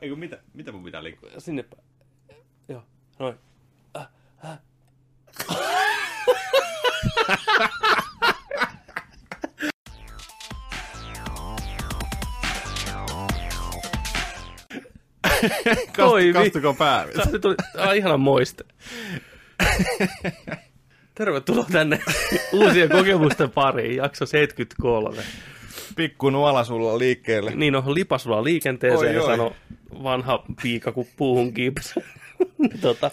Eikö, 0.00 0.16
mitä, 0.16 0.38
mitä 0.54 0.72
mun 0.72 0.84
pitää 0.84 1.02
liikkua? 1.02 1.30
Sinne 1.38 1.62
päin. 1.62 1.84
Joo, 2.68 2.82
noin. 3.18 3.34
Toimi. 15.96 16.32
Kastuko 16.32 16.74
pää? 16.74 17.06
Tässä 17.16 17.30
nyt 17.30 17.42
tuli 17.42 17.54
ah, 17.78 17.96
ihana 17.96 18.16
moiste. 18.16 18.64
Tervetuloa 21.14 21.66
tänne 21.72 21.98
uusien 22.52 22.88
kokemusten 22.88 23.50
pariin, 23.50 23.96
jakso 23.96 24.26
73. 24.26 25.22
Pikku 25.96 26.30
nuola 26.30 26.64
sulla 26.64 26.98
liikkeelle. 26.98 27.50
Niin 27.54 27.76
on 27.76 27.94
lipasulla 27.94 28.44
liikenteeseen 28.44 29.10
Oi, 29.10 29.14
ja 29.14 29.22
oi. 29.22 29.26
sano 29.26 29.52
vanha 30.02 30.44
piika 30.62 30.92
kuin 30.92 31.08
puuhun 31.16 31.52
kiipes. 31.52 31.94
tota. 32.80 33.10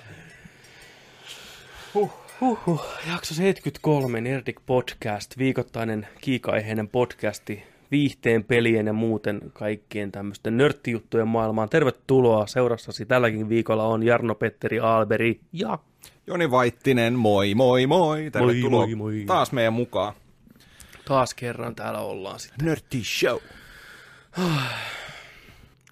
Huh. 1.94 2.26
Huhhuh. 2.42 2.86
Jakso 3.10 3.34
73, 3.34 4.22
Nerdik 4.22 4.60
Podcast, 4.66 5.38
viikoittainen 5.38 6.08
kiikaiheinen 6.22 6.88
podcasti 6.88 7.64
viihteen, 7.92 8.44
pelien 8.44 8.88
ja 8.88 8.94
muuten 8.94 9.42
kaikkien 9.54 10.12
tämmöisten 10.12 10.58
nörttijuttujen 10.58 11.28
maailmaan. 11.28 11.70
Tervetuloa, 11.70 12.48
seurassasi 12.48 13.06
tälläkin 13.06 13.50
viikolla 13.50 13.84
on 13.84 14.04
Jarno-Petteri 14.04 14.80
Aalberi 14.80 15.40
ja 15.54 15.80
Joni 16.28 16.52
Vaittinen, 16.52 17.14
moi 17.14 17.56
moi 17.56 17.88
moi. 17.88 18.32
Tervetuloa 18.32 18.86
moi, 18.88 18.96
moi. 18.96 19.24
taas 19.28 19.52
meidän 19.52 19.74
mukaan. 19.74 20.14
taas 21.06 21.34
kerran 21.34 21.76
täällä 21.76 22.00
ollaan 22.00 22.40
sitten. 22.40 22.66
Nörtti 22.66 23.04
Show. 23.04 23.40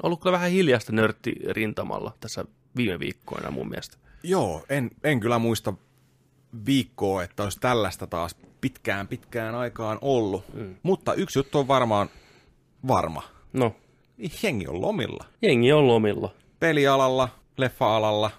Ollut 0.04 0.22
kyllä 0.22 0.34
vähän 0.34 0.52
hiljaista 0.52 0.92
nörttirintamalla 0.92 2.14
tässä 2.20 2.46
viime 2.76 3.00
viikkoina 3.00 3.52
mun 3.52 3.70
mielestä. 3.70 3.98
Joo, 4.24 4.66
en, 4.70 4.92
en 5.04 5.20
kyllä 5.20 5.40
muista 5.40 5.74
viikkoa, 6.66 7.24
että 7.24 7.44
olisi 7.44 7.60
tällaista 7.60 8.08
taas 8.08 8.36
pitkään 8.62 9.08
pitkään 9.08 9.56
aikaan 9.56 9.98
ollut. 10.02 10.54
Mm. 10.54 10.76
Mutta 10.84 11.14
yksi 11.14 11.40
juttu 11.40 11.60
on 11.60 11.68
varmaan 11.68 12.10
varma. 12.88 13.24
No, 13.54 13.76
Jengi 14.44 14.68
on 14.68 14.82
lomilla. 14.82 15.26
jengi 15.42 15.72
on 15.72 15.88
lomilla. 15.88 16.34
Pelialalla, 16.60 17.30
leffa-alalla, 17.58 18.32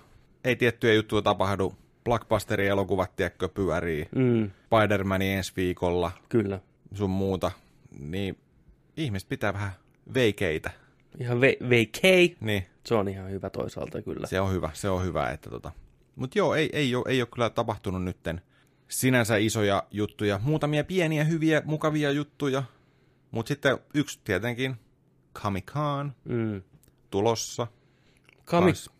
ei 0.44 0.56
tiettyjä 0.56 0.94
juttuja 0.94 1.22
tapahdu. 1.22 1.74
Blockbusterin 2.04 2.68
elokuvat, 2.68 3.16
tiedätkö, 3.16 3.48
pyörii. 3.48 4.08
Mm, 4.14 4.50
Spider-Manin 4.50 5.36
ensi 5.36 5.52
viikolla, 5.56 6.10
kyllä. 6.28 6.60
sun 6.94 7.10
muuta. 7.10 7.50
Niin 7.98 8.38
ihmiset 8.96 9.28
pitää 9.28 9.52
vähän 9.52 9.72
veikeitä. 10.14 10.70
Ihan 11.20 11.38
ve- 11.38 11.64
vacay. 11.64 12.36
Niin, 12.40 12.66
Se 12.86 12.94
on 12.94 13.08
ihan 13.08 13.30
hyvä 13.30 13.50
toisaalta 13.50 14.02
kyllä. 14.02 14.26
se 14.26 14.40
on 14.40 14.52
hyvä, 14.52 14.70
se 14.72 14.88
on 14.88 15.04
hyvä. 15.04 15.30
Että 15.30 15.50
tota. 15.50 15.72
Mutta 16.16 16.38
joo, 16.38 16.54
ei, 16.54 16.70
ei, 16.72 16.94
ole, 16.94 17.04
ei 17.08 17.20
ole 17.22 17.28
kyllä 17.34 17.50
tapahtunut 17.50 18.04
nytten 18.04 18.40
sinänsä 18.88 19.36
isoja 19.36 19.82
juttuja. 19.90 20.40
Muutamia 20.42 20.84
pieniä, 20.84 21.24
hyviä, 21.24 21.62
mukavia 21.64 22.10
juttuja. 22.10 22.62
Mutta 23.30 23.48
sitten 23.48 23.78
yksi 23.94 24.20
tietenkin, 24.24 24.76
Comic-Con 25.38 26.12
Mm. 26.24 26.62
tulossa. 27.10 27.66
Kans- 28.44 28.90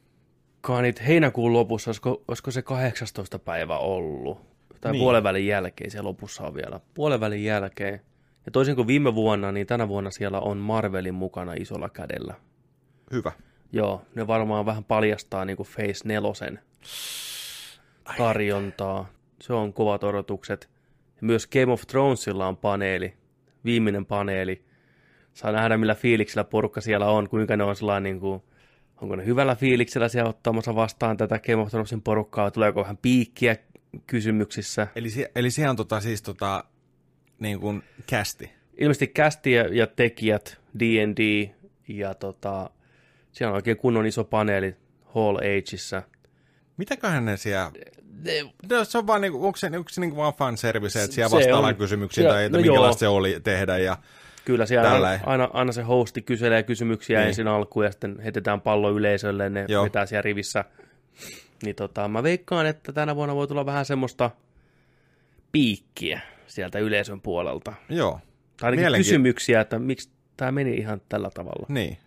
Kaanit 0.61 1.07
heinäkuun 1.07 1.53
lopussa, 1.53 1.89
olisiko, 1.89 2.23
olisiko 2.29 2.51
se 2.51 2.62
18. 2.62 3.39
päivä 3.39 3.79
ollut? 3.79 4.39
Tai 4.81 4.92
niin. 4.92 5.01
puolen 5.03 5.23
välin 5.23 5.47
jälkeen, 5.47 5.91
siellä 5.91 6.09
lopussa 6.09 6.42
on 6.47 6.55
vielä. 6.55 6.81
Puolen 6.95 7.20
välin 7.20 7.45
jälkeen. 7.45 8.01
Ja 8.47 8.53
toisin 8.53 8.77
kuin 8.77 8.87
viime 8.87 9.14
vuonna, 9.14 9.53
niin 9.53 9.67
tänä 9.67 9.89
vuonna 9.89 10.11
siellä 10.11 10.41
on 10.41 10.59
Marvelin 10.59 11.14
mukana 11.14 11.55
isolla 11.55 11.89
kädellä. 11.89 12.34
Hyvä. 13.12 13.33
Joo, 13.73 14.03
ne 14.14 14.27
varmaan 14.27 14.67
vähän 14.67 14.84
paljastaa 14.84 15.45
niin 15.45 15.56
kuin 15.56 15.69
Phase 15.75 16.09
4 16.09 16.62
tarjontaa. 18.17 19.06
Se 19.41 19.53
on 19.53 19.73
kovat 19.73 20.05
odotukset. 20.05 20.70
Ja 21.17 21.27
myös 21.27 21.46
Game 21.46 21.73
of 21.73 21.83
Thronesilla 21.86 22.46
on 22.46 22.57
paneeli, 22.57 23.14
viimeinen 23.64 24.07
paneeli. 24.07 24.64
Saa 25.33 25.52
nähdä, 25.52 25.77
millä 25.77 25.95
fiiliksellä 25.95 26.45
porukka 26.45 26.80
siellä 26.80 27.07
on, 27.07 27.29
kuinka 27.29 27.57
ne 27.57 27.64
on 27.64 27.77
sellainen, 27.77 28.02
niin 28.02 28.20
kuin, 28.20 28.42
onko 29.01 29.17
ne 29.17 29.27
hyvällä 29.27 29.55
fiiliksellä 29.55 30.08
siellä 30.08 30.30
ottamassa 30.30 30.74
vastaan 30.74 31.17
tätä 31.17 31.39
Game 31.39 31.63
of 31.63 31.68
Thronesin 31.68 32.02
porukkaa, 32.02 32.51
tuleeko 32.51 32.80
vähän 32.80 32.97
piikkiä 32.97 33.57
kysymyksissä. 34.07 34.86
Eli, 34.97 35.11
se, 35.11 35.30
eli 35.35 35.51
se 35.51 35.68
on 35.68 35.77
tota, 35.77 36.01
siis 36.01 36.23
tota, 36.23 36.64
niin 37.44 37.60
kuin 37.60 37.82
kästi. 38.06 38.50
Ilmeisesti 38.78 39.06
kästi 39.06 39.52
ja, 39.52 39.74
ja 39.74 39.86
tekijät, 39.86 40.58
D&D 40.80 41.48
ja 41.88 42.14
tota, 42.14 42.70
siellä 43.32 43.50
on 43.50 43.56
oikein 43.56 43.77
kunnon 43.77 44.06
iso 44.06 44.24
paneeli 44.24 44.77
Hall 45.14 45.36
Ageissa. 45.36 46.02
Mitäköhän 46.77 47.24
ne 47.24 47.36
siellä... 47.36 47.70
No, 48.70 48.84
se 48.84 48.98
on 48.98 49.06
vaan 49.06 49.20
niinku, 49.20 49.46
onko 49.46 49.56
se, 49.56 49.66
onko 49.66 49.88
se 49.88 50.00
niinku 50.00 50.16
vaan 50.16 50.34
fanservice, 50.34 51.02
että 51.02 51.14
siellä 51.14 51.30
vastaillaan 51.30 51.77
kysymyksiin 51.77 52.24
Ja- 52.24 52.32
tai 52.32 52.44
että 52.44 52.58
no 52.58 52.62
minkälaista 52.62 53.00
se 53.00 53.08
oli 53.08 53.40
tehdä 53.44 53.78
ja 53.78 53.96
Kyllä 54.44 54.66
siellä 54.66 54.90
Tällä 54.90 55.20
aina, 55.26 55.50
aina, 55.52 55.72
se 55.72 55.82
hosti 55.82 56.22
kyselee 56.22 56.62
kysymyksiä 56.62 57.18
Niin. 57.18 57.28
ensin 57.28 57.48
alkuun 57.48 57.84
ja 57.84 57.90
sitten 57.90 58.20
heitetään 58.20 58.61
pallo 58.61 58.90
yleisölle, 58.90 59.48
ne. 59.50 59.64
Joo. 59.68 59.84
vetää 59.84 60.06
siellä 60.06 60.22
rivissä. 60.22 60.64
Niin 61.62 61.76
tota, 61.76 62.08
mä 62.08 62.22
veikkaan, 62.22 62.66
että 62.66 62.92
tänä 62.92 63.16
vuonna 63.16 63.34
voi 63.34 63.48
tulla 63.48 63.66
vähän 63.66 63.84
semmoista 63.84 64.30
piikkiä 65.52 66.20
sieltä 66.46 66.78
yleisön 66.78 67.20
puolelta. 67.20 67.72
joo, 67.88 68.20
Tai 68.60 68.66
ainakin 68.68 68.84
Mielenki- 68.84 68.98
kysymyksiä, 69.05 69.60
että 69.60 69.78
miksi 69.78 70.10
tämä 70.36 70.52
meni 70.52 70.74
ihan 70.74 71.00
tällä 71.08 71.30
tavalla. 71.30 71.66
niin. 71.68 71.98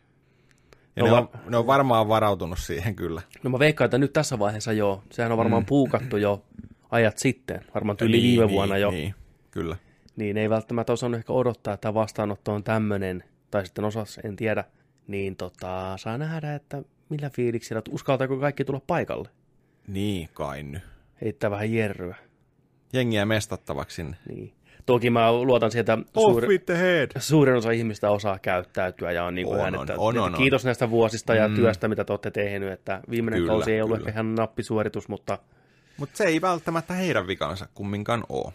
Ja 0.95 1.03
No 1.03 1.09
ne, 1.09 1.13
on, 1.17 1.23
va- 1.33 1.39
ne 1.49 1.57
on 1.57 1.67
varmaan 1.67 2.07
varautunut 2.07 2.59
siihen 2.59 2.95
kyllä. 2.95 3.21
No 3.43 3.49
mä 3.49 3.59
veikkaan, 3.59 3.85
että 3.85 3.97
nyt 3.97 4.13
tässä 4.13 4.39
vaiheessa 4.39 4.73
joo. 4.73 5.03
Sehän 5.11 5.31
on 5.31 5.37
varmaan 5.37 5.63
mm. 5.63 5.65
puukattu 5.65 6.17
jo 6.17 6.45
ajat 6.91 7.17
sitten, 7.17 7.61
varmaan 7.75 7.97
yli 8.01 8.11
niin, 8.11 8.23
viime 8.23 8.45
niin, 8.45 8.53
vuonna 8.55 8.77
jo. 8.77 8.91
Niin, 8.91 9.15
kyllä. 9.51 9.75
niin 10.15 10.37
ei 10.37 10.49
välttämättä 10.49 10.93
osannut 10.93 11.17
ehkä 11.17 11.33
odottaa, 11.33 11.73
että 11.73 11.93
vastaanotto 11.93 12.53
on 12.53 12.63
tämmöinen, 12.63 13.23
tai 13.51 13.65
sitten 13.65 13.85
osas, 13.85 14.19
en 14.23 14.35
tiedä, 14.35 14.63
niin 15.07 15.35
tota, 15.35 15.93
saa 15.97 16.17
nähdä, 16.17 16.55
että 16.55 16.81
millä 17.09 17.29
fiiliksillä, 17.29 17.79
että 17.79 17.91
uskaltaako 17.91 18.37
kaikki 18.37 18.65
tulla 18.65 18.81
paikalle. 18.87 19.29
Niin 19.87 20.29
kai 20.33 20.63
nyt. 20.63 20.83
Heittää 21.21 21.51
vähän 21.51 21.73
jerryä. 21.73 22.15
Jengiä 22.93 23.25
mestattavaksi 23.25 23.95
sinne. 23.95 24.17
Niin. 24.29 24.53
Toki 24.85 25.09
mä 25.09 25.33
luotan 25.33 25.71
sieltä, 25.71 25.97
head. 26.77 27.11
suurin 27.19 27.55
osa 27.55 27.71
ihmistä 27.71 28.09
osaa 28.09 28.39
käyttäytyä 28.39 29.11
ja 29.11 29.23
on 29.23 29.35
niin 29.35 29.47
kuin 29.47 29.57
On, 29.59 29.65
hän, 29.65 29.75
on, 29.75 29.81
että, 29.81 29.93
on, 29.97 30.17
on, 30.17 30.33
on. 30.33 30.37
kiitos 30.39 30.65
näistä 30.65 30.89
vuosista 30.89 31.35
ja 31.35 31.49
työstä, 31.49 31.87
mitä 31.87 32.03
te 32.03 32.13
olette 32.13 32.31
tehnyt, 32.31 32.71
että 32.71 33.01
viimeinen 33.09 33.39
Kyllä, 33.39 33.51
kausi 33.53 33.71
ei 33.73 33.81
ollut 33.81 33.97
kyllä. 33.97 34.09
ehkä 34.09 34.19
ihan 34.21 34.35
nappisuoritus, 34.35 35.07
mutta 35.09 35.37
Mutta 35.97 36.17
se 36.17 36.23
ei 36.23 36.41
välttämättä 36.41 36.93
heidän 36.93 37.27
vikansa 37.27 37.67
kumminkaan 37.73 38.23
oo. 38.29 38.53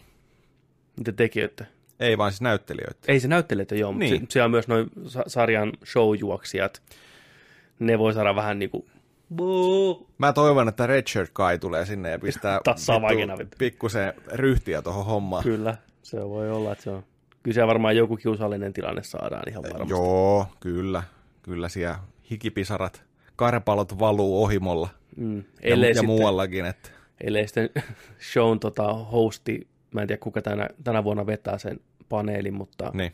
mitä 0.97 1.12
tekijöitä? 1.12 1.64
Ei 2.00 2.19
vaan 2.19 2.32
siis 2.32 2.41
näyttelijöitä. 2.41 2.99
Ei 3.09 3.20
se 3.20 3.28
näyttelijöitä 3.28 3.75
joo, 3.75 3.93
mutta 3.93 4.04
Niin. 4.04 4.12
niin. 4.20 4.26
siellä 4.31 4.44
on 4.44 4.50
myös 4.50 4.69
noin 4.69 4.91
sa- 5.06 5.25
sarjan 5.26 5.72
showjuoksijat. 5.84 6.82
Ne 7.78 7.99
voi 7.99 8.12
saada 8.14 8.34
vähän 8.34 8.59
niin 8.59 8.70
kuin, 8.70 8.87
buu, 9.37 10.09
Mä 10.19 10.32
toivon, 10.32 10.69
että 10.69 10.87
Redshirt 10.87 11.31
Kai 11.32 11.59
tulee 11.59 11.87
sinne 11.87 12.10
ja 12.10 12.19
pistää 12.19 12.60
pikkusen 13.59 14.12
ryhtiä 14.32 14.82
tuohon 14.82 15.06
hommaan. 15.06 15.43
Kyllä, 15.44 15.76
se 16.03 16.28
voi 16.28 16.50
olla, 16.50 16.72
että 16.72 16.84
se 16.84 16.91
on. 16.91 17.03
Kyllä 17.43 17.66
varmaan 17.66 17.97
joku 17.97 18.16
kiusallinen 18.16 18.72
tilanne 18.72 19.03
saadaan 19.03 19.43
ihan 19.48 19.62
varmasti. 19.62 19.91
Joo, 19.93 20.47
kyllä. 20.60 21.03
Kyllä 21.43 21.69
siellä 21.69 21.98
hikipisarat, 22.31 23.04
karpalot 23.37 23.98
valuu 23.98 24.44
ohimolla. 24.44 24.88
Mm. 25.16 25.37
Ja, 25.37 25.43
Ellei, 25.62 25.91
ja 25.91 25.94
sitten, 25.94 26.06
muuallakin. 26.06 26.66
Että. 26.66 26.88
ellei 27.20 27.47
sitten 27.47 27.70
shown 28.32 28.60
tota, 28.60 28.94
hosti, 28.94 29.69
mä 29.94 30.00
en 30.00 30.09
tiedä 30.09 30.20
kuka 30.20 30.43
tänä, 30.43 30.69
tänä 30.84 31.04
vuonna 31.04 31.26
vetää 31.26 31.59
sen 31.59 31.81
paneelin, 32.09 32.54
mutta 32.54 32.91
Niin. 32.94 33.12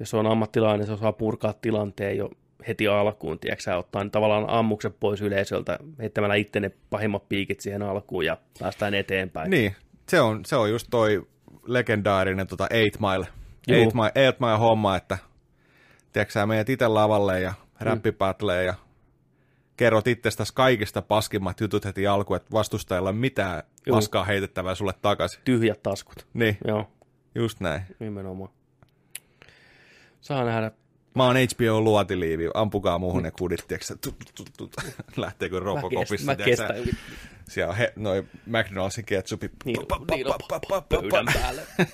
jos 0.00 0.10
se 0.10 0.16
on 0.16 0.26
ammattilainen, 0.26 0.86
se 0.86 0.92
osaa 0.92 1.12
purkaa 1.12 1.52
tilanteen 1.52 2.16
jo 2.16 2.30
heti 2.68 2.88
alkuun, 2.88 3.38
tiedätkö 3.38 3.62
sä, 3.62 3.76
ottaa 3.76 4.08
tavallaan 4.12 4.44
ammukset 4.48 5.00
pois 5.00 5.20
yleisöltä, 5.20 5.78
heittämällä 5.98 6.34
itse 6.34 6.60
ne 6.60 6.70
pahimmat 6.90 7.28
piikit 7.28 7.60
siihen 7.60 7.82
alkuun 7.82 8.24
ja 8.24 8.36
päästään 8.58 8.94
eteenpäin. 8.94 9.50
niin. 9.50 9.76
Se 10.08 10.20
on, 10.20 10.44
se 10.44 10.56
on 10.56 10.70
just 10.70 10.86
toi 10.90 11.26
legendaarinen 11.66 12.46
tota 12.46 12.66
Eight 12.70 13.00
Mile, 13.00 13.26
Juu. 13.68 13.78
Eight 13.78 13.94
Mile, 13.94 14.12
Eight 14.14 14.40
Mile 14.40 14.56
homma, 14.58 14.96
että 14.96 15.18
tiedätkö 16.12 16.46
meidät 16.46 16.68
itse 16.68 16.88
lavalle 16.88 17.40
ja 17.40 17.54
räppipätleen 17.80 18.66
ja 18.66 18.74
kerrot 19.76 20.06
itsestäsi 20.08 20.54
kaikista 20.54 21.02
paskimmat 21.02 21.60
jutut 21.60 21.84
heti 21.84 22.06
alkuun, 22.06 22.36
että 22.36 22.52
vastustajalla 22.52 23.08
ei 23.08 23.12
ole 23.12 23.20
mitään 23.20 23.62
Juu. 23.86 23.96
paskaa 23.96 24.24
heitettävää 24.24 24.74
sulle 24.74 24.94
takaisin. 25.02 25.40
Tyhjät 25.44 25.82
taskut. 25.82 26.26
Niin, 26.34 26.58
Joo, 26.68 26.90
just 27.34 27.60
näin. 27.60 27.82
nimenomaan. 27.98 28.50
Saa 30.20 30.44
nähdä. 30.44 30.70
Mä 31.14 31.24
oon 31.24 31.36
HBO 31.36 31.80
luotiliivi, 31.80 32.48
ampukaa 32.54 32.98
muuhun 32.98 33.22
ne 33.22 33.30
kudit, 33.30 33.64
tiedätkö 33.68 33.86
sä, 33.86 33.96
tut, 33.96 34.16
tut, 34.34 34.50
tut, 34.56 34.76
Lähteekö 35.16 35.60
Mä, 35.60 35.64
Robocopissa, 35.64 36.26
mä 36.26 36.36
kestän 36.36 36.76
Siellä 37.48 37.70
on 37.70 37.76
he, 37.76 37.92
noi 37.96 38.24
McDonaldsin 38.46 39.04
ketsupi. 39.04 39.50
niin, 39.64 39.78
niin, 40.10 40.26
pöydän 40.88 41.26
päälle. 41.34 41.62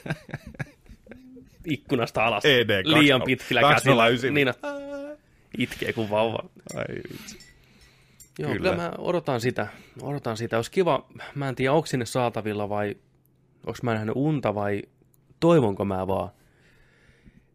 Ikkunasta 1.64 2.25
alas. 2.25 2.44
ED 2.44 2.82
Liian 2.84 3.20
20 3.20 3.26
pitkillä 3.26 3.61
209. 3.61 4.17
käsillä. 4.17 4.34
Niin, 4.34 4.55
Itkee 5.58 5.93
kuin 5.93 6.11
vauva. 6.11 6.38
Ai 6.76 6.84
vitsi. 7.12 7.38
Joo, 8.38 8.52
Kyllä. 8.52 8.70
kyllä. 8.70 8.82
mä 8.82 8.93
odotan 8.99 9.40
sitä. 9.40 9.67
Odotan 10.02 10.37
sitä. 10.37 10.56
Olisi 10.56 10.70
kiva, 10.70 11.06
mä 11.34 11.49
en 11.49 11.55
tiedä, 11.55 11.72
onko 11.72 11.87
sinne 11.87 12.06
saatavilla 12.06 12.69
vai 12.69 12.96
onko 13.67 13.78
mä 13.82 13.94
nähnyt 13.94 14.17
unta 14.17 14.55
vai 14.55 14.82
toivonko 15.40 15.84
mä 15.84 16.06
vaan, 16.06 16.31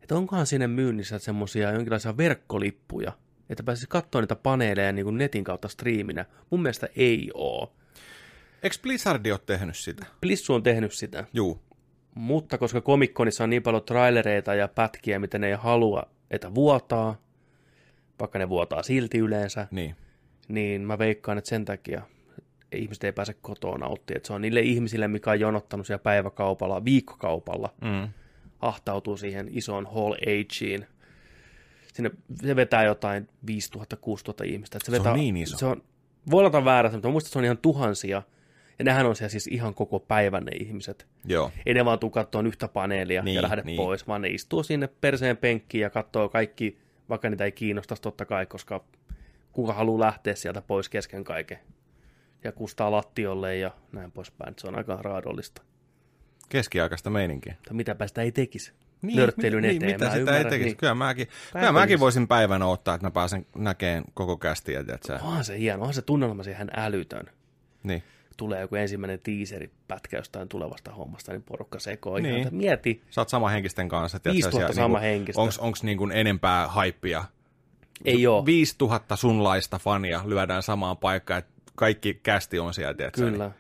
että 0.05 0.15
onkohan 0.15 0.47
sinne 0.47 0.67
myynnissä 0.67 1.19
semmosia 1.19 1.71
jonkinlaisia 1.71 2.17
verkkolippuja, 2.17 3.11
että 3.49 3.63
pääsisi 3.63 3.87
katsoa 3.89 4.21
niitä 4.21 4.35
paneeleja 4.35 4.91
niin 4.91 5.03
kuin 5.05 5.17
netin 5.17 5.43
kautta 5.43 5.67
striiminä. 5.67 6.25
Mun 6.49 6.61
mielestä 6.61 6.87
ei 6.95 7.31
oo. 7.33 7.73
Eikö 8.63 8.75
Blizzard 8.81 9.25
ole 9.25 9.39
tehnyt 9.45 9.77
sitä? 9.77 10.05
Plissu 10.21 10.53
on 10.53 10.63
tehnyt 10.63 10.91
sitä, 10.93 11.25
Juu. 11.33 11.59
mutta 12.15 12.57
koska 12.57 12.81
komikkonissa 12.81 13.43
on 13.43 13.49
niin 13.49 13.63
paljon 13.63 13.83
trailereita 13.83 14.55
ja 14.55 14.67
pätkiä, 14.67 15.19
mitä 15.19 15.37
ne 15.39 15.47
ei 15.47 15.53
halua, 15.55 16.03
että 16.31 16.55
vuotaa, 16.55 17.17
vaikka 18.19 18.39
ne 18.39 18.49
vuotaa 18.49 18.83
silti 18.83 19.17
yleensä, 19.17 19.67
Niin. 19.71 19.95
niin 20.47 20.81
mä 20.81 20.97
veikkaan, 20.97 21.37
että 21.37 21.49
sen 21.49 21.65
takia 21.65 22.01
ihmiset 22.71 23.03
ei 23.03 23.11
pääse 23.13 23.33
kotoa 23.33 23.77
nauttimaan. 23.77 24.17
Että 24.17 24.27
se 24.27 24.33
on 24.33 24.41
niille 24.41 24.59
ihmisille, 24.59 25.07
mikä 25.07 25.31
on 25.31 25.39
jonottanut 25.39 25.87
siellä 25.87 26.03
päiväkaupalla, 26.03 26.85
viikkokaupalla, 26.85 27.73
Mm. 27.81 28.09
Ahtautuu 28.67 29.17
siihen 29.17 29.47
isoon 29.51 29.85
Hall 29.85 30.13
Ageen. 30.13 30.87
Sinne 31.93 32.11
se 32.41 32.55
vetää 32.55 32.83
jotain 32.83 33.29
5000-6000 33.51 34.45
ihmistä. 34.45 34.79
Se 34.83 34.91
on 34.91 34.97
vetää, 34.97 35.13
niin 35.13 35.37
iso. 35.37 35.57
Se 35.57 35.65
on, 35.65 35.83
voi 36.31 36.45
olla 36.45 36.65
väärässä, 36.65 36.97
mutta 36.97 37.09
muistan, 37.09 37.27
että 37.27 37.33
se 37.33 37.39
on 37.39 37.45
ihan 37.45 37.57
tuhansia. 37.57 38.21
Ja 38.79 38.85
nehän 38.85 39.05
on 39.05 39.15
siellä 39.15 39.29
siis 39.29 39.47
ihan 39.47 39.73
koko 39.73 39.99
päivän 39.99 40.45
ne 40.45 40.51
ihmiset. 40.51 41.07
Joo. 41.25 41.51
Ei 41.65 41.73
ne 41.73 41.85
vaan 41.85 41.99
tuu 41.99 42.09
katsoa 42.09 42.41
yhtä 42.41 42.67
paneelia 42.67 43.21
Niin, 43.21 43.35
ja 43.35 43.41
lähde 43.41 43.61
niin. 43.65 43.77
pois, 43.77 44.07
vaan 44.07 44.21
ne 44.21 44.27
istuu 44.27 44.63
sinne 44.63 44.87
perseen 45.01 45.37
penkkiin 45.37 45.81
ja 45.81 45.89
katsoo 45.89 46.29
kaikki, 46.29 46.77
vaikka 47.09 47.29
niitä 47.29 47.45
ei 47.45 47.51
kiinnostaisi 47.51 48.01
totta 48.01 48.25
kai, 48.25 48.45
koska 48.45 48.83
kuka 49.51 49.73
haluaa 49.73 49.99
lähteä 49.99 50.35
sieltä 50.35 50.61
pois 50.61 50.89
kesken 50.89 51.23
kaiken. 51.23 51.59
Ja 52.43 52.51
kustaa 52.51 52.91
lattiolle 52.91 53.57
ja 53.57 53.71
näin 53.91 54.11
poispäin. 54.11 54.53
Se 54.57 54.67
on 54.67 54.75
aika 54.77 54.97
raadollista. 55.01 55.61
Keskiaikaista 56.49 57.09
meininkiä. 57.09 57.55
Tai 57.65 57.73
mitäpä 57.73 58.07
sitä 58.07 58.21
ei 58.21 58.31
tekisi. 58.31 58.73
Nörttelyn 59.01 59.61
niin, 59.61 59.75
eteen, 59.75 59.91
mitä 59.91 60.05
sitä 60.05 60.17
ymmärrän, 60.17 60.43
ei 60.43 60.49
tekisi. 60.49 60.69
niin. 60.69 60.77
Kyllä 60.77 60.95
mäkin, 60.95 61.27
kyllä 61.53 61.71
mäkin 61.71 61.99
voisin 61.99 62.27
päivänä 62.27 62.65
ottaa, 62.65 62.95
että 62.95 63.07
mä 63.07 63.11
pääsen 63.11 63.45
näkeen 63.55 64.03
koko 64.13 64.37
kästiä, 64.37 64.83
tiedätkö? 64.83 65.13
Onhan 65.21 65.45
se 65.45 65.59
hieno, 65.59 65.79
onhan 65.79 65.93
se 65.93 66.01
tunnelma 66.01 66.43
siihen 66.43 66.69
älytön. 66.75 67.25
Niin. 67.83 68.03
Tulee 68.37 68.61
joku 68.61 68.75
ensimmäinen 68.75 69.19
teaseripätkä 69.19 70.17
jostain 70.17 70.49
tulevasta 70.49 70.91
hommasta, 70.91 71.31
niin 71.31 71.43
porukka 71.43 71.79
sekoo. 71.79 72.19
Niin. 72.19 72.35
Niin. 72.35 72.55
Mieti, 72.55 73.01
Sä 73.09 73.21
oot 73.21 73.29
samanhenkisten 73.29 73.89
kanssa. 73.89 74.19
tiedätkö, 74.19 74.43
5000 74.43 74.57
siellä 74.73 74.83
samanhenkistä. 74.83 75.41
Onks, 75.41 75.57
onks 75.57 75.83
niin 75.83 75.97
kuin 75.97 76.11
enempää 76.11 76.67
haippia? 76.67 77.25
ei 78.05 78.27
oo. 78.27 78.45
5000 78.45 79.15
sunlaista 79.15 79.79
fania 79.79 80.21
lyödään 80.25 80.63
samaan 80.63 80.97
paikkaan, 80.97 81.39
että 81.39 81.51
kaikki 81.75 82.19
kästi 82.23 82.59
on 82.59 82.73
siellä, 82.73 82.93
tiedätkö? 82.93 83.21
Niin 83.21 83.33
Kyllä. 83.33 83.51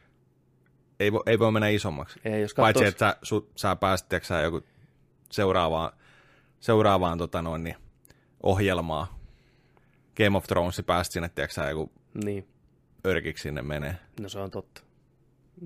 Ei, 0.99 1.11
voi, 1.11 1.21
ei 1.25 1.39
voi 1.39 1.51
mennä 1.51 1.67
isommaksi. 1.67 2.19
Ei, 2.25 2.41
jos 2.41 2.53
Paitsi, 2.53 2.83
katsois- 2.83 2.93
että 2.93 3.09
sä, 3.09 3.17
su, 3.27 3.49
sä 3.55 3.75
tiedätkö, 4.09 4.27
sä 4.27 4.41
joku 4.41 4.61
seuraavaan, 5.31 5.91
seuraavaan 6.59 7.17
tota 7.17 7.41
noin, 7.41 7.63
niin, 7.63 7.75
ohjelmaa. 8.43 9.19
Game 10.17 10.37
of 10.37 10.43
Thrones 10.45 10.81
pääst 10.85 11.11
sinne, 11.11 11.29
tiedätkö, 11.29 11.53
sä 11.53 11.69
joku 11.69 11.91
Niin. 12.23 12.47
örkiksi 13.05 13.41
sinne 13.41 13.61
menee. 13.61 13.95
No 14.21 14.29
se 14.29 14.39
on 14.39 14.51
totta. 14.51 14.81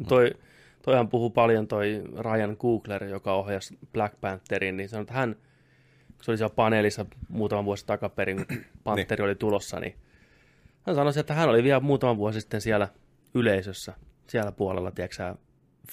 Toi, 0.07 0.31
toihan 0.83 1.07
puhuu 1.09 1.29
paljon 1.29 1.67
toi 1.67 2.03
Ryan 2.19 2.57
Coogler, 2.57 3.03
joka 3.03 3.33
ohjasi 3.33 3.77
Black 3.93 4.21
Pantherin, 4.21 4.77
niin 4.77 4.89
sanoi, 4.89 5.01
että 5.01 5.13
hän, 5.13 5.35
kun 6.07 6.23
se 6.23 6.31
oli 6.31 6.37
siellä 6.37 6.55
paneelissa 6.55 7.05
muutaman 7.29 7.65
vuosi 7.65 7.85
takaperin, 7.85 8.47
kun 8.47 8.57
Pantheri 8.83 9.23
oli 9.23 9.35
tulossa, 9.35 9.79
niin 9.79 9.95
hän 10.87 10.95
sanoi, 10.95 11.13
että 11.19 11.33
hän 11.33 11.49
oli 11.49 11.63
vielä 11.63 11.79
muutaman 11.79 12.17
vuosi 12.17 12.41
sitten 12.41 12.61
siellä 12.61 12.87
yleisössä, 13.33 13.93
siellä 14.29 14.51
puolella, 14.51 14.91
tiedätkö 14.91 15.15
sä, 15.15 15.35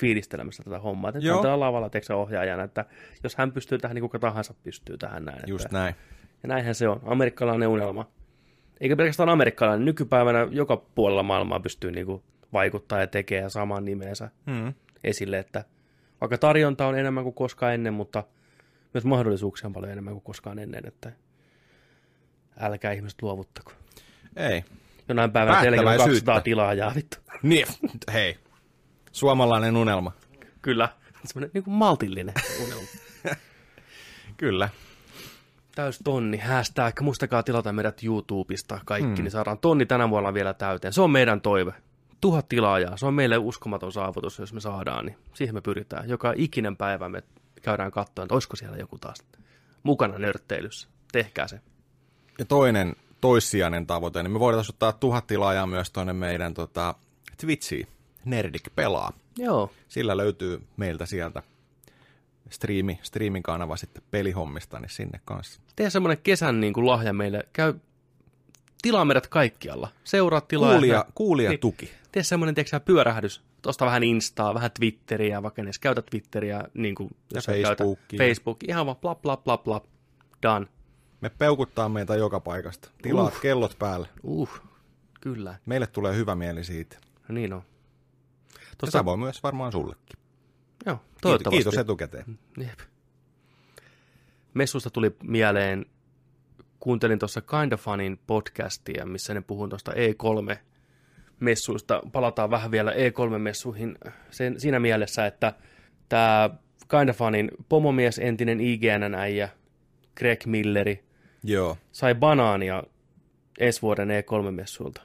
fiilistelemässä 0.01 0.63
tätä 0.63 0.79
hommaa. 0.79 1.09
Että 1.09 1.21
Joo. 1.21 1.43
tällä 1.43 1.61
lavalla, 1.61 1.91
tiedätkö 1.91 2.17
ohjaajana, 2.17 2.63
että 2.63 2.85
jos 3.23 3.37
hän 3.37 3.53
pystyy 3.53 3.79
tähän, 3.79 3.95
niin 3.95 4.03
kuka 4.03 4.19
tahansa 4.19 4.55
pystyy 4.63 4.99
tähän 4.99 5.25
näin. 5.25 5.41
Just 5.47 5.65
että, 5.65 5.79
näin. 5.79 5.95
ja 6.43 6.49
näinhän 6.49 6.75
se 6.75 6.89
on, 6.89 7.01
amerikkalainen 7.05 7.69
unelma. 7.69 8.07
Eikä 8.81 8.97
pelkästään 8.97 9.29
amerikkalainen, 9.29 9.85
nykypäivänä 9.85 10.49
joka 10.51 10.77
puolella 10.77 11.23
maailmaa 11.23 11.61
pystyy 11.61 11.91
niinku 11.91 12.23
vaikuttaa 12.53 13.01
ja 13.01 13.07
tekee 13.07 13.41
ja 13.41 13.49
saman 13.49 13.85
nimensä 13.85 14.31
Mm. 14.47 14.75
esille, 15.05 15.39
että 15.39 15.65
vaikka 16.21 16.39
tarjonta 16.39 16.87
on 16.87 16.99
enemmän 16.99 17.25
kuin 17.25 17.35
koskaan 17.35 17.75
ennen, 17.75 17.95
mutta 17.95 18.25
myös 18.95 19.05
mahdollisuuksia 19.05 19.67
on 19.67 19.73
paljon 19.73 19.93
enemmän 19.93 20.15
kuin 20.15 20.25
koskaan 20.25 20.59
ennen, 20.59 20.87
että 20.87 21.13
älkää 22.61 22.93
ihmiset 22.93 23.23
luovuttako. 23.23 23.73
Ei. 24.37 24.65
Jonain 25.09 25.33
päivänä 25.33 25.61
teilläkin 25.61 25.81
on 25.81 25.85
Päättäväisyyttä. 25.85 26.33
200 26.33 26.41
tilaajaa, 26.41 26.95
vittu. 26.95 27.17
Niin, 27.43 27.67
hei. 28.13 28.39
Suomalainen 29.13 29.77
unelma. 29.77 30.13
Kyllä. 30.63 30.89
Semmoinen 31.25 31.51
niin 31.55 31.65
kuin 31.65 31.75
maltillinen 31.75 32.35
unelma. 32.65 32.87
Kyllä. 34.37 34.69
Täys 35.75 35.99
tonni, 36.05 36.39
hashtag, 36.39 37.01
muistakaa 37.01 37.43
tilata 37.43 37.73
meidät 37.73 38.05
YouTubesta 38.05 38.81
kaikki, 38.85 39.15
hmm. 39.15 39.23
niin 39.25 39.31
saadaan 39.31 39.59
tonni 39.59 39.87
tänä 39.87 40.11
vuonna 40.11 40.35
vielä 40.35 40.55
täyteen. 40.55 40.93
Se 40.93 41.01
on 41.01 41.11
meidän 41.11 41.41
toive. 41.41 41.73
Tuhat 42.21 42.49
tilaajaa, 42.49 42.97
se 42.97 43.07
on 43.07 43.15
meille 43.15 43.39
uskomaton 43.39 43.93
saavutus, 43.93 44.39
jos 44.39 44.53
me 44.53 44.61
saadaan, 44.61 45.07
niin 45.07 45.17
siihen 45.35 45.55
me 45.55 45.61
pyritään. 45.61 46.09
Joka 46.09 46.33
ikinen 46.37 46.77
päivä 46.77 47.09
me 47.09 47.23
käydään 47.63 47.91
katsoen, 47.91 48.27
että 48.27 48.35
olisiko 48.35 48.57
siellä 48.57 48.77
joku 48.77 48.99
taas 48.99 49.19
mukana 49.83 50.19
nörtteilyssä. 50.19 50.89
Tehkää 51.13 51.49
se. 51.49 51.61
Ja 52.39 52.45
toinen 52.45 52.97
toissijainen 53.21 53.87
tavoite, 53.87 54.23
niin 54.23 54.31
me 54.33 54.41
voitaisiin 54.41 54.75
ottaa 54.75 54.93
tuhat 54.93 55.27
tilaajaa 55.27 55.67
myös 55.67 55.91
tuonne 55.91 56.13
meidän 56.13 56.55
tota, 56.55 56.95
Twitchiin. 57.41 57.87
Nerdik 58.25 58.63
pelaa. 58.75 59.13
Joo, 59.39 59.73
Sillä 59.89 60.17
löytyy 60.17 60.63
meiltä 60.77 61.07
sieltä 61.07 61.43
striimi, 62.51 62.99
striimin 63.03 63.43
kanava 63.43 63.77
sitten 63.77 64.03
pelihommista, 64.11 64.81
niin 64.81 64.91
sinne 64.91 65.21
kanssa. 65.25 65.61
tee 65.77 65.91
semmoinen 65.91 66.19
kesän 66.23 66.61
niin 66.61 66.73
kuin 66.73 66.87
lahja 66.87 67.13
meille. 67.13 67.49
Käy, 67.53 67.75
tilaa 68.83 69.05
meidät 69.05 69.27
kaikkialla. 69.27 69.89
Seuraa 70.05 70.41
tilaa. 70.41 70.71
Kuulija, 70.73 70.95
ja- 70.95 71.05
kuulija 71.15 71.51
Niin. 71.51 71.61
tuki. 71.61 71.91
Tee 72.13 72.23
semmoinen, 72.23 72.55
tiedätkö 72.55 72.81
pyörähdys. 72.81 73.43
Osta 73.67 73.87
vähän 73.87 74.03
Instaa, 74.03 74.55
vähän 74.55 74.71
Twitteriä, 74.71 75.43
vaikka 75.43 75.63
edes 75.63 75.79
käytä 75.79 76.03
Twitteriä, 76.03 76.65
niin 76.75 76.95
kuin, 76.95 77.11
Ja 77.35 77.41
sä 77.41 77.53
käytä 77.53 77.69
Facebookia. 77.85 78.19
Facebook, 78.19 78.65
ihan 78.69 78.87
vaan 78.87 78.97
blap, 78.97 79.23
blap, 79.23 79.45
blap, 79.45 79.65
blap, 79.65 79.85
done. 80.43 80.67
Me 81.21 81.29
peukuttaa 81.31 81.89
meitä 81.89 82.17
joka 82.17 82.41
paikasta. 82.41 82.91
Tilaat 83.03 83.35
Uh. 83.35 83.41
kellot 83.41 83.77
päälle. 83.79 84.09
Uh, 84.23 84.61
kyllä, 85.21 85.55
Meille 85.67 85.87
tulee 85.87 86.17
hyvä 86.17 86.35
mieli 86.35 86.65
siitä. 86.65 86.97
no 87.29 87.35
niin 87.35 87.53
on. 87.53 87.63
Tuossa, 88.79 89.05
voi 89.05 89.17
myös 89.17 89.43
varmaan 89.43 89.73
sullekin. 89.73 90.19
joo, 90.87 90.99
toivottavasti. 91.23 91.57
kiitos 91.57 91.79
etukäteen. 91.79 92.39
Jep. 92.59 92.79
Messusta 94.55 94.91
tuli 94.91 95.17
mieleen, 95.23 95.87
kuuntelin 96.81 97.19
tuossa 97.19 97.41
Kind 97.41 97.73
of 97.73 97.81
Funin 97.81 98.21
podcastia, 98.27 99.07
missä 99.07 99.35
ne 99.35 99.41
puhuu 99.41 99.69
tuosta 99.69 99.93
E3-messuista. 99.93 102.01
Palataan 102.13 102.51
vähän 102.51 102.71
vielä 102.71 102.93
E3-messuihin 102.93 103.99
sen, 104.31 104.61
siinä 104.61 104.81
mielessä, 104.81 105.27
että 105.27 105.53
tämä 106.09 106.51
Kind 106.91 107.09
of 107.09 107.17
Funin 107.17 107.51
pomomies, 107.69 108.19
entinen 108.19 108.61
IGN-äijä, 108.61 109.49
Greg 110.17 110.47
Milleri, 110.47 111.05
Joo. 111.43 111.79
sai 111.93 112.15
banaania 112.15 112.83
ensi 113.59 113.83
vuoden 113.83 114.09
E3-messuilta. 114.09 115.03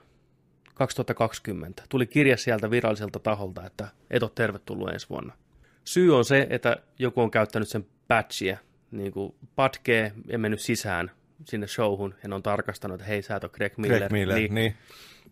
2020. 0.74 1.84
Tuli 1.90 2.06
kirja 2.08 2.38
sieltä 2.38 2.72
viralliselta 2.72 3.20
taholta, 3.20 3.66
että 3.66 3.88
et 4.12 4.24
ole 4.24 4.32
tervetullut 4.36 4.90
ensi 4.90 5.10
vuonna. 5.10 5.34
Syy 5.86 6.18
on 6.18 6.26
se, 6.26 6.48
että 6.50 6.78
joku 7.00 7.22
on 7.22 7.32
käyttänyt 7.32 7.70
sen 7.70 7.86
patchia, 8.08 8.58
niin 8.92 9.12
kuin 9.12 9.36
patkee 9.56 10.12
ja 10.28 10.40
mennyt 10.40 10.60
sisään 10.62 11.12
sinne 11.46 11.68
showhun 11.68 12.16
ja 12.24 12.30
ne 12.30 12.36
on 12.36 12.44
tarkastanut, 12.44 12.96
että 12.96 13.08
hei 13.08 13.22
sä 13.22 13.36
et 13.36 13.44
ole 13.44 13.52
Greg 13.54 13.78
Miller. 13.78 13.98
Greg 14.00 14.12
Miller, 14.12 14.38
niin. 14.38 14.56
niin. 14.56 14.76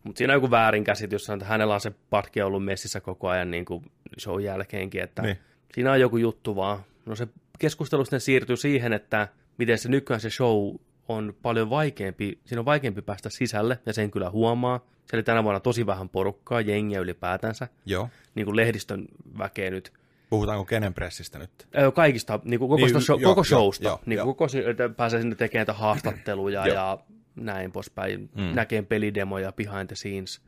Mutta 0.04 0.18
siinä 0.18 0.34
on 0.34 0.38
joku 0.38 0.52
väärinkäsitys, 0.52 1.30
että 1.30 1.46
hänellä 1.46 1.74
on 1.74 1.82
se 1.82 1.92
patke 2.10 2.44
ollut 2.44 2.66
messissä 2.66 3.00
koko 3.00 3.28
ajan 3.28 3.52
niin 3.52 3.66
kuin 3.66 3.92
show 4.20 4.42
jälkeenkin, 4.42 5.02
että 5.02 5.22
Niin. 5.22 5.38
siinä 5.74 5.92
on 5.92 6.00
joku 6.00 6.18
juttu 6.18 6.56
vaan. 6.56 6.80
No 7.06 7.16
se 7.16 7.28
keskustelu 7.60 8.06
sitten 8.06 8.22
siirtyy 8.22 8.58
siihen, 8.58 8.94
että 8.94 9.28
miten 9.60 9.78
se 9.78 9.90
nykyään 9.90 10.22
se 10.22 10.30
show 10.30 10.76
on 11.08 11.34
paljon 11.42 11.70
vaikeampi, 11.70 12.40
siinä 12.46 12.62
on 12.62 12.66
vaikeampi 12.66 13.02
päästä 13.02 13.30
sisälle, 13.30 13.80
ja 13.86 13.94
sen 13.94 14.12
kyllä 14.12 14.30
huomaa. 14.30 14.86
Se 15.06 15.16
oli 15.16 15.24
tänä 15.24 15.44
vuonna 15.44 15.60
tosi 15.60 15.86
vähän 15.86 16.10
porukkaa, 16.10 16.62
jengiä 16.62 17.00
ylipäätänsä, 17.00 17.68
Joo. 17.86 18.10
niin 18.36 18.46
kuin 18.46 18.56
lehdistön 18.56 19.06
väkeä 19.38 19.72
nyt. 19.72 19.94
Puhutaanko 20.30 20.66
kenen 20.66 20.94
pressistä 20.94 21.40
nyt? 21.40 21.68
Kaikista, 21.94 22.40
niin 22.44 22.60
kuin 22.60 22.70
koko, 22.70 22.86
Niin, 22.86 23.02
show, 23.02 23.22
joo, 23.22 23.32
koko 23.32 23.44
showsta, 23.44 23.88
joo, 23.88 24.00
niin 24.06 24.20
kuin 24.20 24.28
koko, 24.28 24.48
se- 24.48 24.70
että 24.70 24.90
pääsee 24.90 25.22
sinne 25.22 25.36
tekemään 25.36 25.76
haastatteluja 25.78 26.68
ja 26.68 27.00
näin 27.36 27.72
poispäin, 27.72 28.30
mm. 28.36 28.56
näkee 28.56 28.82
pelidemoja 28.82 29.52
behind 29.52 29.88
the 29.88 29.96
scenes. 29.96 30.42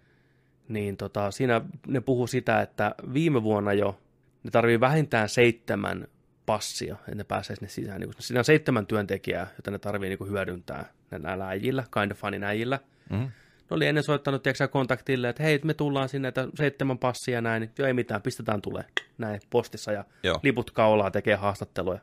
Niin 0.68 0.98
tota, 0.98 1.32
siinä 1.32 1.62
ne 1.88 2.02
puhuu 2.02 2.28
sitä, 2.28 2.62
että 2.62 2.96
viime 3.14 3.44
vuonna 3.44 3.74
jo 3.74 4.00
ne 4.44 4.52
tarvii 4.52 4.80
vähintään 4.80 5.30
seitsemän 5.30 6.08
passia, 6.52 6.96
että 7.00 7.16
ne 7.16 7.24
pääsee 7.24 7.56
sinne 7.56 7.70
sisään. 7.70 8.02
Niin 8.02 8.14
siinä 8.20 8.40
on 8.40 8.46
seitsemän 8.46 8.88
työntekijää, 8.88 9.48
joita 9.52 9.72
ne 9.72 9.80
tarvii 9.80 10.10
niin 10.10 10.30
hyödyntää 10.30 10.86
näillä 11.12 11.48
äijillä, 11.48 11.84
kind 11.94 12.12
of 12.12 12.18
funin 12.18 12.44
äijillä. 12.44 12.80
Mm. 13.10 13.18
Ne 13.18 13.32
oli 13.70 13.88
ennen 13.88 14.04
soittanut 14.04 14.44
tiedätkö, 14.44 14.68
kontaktille, 14.68 15.30
että 15.30 15.44
hei, 15.44 15.60
me 15.64 15.74
tullaan 15.74 16.10
sinne, 16.10 16.28
että 16.28 16.48
seitsemän 16.56 16.98
passia 16.98 17.36
ja 17.36 17.42
näin. 17.42 17.72
Joo, 17.78 17.88
ei 17.88 17.94
mitään, 17.94 18.22
pistetään 18.22 18.62
tulee 18.62 18.84
näin 19.18 19.42
postissa 19.50 19.92
ja 19.92 20.06
Joo. 20.24 20.40
liput 20.44 20.72
kaulaa 20.72 21.12
tekee 21.12 21.36
haastatteluja. 21.36 22.00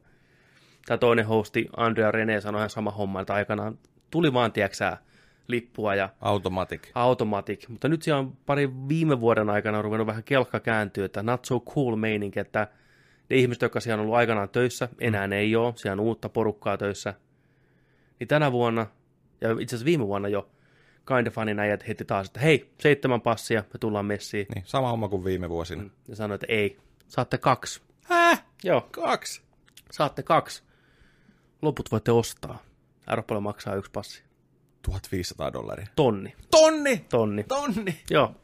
Tämä 0.86 0.98
toinen 0.98 1.26
hosti, 1.26 1.68
Andrea 1.76 2.10
Rene, 2.10 2.40
sanoi 2.40 2.58
ihan 2.58 2.70
sama 2.70 2.90
homma, 2.90 3.20
että 3.20 3.34
aikanaan 3.34 3.78
tuli 4.10 4.32
vaan, 4.32 4.52
tiedätkö, 4.52 4.96
lippua 5.48 5.94
ja 5.94 6.08
Automatic. 6.20 6.90
Automatic. 6.94 7.68
Mutta 7.68 7.88
nyt 7.88 8.02
siellä 8.02 8.18
on 8.18 8.36
pari 8.46 8.70
viime 8.88 9.20
vuoden 9.20 9.50
aikana 9.50 9.82
ruvennut 9.82 10.06
vähän 10.06 10.24
kelkka 10.24 10.60
kääntyä, 10.60 11.04
että 11.04 11.22
not 11.22 11.44
so 11.44 11.60
cool 11.60 11.96
meininki, 11.96 12.40
että 12.40 12.68
ne 13.30 13.36
ihmiset, 13.36 13.62
jotka 13.62 13.80
siellä 13.80 14.00
on 14.00 14.00
ollut 14.00 14.16
aikanaan 14.16 14.48
töissä, 14.48 14.88
enää 15.00 15.26
mm. 15.26 15.32
ei 15.32 15.56
ole, 15.56 15.72
siellä 15.76 16.00
on 16.00 16.06
uutta 16.06 16.28
porukkaa 16.28 16.76
töissä. 16.76 17.14
Niin 18.20 18.28
tänä 18.28 18.52
vuonna, 18.52 18.86
ja 19.40 19.50
itse 19.50 19.76
asiassa 19.76 19.84
viime 19.84 20.06
vuonna 20.06 20.28
jo, 20.28 20.50
Kind 21.08 21.26
of 21.26 21.34
Funin 21.34 21.58
äijät 21.58 21.88
heti 21.88 22.04
taas, 22.04 22.26
että 22.26 22.40
hei, 22.40 22.70
seitsemän 22.78 23.20
passia, 23.20 23.60
me 23.60 23.78
tullaan 23.80 24.06
messiin. 24.06 24.46
Niin, 24.54 24.64
sama 24.66 24.90
homma 24.90 25.08
kuin 25.08 25.24
viime 25.24 25.48
vuosina. 25.48 25.82
Mm. 25.82 25.90
Ja 26.08 26.16
sanoi, 26.16 26.34
että 26.34 26.46
ei, 26.48 26.78
saatte 27.08 27.38
kaksi. 27.38 27.82
Häh? 28.04 28.44
Joo, 28.64 28.88
Kaksi? 28.90 29.42
saatte 29.90 30.22
kaksi. 30.22 30.62
Loput 31.62 31.92
voitte 31.92 32.12
ostaa. 32.12 32.62
Arvoa 33.06 33.40
maksaa 33.40 33.74
yksi 33.74 33.90
passi. 33.90 34.22
1500 34.82 35.52
dollaria. 35.52 35.86
Tonni. 35.96 36.34
Tonni! 36.50 37.06
Tonni. 37.08 37.44
Tonni! 37.44 38.00
Joo. 38.10 38.34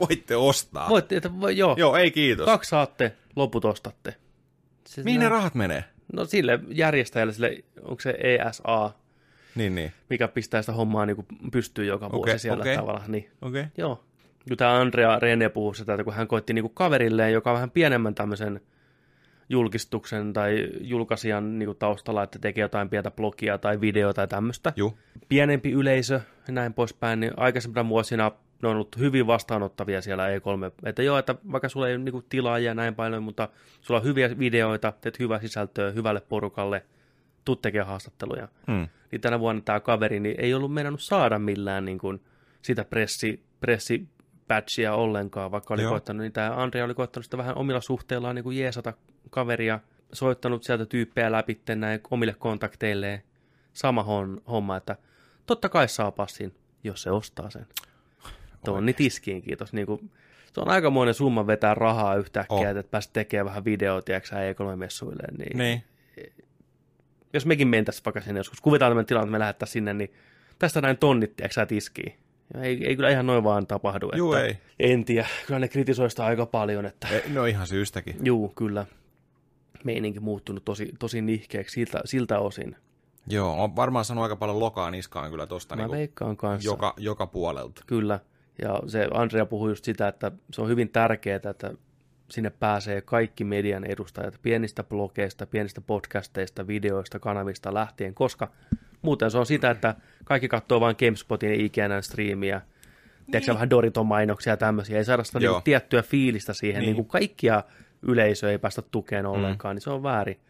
Voitte 0.00 0.36
ostaa. 0.36 0.88
Voitte, 0.88 1.16
että 1.16 1.40
voi, 1.40 1.56
joo. 1.56 1.74
Joo, 1.78 1.96
ei 1.96 2.10
kiitos. 2.10 2.44
Kaksi 2.44 2.68
saatte, 2.68 3.16
loput 3.36 3.64
ostatte. 3.64 4.14
Se, 4.86 5.02
Mihin 5.02 5.20
no, 5.20 5.24
ne 5.24 5.28
rahat 5.28 5.54
menee? 5.54 5.84
no 6.12 6.24
sille 6.24 6.58
järjestäjälle, 6.68 7.32
sille, 7.32 7.64
onko 7.82 8.00
se 8.00 8.10
ESA, 8.10 8.90
Niin, 9.54 9.74
niin. 9.74 9.92
mikä 10.10 10.28
pistää 10.28 10.62
sitä 10.62 10.72
hommaa 10.72 11.06
niin 11.06 11.26
pystyy 11.52 11.84
joka 11.84 12.10
vuosi 12.12 12.30
Okei, 12.30 12.38
siellä 12.38 12.60
okei. 12.60 12.76
tavallaan. 12.76 13.12
Niin, 13.12 13.30
Okei. 13.42 13.60
Okay. 13.60 13.72
joo. 13.76 14.04
Kun 14.48 14.56
tämä 14.56 14.80
Andrea 14.80 15.18
Rene 15.18 15.48
puhui 15.48 15.74
sitä, 15.74 15.94
että 15.94 16.04
kun 16.04 16.14
hän 16.14 16.28
koitti 16.28 16.52
niin 16.52 16.70
kaverilleen, 16.74 17.32
joka 17.32 17.50
on 17.50 17.54
vähän 17.54 17.70
pienemmän 17.70 18.14
tämmöisen 18.14 18.60
julkistuksen 19.48 20.32
tai 20.32 20.68
julkaisijan 20.80 21.58
niin 21.58 21.76
taustalla, 21.78 22.22
että 22.22 22.38
tekee 22.38 22.62
jotain 22.62 22.88
pientä 22.88 23.10
blogia 23.10 23.58
tai 23.58 23.80
videota 23.80 24.14
tai 24.14 24.28
tämmöistä. 24.28 24.72
Juu. 24.76 24.98
Pienempi 25.28 25.70
yleisö 25.70 26.20
ja 26.46 26.52
näin 26.52 26.74
poispäin, 26.74 27.20
niin 27.20 27.32
aikaisempina 27.36 27.88
vuosina 27.88 28.30
ne 28.62 28.68
on 28.68 28.74
ollut 28.74 28.98
hyvin 28.98 29.26
vastaanottavia 29.26 30.02
siellä 30.02 30.28
E3. 30.28 30.88
Että 30.88 31.02
joo, 31.02 31.18
että 31.18 31.34
vaikka 31.52 31.68
sulla 31.68 31.88
ei 31.88 31.94
ole 31.94 32.04
niin 32.04 32.24
tilaajia 32.28 32.74
näin 32.74 32.94
paljon, 32.94 33.22
mutta 33.22 33.48
sulla 33.80 34.00
on 34.00 34.06
hyviä 34.06 34.38
videoita, 34.38 34.92
teet 35.00 35.18
hyvää 35.18 35.40
sisältöä 35.40 35.90
hyvälle 35.90 36.20
porukalle, 36.20 36.86
tuu 37.44 37.56
tekemään 37.56 37.88
haastatteluja. 37.88 38.48
Hmm. 38.66 38.88
Niin 39.12 39.20
tänä 39.20 39.40
vuonna 39.40 39.62
tämä 39.62 39.80
kaveri 39.80 40.20
niin 40.20 40.40
ei 40.40 40.54
ollut 40.54 40.74
meinannut 40.74 41.02
saada 41.02 41.38
millään 41.38 41.84
niin 41.84 41.98
kuin, 41.98 42.20
sitä 42.62 42.84
pressi, 42.84 43.42
pressi 43.60 44.08
patchia 44.48 44.94
ollenkaan, 44.94 45.50
vaikka 45.50 45.74
oli 45.74 45.82
Joo. 45.82 45.90
koittanut, 45.90 46.20
niin 46.20 46.32
tämä 46.32 46.62
Andrea 46.62 46.84
oli 46.84 46.94
koittanut 46.94 47.24
sitä 47.24 47.38
vähän 47.38 47.56
omilla 47.56 47.80
suhteillaan 47.80 48.34
niin 48.34 48.42
kuin 48.42 48.58
jeesata 48.58 48.92
kaveria, 49.30 49.80
soittanut 50.12 50.62
sieltä 50.62 50.86
tyyppejä 50.86 51.32
läpi 51.32 51.60
näin 51.74 52.00
omille 52.10 52.34
kontakteilleen. 52.38 53.22
Sama 53.72 54.02
homma, 54.48 54.76
että 54.76 54.96
totta 55.46 55.68
kai 55.68 55.88
saa 55.88 56.10
passin, 56.10 56.54
jos 56.84 57.02
se 57.02 57.10
ostaa 57.10 57.50
sen. 57.50 57.66
Tonni 58.64 58.92
tiskiin, 58.92 59.42
kiitos. 59.42 59.72
Niin 59.72 59.86
kuin, 59.86 60.10
se 60.52 60.60
on 60.60 60.68
aikamoinen 60.68 61.14
summa 61.14 61.46
vetää 61.46 61.74
rahaa 61.74 62.16
yhtäkkiä, 62.16 62.56
Oh. 62.56 62.64
että 62.66 62.90
päästä 62.90 63.12
tekemään 63.12 63.46
vähän 63.46 63.64
videoa, 63.64 64.02
tiedätkö 64.02 64.28
E3-messuille. 64.36 65.38
Niin, 65.38 65.58
Niin. 65.58 65.82
jos 67.32 67.46
mekin 67.46 67.68
mentäisiin 67.68 68.04
vaikka 68.04 68.20
sinne 68.20 68.40
joskus, 68.40 68.60
kuvitaan 68.60 68.90
tämmöinen 68.90 69.06
tilanne, 69.06 69.24
että 69.26 69.32
me 69.32 69.38
lähdettäisiin 69.38 69.72
sinne, 69.72 69.94
niin 69.94 70.12
tästä 70.58 70.80
näin 70.80 70.98
tonnit, 70.98 71.36
tiedätkö 71.36 71.54
sä, 71.54 71.66
tiskiin. 71.66 72.14
Ja 72.54 72.62
ei, 72.62 72.84
ei 72.86 72.96
kyllä 72.96 73.10
ihan 73.10 73.26
noin 73.26 73.44
vaan 73.44 73.66
tapahdu. 73.66 74.10
Juu, 74.16 74.32
että, 74.34 74.46
ei. 74.46 74.58
En 74.92 75.04
tiedä, 75.04 75.26
kyllä 75.46 75.60
ne 75.60 75.68
kritisoi 75.68 76.10
sitä 76.10 76.24
aika 76.24 76.46
paljon, 76.46 76.86
että 76.86 77.08
E, 77.08 77.22
no 77.28 77.44
ihan 77.44 77.66
syystäkin. 77.66 78.16
juu, 78.22 78.48
kyllä 78.48 78.86
meininki 79.84 80.20
muuttunut 80.20 80.64
tosi, 80.64 80.92
tosi 80.98 81.22
nihkeäksi 81.22 81.74
siltä, 81.74 82.00
siltä 82.04 82.38
osin. 82.38 82.76
Joo, 83.26 83.64
on 83.64 83.76
varmaan 83.76 84.04
saanut 84.04 84.22
aika 84.22 84.36
paljon 84.36 84.60
lokaa 84.60 84.90
niskaan 84.90 85.30
kyllä 85.30 85.46
tosta 85.46 85.76
Mä 85.76 85.82
niin 85.82 85.90
veikkaan 85.90 86.36
kanssa. 86.36 86.70
joka, 86.70 86.94
joka 86.96 87.26
puolelta. 87.26 87.82
Kyllä. 87.86 88.20
Ja 88.62 88.80
se 88.86 89.08
Andrea 89.14 89.46
puhui 89.46 89.70
just 89.70 89.84
sitä, 89.84 90.08
että 90.08 90.32
se 90.52 90.62
on 90.62 90.68
hyvin 90.68 90.88
tärkeää, 90.88 91.40
että 91.50 91.74
sinne 92.30 92.50
pääsee 92.50 93.00
kaikki 93.00 93.44
median 93.44 93.84
edustajat 93.84 94.38
pienistä 94.42 94.82
blogeista, 94.84 95.46
pienistä 95.46 95.80
podcasteista, 95.80 96.66
videoista, 96.66 97.18
kanavista 97.18 97.74
lähtien, 97.74 98.14
koska 98.14 98.50
muuten 99.02 99.30
se 99.30 99.38
on 99.38 99.46
sitä, 99.46 99.70
että 99.70 99.94
kaikki 100.24 100.48
katsoo 100.48 100.80
vain 100.80 100.96
GameSpotin 100.98 101.50
ja 101.50 101.56
IGNn 101.56 102.02
striimiä, 102.02 102.60
tiedätkö 103.30 103.54
vähän 103.54 103.70
Doriton 103.70 104.06
mainoksia 104.06 104.52
ja 104.52 104.56
tämmöisiä, 104.56 104.98
ei 104.98 105.04
saada 105.04 105.24
sitä 105.24 105.38
Joo. 105.38 105.52
niinku 105.52 105.64
tiettyä 105.64 106.02
fiilistä 106.02 106.52
siihen, 106.52 106.80
Niin. 106.80 106.86
niin. 106.86 106.96
niin 106.96 106.96
kuin 106.96 107.20
kaikkia 107.20 107.64
yleisöä 108.02 108.50
ei 108.50 108.58
päästä 108.58 108.82
tukeen 108.82 109.26
ollenkaan, 109.26 109.72
mm. 109.72 109.76
niin 109.76 109.82
se 109.82 109.90
on 109.90 110.02
väärin. 110.02 110.40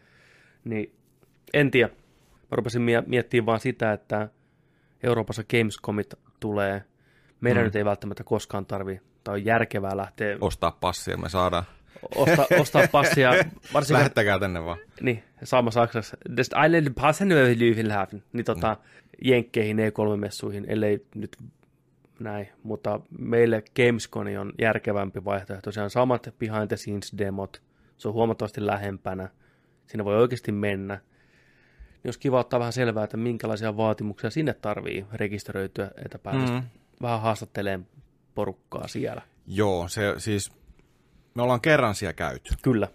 Niin 0.63 0.95
en 1.53 1.71
tiedä. 1.71 1.89
Mä 2.51 2.55
rupesin 2.55 2.81
mie- 2.81 3.03
miettimään 3.07 3.45
vaan 3.45 3.59
sitä, 3.59 3.93
että 3.93 4.29
Euroopassa 5.03 5.43
Gamescomit 5.43 6.13
tulee. 6.39 6.83
Meidän 7.41 7.63
mm. 7.63 7.65
nyt 7.65 7.75
ei 7.75 7.85
välttämättä 7.85 8.23
koskaan 8.23 8.65
tarvi, 8.65 9.01
tai 9.23 9.33
on 9.33 9.45
järkevää 9.45 9.97
lähteä 9.97 10.37
Ostaa 10.41 10.77
passia, 10.81 11.17
me 11.17 11.29
saadaan. 11.29 11.63
osta, 12.15 12.45
ostaa 12.59 12.87
passia, 12.91 13.31
varsinkin 13.73 13.99
Lähettäkää 13.99 14.39
tänne 14.39 14.65
vaan. 14.65 14.77
niin, 15.01 15.23
sama 15.43 15.71
Saksassa. 15.71 16.17
Das 16.37 16.49
Island 16.65 16.93
passen 17.01 17.29
Lüvenhafen, 17.31 18.21
niin 18.33 18.45
tota, 18.45 18.77
Jenkkeihin 19.23 19.77
E3-messuihin, 19.79 20.65
ellei 20.67 21.05
nyt 21.15 21.37
näin, 22.19 22.49
mutta 22.63 22.99
meille 23.19 23.63
Gamescom 23.75 24.25
on 24.39 24.53
järkevämpi 24.59 25.25
vaihtoehto. 25.25 25.71
Se 25.71 25.81
on 25.81 25.89
samat 25.89 26.35
behind 26.39 26.67
the 26.67 26.77
scenes 26.77 27.13
demot, 27.17 27.61
se 27.97 28.07
on 28.07 28.13
huomattavasti 28.13 28.65
lähempänä, 28.65 29.29
siinä 29.87 30.05
voi 30.05 30.17
oikeasti 30.17 30.51
mennä. 30.51 30.93
Niin 30.93 32.07
olisi 32.07 32.19
kiva 32.19 32.39
ottaa 32.39 32.59
vähän 32.59 32.73
selvää, 32.73 33.03
että 33.03 33.17
minkälaisia 33.17 33.77
vaatimuksia 33.77 34.29
sinne 34.29 34.53
tarvii 34.53 35.05
rekisteröityä, 35.13 35.91
että 36.05 36.19
pääsisi 36.19 36.53
Mm. 36.53 36.61
Vähän 37.01 37.21
haastattelemaan 37.21 37.87
porukkaa 38.35 38.87
siellä. 38.87 39.21
Joo, 39.47 39.87
se 39.87 40.13
siis, 40.17 40.51
me 41.35 41.41
ollaan 41.41 41.61
kerran 41.61 41.95
siellä 41.95 42.13
käyty. 42.13 42.53
Kyllä, 42.61 42.87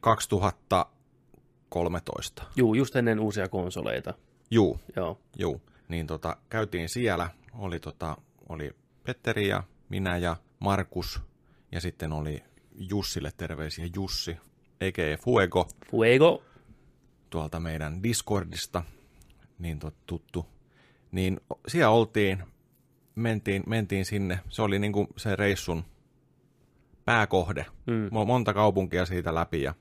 2013. 0.00 2.42
juu, 2.56 2.74
just 2.74 2.96
ennen 2.96 3.20
uusia 3.20 3.48
konsoleita. 3.48 4.14
Juu, 4.50 4.80
Joo, 4.96 5.20
juu. 5.38 5.62
Niin 5.88 6.06
tota, 6.06 6.36
käytiin 6.48 6.88
siellä, 6.88 7.30
oli, 7.58 7.80
tota, 7.80 8.16
oli 8.48 8.70
Petteri 9.04 9.48
ja 9.48 9.62
minä 9.88 10.16
ja 10.16 10.36
Markus, 10.58 11.20
ja 11.72 11.80
sitten 11.80 12.12
oli 12.12 12.42
Jussille 12.74 13.32
terveisiä 13.36 13.88
Jussi, 13.94 14.36
a.k.a. 14.80 15.16
Fuego, 15.16 15.68
Fuego, 15.90 16.42
tuolta 17.30 17.60
meidän 17.60 18.02
Discordista, 18.02 18.82
niin 19.58 19.80
tuttu. 20.06 20.46
Niin 21.12 21.40
siellä 21.68 21.90
oltiin, 21.90 22.44
mentiin, 23.14 23.62
mentiin 23.66 24.04
sinne, 24.04 24.40
se 24.48 24.62
oli 24.62 24.78
niinku 24.78 25.06
se 25.16 25.36
reissun 25.36 25.84
pääkohde. 27.04 27.66
Mm. 27.86 28.06
Mo- 28.06 28.24
Monta 28.26 28.54
kaupunkia 28.54 29.06
siitä 29.06 29.34
läpi 29.34 29.62
ja 29.62 29.74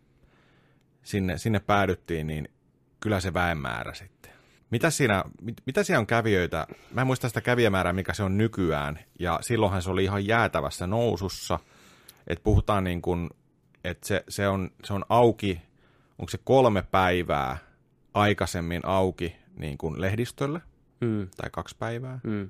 sinne, 1.03 1.37
sinne 1.37 1.59
päädyttiin, 1.59 2.27
niin 2.27 2.49
kyllä 2.99 3.19
se 3.19 3.33
väenmäärä 3.33 3.93
sitten. 3.93 4.31
Mitä 4.69 4.89
siinä, 4.89 5.23
mit, 5.41 5.55
mitä 5.65 5.83
siellä 5.83 5.99
on 5.99 6.07
kävijöitä? 6.07 6.67
Mä 6.91 7.01
en 7.01 7.07
muista 7.07 7.27
sitä 7.27 7.41
kävijämäärää, 7.41 7.93
mikä 7.93 8.13
se 8.13 8.23
on 8.23 8.37
nykyään. 8.37 8.99
Ja 9.19 9.39
silloinhan 9.41 9.81
se 9.81 9.89
oli 9.91 10.03
ihan 10.03 10.27
jäätävässä 10.27 10.87
nousussa. 10.87 11.59
Että 12.27 12.43
puhutaan 12.43 12.83
niin 12.83 13.01
kuin, 13.01 13.29
että 13.83 14.07
se, 14.07 14.23
se, 14.29 14.47
on, 14.47 14.71
se 14.83 14.93
on 14.93 15.05
auki, 15.09 15.61
onko 16.19 16.29
se 16.29 16.39
kolme 16.43 16.81
päivää 16.81 17.57
aikaisemmin 18.13 18.81
auki 18.83 19.35
niin 19.57 19.77
kuin 19.77 20.01
lehdistölle, 20.01 20.61
Mm, 21.01 21.27
tai 21.37 21.49
kaksi 21.49 21.75
päivää, 21.79 22.19
mm. 22.23 22.49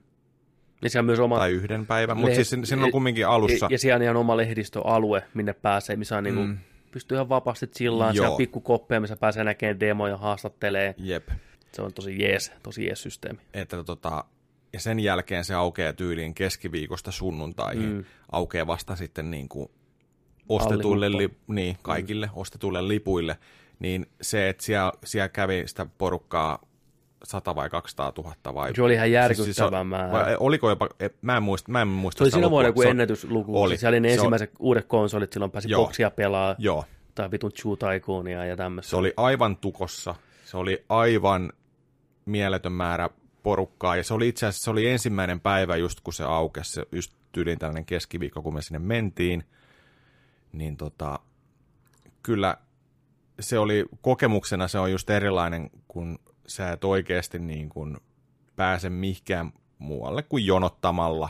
Ja 0.83 0.89
siellä 0.89 1.01
on 1.03 1.05
myös 1.05 1.19
oma, 1.19 1.37
tai 1.37 1.51
yhden 1.51 1.85
päivän, 1.85 2.17
mutta 2.17 2.35
siis 2.35 2.49
siinä- 2.63 2.83
on 2.85 2.91
kumminkin 2.91 3.27
alussa. 3.27 3.65
ja, 3.65 3.67
ja 3.71 3.79
siellä 3.79 3.95
on 3.95 4.03
ihan 4.03 4.15
oma 4.17 4.37
lehdistöalue, 4.37 5.23
minne 5.33 5.53
pääsee, 5.53 5.95
missä 5.95 6.17
on 6.17 6.23
niinku, 6.23 6.41
Mm. 6.43 6.57
pystyy 6.91 7.15
ihan 7.17 7.29
vapaasti 7.29 7.67
chillaan, 7.67 8.13
siellä 8.15 8.37
pikkukoppeja, 8.37 9.01
missä 9.01 9.15
pääsee 9.15 9.43
näkemään 9.43 9.79
demoja, 9.79 10.17
haastattelee. 10.17 10.95
Jep. 10.97 11.29
Se 11.73 11.81
on 11.81 11.93
tosi 11.93 12.21
jees, 12.21 12.51
tosi 12.63 12.85
jees 12.85 13.01
systeemi. 13.03 13.39
että 13.53 13.83
tota, 13.83 14.25
ja 14.73 14.79
sen 14.79 14.99
jälkeen 14.99 15.45
se 15.45 15.53
aukeaa 15.53 15.93
tyyliin 15.93 16.33
keskiviikosta 16.33 17.11
sunnuntaihin. 17.11 17.89
Mm. 17.93 18.03
Aukeaa 18.31 18.67
vasta 18.67 18.95
sitten 18.95 19.31
niin 19.31 19.49
kuin 19.49 19.69
ostetuille, 20.49 21.11
li, 21.17 21.29
niin, 21.47 21.77
kaikille 21.81 22.25
mm. 22.25 22.31
ostetuille 22.35 22.87
lipuille. 22.87 23.37
Niin 23.79 24.05
se, 24.21 24.49
että 24.49 24.63
siellä, 24.63 24.91
siellä 25.05 25.29
kävi 25.29 25.63
sitä 25.65 25.85
porukkaa 25.97 26.59
100 27.23 27.55
vai 27.55 27.69
200 27.69 28.13
000 28.17 28.35
vai... 28.53 28.75
Se 28.75 28.81
oli 28.83 28.93
ihan 28.93 29.05
Siis- 29.05 29.13
järkyttävä 29.13 29.79
on- 29.79 29.87
määrä. 29.87 30.11
vai 30.11 30.35
oliko 30.39 30.69
jopa, 30.69 30.89
mä 31.21 31.37
en 31.37 31.43
muista, 31.43 31.71
mä 31.71 31.81
en 31.81 31.87
muista 31.87 32.17
Se 32.17 32.23
oli 32.23 32.31
siinä 32.31 32.49
vuonna 32.49 32.69
joku 32.69 32.79
on- 32.81 32.87
ennätysluku. 32.87 33.61
oli. 33.61 33.77
Siellä 33.77 33.95
oli 33.95 33.99
ne 33.99 34.07
Se 34.09 34.13
on- 34.13 34.17
ensimmäiset 34.19 34.51
uudet 34.59 34.85
konsolit, 34.85 35.33
silloin 35.33 35.51
pääsi 35.51 35.69
Joo. 35.69 35.85
boksia 35.85 36.11
pelaa. 36.11 36.55
Joo, 36.57 36.85
Tai 37.15 37.31
vitun 37.31 37.51
Chu 37.51 37.77
Tycoonia 37.77 38.45
ja 38.45 38.55
tämmöistä. 38.57 38.89
Se 38.89 38.95
oli 38.95 39.13
aivan 39.17 39.57
tukossa. 39.57 40.15
Se 40.45 40.57
oli 40.57 40.85
aivan 40.89 41.53
mieletön 42.25 42.71
määrä 42.71 43.09
porukkaa. 43.43 43.95
Ja 43.95 44.03
se 44.03 44.13
oli 44.13 44.27
itse 44.27 44.45
asiassa 44.45 44.63
se 44.63 44.71
oli 44.71 44.87
ensimmäinen 44.89 45.39
päivä 45.39 45.75
just 45.75 45.99
kun 46.01 46.13
se 46.13 46.23
aukesi. 46.23 46.71
Se 46.71 46.85
just 46.91 47.13
tyyliin 47.31 47.59
tällainen 47.59 47.85
keskiviikko, 47.85 48.41
kun 48.41 48.53
me 48.53 48.61
sinne 48.61 48.79
mentiin. 48.79 49.43
Niin 50.51 50.77
tota, 50.77 51.19
kyllä 52.23 52.57
se 53.39 53.59
oli 53.59 53.85
kokemuksena 54.01 54.67
se 54.67 54.79
on 54.79 54.91
just 54.91 55.09
erilainen, 55.09 55.69
kun 55.87 56.19
sä 56.47 56.71
et 56.71 56.83
oikeasti 56.83 57.39
niin 57.39 57.69
kuin 57.69 57.97
pääse 58.55 58.89
mihinkään 58.89 59.53
muualle 59.79 60.23
kuin 60.23 60.45
jonottamalla. 60.45 61.29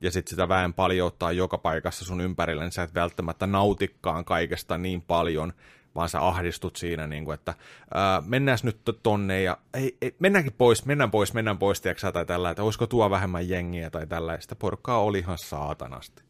Ja 0.00 0.10
sitten 0.10 0.30
sitä 0.30 0.48
väen 0.48 0.74
paljon 0.74 1.06
ottaa 1.06 1.32
joka 1.32 1.58
paikassa 1.58 2.04
sun 2.04 2.20
ympärillä, 2.20 2.62
niin 2.62 2.72
sä 2.72 2.82
et 2.82 2.94
välttämättä 2.94 3.46
nautikkaan 3.46 4.24
kaikesta 4.24 4.78
niin 4.78 5.02
paljon, 5.02 5.52
vaan 5.94 6.08
sä 6.08 6.26
ahdistut 6.26 6.76
siinä, 6.76 7.06
niin 7.06 7.24
kuin, 7.24 7.34
että 7.34 7.54
ää, 7.94 8.22
mennään 8.26 8.58
nyt 8.62 8.80
tonne 9.02 9.42
ja 9.42 9.58
ei, 9.74 9.96
ei, 10.02 10.16
mennäänkin 10.18 10.52
pois, 10.58 10.86
mennään 10.86 11.10
pois, 11.10 11.34
mennään 11.34 11.58
pois, 11.58 11.80
tiedätkö, 11.80 12.12
tai 12.12 12.26
tällä, 12.26 12.50
että 12.50 12.62
olisiko 12.62 12.86
tuo 12.86 13.10
vähemmän 13.10 13.48
jengiä 13.48 13.90
tai 13.90 14.06
tällaista. 14.06 14.56
Porukkaa 14.56 15.02
oli 15.02 15.18
ihan 15.18 15.38
saatanasti. 15.38 16.22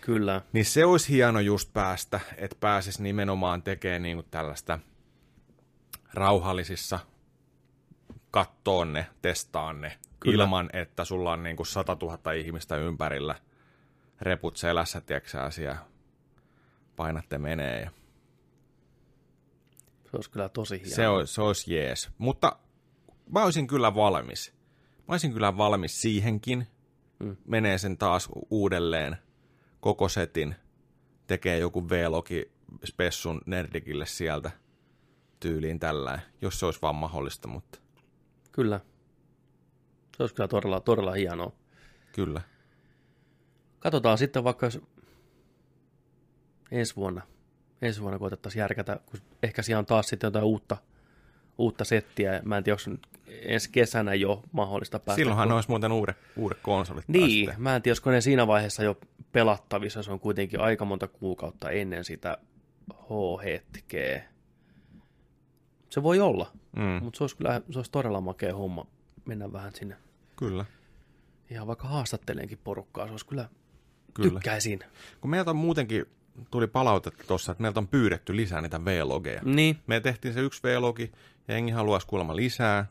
Kyllä. 0.00 0.40
Niin 0.52 0.64
se 0.64 0.84
olisi 0.84 1.12
hieno 1.12 1.40
just 1.40 1.72
päästä, 1.72 2.20
että 2.36 2.56
pääsis 2.60 3.00
nimenomaan 3.00 3.62
tekemään 3.62 4.02
niin 4.02 4.16
kuin 4.16 4.26
tällaista 4.30 4.78
rauhallisissa 6.14 6.98
kattoon 8.30 8.92
ne, 8.92 9.06
testaan 9.22 9.80
ne, 9.80 9.98
Kyllä. 10.20 10.44
ilman 10.44 10.70
että 10.72 11.04
sulla 11.04 11.32
on 11.32 11.42
niin 11.42 11.56
kuin 11.56 11.66
100 11.66 11.96
000 12.02 12.32
ihmistä 12.32 12.76
ympärillä, 12.76 13.34
reput 14.20 14.56
selässä, 14.56 15.00
tiedätkö 15.00 15.42
asia, 15.42 15.76
painatte 16.96 17.38
menee. 17.38 17.80
Ja 17.80 17.90
Se 20.10 20.16
olisi 20.16 20.30
kyllä 20.30 20.48
tosi 20.48 20.78
hieno. 20.78 20.94
se, 20.94 21.08
olisi, 21.08 21.34
se 21.34 21.42
olisi 21.42 21.74
jees. 21.74 22.10
Mutta 22.18 22.56
mä 23.30 23.44
olisin 23.44 23.66
kyllä 23.66 23.94
valmis. 23.94 24.54
Mä 25.08 25.14
olisin 25.14 25.32
kyllä 25.32 25.56
valmis 25.56 26.02
siihenkin. 26.02 26.66
Mm. 27.18 27.36
Menee 27.44 27.78
sen 27.78 27.98
taas 27.98 28.28
uudelleen 28.50 29.16
koko 29.80 30.08
setin. 30.08 30.54
Tekee 31.26 31.58
joku 31.58 31.88
V-logi 31.88 32.52
spessun 32.84 33.40
Nerdikille 33.46 34.06
sieltä 34.06 34.50
tyyliin 35.42 35.78
tällä, 35.80 36.18
jos 36.42 36.60
se 36.60 36.66
olisi 36.66 36.82
vaan 36.82 36.94
mahdollista, 36.94 37.48
mutta 37.48 37.78
Kyllä. 38.52 38.80
Se 40.16 40.22
olisi 40.22 40.34
kyllä 40.34 40.48
todella, 40.48 40.80
todella 40.80 41.12
hienoa. 41.12 41.52
kyllä. 42.12 42.40
Katsotaan 43.78 44.18
sitten 44.18 44.44
vaikka 44.44 44.66
jos 44.66 44.80
ensi 46.70 46.96
vuonna, 46.96 47.22
ensi 47.82 48.00
vuonna 48.00 48.18
koitettaisiin 48.18 48.60
järkätä, 48.60 49.00
kun 49.06 49.20
ehkä 49.42 49.62
siellä 49.62 49.78
on 49.78 49.86
taas 49.86 50.08
sitten 50.08 50.26
jotain 50.26 50.44
uutta, 50.44 50.76
uutta 51.58 51.84
settiä. 51.84 52.40
Mä 52.44 52.56
en 52.58 52.64
tiedä, 52.64 52.76
onko 52.88 53.06
ensi 53.26 53.70
kesänä 53.70 54.14
jo 54.14 54.42
mahdollista 54.52 54.98
päästä. 54.98 55.16
Silloinhan 55.20 55.48
kun- 55.48 55.54
olisi 55.54 55.68
muuten 55.68 55.92
uudet, 55.92 56.16
uudet 56.36 56.58
konsolit 56.62 57.04
taas 57.06 57.16
Niin, 57.26 57.46
sitten. 57.46 57.62
mä 57.62 57.76
en 57.76 57.82
tiedä, 57.82 57.92
olisiko 57.92 58.10
ne 58.10 58.20
siinä 58.20 58.46
vaiheessa 58.46 58.82
jo 58.82 58.98
pelattavissa. 59.32 60.02
Se 60.02 60.12
on 60.12 60.20
kuitenkin 60.20 60.60
aika 60.60 60.84
monta 60.84 61.08
kuukautta 61.08 61.70
ennen 61.70 62.04
sitä 62.04 62.38
H-hetkeä. 62.94 64.31
Se 65.92 66.02
voi 66.02 66.20
olla, 66.20 66.52
Mm, 66.76 66.82
mutta 67.04 67.16
se 67.18 67.24
olisi 67.24 67.36
kyllä 67.36 67.60
se 67.70 67.78
olisi 67.78 67.90
todella 67.90 68.20
makea 68.20 68.54
homma 68.56 68.86
mennä 69.24 69.52
vähän 69.52 69.74
sinne. 69.74 69.96
kyllä, 70.36 70.64
Ihan 71.50 71.66
vaikka 71.66 71.88
haastatteleenkin 71.88 72.58
porukkaa, 72.64 73.06
se 73.06 73.10
olisi 73.10 73.26
kyllä, 73.26 73.48
kyllä. 74.14 74.30
tykkäisin. 74.30 74.80
Kun 75.20 75.30
meiltä 75.30 75.50
on 75.50 75.56
muutenkin, 75.56 76.06
tuli 76.50 76.66
palautetta 76.66 77.24
tuossa, 77.26 77.52
että 77.52 77.62
meiltä 77.62 77.80
on 77.80 77.88
pyydetty 77.88 78.36
lisää 78.36 78.60
niitä 78.60 78.84
V-logeja. 78.84 79.40
Niin, 79.44 79.78
Me 79.86 80.00
tehtiin 80.00 80.34
se 80.34 80.40
yksi 80.40 80.62
V-logi, 80.62 81.12
ja 81.48 81.54
jengi 81.54 81.72
haluaisi 81.72 82.06
kuulemma 82.06 82.36
lisää. 82.36 82.86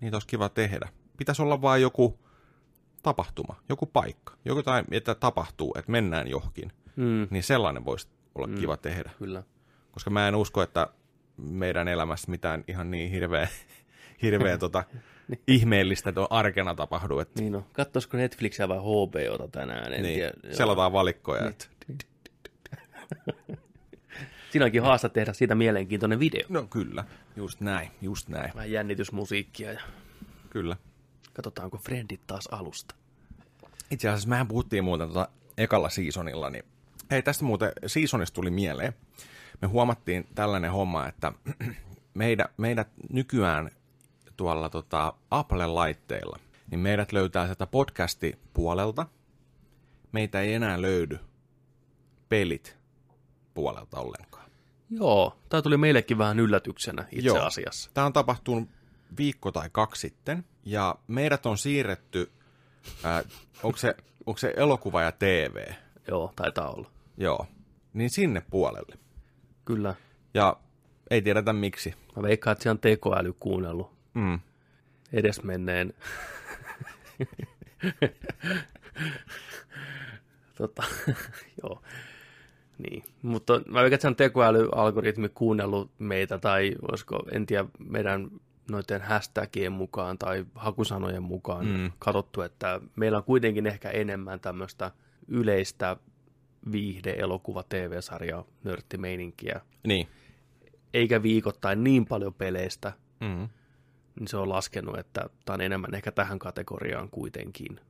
Niitä 0.00 0.16
olisi 0.16 0.28
kiva 0.28 0.48
tehdä. 0.48 0.88
Pitäisi 1.16 1.42
olla 1.42 1.62
vain 1.62 1.82
joku 1.82 2.18
tapahtuma, 3.02 3.54
joku 3.68 3.86
paikka, 3.86 4.34
joku 4.44 4.62
tai, 4.62 4.82
että 4.90 5.14
tapahtuu, 5.14 5.74
että 5.78 5.92
mennään 5.92 6.28
johonkin. 6.28 6.72
mm, 6.96 7.28
Niin 7.30 7.42
sellainen 7.42 7.84
voisi 7.84 8.08
olla 8.34 8.46
mm. 8.46 8.54
kiva 8.54 8.76
tehdä. 8.76 9.10
kyllä. 9.18 9.42
Koska 9.92 10.10
mä 10.10 10.28
en 10.28 10.34
usko, 10.34 10.62
että 10.62 10.88
meidän 11.38 11.88
elämässä 11.88 12.30
mitään 12.30 12.64
ihan 12.68 12.90
niin 12.90 13.10
hirveä, 13.10 13.48
hirveä 14.22 14.58
tota, 14.68 14.84
ihmeellistä 15.46 16.12
tuon 16.12 16.26
arkena 16.30 16.74
tapahdu. 16.74 17.18
Että, 17.18 17.40
Niin 17.40 17.52
no, 17.52 17.66
katsoisiko 17.72 18.16
Netflixiä 18.16 18.68
vai 18.68 18.78
HBOta 18.78 19.48
tänään, 19.48 19.92
en 19.92 20.02
niin, 20.02 20.14
tiedä. 20.14 20.32
Selataan 20.52 20.92
valikkoja. 20.92 21.48
Että, 21.48 21.66
Siinä 24.50 24.64
onkin 24.64 24.82
haasta 24.82 25.08
tehdä 25.08 25.32
siitä 25.32 25.54
mielenkiintoinen 25.54 26.20
video. 26.20 26.46
no 26.48 26.62
kyllä, 26.62 27.04
just 27.36 27.60
näin, 27.60 27.90
just 28.02 28.28
näin. 28.28 28.52
Vähän 28.54 28.70
jännitysmusiikkia 28.70 29.72
ja 29.72 29.80
Kyllä. 30.50 30.76
katsotaanko 31.32 31.78
Friendit 31.78 32.20
taas 32.26 32.46
alusta. 32.46 32.94
Itse 33.90 34.08
asiassa 34.08 34.28
mehän 34.28 34.48
puhuttiin 34.48 34.84
muuten 34.84 35.08
tota 35.08 35.28
ekalla 35.58 35.88
seasonilla, 35.88 36.50
niin 36.50 36.64
hei 37.10 37.22
tästä 37.22 37.44
muuten 37.44 37.72
seasonista 37.86 38.34
tuli 38.34 38.50
mieleen. 38.50 38.92
Me 39.62 39.68
huomattiin 39.68 40.26
tällainen 40.34 40.70
homma, 40.72 41.06
että 41.06 41.32
meidät, 42.14 42.50
meidät 42.56 42.88
nykyään 43.12 43.70
tuolla 44.36 44.68
tota 44.68 45.12
Apple-laitteilla, 45.30 46.38
niin 46.70 46.80
meidät 46.80 47.12
löytää 47.12 47.44
sieltä 47.46 47.66
podcasti-puolelta. 47.66 49.06
Meitä 50.12 50.40
ei 50.40 50.54
enää 50.54 50.82
löydy 50.82 51.18
pelit 52.28 52.76
puolelta 53.54 54.00
ollenkaan. 54.00 54.50
Joo, 54.90 55.38
tämä 55.48 55.62
tuli 55.62 55.76
meillekin 55.76 56.18
vähän 56.18 56.40
yllätyksenä 56.40 57.04
itse 57.12 57.26
Joo. 57.26 57.42
asiassa. 57.42 57.90
Tämä 57.94 58.06
on 58.06 58.12
tapahtunut 58.12 58.68
viikko 59.18 59.52
tai 59.52 59.68
kaksi 59.72 60.00
sitten, 60.00 60.44
ja 60.64 60.94
meidät 61.06 61.46
on 61.46 61.58
siirretty, 61.58 62.32
ää, 63.04 63.22
onko, 63.62 63.78
se, 63.78 63.94
onko 64.26 64.38
se 64.38 64.54
elokuva 64.56 65.02
ja 65.02 65.12
TV, 65.12 65.72
Joo, 66.08 66.32
taitaa 66.36 66.70
olla. 66.70 66.90
joo, 67.16 67.46
niin 67.92 68.10
sinne 68.10 68.42
puolelle. 68.50 68.98
Kyllä. 69.68 69.94
Ja 70.34 70.56
ei 71.10 71.22
tiedetä 71.22 71.52
miksi. 71.52 71.94
Mä 72.16 72.22
veikkaan, 72.22 72.52
että 72.52 72.62
siellä 72.62 72.74
on 72.74 72.80
tekoäly 72.80 73.32
kuunnellut 73.40 73.90
Mm. 74.14 74.40
edesmenneen. 75.12 75.94
tota, 80.58 80.82
joo. 81.62 81.82
Niin, 82.78 83.04
mutta 83.22 83.52
mä 83.52 83.60
veikkaan, 83.80 83.92
että 83.94 84.02
se 84.02 84.08
on 84.08 84.16
tekoälyalgoritmi 84.16 85.28
kuunnellut 85.28 85.90
meitä, 85.98 86.38
tai 86.38 86.74
olisiko, 86.90 87.22
en 87.32 87.46
tiedä, 87.46 87.64
meidän 87.78 88.28
noiden 88.70 89.02
hashtagien 89.02 89.72
mukaan 89.72 90.18
tai 90.18 90.46
hakusanojen 90.54 91.22
mukaan 91.22 91.66
Mm. 91.66 91.72
mm. 91.72 91.92
katsottu, 91.98 92.42
että 92.42 92.80
meillä 92.96 93.18
on 93.18 93.24
kuitenkin 93.24 93.66
ehkä 93.66 93.90
enemmän 93.90 94.40
tämmöistä 94.40 94.90
yleistä 95.28 95.96
viihde, 96.72 97.10
elokuva, 97.18 97.62
TV-sarja, 97.62 98.44
nörttimeininkiä, 98.64 99.60
Niin. 99.86 100.08
eikä 100.94 101.22
viikoittain 101.22 101.84
niin 101.84 102.06
paljon 102.06 102.34
peleistä, 102.34 102.92
Mm. 103.20 103.48
niin 104.20 104.28
se 104.28 104.36
on 104.36 104.48
laskenut, 104.48 104.98
että 104.98 105.30
tämä 105.44 105.54
on 105.54 105.60
enemmän 105.60 105.94
ehkä 105.94 106.12
tähän 106.12 106.38
kategoriaan 106.38 107.08
kuitenkin, 107.10 107.80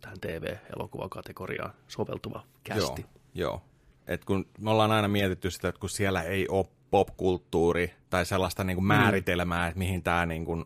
tähän 0.00 0.20
TV-elokuvakategoriaan 0.20 1.72
soveltuva 1.88 2.42
kästi. 2.64 3.02
Joo, 3.02 3.10
joo. 3.34 3.62
Et 4.06 4.24
kun 4.24 4.46
me 4.58 4.70
ollaan 4.70 4.92
aina 4.92 5.08
mietitty 5.08 5.50
sitä, 5.50 5.68
että 5.68 5.78
kun 5.80 5.90
siellä 5.90 6.22
ei 6.22 6.48
ole 6.48 6.66
popkulttuuri 6.90 7.94
tai 8.10 8.26
sellaista 8.26 8.64
niin 8.64 8.76
kuin 8.76 8.84
määritelmää, 8.84 9.66
että 9.66 9.78
mihin 9.78 10.02
tämä 10.02 10.26
niin 10.26 10.44
kuin... 10.44 10.64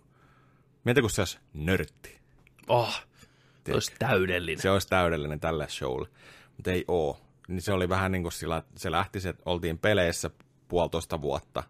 Kun 1.00 1.10
se 1.10 1.20
olisi 1.20 1.38
nörtti. 1.54 2.18
Oh, 2.68 3.02
se 3.66 3.74
olisi 3.74 3.92
täydellinen. 3.98 4.62
Se 4.62 4.70
olisi 4.70 4.88
täydellinen 4.88 5.40
tälle 5.40 5.68
showlle, 5.68 6.08
mutta 6.56 6.70
ei 6.70 6.84
oo. 6.88 7.20
Niin 7.48 7.62
se 7.62 7.72
oli 7.72 7.88
vähän 7.88 8.12
niin 8.12 8.22
kuin 8.22 8.32
sillä, 8.32 8.56
että 8.56 8.80
se 8.80 8.90
lähti, 8.90 9.20
se, 9.20 9.28
että 9.28 9.42
oltiin 9.46 9.78
peleissä 9.78 10.30
puolitoista 10.68 11.20
vuotta, 11.20 11.62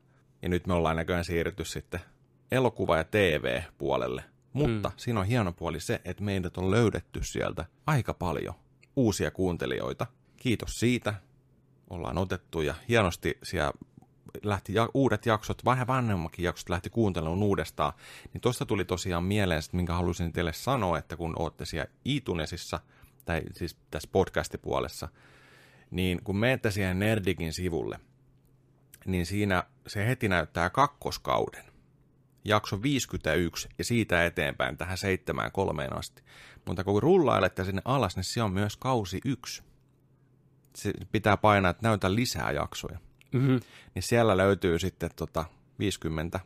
ja 0.43 0.49
nyt 0.49 0.67
me 0.67 0.75
ollaan 0.75 0.97
näköjään 0.97 1.25
siirrytty 1.25 1.65
sitten 1.65 2.01
elokuva- 2.51 2.97
ja 2.97 3.05
TV-puolelle. 3.05 4.25
Mutta 4.53 4.89
mm. 4.89 4.95
siinä 4.97 5.21
on 5.21 5.27
hieno 5.27 5.53
puoli 5.53 5.81
se, 5.81 6.01
että 6.05 6.25
meidät 6.25 6.59
on 6.59 6.71
löydetty 6.71 7.25
sieltä 7.25 7.65
aika 7.87 8.15
paljon 8.15 8.55
uusia 8.97 9.31
kuuntelijoita. 9.31 10.07
Kiitos 10.37 10.81
siitä. 10.81 11.15
Ollaan 11.91 12.19
otettu 12.19 12.61
ja 12.61 12.75
hienosti 12.89 13.39
siellä 13.43 13.73
lähti 14.43 14.75
ja, 14.75 14.89
uudet 14.95 15.27
jaksot, 15.27 15.65
vähän 15.65 15.87
vanhemmakin 15.87 16.45
jaksot 16.45 16.69
lähti 16.69 16.91
kuuntelemaan 16.91 17.43
uudestaan, 17.43 17.93
niin 18.33 18.41
tuosta 18.41 18.67
tuli 18.67 18.85
tosiaan 18.85 19.25
mieleen, 19.25 19.63
sit, 19.63 19.73
minkä 19.73 19.93
halusin 19.93 20.33
teille 20.33 20.53
sanoa, 20.53 20.99
että 20.99 21.17
kun 21.17 21.35
olette 21.39 21.65
siellä 21.65 21.91
iTunesissa, 22.05 22.81
tai 23.25 23.43
siis 23.53 23.77
tässä 23.91 24.09
podcastipuolessa, 24.13 25.09
niin 25.91 26.25
kun 26.25 26.37
menette 26.37 26.71
siihen 26.71 26.99
Nerdikin 26.99 27.53
sivulle, 27.53 28.01
niin 29.07 29.27
siinä 29.27 29.65
se 29.87 30.07
heti 30.07 30.29
näyttää 30.29 30.71
kakkoskauden, 30.71 31.65
jakso 32.45 32.83
51 32.83 33.69
ja 33.79 33.85
siitä 33.85 34.27
eteenpäin 34.27 34.77
tähän 34.77 34.99
seitsemään 34.99 35.53
kolmeen 35.53 35.99
asti. 35.99 36.23
Mutta 36.65 36.85
kun 36.85 37.03
rullailette 37.03 37.65
sinne 37.65 37.83
alas, 37.85 38.17
niin 38.17 38.25
se 38.25 38.43
on 38.43 38.53
myös 38.53 38.77
kausi 38.77 39.21
yksi. 39.25 39.63
se 40.77 40.93
pitää 41.13 41.37
painaa, 41.37 41.71
että 41.71 41.89
näytä 41.89 42.15
lisää 42.15 42.53
jaksoja. 42.53 42.99
Mm-hmm. 43.33 43.61
Niin 43.95 44.03
siellä 44.03 44.37
löytyy 44.37 44.79
sitten 44.79 45.11
tota 45.17 45.45
50, 45.79 46.41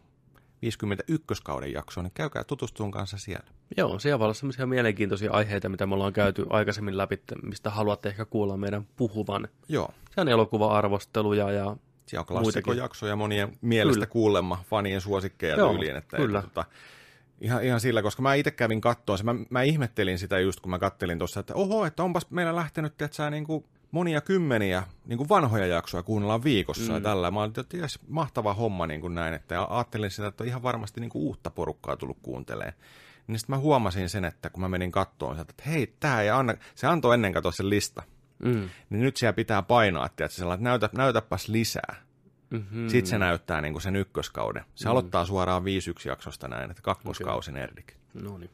51 0.62 1.42
kauden 1.42 1.72
jaksoa, 1.72 2.02
niin 2.02 2.12
käykää 2.14 2.44
tutustuun 2.44 2.90
kanssa 2.90 3.18
siellä. 3.18 3.46
Joo, 3.76 3.98
siellä 3.98 4.18
voi 4.18 4.24
olla 4.24 4.34
sellaisia 4.34 4.66
mielenkiintoisia 4.66 5.32
aiheita, 5.32 5.68
mitä 5.68 5.86
me 5.86 5.94
ollaan 5.94 6.12
käyty 6.12 6.46
aikaisemmin 6.50 6.96
läpi, 6.96 7.20
mistä 7.42 7.70
haluatte 7.70 8.08
ehkä 8.08 8.24
kuulla 8.24 8.56
meidän 8.56 8.86
puhuvan. 8.96 9.48
Joo, 9.68 9.88
Se 10.14 10.20
on 10.20 10.28
elokuva-arvosteluja 10.28 11.50
ja 11.50 11.76
siellä 12.06 12.24
on 12.30 12.36
Muitakin. 12.36 12.42
klassikkojaksoja 12.42 13.16
monien 13.16 13.58
mielestä 13.60 13.94
Kyllä. 13.94 14.06
kuulemma 14.06 14.64
fanien 14.70 15.00
suosikkeja 15.00 15.56
Joo, 15.56 15.70
tyyliin. 15.72 15.96
Että, 15.96 16.16
kyllä. 16.16 16.38
Että, 16.38 16.50
tota, 16.50 16.64
ihan, 17.40 17.64
ihan 17.64 17.80
sillä, 17.80 18.02
koska 18.02 18.22
mä 18.22 18.34
itse 18.34 18.50
kävin 18.50 18.80
kattoon 18.80 19.18
se. 19.18 19.24
Mä, 19.24 19.34
mä 19.50 19.62
ihmettelin 19.62 20.18
sitä 20.18 20.38
just, 20.38 20.60
kun 20.60 20.70
mä 20.70 20.78
kattelin 20.78 21.18
tuossa, 21.18 21.40
että 21.40 21.54
oho, 21.54 21.86
että 21.86 22.02
onpas 22.02 22.30
meillä 22.30 22.56
lähtenyt, 22.56 23.02
että 23.02 23.30
niin 23.30 23.44
kuin 23.44 23.64
monia 23.90 24.20
kymmeniä 24.20 24.82
niin 25.06 25.16
kuin 25.16 25.28
vanhoja 25.28 25.66
jaksoja 25.66 26.02
kuunnellaan 26.02 26.44
viikossa 26.44 26.88
mm. 26.92 26.94
ja 26.94 27.00
tällä. 27.00 27.30
Mä 27.30 27.40
olin, 27.40 27.52
että 27.60 27.86
mahtava 28.08 28.54
homma 28.54 28.86
niin 28.86 29.00
kuin 29.00 29.14
näin, 29.14 29.34
että 29.34 29.54
ja 29.54 29.66
ajattelin 29.70 30.10
sitä, 30.10 30.26
että 30.26 30.44
ihan 30.44 30.62
varmasti 30.62 31.00
niin 31.00 31.10
kuin 31.10 31.22
uutta 31.22 31.50
porukkaa 31.50 31.96
tullut 31.96 32.18
kuuntelee. 32.22 32.74
Niin 33.26 33.38
sitten 33.38 33.56
mä 33.56 33.60
huomasin 33.60 34.08
sen, 34.08 34.24
että 34.24 34.50
kun 34.50 34.60
mä 34.60 34.68
menin 34.68 34.92
kattoon, 34.92 35.40
että 35.40 35.62
hei, 35.66 35.94
tää 36.00 36.22
ei 36.22 36.30
anna, 36.30 36.54
se 36.74 36.86
antoi 36.86 37.14
ennen 37.14 37.32
katsoa 37.32 37.52
sen 37.52 37.70
lista. 37.70 38.02
mm, 38.38 38.68
Niin 38.90 39.02
nyt 39.02 39.16
siellä 39.16 39.32
pitää 39.32 39.62
painaa, 39.62 40.06
että 40.06 40.28
sellainen, 40.28 40.74
että 40.74 40.86
näytä, 40.86 40.90
näytäpäs 40.96 41.48
lisää. 41.48 41.96
mm-hmm. 42.50 42.88
Sitten 42.88 43.10
se 43.10 43.18
näyttää 43.18 43.60
niin 43.60 43.72
kuin 43.72 43.82
sen 43.82 43.96
ykköskauden. 43.96 44.64
Se 44.74 44.84
mm. 44.84 44.90
aloittaa 44.90 45.26
suoraan 45.26 45.62
5-1 45.62 45.66
jaksosta 46.08 46.48
näin, 46.48 46.70
että 46.70 46.82
kakkoskausi 46.82 47.50
okay. 47.50 47.60
Nerdik. 47.60 47.94
no 48.14 48.38
niin. 48.38 48.50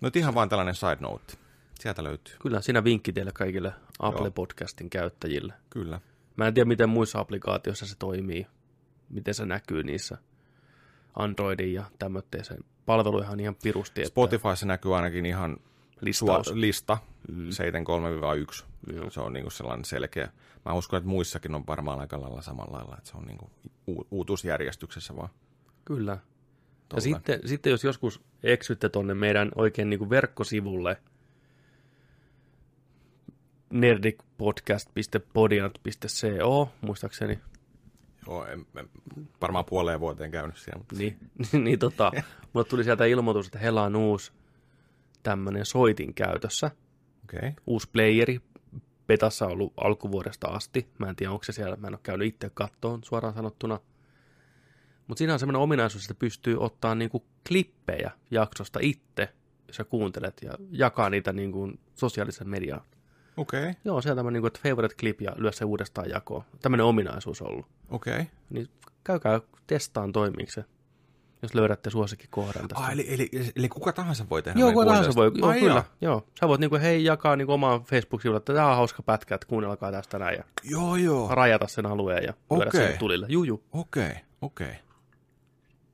No 0.00 0.10
ihan 0.14 0.34
vaan 0.34 0.48
tällainen 0.48 0.74
side 0.74 0.96
note. 1.00 1.34
Sieltä 1.82 2.04
löytyy. 2.04 2.34
Kyllä, 2.42 2.60
siinä 2.60 2.84
vinkki 2.84 3.12
teille 3.12 3.32
kaikille 3.34 3.72
Apple-podcastin 4.02 4.88
käyttäjille. 4.90 5.52
Kyllä. 5.70 6.00
Mä 6.36 6.46
en 6.46 6.54
tiedä, 6.54 6.68
miten 6.68 6.88
muissa 6.88 7.18
applikaatioissa 7.20 7.86
se 7.86 7.96
toimii, 7.98 8.46
miten 9.10 9.34
se 9.34 9.46
näkyy 9.46 9.82
niissä 9.82 10.18
Androidin 11.16 11.72
ja 11.74 11.84
tämmöiseen 11.98 12.64
palveluihin 12.86 13.40
ihan 13.40 13.56
pirusti. 13.62 14.00
Että 14.00 14.08
Spotifyssa 14.08 14.66
näkyy 14.66 14.96
ainakin 14.96 15.26
ihan 15.26 15.56
Listaus. 16.00 16.46
Sua, 16.46 16.60
lista 16.60 16.98
Mm. 17.28 17.48
73-1. 17.50 18.64
Joo. 18.92 19.10
Se 19.10 19.20
on 19.20 19.32
niin 19.32 19.42
kuin 19.44 19.52
sellainen 19.52 19.84
selkeä. 19.84 20.28
Mä 20.64 20.72
uskon, 20.72 20.96
että 20.98 21.08
muissakin 21.08 21.54
on 21.54 21.66
varmaan 21.66 22.00
aika 22.00 22.20
lailla 22.20 22.42
samalla 22.42 22.76
lailla, 22.76 22.94
että 22.98 23.10
se 23.10 23.16
on 23.16 23.24
niin 23.24 23.38
kuin 23.38 23.50
u- 23.88 24.06
uutuusjärjestyksessä 24.10 25.16
vaan. 25.16 25.28
Kyllä. 25.84 26.18
Ja 26.94 27.00
sitten, 27.00 27.40
sitten 27.48 27.70
jos 27.70 27.84
joskus 27.84 28.20
eksytte 28.42 28.88
tonne 28.88 29.14
meidän 29.14 29.52
oikein 29.54 29.90
niin 29.90 29.98
kuin 29.98 30.10
verkkosivulle 30.10 30.96
nerdicpodcast.podiant.co, 33.72 36.68
muistaakseni, 36.80 37.38
Joo, 38.26 38.46
en, 38.46 38.66
en, 38.76 38.88
varmaan 39.40 39.64
puoleen 39.64 40.00
vuoteen 40.00 40.30
käynyt 40.30 40.56
siellä. 40.56 40.78
Mutta... 40.78 40.96
niin, 40.96 41.18
niin 41.64 41.78
tota, 41.78 42.12
mulle 42.52 42.68
tuli 42.68 42.84
sieltä 42.84 43.04
ilmoitus, 43.04 43.46
että 43.46 43.58
heillä 43.58 43.82
on 43.82 43.96
uusi 43.96 44.32
tämmöinen 45.22 45.66
soitin 45.66 46.14
käytössä. 46.14 46.70
Okay. 47.24 47.52
uusi 47.66 47.88
playeri, 47.92 48.40
petassa 49.06 49.46
on 49.46 49.52
ollut 49.52 49.72
alkuvuodesta 49.76 50.48
asti. 50.48 50.88
Mä 50.98 51.08
en 51.08 51.16
tiedä, 51.16 51.32
onko 51.32 51.44
se 51.44 51.52
siellä, 51.52 51.76
mä 51.76 51.86
en 51.86 51.94
ole 51.94 52.00
käynyt 52.02 52.28
itse 52.28 52.50
kattoon 52.54 53.04
suoraan 53.04 53.34
sanottuna. 53.34 53.80
Mutta 55.06 55.18
siinä 55.18 55.32
on 55.32 55.38
semmoinen 55.38 55.62
ominaisuus, 55.62 56.04
että 56.04 56.14
pystyy 56.14 56.56
ottaa 56.60 56.94
niinku 56.94 57.24
klippejä 57.48 58.10
jaksosta 58.30 58.78
itse, 58.82 59.28
jos 59.68 59.76
sä 59.76 59.84
kuuntelet, 59.84 60.42
ja 60.42 60.52
jakaa 60.70 61.10
niitä 61.10 61.32
niinku 61.32 61.72
sosiaalisen 61.94 62.48
mediaan. 62.48 62.84
Okei. 63.36 63.60
Okay. 63.60 63.74
Joo, 63.84 64.02
sieltä 64.02 64.16
tämmöinen 64.16 64.32
niinku, 64.42 64.46
että 64.46 64.60
favorite 64.68 64.94
clip 64.94 65.20
ja 65.20 65.32
lyö 65.36 65.52
se 65.52 65.64
uudestaan 65.64 66.10
jakoon. 66.10 66.44
Tämmöinen 66.62 66.86
ominaisuus 66.86 67.42
on 67.42 67.48
ollut. 67.48 67.66
Okei. 67.90 68.12
Okay. 68.12 68.26
Niin 68.50 68.68
käykää 69.04 69.40
testaan 69.66 70.12
toimiiko 70.12 70.52
se, 70.52 70.64
jos 71.42 71.54
löydätte 71.54 71.90
suosikkikohdan 71.90 72.68
tästä. 72.68 72.84
Ah, 72.84 72.92
eli, 72.92 73.14
eli, 73.14 73.30
eli, 73.56 73.68
kuka 73.68 73.92
tahansa 73.92 74.24
voi 74.30 74.42
tehdä 74.42 74.60
Joo, 74.60 74.72
kuka 74.72 74.86
tahansa 74.86 75.12
voi. 75.14 75.32
Joo, 75.34 75.48
Ai 75.48 75.60
kyllä. 75.60 75.74
jaa. 75.74 75.84
Joo. 76.00 76.26
Sä 76.40 76.48
voit 76.48 76.60
niinku, 76.60 76.78
hei, 76.82 77.04
jakaa 77.04 77.36
niinku 77.36 77.52
omaan 77.52 77.84
Facebook-sivulle, 77.84 78.38
että 78.38 78.54
tämä 78.54 78.70
on 78.70 78.76
hauska 78.76 79.02
pätkä, 79.02 79.34
että 79.34 79.46
kuunnelkaa 79.46 79.92
tästä 79.92 80.18
näin. 80.18 80.36
Ja 80.36 80.44
Joo, 80.64 80.96
joo. 80.96 81.28
rajata 81.34 81.68
sen 81.68 81.86
alueen 81.86 82.24
ja 82.24 82.34
lyödä 82.50 82.68
Okei. 82.68 82.88
sen 82.88 82.98
tulille. 82.98 83.26
Juu, 83.28 83.44
juu. 83.44 83.64
Okei, 83.72 84.06
okay, 84.06 84.16
okei. 84.42 84.66
Okay. 84.66 84.78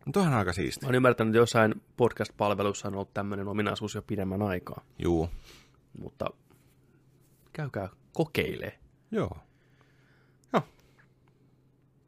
No 0.07 0.13
toihan 0.13 0.33
on 0.33 0.39
aika 0.39 0.53
siisti. 0.53 0.87
Mä 0.87 0.89
oon 0.89 0.95
ymmärtänyt, 0.95 1.31
että 1.31 1.39
jossain 1.39 1.83
podcast-palvelussa 1.97 2.89
on 2.89 2.95
ollut 2.95 3.15
tämmöinen 3.15 3.49
ominaisuus 3.49 3.95
jo 3.95 4.03
pidemmän 4.03 4.43
aikaa, 4.43 4.85
Juu. 4.99 5.29
mutta 5.99 6.31
käykää 7.59 7.89
kokeilee. 8.13 8.79
Joo. 9.11 9.39
Joo. 10.53 10.63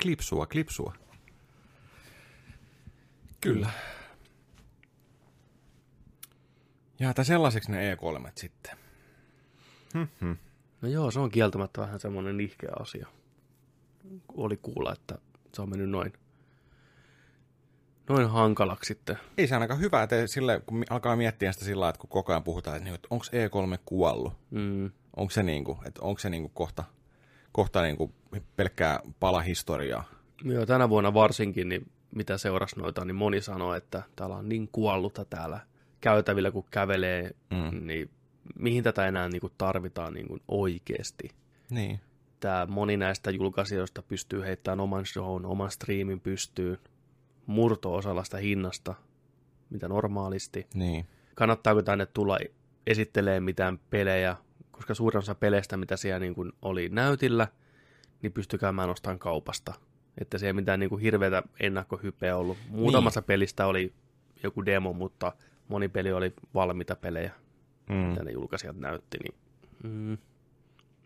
Klipsua, 0.03 0.47
klipsua. 0.47 0.95
Kyllä. 3.41 3.71
Jäätä 7.01 7.25
sellaiseksi 7.25 7.73
ne 7.73 7.95
E3 7.95 8.31
sitten. 8.35 8.77
Hmm. 9.95 10.37
No 10.83 10.89
joo, 10.89 11.11
se 11.11 11.21
on 11.21 11.31
kieltämättä 11.31 11.81
vähän 11.81 12.01
semmoinen 12.01 12.37
nihkeä 12.37 12.73
asia. 12.81 13.07
Oli 14.29 14.57
kuulla, 14.57 14.93
että 14.93 15.19
se 15.55 15.63
on 15.63 15.71
mennyt 15.71 15.91
noin, 15.91 16.13
noin 18.09 18.29
hankalaksi 18.29 18.89
sitten. 18.89 19.19
Ei 19.39 19.47
se 19.47 19.55
ainakaan 19.55 19.81
hyvä, 19.81 20.03
että 20.03 20.27
sille, 20.27 20.63
kun 20.67 20.85
alkaa 20.91 21.17
miettiä 21.17 21.53
sitä 21.53 21.65
sillä 21.65 21.81
lailla, 21.81 21.91
että 21.91 22.01
kun 22.01 22.11
koko 22.11 22.33
ajan 22.33 22.45
puhutaan, 22.45 22.77
että, 22.77 22.85
niin, 22.85 22.95
että 22.95 23.09
onko 23.11 23.25
E3 23.25 23.79
kuollut? 23.85 24.33
Mm, 24.51 24.91
Onko 25.17 25.31
se, 25.31 25.43
niin 25.43 25.65
kuin, 25.65 25.79
että 25.87 26.03
onko 26.03 26.19
se 26.19 26.31
niin 26.31 26.43
kuin 26.43 26.53
kohta, 26.55 26.85
kohta 27.53 27.83
niin 27.83 27.97
kuin 27.97 28.13
pelkkää 28.57 29.01
palahistoriaa? 29.21 30.05
Joo, 30.45 30.67
tänä 30.67 30.89
vuonna 30.89 31.15
varsinkin, 31.15 31.69
niin 31.69 31.91
mitä 32.15 32.39
seurasi 32.39 32.79
noita, 32.81 33.05
niin 33.05 33.15
moni 33.15 33.41
sanoi, 33.41 33.77
että 33.77 34.03
täällä 34.17 34.37
on 34.37 34.49
niin 34.49 34.69
kuollutta 34.73 35.25
täällä 35.25 35.61
käytävillä, 36.01 36.51
kun 36.51 36.65
kävelee, 36.71 37.31
Mm. 37.51 37.87
niin 37.87 38.11
mihin 38.59 38.85
tätä 38.85 39.07
enää 39.07 39.29
niin 39.29 39.41
kuin 39.41 39.53
tarvitaan 39.59 40.13
niin 40.15 40.29
kuin 40.29 40.41
oikeasti. 40.49 41.31
Niin. 41.71 42.01
Tämä 42.41 42.67
moni 42.67 42.97
näistä 42.97 43.31
julkaisijoista 43.31 44.03
pystyy 44.03 44.43
heittämään 44.43 44.81
oman 44.81 45.07
shown, 45.07 45.45
oman 45.47 45.71
striimin 45.71 46.21
pystyyn 46.21 46.79
murto-osalla 47.47 48.25
sitä 48.25 48.39
hinnasta, 48.39 48.95
mitä 49.71 49.89
normaalisti. 49.89 50.67
Niin. 50.75 51.07
Kannattaako 51.35 51.83
tänne 51.83 52.07
tulla 52.07 52.39
esittelee 52.87 53.41
mitään 53.41 53.79
pelejä, 53.91 54.37
koska 54.81 54.95
suurin 54.95 55.19
osa 55.19 55.35
peleistä, 55.35 55.77
mitä 55.77 55.97
siellä 55.97 56.19
niin 56.19 56.35
kuin 56.35 56.53
oli 56.63 56.89
näytillä, 56.89 57.49
niin 58.23 58.33
pystyi 58.33 58.59
käymään 58.59 58.91
ostamaan 58.91 59.19
kaupasta. 59.19 59.75
Että 60.19 60.39
siellä 60.39 60.49
ei 60.49 60.53
mitään 60.53 60.81
niin 60.81 60.91
kuin 60.91 61.03
hirveätä 61.03 61.43
ennakkohypeä 61.61 62.37
ollut. 62.37 62.59
Muutamassa 62.69 63.21
niin. 63.21 63.27
pelistä 63.27 63.67
oli 63.67 63.93
joku 64.43 64.65
demo, 64.65 64.93
mutta 64.93 65.33
moni 65.69 65.89
peli 65.89 66.13
oli 66.13 66.33
valmiita 66.55 66.97
pelejä, 66.97 67.33
Mm. 67.89 67.97
mitä 67.97 68.23
ne 68.23 68.31
julkaisijat 68.31 68.77
näytti. 68.77 69.19
Niin, 69.19 69.35
mm, 69.83 70.19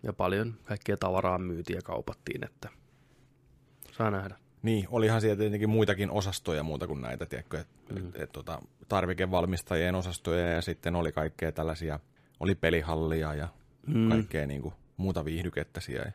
ja 0.02 0.12
paljon 0.12 0.54
kaikkea 0.64 0.96
tavaraa 0.96 1.38
myytiin 1.38 1.76
ja 1.76 1.82
kaupattiin, 1.82 2.44
että 2.44 2.68
saa 3.92 4.10
nähdä. 4.10 4.36
Niin, 4.62 4.86
olihan 4.90 5.20
siellä 5.20 5.36
tietenkin 5.36 5.70
muitakin 5.70 6.10
osastoja 6.10 6.62
muuta 6.62 6.86
kuin 6.86 7.00
näitä, 7.00 7.26
tiedätkö, 7.26 7.60
et, 7.60 7.68
mm. 7.90 8.08
et, 8.08 8.16
et, 8.16 8.32
tota, 8.32 8.62
tarvikevalmistajien 8.88 9.94
osastoja 9.94 10.48
ja 10.48 10.62
sitten 10.62 10.96
oli 10.96 11.12
kaikkea 11.12 11.52
tällaisia, 11.52 12.00
oli 12.40 12.54
pelihallia 12.54 13.34
ja 13.34 13.48
mm. 13.86 14.08
kaikkea 14.08 14.46
niin 14.46 14.62
kuin, 14.62 14.74
muuta 14.96 15.24
viihdykettä 15.24 15.80
siellä 15.80 16.12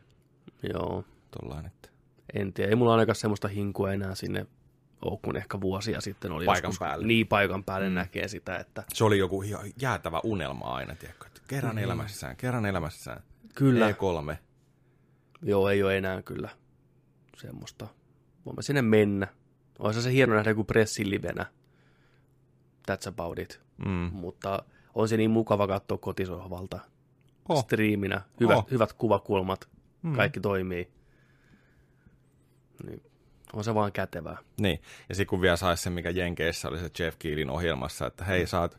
Joo, 0.72 1.04
tollain, 1.30 1.66
että 1.66 1.88
en 2.34 2.52
tiedä. 2.52 2.70
Ei 2.70 2.76
mulla 2.76 2.92
ainakaan 2.92 3.16
semmoista 3.16 3.48
hinkua 3.48 3.92
enää 3.92 4.14
sinne 4.14 4.46
ole, 5.02 5.18
kun 5.22 5.36
ehkä 5.36 5.60
vuosia 5.60 6.00
sitten 6.00 6.32
oli 6.32 6.44
Paikan 6.44 6.68
joskus, 6.68 6.78
päälle. 6.78 7.06
Niin, 7.06 7.26
paikan 7.26 7.64
päälle 7.64 7.88
mm. 7.88 7.94
näkee 7.94 8.28
sitä, 8.28 8.56
että 8.56 8.84
Se 8.94 9.04
oli 9.04 9.18
joku 9.18 9.42
ihan 9.42 9.60
jäätävä 9.82 10.20
unelma 10.24 10.64
aina, 10.64 10.94
tiedätkö, 10.94 11.26
että 11.26 11.40
kerran 11.48 11.76
Niin. 11.76 11.84
elämässään, 11.84 12.36
kerran 12.36 12.66
elämässään. 12.66 13.22
kyllä, 13.54 13.90
E3. 13.90 14.36
joo, 15.42 15.68
ei 15.68 15.82
ole 15.82 15.98
enää 15.98 16.22
kyllä 16.22 16.48
semmoista. 17.36 17.86
Voimme 18.46 18.62
sinne 18.62 18.82
mennä. 18.82 19.26
Olisi 19.78 20.02
se 20.02 20.12
hieno 20.12 20.34
nähdä 20.34 20.50
joku 20.50 20.64
pressilivenä. 20.64 21.46
That's 22.90 23.08
about 23.08 23.38
it. 23.38 23.60
Mm. 23.86 24.10
Mutta 24.12 24.64
on 24.94 25.08
se 25.08 25.16
niin 25.16 25.30
mukava 25.30 25.66
katsoa 25.66 25.98
kotisohvalta. 25.98 26.80
Oh. 27.48 27.62
Striiminä. 27.64 28.20
Hyvät, 28.40 28.56
Oh. 28.56 28.70
hyvät 28.70 28.92
kuvakulmat. 28.92 29.68
Mm. 30.02 30.16
Kaikki 30.16 30.40
toimii. 30.40 30.88
Niin. 32.86 33.02
On 33.52 33.64
se 33.64 33.74
vaan 33.74 33.92
kätevää. 33.92 34.38
Niin, 34.60 34.80
ja 35.08 35.14
sitten 35.14 35.26
kun 35.30 35.40
vielä 35.40 35.56
saisi 35.56 35.82
sen, 35.82 35.92
mikä 35.92 36.10
Jenkeissä 36.10 36.68
oli 36.68 36.78
se 36.78 36.90
Jeff 36.98 37.16
Keelin 37.18 37.50
ohjelmassa, 37.50 38.06
että 38.06 38.24
hei, 38.24 38.46
saat, 38.46 38.78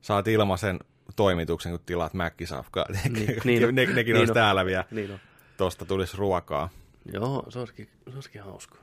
saat 0.00 0.28
ilmaisen 0.28 0.78
toimituksen, 1.16 1.72
kun 1.72 1.80
tilaat 1.86 2.14
Mäkkisafkaa. 2.14 2.86
Niin, 3.04 3.36
niin 3.44 3.62
ne, 3.62 3.72
nekin 3.72 3.94
Niin 3.94 4.16
olisi 4.16 4.30
on. 4.30 4.34
täällä 4.34 4.64
vielä. 4.64 4.84
Niin 4.90 5.10
on. 5.10 5.18
Tosta 5.56 5.84
tulisi 5.84 6.16
ruokaa. 6.16 6.68
Joo, 7.12 7.44
se 7.48 7.58
olisikin, 7.58 7.88
se 8.10 8.14
olisikin 8.14 8.42
hauska. 8.42 8.78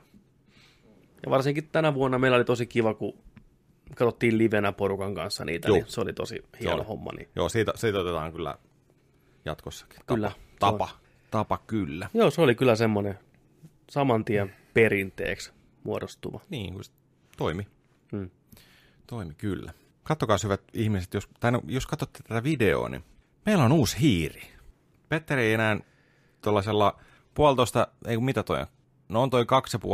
Ja 1.24 1.30
varsinkin 1.30 1.68
tänä 1.72 1.94
vuonna 1.94 2.18
meillä 2.18 2.36
oli 2.36 2.44
tosi 2.44 2.66
kiva, 2.66 2.94
kun 2.94 3.18
katsottiin 3.96 4.38
livenä 4.38 4.72
porukan 4.72 5.14
kanssa 5.14 5.44
niitä, 5.44 5.68
Joo. 5.68 5.76
niin 5.76 5.86
se 5.88 6.00
oli 6.00 6.12
tosi 6.12 6.42
hieno 6.60 6.74
oli. 6.76 6.84
homma. 6.84 7.10
Niin. 7.16 7.28
Joo, 7.36 7.48
siitä, 7.48 7.72
siitä 7.74 7.98
otetaan 7.98 8.32
kyllä 8.32 8.58
jatkossakin. 9.44 9.98
Tapa. 9.98 10.14
Kyllä. 10.14 10.32
Tapa. 10.58 10.88
tapa 11.30 11.58
kyllä. 11.66 12.08
Joo, 12.14 12.30
se 12.30 12.40
oli 12.40 12.54
kyllä 12.54 12.76
semmoinen 12.76 13.18
saman 13.90 14.24
tien 14.24 14.54
perinteeksi 14.74 15.52
muodostuva. 15.84 16.40
Niin, 16.50 16.74
kun 16.74 16.84
se 16.84 16.92
toimi. 17.36 17.66
Hmm. 18.12 18.30
Toimi 19.06 19.34
kyllä. 19.34 19.72
Kattokaa 20.02 20.36
hyvät 20.42 20.62
ihmiset, 20.72 21.14
jos, 21.14 21.28
tai 21.40 21.52
no, 21.52 21.62
jos 21.66 21.86
katsotte 21.86 22.18
tätä 22.28 22.42
videoa, 22.42 22.88
niin 22.88 23.04
meillä 23.46 23.64
on 23.64 23.72
uusi 23.72 24.00
hiiri. 24.00 24.42
Petteri 25.08 25.42
ei 25.42 25.52
enää 25.52 25.78
tuollaisella 26.40 27.00
puolitoista, 27.34 27.88
ei 28.06 28.16
kun 28.16 28.24
mitä 28.24 28.42
toi 28.42 28.60
on? 28.60 28.66
No 29.08 29.22
on 29.22 29.30
toi 29.30 29.44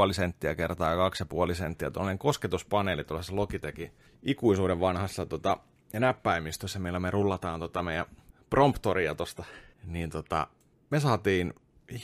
2,5 0.08 0.12
senttiä 0.12 0.54
kertaa 0.54 1.08
2,5 1.48 1.54
senttiä. 1.54 1.90
Tuollainen 1.90 2.18
kosketuspaneeli 2.18 3.04
tuollaisessa 3.04 3.36
Logitechin 3.36 3.92
ikuisuuden 4.22 4.80
vanhassa 4.80 5.26
tota, 5.26 5.56
näppäimistössä, 5.92 6.78
millä 6.78 7.00
me 7.00 7.10
rullataan 7.10 7.60
tota 7.60 7.82
meidän 7.82 8.06
promptoria 8.50 9.14
tosta. 9.14 9.44
Niin 9.84 10.10
tota, 10.10 10.48
me 10.90 11.00
saatiin 11.00 11.54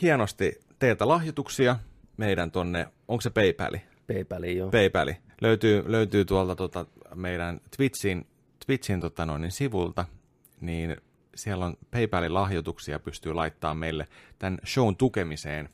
hienosti 0.03 0.61
teiltä 0.79 1.09
lahjoituksia 1.09 1.77
meidän 2.17 2.51
tonne, 2.51 2.89
onko 3.09 3.21
se 3.21 3.31
PayPali? 3.31 3.81
PayPali, 4.07 4.57
joo. 4.57 4.71
PayPali. 4.71 5.17
Löytyy, 5.41 5.85
löytyy 5.87 6.25
tuolta 6.25 6.57
tota 6.57 6.87
meidän 7.15 7.61
Twitchin, 7.77 8.27
Twitchin 8.67 9.01
tota 9.01 9.27
noin, 9.27 9.43
niin 9.43 9.53
sivulta, 9.53 10.05
niin 10.61 10.97
siellä 11.35 11.67
on 11.67 11.77
PayPalin 11.91 12.35
lahjoituksia, 12.35 12.99
pystyy 12.99 13.33
laittamaan 13.33 13.77
meille 13.77 14.09
tämän 14.39 14.59
shown 14.67 14.97
tukemiseen. 14.97 15.69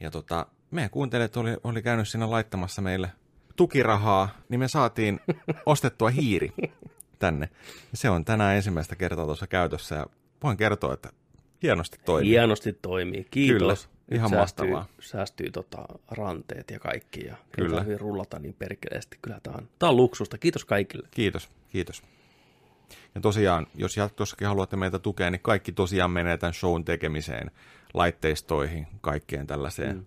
Ja 0.00 0.10
tota, 0.10 0.46
meidän 0.70 0.90
kuuntelijat 0.90 1.36
oli, 1.36 1.56
oli 1.64 1.82
käynyt 1.82 2.08
siinä 2.08 2.30
laittamassa 2.30 2.82
meille 2.82 3.10
tukirahaa, 3.56 4.28
niin 4.48 4.60
me 4.60 4.68
saatiin 4.68 5.20
ostettua 5.66 6.10
hiiri 6.10 6.52
tänne. 7.18 7.48
Ja 7.92 7.96
se 7.96 8.10
on 8.10 8.24
tänään 8.24 8.56
ensimmäistä 8.56 8.96
kertaa 8.96 9.24
tuossa 9.24 9.46
käytössä 9.46 9.94
ja 9.94 10.06
voin 10.42 10.56
kertoa, 10.56 10.94
että 10.94 11.12
hienosti 11.62 11.98
toimii. 12.04 12.30
Hienosti 12.30 12.72
toimii. 12.72 13.26
Kiitos. 13.30 13.86
Kyllä, 13.86 14.18
ihan 14.18 14.30
säästyy, 14.30 14.66
mahtavaa. 14.66 14.88
Säästyy 15.00 15.50
tota, 15.50 15.86
ranteet 16.10 16.70
ja 16.70 16.80
kaikki. 16.80 17.24
Ja 17.26 17.36
Kyllä. 17.52 17.76
Tarvitse 17.76 17.98
rullata 17.98 18.38
niin 18.38 18.54
perkeleesti. 18.58 19.18
Kyllä 19.22 19.40
tämä 19.42 19.56
on, 19.56 19.68
tää 19.78 19.88
on 19.88 19.96
luksusta. 19.96 20.38
Kiitos 20.38 20.64
kaikille. 20.64 21.08
Kiitos, 21.10 21.48
kiitos. 21.68 22.02
Ja 23.14 23.20
tosiaan, 23.20 23.66
jos 23.74 23.96
jatkossakin 23.96 24.48
haluatte 24.48 24.76
meitä 24.76 24.98
tukea, 24.98 25.30
niin 25.30 25.40
kaikki 25.40 25.72
tosiaan 25.72 26.10
menee 26.10 26.36
tämän 26.36 26.54
shown 26.54 26.84
tekemiseen, 26.84 27.50
laitteistoihin, 27.94 28.86
kaikkeen 29.00 29.46
tällaiseen, 29.46 29.96
mm. 29.96 30.04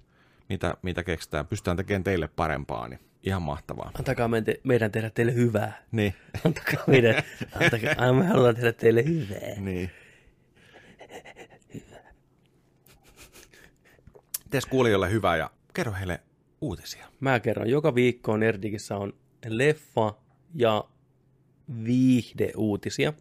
mitä, 0.49 0.77
mitä 0.81 1.03
keksitään. 1.03 1.47
Pystytään 1.47 1.77
tekemään 1.77 2.03
teille 2.03 2.27
parempaa, 2.27 2.87
niin 2.87 2.99
ihan 3.27 3.41
mahtavaa. 3.41 3.91
Antakaa 3.97 4.27
meidän, 4.27 4.45
te- 4.45 4.61
meidän 4.63 4.91
tehdä 4.91 5.09
teille 5.09 5.33
hyvää. 5.33 5.83
Niin, 5.91 6.13
Antakaa 6.45 6.83
meidän, 6.87 7.23
antakaa, 7.61 8.13
me 8.13 8.25
halutaan 8.25 8.55
tehdä 8.55 8.73
teille 8.73 9.03
hyvää. 9.05 9.59
niin. 9.59 9.91
Tees 14.49 14.65
kuulijoille 14.65 15.11
hyvää 15.11 15.37
ja 15.37 15.49
kerro 15.73 15.93
heille 15.93 16.19
uutisia. 16.61 17.07
Mä 17.19 17.39
kerron, 17.39 17.69
joka 17.69 17.95
viikko 17.95 18.37
Nerdikissä 18.37 18.97
on 18.97 19.13
leffa 19.47 20.13
ja 20.55 20.83
viihdeuutisia. 21.83 23.13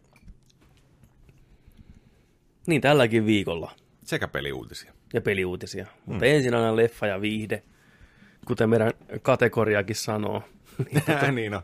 Niin 2.67 2.81
tälläkin 2.81 3.25
viikolla. 3.25 3.71
Sekä 4.03 4.27
peliuutisia. 4.27 4.93
ja 5.13 5.21
peliuutisia. 5.21 5.83
Mm. 5.83 5.89
Mutta 6.13 6.25
ensin 6.25 6.53
aina 6.53 6.75
leffa 6.75 7.07
ja 7.07 7.21
viihde, 7.21 7.63
kuten 8.47 8.69
meidän 8.69 8.93
kategoriakin 9.21 9.95
sanoo. 9.95 10.43
niin 11.31 11.53
on. 11.53 11.61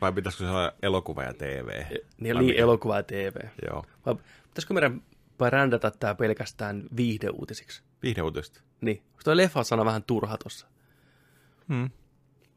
Vai 0.00 0.12
pitäisikö 0.12 0.44
se 0.44 0.50
olla 0.50 0.72
elokuva 0.82 1.22
ja 1.22 1.34
TV? 1.34 1.84
Niin 2.20 2.38
mikä? 2.38 2.62
elokuva 2.62 2.96
ja 2.96 3.02
TV. 3.02 3.36
Joo. 3.66 3.84
Vai 4.06 4.14
pitäisikö 4.48 4.74
meidän 4.74 5.02
brändätä 5.38 5.90
tämä 5.90 6.14
pelkästään 6.14 6.82
viihdeuutisiksi? 6.96 7.82
Viihdeuutista. 8.02 8.60
Niin. 8.80 9.02
Toi 9.24 9.36
leffa-sana 9.36 9.84
vähän 9.84 10.02
turha 10.02 10.36
tossa? 10.36 10.66
Hmm. 11.68 11.90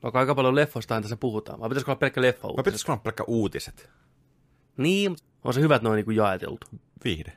Vaikka 0.04 0.20
aika 0.20 0.36
paljon 0.36 0.56
leffoista 0.56 1.02
tässä 1.02 1.18
puhutaan. 1.18 1.60
Vai 1.60 1.70
pitäisikö 1.70 1.92
olla 1.92 2.00
pelkkä 2.00 2.22
leffa 2.22 2.48
Vai 2.48 2.64
pitäisikö 2.64 2.92
olla 2.92 3.02
pelkkä 3.02 3.24
uutiset? 3.28 3.90
Niin, 4.78 5.16
on 5.44 5.54
se 5.54 5.62
hyvä, 5.62 5.76
että 5.76 5.84
ne 5.86 5.90
on 5.90 5.96
niinku 5.96 6.12
jaeteltu. 6.12 6.68
Viihde. 7.04 7.34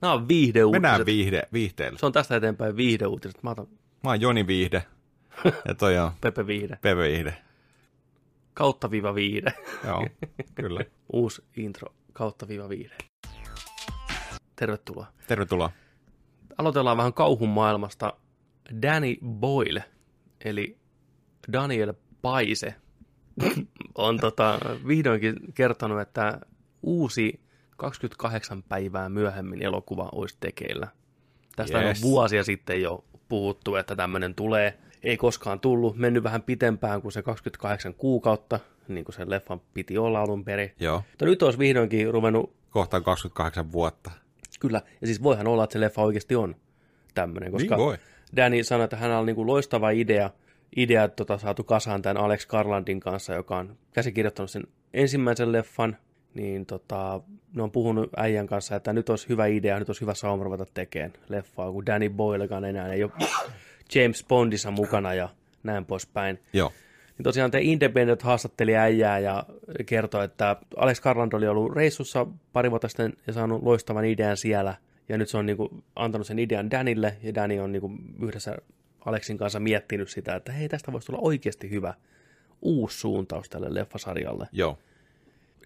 Nämä 0.00 0.14
on 0.14 0.28
viihdeuutiset. 0.28 0.82
Mennään 0.82 1.06
viihde, 1.06 1.42
viihteelle. 1.52 1.98
Se 1.98 2.06
on 2.06 2.12
tästä 2.12 2.36
eteenpäin 2.36 2.76
viihdeuutiset. 2.76 3.42
Mä 3.42 3.50
otan 3.50 3.66
Mä 4.04 4.10
oon 4.10 4.20
Joni 4.20 4.46
Viihde. 4.46 4.86
Ja 5.68 5.74
toi 5.74 5.98
on 5.98 6.12
Pepe 6.20 6.46
Viihde. 6.46 6.78
Peve 6.82 7.02
Viihde. 7.08 7.34
Kautta 8.54 8.90
viiva 8.90 9.14
viihde. 9.14 9.52
Joo, 9.86 10.06
kyllä. 10.54 10.80
Uusi 11.12 11.42
intro. 11.56 11.94
Kautta 12.12 12.48
viiva 12.48 12.68
viihde. 12.68 12.94
Tervetuloa. 14.56 15.06
Tervetuloa. 15.26 15.70
aloitellaan 16.58 16.96
vähän 16.96 17.12
kauhun 17.12 17.48
maailmasta. 17.48 18.12
Danny 18.82 19.16
Boyle, 19.26 19.84
eli 20.44 20.78
Daniel 21.52 21.94
Paise, 22.22 22.74
on 23.94 24.18
tota, 24.20 24.58
vihdoinkin 24.86 25.36
kertonut, 25.54 26.00
että 26.00 26.40
uusi 26.82 27.40
28 27.76 28.62
päivää 28.62 29.08
myöhemmin 29.08 29.62
elokuva 29.62 30.08
olisi 30.12 30.36
tekeillä. 30.40 30.88
Tästä 31.56 31.82
Yes. 31.82 31.98
on 31.98 32.10
vuosia 32.10 32.44
sitten 32.44 32.82
jo 32.82 33.04
puhuttu, 33.28 33.76
että 33.76 33.96
tämmöinen 33.96 34.34
tulee. 34.34 34.78
Ei 35.02 35.16
koskaan 35.16 35.60
tullut, 35.60 35.96
mennyt 35.96 36.22
vähän 36.22 36.42
pitempään 36.42 37.02
kuin 37.02 37.12
se 37.12 37.22
28 37.22 37.94
kuukautta, 37.94 38.60
niin 38.88 39.04
kuin 39.04 39.14
sen 39.14 39.30
leffan 39.30 39.60
piti 39.74 39.98
olla 39.98 40.20
alun 40.20 40.44
perin. 40.44 40.72
Joo. 40.80 41.02
Mutta 41.10 41.24
nyt 41.24 41.42
olisi 41.42 41.58
vihdoinkin 41.58 42.12
ruvennut 42.12 42.62
Kohta 42.72 42.96
on 42.96 43.04
28 43.04 43.72
vuotta. 43.72 44.10
Kyllä, 44.60 44.82
ja 45.00 45.06
siis 45.06 45.22
voihan 45.22 45.46
olla, 45.46 45.64
että 45.64 45.72
se 45.72 45.80
leffa 45.80 46.02
oikeasti 46.02 46.36
on 46.36 46.56
tämmöinen, 47.14 47.52
koska 47.52 47.76
Niin 47.76 47.84
voi. 47.84 47.98
Danny 48.36 48.64
sanoi, 48.64 48.84
että 48.84 48.96
hänellä 48.96 49.18
on 49.18 49.26
niin 49.26 49.36
kuin 49.36 49.46
loistava 49.46 49.90
idea, 49.90 50.30
idea 50.76 51.08
tota, 51.08 51.38
saatu 51.38 51.64
kasaan 51.64 52.02
tämän 52.02 52.16
Alex 52.16 52.46
Garlandin 52.46 53.00
kanssa, 53.00 53.32
joka 53.32 53.56
on 53.56 53.76
käsikirjoittanut 53.92 54.50
sen 54.50 54.66
ensimmäisen 54.94 55.52
leffan, 55.52 55.96
niin 56.34 56.66
tota, 56.66 57.20
ne 57.54 57.62
on 57.62 57.70
puhunut 57.70 58.10
äijän 58.16 58.46
kanssa, 58.46 58.76
että 58.76 58.92
nyt 58.92 59.08
olisi 59.08 59.28
hyvä 59.28 59.46
idea, 59.46 59.78
nyt 59.78 59.88
olisi 59.88 60.00
hyvä 60.00 60.14
sauma 60.14 60.44
ruveta 60.44 60.66
tekemään 60.74 61.12
leffaa, 61.28 61.72
kun 61.72 61.86
Danny 61.86 62.10
Boylekaan 62.10 62.64
enää 62.64 62.92
ei 62.92 63.04
ole 63.04 63.12
James 63.94 64.24
Bondissa 64.28 64.70
mukana 64.70 65.14
ja 65.14 65.28
näin 65.62 65.84
poispäin. 65.84 66.38
Joo. 66.52 66.72
Niin 67.18 67.24
tosiaan 67.24 67.50
The 67.50 67.60
Independent 67.60 68.22
haastatteli 68.22 68.76
äijää 68.76 69.18
ja 69.18 69.44
kertoi, 69.86 70.24
että 70.24 70.56
Alex 70.76 71.00
Garland 71.00 71.32
oli 71.32 71.48
ollut 71.48 71.72
reissussa 71.72 72.26
pari 72.52 72.70
vuotta 72.70 72.88
sitten 72.88 73.12
ja 73.26 73.32
saanut 73.32 73.62
loistavan 73.62 74.04
idean 74.04 74.36
siellä. 74.36 74.74
Ja 75.08 75.18
nyt 75.18 75.28
se 75.28 75.36
on 75.38 75.46
niinku 75.46 75.84
antanut 75.96 76.26
sen 76.26 76.38
idean 76.38 76.70
Danille 76.70 77.16
ja 77.22 77.34
Danny 77.34 77.58
on 77.58 77.72
niinku 77.72 77.90
yhdessä 78.22 78.56
Alexin 79.04 79.38
kanssa 79.38 79.60
miettinyt 79.60 80.08
sitä, 80.08 80.34
että 80.34 80.52
hei 80.52 80.68
tästä 80.68 80.92
voisi 80.92 81.06
tulla 81.06 81.20
oikeasti 81.22 81.70
hyvä 81.70 81.94
uusi 82.62 82.98
suuntaus 82.98 83.48
tälle 83.48 83.74
leffasarjalle. 83.74 84.48
Joo. 84.52 84.78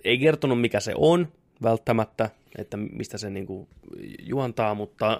Ei 0.04 0.18
kertonut 0.18 0.60
mikä 0.60 0.80
se 0.80 0.92
on 0.96 1.28
välttämättä, 1.62 2.30
että 2.58 2.76
mistä 2.76 3.18
se 3.18 3.30
niinku 3.30 3.68
juontaa, 4.20 4.74
mutta 4.74 5.18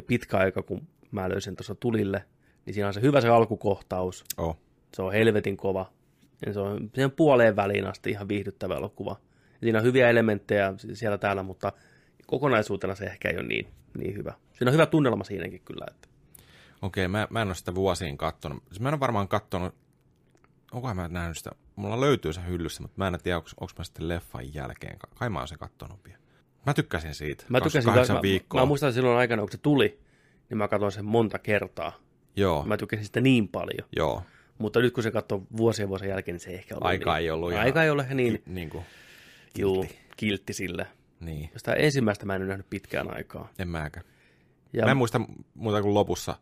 pitkä 0.07 0.37
aika, 0.39 0.63
kun 0.63 0.89
mä 1.11 1.29
löysin 1.29 1.57
tuossa 1.57 1.75
tulille, 1.75 2.25
niin 2.67 2.75
siinä 2.75 2.87
on 2.87 2.95
se 2.95 3.01
hyvä 3.01 3.21
se 3.21 3.29
alkukohtaus, 3.29 4.25
Oh. 4.37 4.57
se 4.97 5.03
on 5.03 5.13
helvetin 5.13 5.57
kova, 5.57 5.93
ja 6.47 6.53
se 6.53 6.61
on 6.61 6.91
sen 6.95 7.11
puoleen 7.11 7.57
väliin 7.57 7.87
asti 7.87 8.11
ihan 8.11 8.29
viihdyttävä 8.29 8.77
elokuva. 8.77 9.17
Ja 9.53 9.59
siinä 9.67 9.79
on 9.79 9.85
hyviä 9.85 10.11
elementtejä 10.11 10.75
siellä 10.93 11.19
täällä, 11.19 11.43
mutta 11.43 11.73
kokonaisuutena 12.27 12.95
se 12.95 13.05
ehkä 13.05 13.29
ei 13.29 13.37
ole 13.37 13.47
niin, 13.47 13.67
niin 13.99 14.15
hyvä. 14.17 14.35
Siinä 14.53 14.71
on 14.71 14.73
hyvä 14.73 14.87
tunnelma 14.87 15.25
siinäkin 15.25 15.61
kyllä. 15.65 15.87
Että. 15.91 16.09
Okei, 16.83 17.09
mä, 17.09 17.27
mä 17.31 17.43
en 17.43 17.49
ole 17.49 17.55
sitä 17.55 17.75
vuosiin 17.75 18.19
kattonut. 18.19 18.63
Siis 18.69 18.81
mä 18.81 18.89
en 18.89 18.95
ole 18.95 19.01
varmaan 19.01 19.29
kattonut, 19.29 19.75
onkohan 20.73 20.97
mä 20.97 21.09
nähnyt 21.09 21.39
sitä, 21.39 21.51
mulla 21.77 22.01
löytyy 22.01 22.33
se 22.33 22.41
hyllyssä, 22.49 22.83
mutta 22.83 22.95
mä 22.99 23.07
en 23.09 23.19
tiedä, 23.23 23.37
onko, 23.37 23.49
onko 23.61 23.73
mä 23.79 23.85
sitten 23.85 24.09
leffan 24.09 24.55
jälkeen. 24.55 24.99
Kai 25.19 25.31
mä 25.31 25.39
oon 25.39 25.49
sen 25.49 25.59
kattonut 25.59 26.05
vielä. 26.05 26.19
Mä 26.67 26.75
tykkäsin 26.75 27.15
siitä. 27.15 27.45
Mä 27.49 27.59
tykkäsin, 27.61 27.85
28 27.85 28.17
mä, 28.17 28.23
viikkoa. 28.23 28.61
mä, 28.61 28.67
muistan 28.67 28.93
silloin 28.93 29.19
aikana, 29.19 29.43
kun 29.43 29.53
se 29.53 29.59
tuli, 29.59 30.01
niin 30.51 30.59
mä 30.59 30.69
katsoin 30.69 30.93
sen 30.93 31.05
monta 31.05 31.39
kertaa. 31.39 31.93
Joo, 32.37 32.65
Mä 32.65 32.77
tykkäsin 32.77 33.05
sitä 33.05 33.21
niin 33.21 33.49
paljon. 33.49 33.89
joo. 33.97 34.23
Mutta 34.59 34.81
nyt 34.81 34.95
kun 34.95 35.03
se 35.03 35.11
katsoo 35.11 35.43
vuosien 35.57 35.89
vuosien 35.89 36.11
jälkeen, 36.11 36.35
niin 36.35 36.41
se 36.41 36.51
ei 36.51 36.57
ehkä 36.57 36.75
ollut 36.75 36.87
Aika 36.87 37.13
niin. 37.15 37.21
ei 37.23 37.31
ollut 37.31 37.55
Aika 37.55 37.83
ei 37.83 37.91
ole 37.91 38.07
niin, 38.15 38.33
Ki, 38.33 38.43
niin 38.47 38.71
kuin, 38.71 38.85
juu, 39.59 39.87
kiltti 40.17 40.53
sille. 40.53 40.87
niin. 41.21 41.51
Sitä 41.57 41.75
ensimmäistä 41.75 42.27
mä 42.27 42.35
en 42.35 42.43
ole 42.43 42.49
nähnyt 42.49 42.67
pitkään 42.71 43.17
aikaa. 43.17 43.49
En 43.59 43.69
mäkään. 43.69 44.07
Ja 44.73 44.85
Mä 44.85 44.91
en 44.91 44.97
muista 44.97 45.21
muuta 45.55 45.83
kuin 45.83 45.95
lopussa 45.95 46.37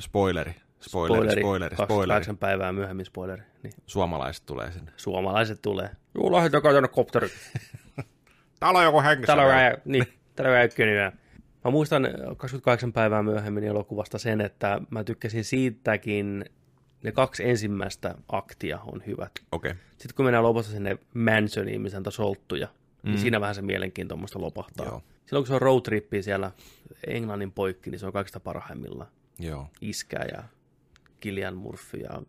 spoileri. 0.00 0.54
Spoileri, 0.80 1.40
spoileri, 1.40 1.40
spoileri. 1.40 1.76
28 1.76 2.38
päivää 2.38 2.72
myöhemmin 2.72 3.06
spoileri. 3.06 3.42
Niin. 3.62 3.72
Suomalaiset 3.86 4.46
tulee 4.46 4.72
sinne. 4.72 4.92
Suomalaiset 4.96 5.62
tulee. 5.62 5.90
Juu, 6.14 6.32
lähdetään 6.32 6.62
tänne 6.62 6.88
kopteri. 6.88 7.28
Täällä 8.60 8.78
on 8.78 8.84
joku 8.84 9.02
hengissä. 9.02 9.26
Täällä 9.36 9.70
on 9.72 9.76
niin, 9.84 10.04
täällä 10.36 10.58
on 10.58 10.64
ykkönen. 10.64 11.12
Mä 11.64 11.70
muistan 11.70 12.02
28 12.36 12.92
päivää 12.92 13.22
myöhemmin 13.22 13.64
elokuvasta 13.64 14.18
sen, 14.18 14.40
että 14.40 14.80
mä 14.90 15.04
tykkäsin 15.04 15.44
siitäkin, 15.44 16.44
ne 17.02 17.12
kaksi 17.12 17.48
ensimmäistä 17.48 18.14
aktia 18.28 18.78
on 18.78 19.02
hyvät. 19.06 19.32
Okei. 19.52 19.70
Okay. 19.70 19.82
Sitten 19.90 20.14
kun 20.16 20.24
mennään 20.24 20.44
lopussa 20.44 20.72
sinne 20.72 20.98
Mansoniin, 21.14 21.80
missä 21.80 21.98
on 21.98 22.12
solttuja, 22.12 22.66
mm. 23.02 23.10
niin 23.10 23.18
siinä 23.18 23.40
vähän 23.40 23.54
se 23.54 23.62
mielenkiinto 23.62 24.16
musta 24.16 24.40
lopahtaa. 24.40 24.86
Joo. 24.86 25.02
Silloin 25.26 25.42
kun 25.42 25.46
se 25.46 25.54
on 25.54 25.62
roadtrippi 25.62 26.22
siellä 26.22 26.50
Englannin 27.06 27.52
poikki, 27.52 27.90
niin 27.90 27.98
se 27.98 28.06
on 28.06 28.12
kaikista 28.12 28.40
parhaimmillaan. 28.40 29.10
Joo. 29.38 29.70
Iskä 29.80 30.18
ja 30.32 30.42
Kilian 31.20 31.56
Murphy 31.56 31.98
ja 31.98 32.22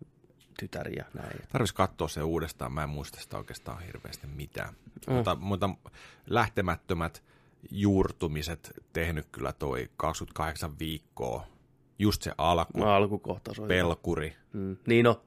tytär 0.59 0.89
ja 0.89 1.05
näin. 1.13 1.39
Tarvitsisi 1.51 1.75
katsoa 1.75 2.07
se 2.07 2.23
uudestaan. 2.23 2.71
Mä 2.71 2.83
en 2.83 2.89
muista 2.89 3.21
sitä 3.21 3.37
oikeastaan 3.37 3.83
hirveästi 3.83 4.27
mitään. 4.27 4.73
Mm. 5.07 5.13
Mutta, 5.13 5.35
mutta 5.35 5.69
lähtemättömät 6.27 7.23
juurtumiset 7.71 8.71
tehnyt 8.93 9.27
kyllä 9.31 9.53
toi 9.53 9.89
28 9.97 10.79
viikkoa. 10.79 11.47
Just 11.99 12.21
se 12.21 12.31
alku, 12.37 12.79
No, 12.79 12.91
alkukohtaus 12.93 13.59
on 13.59 13.63
hyvä. 13.63 13.73
pelkuri, 13.73 14.35
Mm. 14.53 14.77
Niin 14.87 15.03
no, 15.05 15.23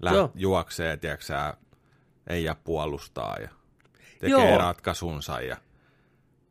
lä- 0.00 0.10
Joo. 0.12 0.30
juoksee, 0.34 0.96
tiedätkö 0.96 1.24
ei 2.26 2.44
jää 2.44 2.54
puolustaa 2.54 3.36
ja 3.36 3.48
tekee 4.18 4.48
Joo. 4.50 4.58
ratkaisunsa 4.58 5.40
ja 5.40 5.56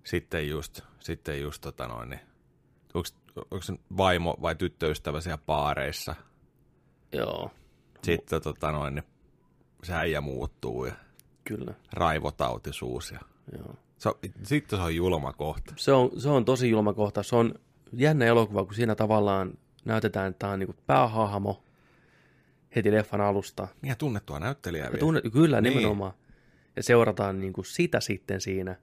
sitten 0.03 0.49
just, 0.49 0.81
sitten 0.99 1.41
just 1.41 1.61
tota 1.61 1.87
noin, 1.87 2.09
niin, 2.09 2.19
onko, 2.93 3.07
onko 3.35 3.61
se 3.61 3.73
vaimo 3.97 4.37
vai 4.41 4.55
tyttöystävä 4.55 5.21
siellä 5.21 5.37
baareissa, 5.45 6.15
joo, 7.11 7.51
sitten 8.03 8.41
tota 8.41 8.71
noin, 8.71 8.95
niin, 8.95 9.05
se 9.83 9.93
äijä 9.93 10.21
muuttuu 10.21 10.85
ja 10.85 10.93
kyllä. 11.43 11.73
raivotautisuus 11.93 13.11
ja 13.11 13.19
Joo. 13.57 13.75
Se 13.97 14.09
sitten 14.43 14.79
se 14.79 14.83
on 14.85 14.95
julma 14.95 15.33
kohta. 15.33 15.73
Se 15.77 15.91
on, 15.91 16.11
se 16.17 16.29
on 16.29 16.45
tosi 16.45 16.69
julma 16.69 16.93
kohta. 16.93 17.23
Se 17.23 17.35
on 17.35 17.53
jännä 17.93 18.25
elokuva, 18.25 18.65
kun 18.65 18.73
siinä 18.73 18.95
tavallaan 18.95 19.53
näytetään, 19.85 20.27
että 20.29 20.39
tämä 20.39 20.53
on 20.53 20.59
niin 20.59 20.75
päähahmo 20.87 21.63
heti 22.75 22.91
leffan 22.91 23.21
alusta. 23.21 23.67
Niin 23.81 23.89
ja 23.89 23.95
tunnettua 23.95 24.39
näyttelijää 24.39 24.85
Ja 24.87 24.91
vielä. 24.91 24.99
tunne, 24.99 25.21
kyllä, 25.33 25.61
Niin. 25.61 25.77
nimenomaan. 25.77 26.13
Ja 26.75 26.83
seurataan 26.83 27.39
niin 27.39 27.53
kuin 27.53 27.65
sitä 27.65 27.99
sitten 27.99 28.41
siinä. 28.41 28.75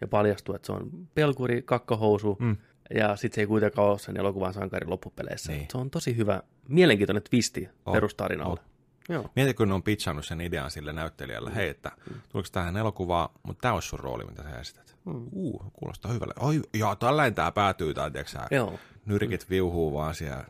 Ja 0.00 0.08
paljastuu, 0.08 0.54
että 0.54 0.66
se 0.66 0.72
on 0.72 0.90
pelkuri, 1.14 1.62
kakkohousu. 1.62 2.36
Mm. 2.40 2.56
Ja 2.94 3.16
sitten 3.16 3.34
se 3.34 3.40
ei 3.40 3.46
kuitenkaan 3.46 3.88
ole 3.88 3.98
sen 3.98 4.16
elokuvan 4.16 4.54
sankari 4.54 4.86
loppupeleissä. 4.86 5.52
Niin. 5.52 5.66
Se 5.72 5.78
on 5.78 5.90
tosi 5.90 6.16
hyvä, 6.16 6.42
mielenkiintoinen 6.68 7.22
twisti 7.22 7.68
On, 7.86 7.92
perustarinalle. 7.92 8.60
on. 8.60 8.69
Joo. 9.08 9.30
Mieti, 9.36 9.54
kun 9.54 9.68
ne 9.68 9.74
on 9.74 9.82
pitchannut 9.82 10.26
sen 10.26 10.40
idean 10.40 10.70
sille 10.70 10.92
näyttelijälle, 10.92 11.54
hei, 11.54 11.68
että 11.68 11.92
tuliko 12.28 12.48
tähän 12.52 12.76
elokuvaan, 12.76 13.28
mutta 13.42 13.60
tämä 13.60 13.74
olisi 13.74 13.88
sun 13.88 13.98
rooli, 14.00 14.24
mitä 14.24 14.42
sä 14.42 14.58
esität. 14.60 14.96
Mm. 15.04 15.26
Uh, 15.32 15.72
kuulostaa 15.72 16.12
hyvälle. 16.12 16.34
Oi, 16.40 16.60
joo, 16.74 16.96
tällainen 16.96 17.34
tämä 17.34 17.52
päätyy, 17.52 17.94
tai 17.94 18.10
tiedätkö 18.10 18.38
Joo. 18.50 18.78
nyrkit 19.06 19.50
viuhuu 19.50 19.92
vaan 19.92 20.14
siellä. 20.14 20.44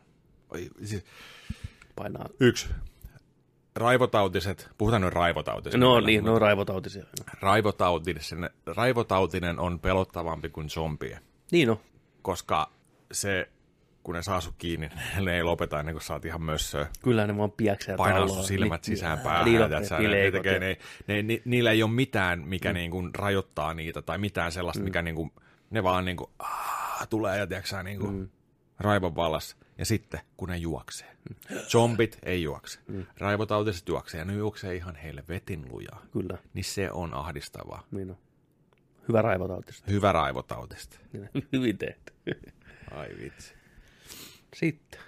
Oi, 0.51 0.71
siis, 0.85 1.05
Painaa. 1.97 2.29
yksi. 2.41 2.69
Raivotautiset, 3.77 4.71
puhutaan 4.79 5.03
nyt 5.03 5.13
raivotautiset. 5.15 5.81
No 5.81 6.01
niin, 6.01 6.25
no 6.25 6.39
raivotautisia. 6.39 7.05
Raivotautinen, 7.41 8.51
raivotautinen 8.67 9.59
on 9.59 9.81
pelottavampi 9.81 10.49
kuin 10.49 10.71
zombie, 10.71 11.21
Niin 11.51 11.71
on. 11.71 11.81
koska 12.23 12.71
se, 13.13 13.49
kun 14.03 14.15
ne 14.15 14.23
saa 14.23 14.41
sut 14.41 14.55
kiinni, 14.59 14.89
ne 15.25 15.37
ei 15.37 15.43
lopeta 15.43 15.81
ennen 15.81 15.95
kuin 15.95 16.03
oot 16.13 16.25
ihan 16.25 16.43
mössöä. 16.43 16.87
Kyllä 17.03 17.27
ne 17.27 17.37
vaan 17.37 17.51
piäksää 17.51 17.97
painaa 17.97 18.29
sun 18.29 18.45
silmät 18.45 18.87
Niin, 18.87 18.97
sisään 18.97 19.19
ää, 19.19 19.25
päähän. 19.25 19.53
ne, 20.03 20.09
ne 20.09 20.31
tekee, 20.31 20.59
ne, 20.59 20.77
ne, 21.07 21.23
ni, 21.23 21.43
niillä 21.45 21.71
ei 21.71 21.83
ole 21.83 21.91
mitään, 21.91 22.41
mikä 22.49 22.69
mm. 22.69 22.75
niin 22.75 22.91
kuin 22.91 23.15
rajoittaa 23.15 23.75
niitä, 23.75 24.03
tai 24.03 24.19
mitään 24.19 24.53
sellaista, 24.53 24.81
mm. 24.81 24.85
mikä 24.85 25.03
niin 25.03 25.15
kuin, 25.15 25.33
ne 25.71 25.83
vaan 25.83 26.05
niin 26.05 26.17
kuin, 26.17 26.31
aah, 26.39 27.09
tulee 27.09 27.39
ja 27.39 27.47
tiedätkö, 27.47 27.69
sä, 27.69 27.83
niin 27.83 28.01
kuin, 28.01 28.15
mm. 28.15 28.29
raivon 28.79 29.17
vallassa. 29.17 29.57
Ja 29.79 29.87
sitten, 29.87 30.21
kun 30.37 30.49
ne 30.49 30.57
juoksee. 30.57 31.17
Zombit 31.69 32.19
ei 32.23 32.43
juokse. 32.43 32.79
Mm. 32.89 33.07
Raivotautiset 33.19 33.89
juoksee, 33.89 34.19
ja 34.19 34.25
ne 34.25 34.33
juoksee 34.35 34.75
ihan 34.75 34.97
helvetin 34.97 35.67
lujaa. 35.71 36.03
Kyllä, 36.13 36.39
Niin 36.55 36.65
se 36.65 36.91
on 36.91 37.15
ahdistavaa. 37.15 37.83
niin 37.91 38.11
on. 38.11 38.17
Hyvä 39.09 39.23
raivotautista. 39.23 39.91
Hyvä 39.91 40.13
raivotautista. 40.13 40.99
Hyvin 41.53 41.79
tehty. 41.79 42.13
Ai 42.91 43.09
vitsi. 43.23 43.55
Sitten 44.55 45.01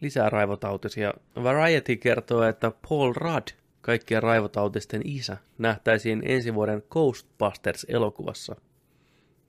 lisää 0.00 0.30
raivotautisia. 0.30 1.14
Variety 1.42 1.96
kertoo, 1.96 2.42
että 2.42 2.72
Paul 2.88 3.12
Rudd, 3.16 3.48
kaikkien 3.80 4.22
raivotautisten 4.22 5.02
isä, 5.04 5.36
nähtäisiin 5.58 6.22
ensi 6.24 6.54
vuoden 6.54 6.82
Ghostbusters-elokuvassa. 6.90 8.56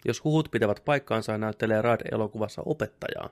Jos 0.06 0.24
huhut 0.24 0.52
pitävät 0.52 0.82
paikkaansa, 0.86 1.38
näyttelee 1.38 1.82
Rudd 1.82 2.02
elokuvassa 2.12 2.62
opettajaa. 2.66 3.30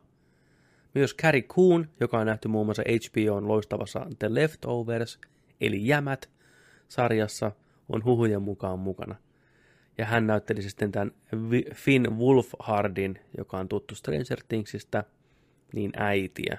Myös 0.96 1.16
Carrie 1.16 1.42
Coon, 1.42 1.90
joka 2.00 2.20
on 2.20 2.26
nähty 2.26 2.48
muun 2.48 2.68
muassa 2.68 2.84
HBOn 2.84 3.48
loistavassa 3.48 4.08
The 4.20 4.34
Leftovers, 4.34 5.20
eli 5.62 5.88
Jämät, 5.88 6.30
sarjassa, 6.88 7.52
on 7.90 8.04
huhujen 8.04 8.42
mukaan 8.42 8.80
mukana. 8.80 9.16
Ja 9.98 10.06
hän 10.06 10.28
näytteli 10.28 10.62
sitten 10.62 10.92
tämän 10.92 11.12
Finn 11.74 12.18
Wolfhardin, 12.18 13.20
joka 13.38 13.58
on 13.58 13.68
tuttu 13.68 13.96
Stranger 13.96 14.40
Thingsistä, 14.48 15.04
niin 15.74 15.92
äitiä. 15.98 16.58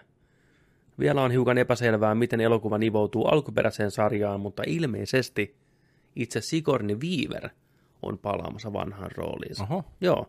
Vielä 0.98 1.22
on 1.22 1.30
hiukan 1.30 1.58
epäselvää, 1.58 2.14
miten 2.14 2.40
elokuva 2.40 2.78
nivoutuu 2.78 3.24
alkuperäiseen 3.24 3.90
sarjaan, 3.90 4.40
mutta 4.40 4.62
ilmeisesti 4.66 5.56
itse 6.16 6.40
Sigourney 6.40 6.96
Weaver 6.96 7.48
on 8.02 8.18
palaamassa 8.18 8.72
vanhaan 8.72 9.10
rooliinsa. 9.16 9.62
Oho. 9.62 9.84
Joo. 10.00 10.26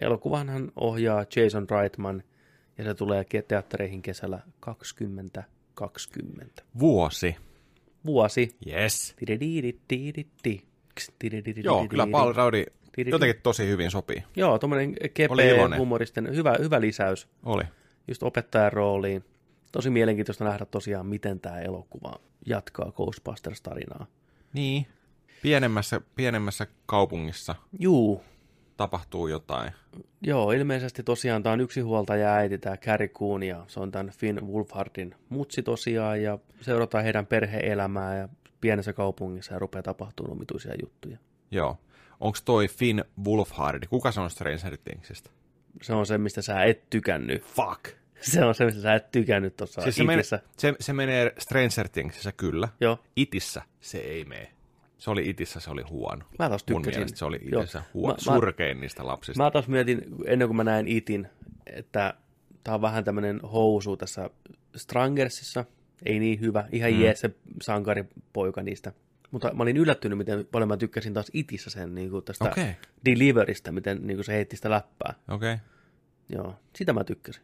Ja 0.00 0.06
elokuvanhan 0.06 0.72
ohjaa 0.76 1.24
Jason 1.36 1.66
Reitman, 1.70 2.22
ja 2.78 2.84
se 2.84 2.94
tulee 2.94 3.24
teattereihin 3.48 4.02
kesällä 4.02 4.38
2020. 4.60 6.62
Vuosi. 6.78 7.36
Vuosi. 8.06 8.56
Yes. 8.66 9.14
Joo, 11.64 11.88
kyllä 11.88 12.06
Paul 12.06 12.32
Raudi 12.32 12.66
jotenkin 12.96 13.42
tosi 13.42 13.68
hyvin 13.68 13.90
sopii. 13.90 14.22
Joo, 14.36 14.58
tuommoinen 14.58 14.94
kepeä, 15.14 15.78
humoristen, 15.78 16.36
hyvä, 16.36 16.56
hyvä 16.58 16.80
lisäys 16.80 17.28
Oli. 17.44 17.62
Just 18.08 18.22
opettajan 18.22 18.72
rooliin. 18.72 19.24
Tosi 19.72 19.90
mielenkiintoista 19.90 20.44
nähdä 20.44 20.64
tosiaan, 20.64 21.06
miten 21.06 21.40
tämä 21.40 21.60
elokuva 21.60 22.20
jatkaa 22.46 22.92
Ghostbusters-tarinaa. 22.92 24.06
Niin. 24.52 24.86
Pienemmässä, 25.42 26.00
pienemmässä 26.14 26.66
kaupungissa 26.86 27.54
Juu, 27.78 28.22
tapahtuu 28.76 29.26
jotain. 29.28 29.72
joo, 30.22 30.52
ilmeisesti 30.52 31.02
tosiaan 31.02 31.42
tämä 31.42 31.52
on 31.52 31.60
yksi 31.60 31.80
huoltaja 31.80 32.34
äiti, 32.34 32.58
tämä 32.58 32.76
Carrie 32.76 33.08
Coon, 33.08 33.42
ja 33.42 33.64
se 33.68 33.80
on 33.80 33.90
tämän 33.90 34.10
Finn 34.10 34.46
Wolfhardin 34.52 35.14
mutsi 35.28 35.62
tosiaan, 35.62 36.22
ja 36.22 36.38
seurataan 36.60 37.04
heidän 37.04 37.26
perhe-elämää 37.26 38.18
ja 38.18 38.28
pienessä 38.60 38.92
kaupungissa 38.92 39.52
ja 39.52 39.58
rupeaa 39.58 39.82
tapahtumaan 39.82 40.32
omituisia 40.32 40.72
juttuja. 40.82 41.18
Joo. 41.50 41.78
Onko 42.20 42.38
toi 42.44 42.68
Finn 42.68 43.04
Wolfhard? 43.24 43.86
Kuka 43.90 44.12
se 44.12 44.20
on 44.20 44.30
Stranger 44.30 44.76
Thingsista? 44.84 45.30
Se 45.82 45.92
on 45.92 46.06
se, 46.06 46.18
mistä 46.18 46.42
sä 46.42 46.64
et 46.64 46.90
tykännyt. 46.90 47.42
Fuck. 47.44 47.88
Se 48.20 48.44
on 48.44 48.54
se, 48.54 48.64
mistä 48.64 48.80
sä 48.80 48.94
et 48.94 49.10
tykännyt 49.10 49.56
tuossa 49.56 49.80
Siis 49.82 49.96
se, 49.96 50.04
menee, 50.04 50.22
se, 50.22 50.74
se 50.80 50.92
menee 50.92 51.32
Stranger 51.38 51.88
Thingsissä 51.92 52.32
kyllä. 52.32 52.68
Joo, 52.80 52.98
Itissä 53.16 53.62
se 53.80 53.98
ei 53.98 54.24
mene. 54.24 54.52
Se 54.98 55.10
oli 55.10 55.28
itissä, 55.30 55.60
se 55.60 55.70
oli 55.70 55.82
huono. 55.82 56.24
Mä 56.38 56.48
taas 56.48 56.64
Mun 56.70 56.82
tykkäsin. 56.82 57.00
mielestä 57.00 57.18
se 57.18 57.24
oli 57.24 57.36
itissä 57.36 57.82
huono. 57.94 58.16
Mä- 58.26 58.32
mä- 58.32 58.36
Surkein 58.38 58.80
niistä 58.80 59.06
lapsista. 59.06 59.42
Mä 59.42 59.50
taas 59.50 59.68
mietin, 59.68 60.02
ennen 60.26 60.48
kuin 60.48 60.56
mä 60.56 60.64
näin 60.64 60.88
Itin, 60.88 61.28
että 61.66 62.14
tää 62.64 62.74
on 62.74 62.82
vähän 62.82 63.04
tämmönen 63.04 63.40
housu 63.40 63.96
tässä 63.96 64.30
Strangersissa. 64.76 65.64
Ei 66.06 66.18
niin 66.18 66.40
hyvä, 66.40 66.68
ihan 66.72 66.92
mm. 66.92 67.00
jees 67.00 67.20
se 67.20 67.30
sankaripoika 67.62 68.62
niistä. 68.62 68.92
Mutta 69.30 69.54
mä 69.54 69.62
olin 69.62 69.76
yllättynyt, 69.76 70.18
miten 70.18 70.46
paljon 70.52 70.68
mä 70.68 70.76
tykkäsin 70.76 71.14
taas 71.14 71.30
Itissä 71.32 71.70
sen 71.70 71.94
niin 71.94 72.10
kuin 72.10 72.24
tästä 72.24 72.44
Okei. 72.44 72.76
Deliveristä, 73.04 73.72
miten 73.72 73.98
niin 74.06 74.16
kuin 74.16 74.24
se 74.24 74.32
heitti 74.32 74.56
sitä 74.56 74.70
läppää. 74.70 75.14
Okei. 75.28 75.52
Okay. 75.54 75.66
Joo, 76.28 76.54
sitä 76.76 76.92
mä 76.92 77.04
tykkäsin. 77.04 77.42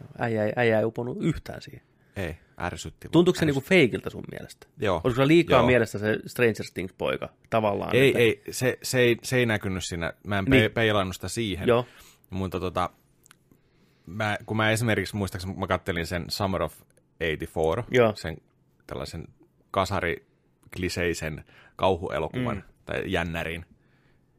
Joo. 0.00 0.08
Äijä, 0.18 0.44
ei- 0.44 0.52
äijä 0.56 0.78
ei 0.78 0.84
uponut 0.84 1.18
yhtään 1.20 1.62
siihen. 1.62 1.82
Ei, 2.16 2.36
ärsytti. 2.60 3.08
Tuntuuko 3.12 3.38
se 3.40 3.46
niinku 3.46 3.60
feikiltä 3.60 4.10
sun 4.10 4.24
mielestä? 4.30 4.66
Joo. 4.78 5.00
Olisiko 5.04 5.22
se 5.22 5.28
liikaa 5.28 5.58
Joo. 5.58 5.66
mielessä 5.66 5.98
se 5.98 6.18
Stranger 6.26 6.64
Things-poika 6.74 7.28
tavallaan? 7.50 7.96
Ei, 7.96 8.08
että- 8.08 8.18
ei, 8.18 8.42
se, 8.50 8.78
se, 8.82 8.98
ei, 8.98 9.16
se 9.22 9.36
ei 9.36 9.46
näkynyt 9.46 9.84
siinä. 9.84 10.12
Mä 10.26 10.38
en 10.38 10.44
Niin. 10.44 10.70
peilannut 10.72 11.14
sitä 11.14 11.28
siihen. 11.28 11.68
Joo, 11.68 11.86
Mutta 12.30 12.60
tota, 12.60 12.90
mä, 14.06 14.38
kun 14.46 14.56
mä 14.56 14.70
esimerkiksi 14.70 15.16
muistaakseni, 15.16 15.54
mä 15.56 15.66
kattelin 15.66 16.06
sen 16.06 16.24
Summer 16.28 16.62
of 16.62 16.74
84, 17.18 17.84
Joo. 17.90 18.12
sen 18.16 18.36
tällaisen 18.86 19.24
kasarikliseisen 20.64 21.44
kauhuelokuvan 21.76 22.56
mm. 22.56 22.62
tai 22.84 23.02
jännärin, 23.06 23.66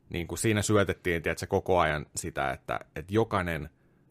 niin 0.09 0.27
kun 0.27 0.37
siinä 0.37 0.61
syötettiin 0.61 1.21
tiedätkö, 1.21 1.47
koko 1.47 1.79
ajan 1.79 2.05
sitä, 2.15 2.51
että, 2.51 2.79
että 2.95 3.13
jokainen 3.13 3.69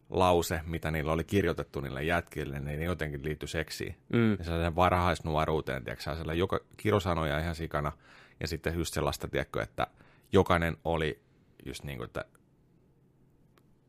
lause, 0.09 0.61
mitä 0.65 0.91
niillä 0.91 1.11
oli 1.11 1.23
kirjoitettu 1.23 1.81
niille 1.81 2.03
jätkille, 2.03 2.59
niin 2.59 2.79
ne 2.79 2.85
jotenkin 2.85 3.23
liittyi 3.23 3.47
seksiin. 3.47 3.95
Mm. 4.13 4.31
Ja 4.31 4.75
varhaisnuoruuteen, 4.75 5.83
tiedätkö, 5.83 6.03
sellainen 6.03 6.37
joka 6.37 6.59
kirosanoja 6.77 7.39
ihan 7.39 7.55
sikana, 7.55 7.91
ja 8.39 8.47
sitten 8.47 8.77
just 8.77 8.93
sellaista, 8.93 9.27
tiedätkö, 9.27 9.61
että 9.61 9.87
jokainen 10.31 10.77
oli 10.83 11.21
just 11.65 11.83
niin 11.83 11.97
kuin, 11.97 12.05
että 12.05 12.25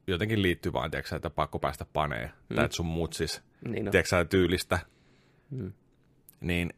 jotenkin 0.06 0.42
liittyy 0.42 0.72
vaan, 0.72 0.90
tiedätkö, 0.90 1.16
että 1.16 1.30
pakko 1.30 1.58
päästä 1.58 1.86
paneen, 1.92 2.30
mm. 2.50 2.56
tai 2.56 2.64
että 2.64 2.76
sun 2.76 2.86
mutsis, 2.86 3.42
niin 3.68 3.84
no. 3.84 3.90
tiedätkö, 3.90 4.24
tyylistä. 4.24 4.78
Mm. 5.50 5.72
Niin 6.40 6.72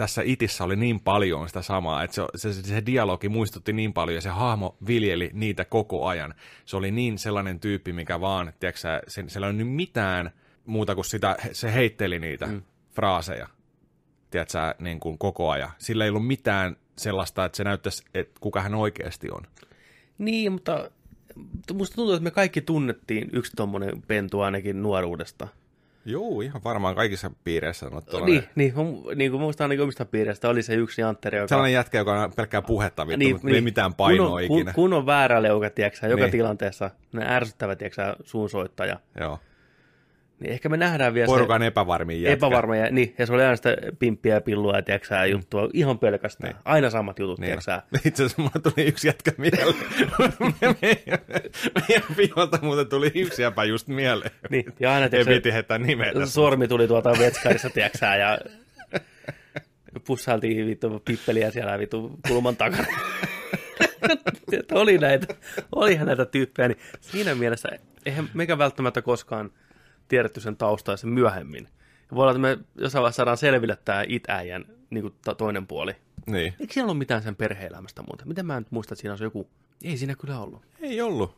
tässä 0.00 0.22
itissä 0.24 0.64
oli 0.64 0.76
niin 0.76 1.00
paljon 1.00 1.48
sitä 1.48 1.62
samaa, 1.62 2.02
että 2.02 2.14
se, 2.34 2.52
se, 2.52 2.62
se 2.62 2.82
dialogi 2.86 3.28
muistutti 3.28 3.72
niin 3.72 3.92
paljon 3.92 4.14
ja 4.14 4.20
se 4.20 4.28
hahmo 4.28 4.76
viljeli 4.86 5.30
niitä 5.32 5.64
koko 5.64 6.06
ajan. 6.06 6.34
Se 6.64 6.76
oli 6.76 6.90
niin 6.90 7.18
sellainen 7.18 7.60
tyyppi, 7.60 7.92
mikä 7.92 8.20
vaan, 8.20 8.52
tiedätkö, 8.60 8.80
se, 9.08 9.24
siellä 9.28 9.46
ei 9.46 9.50
ole 9.50 9.64
nyt 9.64 9.74
mitään 9.74 10.30
muuta 10.66 10.94
kuin 10.94 11.04
sitä, 11.04 11.36
se 11.52 11.74
heitteli 11.74 12.18
niitä 12.18 12.46
mm. 12.46 12.62
fraaseja, 12.90 13.48
tiedätkö, 14.30 14.74
niin 14.78 15.00
kuin 15.00 15.18
koko 15.18 15.50
ajan. 15.50 15.70
Sillä 15.78 16.04
ei 16.04 16.10
ollut 16.10 16.26
mitään 16.26 16.76
sellaista, 16.98 17.44
että 17.44 17.56
se 17.56 17.64
näyttäisi, 17.64 18.04
että 18.14 18.40
kuka 18.40 18.60
hän 18.60 18.74
oikeasti 18.74 19.30
on. 19.30 19.42
Niin, 20.18 20.52
mutta 20.52 20.90
musta 21.74 21.94
tuntuu, 21.94 22.14
että 22.14 22.24
me 22.24 22.30
kaikki 22.30 22.60
tunnettiin 22.60 23.30
yksi 23.32 23.52
tommonen 23.56 24.02
pentu 24.02 24.40
ainakin 24.40 24.82
nuoruudesta. 24.82 25.48
Joo, 26.10 26.40
ihan 26.40 26.64
varmaan 26.64 26.94
kaikissa 26.94 27.30
piireissä 27.44 27.86
on 27.86 27.92
ollut 27.92 28.26
Niin, 28.26 28.44
niin, 28.54 28.74
niin 29.14 29.30
kuin 29.30 29.40
muistan 29.40 29.64
ainakin 29.64 29.82
omista 29.82 30.04
piireistä 30.04 30.48
oli 30.48 30.62
se 30.62 30.74
yksi 30.74 31.00
Jantteri, 31.00 31.38
joka... 31.38 31.48
Sellainen 31.48 31.74
jätkä, 31.74 31.98
joka 31.98 32.22
on 32.22 32.32
pelkkää 32.36 32.62
puhetta 32.62 33.06
vittu, 33.06 33.18
niin, 33.18 33.34
mutta 33.34 33.46
niin, 33.46 33.54
ei 33.54 33.60
mitään 33.60 33.94
painoa 33.94 34.26
kun 34.26 34.34
on, 34.34 34.42
ikinä. 34.42 34.72
Kun, 34.72 34.74
kun 34.74 34.92
on 34.92 35.06
väärä 35.06 35.42
leuka, 35.42 35.70
tiedätkö, 35.70 36.06
joka 36.06 36.22
Niin. 36.22 36.32
tilanteessa, 36.32 36.90
ne 37.12 37.24
ärsyttävä, 37.34 37.76
tiedätkö, 37.76 38.16
suunsoittaja, 38.24 39.00
Joo. 39.20 39.38
Niin 40.40 40.52
ehkä 40.52 40.68
me 40.68 40.76
nähdään 40.76 41.14
vielä 41.14 41.26
Porukan 41.26 41.62
jätkä. 41.62 42.32
epävarma, 42.32 42.76
ja, 42.76 42.90
niin, 42.90 43.14
ja 43.18 43.26
se 43.26 43.32
oli 43.32 43.42
aina 43.42 43.56
sitä 43.56 43.76
pimppiä 43.98 44.34
ja 44.34 44.40
pillua 44.40 44.76
ja 44.76 44.82
tiedätkö, 44.82 45.14
mm. 45.14 45.30
juttua, 45.30 45.68
ihan 45.72 45.98
pelkästään, 45.98 46.52
niin. 46.52 46.62
aina 46.64 46.90
samat 46.90 47.18
jutut, 47.18 47.38
Niin. 47.38 47.46
tiedätkö, 47.46 47.98
Itse 48.08 48.24
asiassa 48.24 48.42
mulle 48.42 48.62
tuli 48.62 48.86
yksi 48.86 49.08
jätkä 49.08 49.32
mieleen. 49.38 49.74
meidän, 50.60 50.76
meidän 51.88 52.16
piholta 52.16 52.58
muuten 52.62 52.86
tuli 52.86 53.12
yksi 53.14 53.42
jäpä 53.42 53.64
just 53.64 53.88
mieleen. 53.88 54.30
Niin, 54.50 54.64
ja 54.80 54.94
aina 54.94 55.08
tiedätkö, 55.08 55.34
piti 55.34 55.52
heittää 55.52 55.78
nimeä 55.78 56.12
tässä. 56.12 56.34
sormi 56.34 56.68
tuli 56.68 56.88
tuolta 56.88 57.10
vetskarissa, 57.18 57.70
tiedätkö, 57.70 58.06
ja 58.06 58.38
pussailtiin 60.06 60.66
vittu 60.66 61.02
pippeliä 61.04 61.50
siellä 61.50 61.78
vittu 61.78 62.18
kulman 62.28 62.56
takana. 62.56 62.86
Oli 64.72 64.98
näitä, 64.98 65.34
olihan 65.74 66.06
näitä 66.06 66.24
tyyppejä, 66.26 66.68
niin 66.68 66.78
siinä 67.00 67.34
mielessä 67.34 67.68
eihän 68.06 68.28
meikä 68.34 68.58
välttämättä 68.58 69.02
koskaan 69.02 69.50
tiedetty 70.10 70.40
sen 70.40 70.56
taustaa 70.56 70.96
sen 70.96 71.10
myöhemmin. 71.10 71.68
Ja 72.10 72.16
voi 72.16 72.22
olla, 72.22 72.30
että 72.30 72.40
me 72.40 72.58
jossain 72.74 73.02
vaiheessa 73.02 73.16
saadaan 73.16 73.36
selville 73.36 73.78
tämä 73.84 74.04
itäjän 74.08 74.64
niin 74.90 75.02
kuin 75.02 75.14
toinen 75.38 75.66
puoli. 75.66 75.96
Niin. 76.26 76.54
Eikö 76.60 76.72
siellä 76.72 76.86
ollut 76.86 76.98
mitään 76.98 77.22
sen 77.22 77.36
perhe-elämästä 77.36 78.02
muuten? 78.02 78.28
Miten 78.28 78.46
mä 78.46 78.58
nyt 78.60 78.70
muistan, 78.70 78.94
että 78.94 79.00
siinä 79.00 79.12
on 79.14 79.18
joku... 79.22 79.48
Ei 79.84 79.96
siinä 79.96 80.14
kyllä 80.14 80.40
ollut. 80.40 80.62
Ei 80.80 81.00
ollut. 81.00 81.36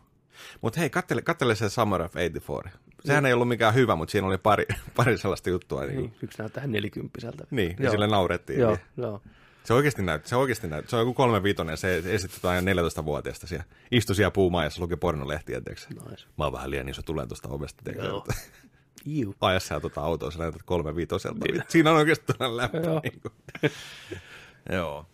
Mutta 0.60 0.80
hei, 0.80 0.90
kattele, 0.90 1.22
kattele 1.22 1.54
se 1.54 1.68
Summer 1.68 2.02
of 2.02 2.12
84. 2.12 2.72
Sehän 3.04 3.26
ei 3.26 3.32
ollut 3.32 3.48
mikään 3.48 3.74
hyvä, 3.74 3.96
mutta 3.96 4.12
siinä 4.12 4.26
oli 4.26 4.38
pari, 4.38 4.66
pari 4.96 5.18
sellaista 5.18 5.50
juttua. 5.50 5.84
Niin, 5.84 5.96
Niin, 5.96 6.14
yksi 6.22 6.38
näyttää 6.38 6.66
nelikymppiseltä. 6.66 7.44
niin 7.50 7.76
Joo. 7.80 7.90
sille 7.90 8.06
naurettiin. 8.06 8.60
Joo, 8.60 8.70
Niin. 8.70 8.80
joo. 8.96 9.22
Se 9.64 9.74
oikeasti 9.74 10.02
näytti, 10.02 10.28
se 10.28 10.36
oikeasti 10.36 10.66
näytti. 10.68 10.90
Se 10.90 10.96
on 10.96 11.00
joku 11.00 11.14
kolme 11.14 11.42
viitonen, 11.42 11.76
se 11.76 12.02
esitetään 12.06 12.64
14-vuotiaasta 12.64 13.46
siellä. 13.46 13.64
Istui 13.90 14.16
siellä 14.16 14.30
puumaajassa, 14.30 14.82
luki 14.82 14.96
pornolehtiä, 14.96 15.60
tiedätkö? 15.60 16.10
Nice. 16.10 16.26
Mä 16.38 16.44
oon 16.44 16.52
vähän 16.52 16.70
liian 16.70 16.88
iso, 16.88 17.02
tulen 17.02 17.28
tuosta 17.28 17.48
ovesta, 17.48 17.82
tiedätkö? 17.84 18.06
Joo. 18.08 18.26
Iu. 19.16 19.34
Aja 19.40 19.60
sä 19.60 19.80
tuota 19.80 20.00
autoa, 20.00 20.30
sä 20.30 20.38
näytät 20.38 20.62
kolme 20.62 20.96
viitoselta. 20.96 21.38
Siinä 21.68 21.90
on 21.90 21.96
oikeastaan 21.96 22.56
läppä. 22.56 22.78
Joo. 22.78 23.00
Niin 23.02 23.20
kuin. 23.20 23.34
Joo. 24.76 25.06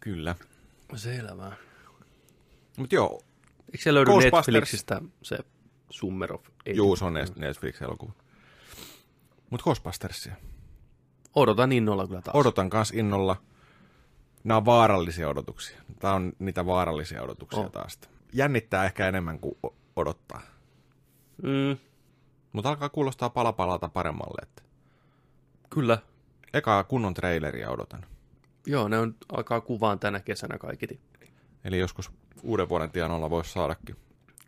Kyllä. 0.00 0.34
Selvä. 0.96 1.52
Mutta 2.76 2.94
joo, 2.94 3.20
Eikö 3.72 3.82
se 3.82 3.94
löydy. 3.94 4.10
Netflixistä 4.10 5.00
se 5.22 5.38
Summer 5.90 6.32
of 6.32 6.46
Eight? 6.66 6.76
juu, 6.76 6.96
se 6.96 7.04
on 7.04 7.14
Net- 7.14 7.38
Netflix-elokuva. 7.38 8.12
Mutta 9.50 9.64
Ghostbustersia. 9.64 10.36
Odotan 11.34 11.72
innolla 11.72 12.06
kyllä 12.06 12.22
taas. 12.22 12.36
Odotan 12.36 12.70
kans 12.70 12.90
innolla. 12.90 13.36
Nämä 14.44 14.58
on 14.58 14.64
vaarallisia 14.64 15.28
odotuksia. 15.28 15.80
Tämä 15.98 16.14
on 16.14 16.32
niitä 16.38 16.66
vaarallisia 16.66 17.22
odotuksia 17.22 17.60
On. 17.60 17.70
taas. 17.72 17.98
Jännittää 18.32 18.84
ehkä 18.84 19.08
enemmän 19.08 19.38
kuin 19.38 19.58
odottaa. 19.96 20.40
Mm, 21.42 21.76
Mutta 22.52 22.68
alkaa 22.68 22.88
kuulostaa 22.88 23.30
pala 23.30 23.52
palalta 23.52 23.88
paremmalle. 23.88 24.42
Että 24.42 24.62
kyllä. 25.70 25.98
eka 26.54 26.84
kunnon 26.84 27.14
traileria 27.14 27.70
odotan. 27.70 28.04
Joo, 28.66 28.88
ne 28.88 28.98
on, 28.98 29.14
alkaa 29.32 29.60
kuvaan 29.60 29.98
tänä 29.98 30.20
kesänä 30.20 30.58
kaikiti. 30.58 31.00
Eli 31.64 31.78
joskus 31.78 32.10
uuden 32.42 32.68
vuoden 32.68 32.90
tienoilla 32.90 33.30
voisi 33.30 33.52
saadakin. 33.52 33.96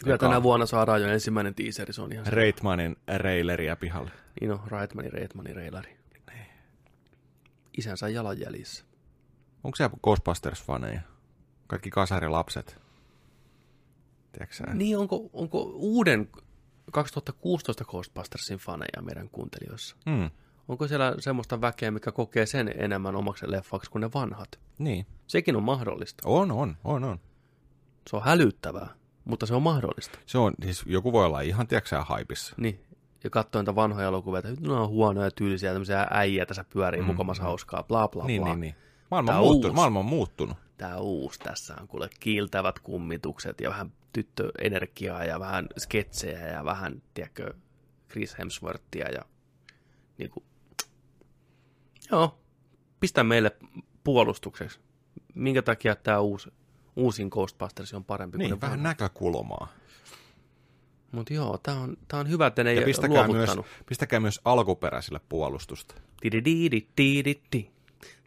Kyllä 0.05 0.15
Eka 0.15 0.27
tänä 0.27 0.43
vuonna 0.43 0.67
saadaan 0.67 1.03
jo 1.03 1.09
ensimmäinen 1.09 1.55
teaseri, 1.55 1.93
se 1.93 2.03
on 2.03 2.13
ihan. 2.13 2.27
Reitmanin 2.27 2.97
reileriä 3.17 3.77
pihalle. 3.77 4.11
Niin 4.41 4.53
on, 4.53 4.61
Reitmani, 4.67 5.09
Reitmani, 5.11 5.53
Reilari. 5.53 5.97
Isänsä 7.79 8.09
jalanjäljissä. 8.09 8.85
Onko 9.65 9.77
siellä 9.77 9.97
Ghostbusters-faneja? 10.07 11.01
Kaikki 11.67 11.91
kasarilapset. 11.91 12.81
Tiedätkö? 14.33 14.75
Niin, 14.75 14.99
onko, 14.99 15.31
onko 15.33 15.63
uuden 15.75 16.29
2016 16.93 17.85
Ghostbustersin 17.85 18.59
faneja 18.59 19.03
meidän 19.03 19.29
kuuntelijoissa? 19.29 19.97
Mm. 20.07 20.31
Onko 20.69 20.89
siellä 20.89 21.15
semmoista 21.19 21.61
väkeä, 21.61 21.91
mikä 21.91 22.13
kokee 22.13 22.47
sen 22.47 22.75
enemmän 22.77 23.17
omaksi 23.17 23.51
leffaksi 23.51 23.91
kuin 23.91 24.01
ne 24.01 24.11
vanhat? 24.15 24.61
Niin. 24.79 25.07
Sekin 25.27 25.57
on 25.57 25.63
mahdollista. 25.63 26.29
On, 26.29 26.51
on, 26.51 26.77
on, 26.85 27.05
on. 27.05 27.21
Se 28.11 28.17
on 28.17 28.23
hälyttävää, 28.23 28.89
mutta 29.25 29.47
se 29.47 29.55
on 29.55 29.63
mahdollista. 29.63 30.19
Se 30.27 30.39
on, 30.39 30.55
siis 30.63 30.83
joku 30.87 31.13
voi 31.13 31.27
olla 31.27 31.41
ihan, 31.41 31.67
tiedätkö 31.67 32.03
haipissa. 32.03 32.55
Niin. 32.59 32.85
Ja 33.25 33.31
katsoin 33.31 33.63
niitä 33.63 33.75
vanhoja 33.75 34.09
elokuvia, 34.09 34.39
että 34.39 34.55
ne 34.61 34.73
on 34.73 34.89
huonoja, 34.89 35.31
tyylisiä, 35.31 35.73
tämmöisiä 35.73 36.07
äijä 36.11 36.47
tässä 36.47 36.65
pyörii 36.65 37.01
mm. 37.01 37.07
mukamassa 37.07 37.43
hauskaa, 37.43 37.83
bla 37.83 38.09
bla 38.09 38.25
Niin, 38.25 38.43
bla. 38.43 38.51
niin, 38.51 38.61
niin. 38.61 38.75
Maailma 39.11 39.33
on, 39.33 39.39
muuttunut, 39.39 39.65
uusi. 39.65 39.75
maailma 39.75 39.99
on 39.99 40.05
muuttunut. 40.05 40.57
Tää 40.79 40.99
uusi 40.99 41.39
tässä 41.39 41.75
on 41.81 41.89
kuule 41.89 42.09
kiiltävät 42.21 42.79
kummitukset 42.79 43.61
ja 43.61 43.71
vähän 43.71 43.93
tyttöenergiaa 44.13 45.25
ja 45.25 45.41
vähän 45.41 45.69
sketsejä 45.79 46.49
ja 46.49 46.65
vähän, 46.65 47.03
tiedätkö, 47.15 47.55
Chris 48.11 48.39
Hemsworthia 48.39 49.09
ja 49.09 49.23
niinku, 50.19 50.45
joo, 52.11 52.39
pistä 53.01 53.25
meille 53.25 53.57
puolustukseksi. 54.05 54.81
Minkä 55.35 55.63
takia 55.63 55.97
tämä 55.97 56.21
uusi, 56.21 56.53
uusin 56.97 57.29
Ghostbusters 57.29 57.95
on 57.95 58.05
parempi 58.05 58.39
kuin 58.39 58.45
Niin, 58.45 58.55
ne 58.55 58.61
vähän 58.61 58.83
näkökulmaa. 58.83 59.69
Mutta 61.13 61.35
joo, 61.35 61.59
tämä 61.63 61.81
on, 61.81 61.97
tää 62.09 62.21
on 62.21 62.29
hyvä, 62.29 62.47
että 62.47 62.65
ne 62.65 62.75
Ja 62.75 62.81
ei 62.81 62.85
pistäkää 62.85 63.29
myös, 63.29 63.51
pistäkää 63.87 64.21
myös 64.21 64.41
alkuperäisille 64.45 65.21
puolustusta. 65.29 65.95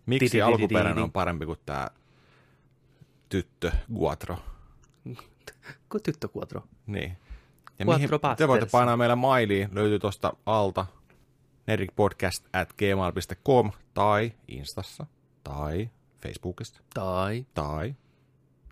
Miksi 0.06 0.42
alkuperäinen 0.42 1.04
on 1.04 1.12
parempi 1.12 1.46
kuin 1.46 1.60
tämä 1.66 1.88
tyttö 3.30 3.72
Guatro? 3.96 4.38
Kuin 5.90 6.04
tyttökuotro. 6.04 6.64
Niin. 6.88 7.18
Ja 7.80 7.86
mihin, 7.86 8.10
te 8.38 8.48
voitte 8.48 8.66
painaa 8.72 8.98
meillä 8.98 9.16
mailiin, 9.16 9.70
löytyy 9.72 10.00
tuosta 10.00 10.34
alta. 10.46 10.86
nerdicpodcast 11.68 12.46
at 12.54 12.74
gmail.com 12.74 13.72
tai 13.94 14.32
Instassa 14.48 15.06
tai 15.44 15.90
Facebookista 16.22 16.82
Tai 16.94 17.46
tai, 17.54 17.96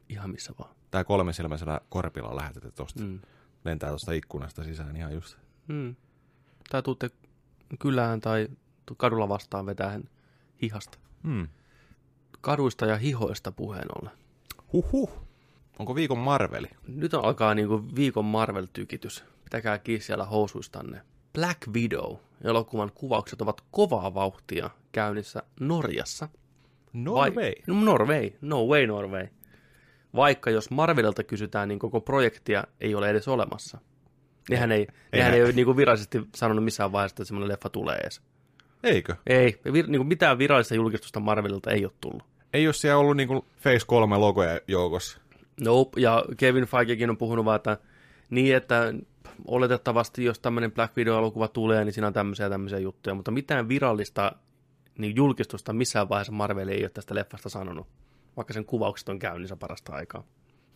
ihan 0.09 0.30
missä 0.30 0.53
vaan. 0.59 0.76
tai 0.91 1.03
kolmesilmäisellä 1.03 1.82
korpilla 1.89 2.36
lähetetä 2.36 2.72
tuosta. 2.72 3.03
Mm. 3.03 3.20
Lentää 3.66 3.89
tuosta 3.89 4.11
ikkunasta 4.11 4.64
sisään 4.64 4.95
ihan 4.95 5.14
just. 5.14 5.38
Mm. 5.68 5.95
Tai 6.70 6.84
tuutte 6.84 7.09
kylään 7.80 8.22
tai 8.22 8.47
kadulla 8.97 9.30
vastaan 9.30 9.66
vetää 9.66 9.99
hihasta. 10.61 10.97
Hmm. 11.24 11.47
Kaduista 12.41 12.86
ja 12.86 12.97
hihoista 12.97 13.51
puheen 13.51 13.88
ollen. 13.97 14.14
Huhhuh. 14.74 15.24
Onko 15.80 15.95
viikon 15.95 16.18
Marveli? 16.18 16.68
Nyt 16.88 17.14
alkaa 17.14 17.55
niinku 17.55 17.84
viikon 17.95 18.26
Marvel-tykitys. 18.26 19.24
Pitäkää 19.43 19.78
kiinni 19.78 20.03
siellä 20.03 20.26
housuistanne. 20.26 21.01
Black 21.34 21.68
Widow 21.68 22.16
elokuvan 22.43 22.91
kuvaukset 22.95 23.41
ovat 23.41 23.64
kovaa 23.72 24.14
vauhtia 24.14 24.70
käynnissä 24.91 25.43
Norjassa. 25.59 26.30
Norway. 26.93 27.53
No, 27.68 27.82
Norway. 27.82 28.32
No 28.41 28.66
way 28.66 28.88
Norway. 28.88 29.28
Vaikka 30.16 30.49
jos 30.49 30.72
Marvelilta 30.72 31.24
kysytään, 31.24 31.68
niin 31.68 31.80
koko 31.80 32.01
projektia 32.01 32.64
ei 32.82 32.95
ole 32.95 33.09
edes 33.09 33.28
olemassa. 33.28 33.78
Nehän 34.49 34.72
ei, 34.72 34.88
nehän 35.14 35.34
ei- 35.34 35.39
ei 35.39 35.43
ole 35.45 35.51
niin 35.51 35.66
kuin 35.66 35.78
virallisesti 35.78 36.22
sanonut 36.36 36.64
missään 36.64 36.91
vaiheessa, 36.91 37.14
että 37.14 37.26
semmoinen 37.26 37.49
leffa 37.51 37.70
tulee 37.70 37.97
edes. 37.97 38.22
Eikö? 38.84 39.16
Ei, 39.28 39.59
vir, 39.74 39.88
niin 39.88 39.99
kuin 39.99 40.07
mitään 40.07 40.38
virallista 40.38 40.76
julkistusta 40.76 41.20
Marvelilta 41.20 41.72
ei 41.72 41.86
ole 41.86 41.93
tullut. 42.01 42.24
Ei 42.53 42.68
ole 42.68 42.74
siellä 42.74 42.97
ollut 42.97 43.18
niinku 43.18 43.45
Face 43.59 43.86
3 43.88 44.18
logoja 44.18 44.59
joukossa. 44.68 45.20
Nope, 45.61 46.01
ja 46.01 46.26
Kevin 46.38 46.66
Feigekin 46.66 47.09
on 47.09 47.18
puhunut 47.18 47.45
vaan, 47.45 47.55
että 47.55 47.78
niin, 48.30 48.55
että 48.55 48.93
oletettavasti 49.47 50.24
jos 50.24 50.39
tämmöinen 50.39 50.72
Black 50.72 50.97
Widow-elokuva 50.97 51.47
tulee, 51.47 51.86
niin 51.86 51.93
siinä 51.93 52.07
on 52.07 52.14
tämmöisiä 52.14 52.49
tämmöisiä 52.49 52.80
juttuja, 52.80 53.16
mutta 53.16 53.32
mitään 53.32 53.68
virallista 53.70 54.32
niin 54.97 55.16
julkistusta 55.16 55.74
missään 55.74 56.09
vaiheessa 56.09 56.34
Marvel 56.34 56.68
ei 56.68 56.84
ole 56.84 56.89
tästä 56.89 57.16
leffasta 57.16 57.49
sanonut, 57.49 57.88
vaikka 58.38 58.53
sen 58.53 58.65
kuvaukset 58.65 59.09
on 59.09 59.19
käynnissä 59.19 59.55
parasta 59.55 59.93
aikaa. 59.93 60.23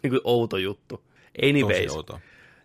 Niin 0.03 0.11
kuin 0.11 0.21
outo 0.23 0.57
juttu. 0.57 0.97
Tosi 0.97 1.49
Anyways, 1.49 1.95
outoa. 1.95 2.19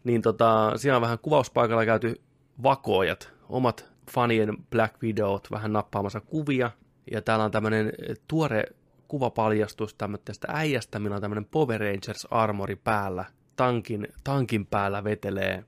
niin 0.04 0.22
tota, 0.22 0.72
siellä 0.76 0.96
on 0.96 1.02
vähän 1.02 1.18
kuvauspaikalla 1.18 1.84
käyty 1.84 2.20
vakoojat, 2.62 3.32
omat 3.48 3.92
fanien 4.10 4.56
Black 4.70 5.02
Widowt 5.02 5.48
vähän 5.50 5.72
nappaamassa 5.72 6.20
kuvia. 6.20 6.70
Ja 7.10 7.22
täällä 7.22 7.44
on 7.44 7.50
tämmöinen 7.50 7.92
tuore 8.28 8.64
kuvapaljastus 9.08 9.94
tämmöistä 9.94 10.48
äijästä, 10.48 10.98
millä 10.98 11.14
on 11.16 11.22
tämmöinen 11.22 11.44
Power 11.44 11.80
Rangers 11.80 12.26
armori 12.30 12.76
päällä. 12.76 13.24
Tankin, 13.56 14.08
tankin 14.24 14.66
päällä 14.66 15.04
vetelee 15.04 15.64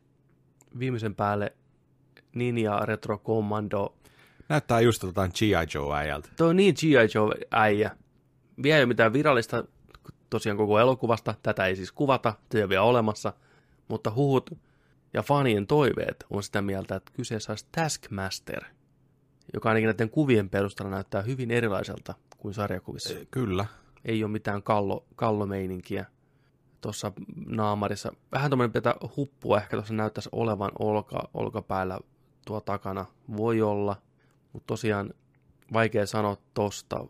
viimeisen 0.79 1.15
päälle 1.15 1.53
Ninja 2.35 2.79
Retro 2.79 3.19
Commando. 3.19 3.95
Näyttää 4.49 4.81
just 4.81 5.03
jotain 5.03 5.31
G.I. 5.39 5.67
Joe 5.75 5.97
äijältä. 5.97 6.29
Tuo 6.37 6.49
on 6.49 6.57
niin 6.57 6.75
G.I. 6.81 7.09
Joe 7.15 7.35
äijä. 7.51 7.91
Vielä 8.63 8.77
ei 8.77 8.83
ole 8.83 8.89
mitään 8.89 9.13
virallista 9.13 9.65
tosiaan 10.31 10.57
koko 10.57 10.79
elokuvasta. 10.79 11.35
Tätä 11.43 11.67
ei 11.67 11.77
siis 11.77 11.93
kuvata, 11.93 12.35
se 12.53 12.59
ei 12.59 12.63
ole 12.63 12.69
vielä 12.69 12.83
olemassa. 12.83 13.33
Mutta 13.89 14.13
huhut 14.15 14.51
ja 15.15 15.23
fanien 15.23 15.67
toiveet 15.67 16.27
on 16.31 16.43
sitä 16.43 16.63
mieltä, 16.63 16.97
että 16.97 17.13
kyseessä 17.15 17.53
olisi 17.53 17.67
Taskmaster, 17.73 18.65
joka 19.55 19.69
ainakin 19.69 19.87
näiden 19.87 20.11
kuvien 20.11 20.51
perusteella 20.51 20.91
näyttää 20.91 21.23
hyvin 21.23 21.51
erilaiselta 21.51 22.15
kuin 22.39 22.55
sarjakuvissa. 22.55 23.15
Kyllä. 23.31 23.67
Ei 24.05 24.25
ole 24.25 24.33
mitään 24.33 24.63
kallo, 24.63 25.05
kallomeininkiä 25.17 26.05
tuossa 26.81 27.13
naamarissa. 27.47 28.13
Vähän 28.33 28.51
tuommoinen 28.51 28.73
pientä 28.73 28.95
huppua 29.17 29.59
ehkä 29.59 29.77
tuossa 29.77 29.95
näyttäisi 29.95 30.29
olevan 30.33 30.71
olka, 30.79 31.29
olkapäällä 31.35 31.99
tuo 32.47 32.61
takana. 32.61 33.07
Voi 33.37 33.63
olla, 33.63 33.97
mutta 34.53 34.67
tosiaan 34.67 35.15
vaikea 35.73 36.07
sanoa 36.07 36.37
tuosta 36.55 37.07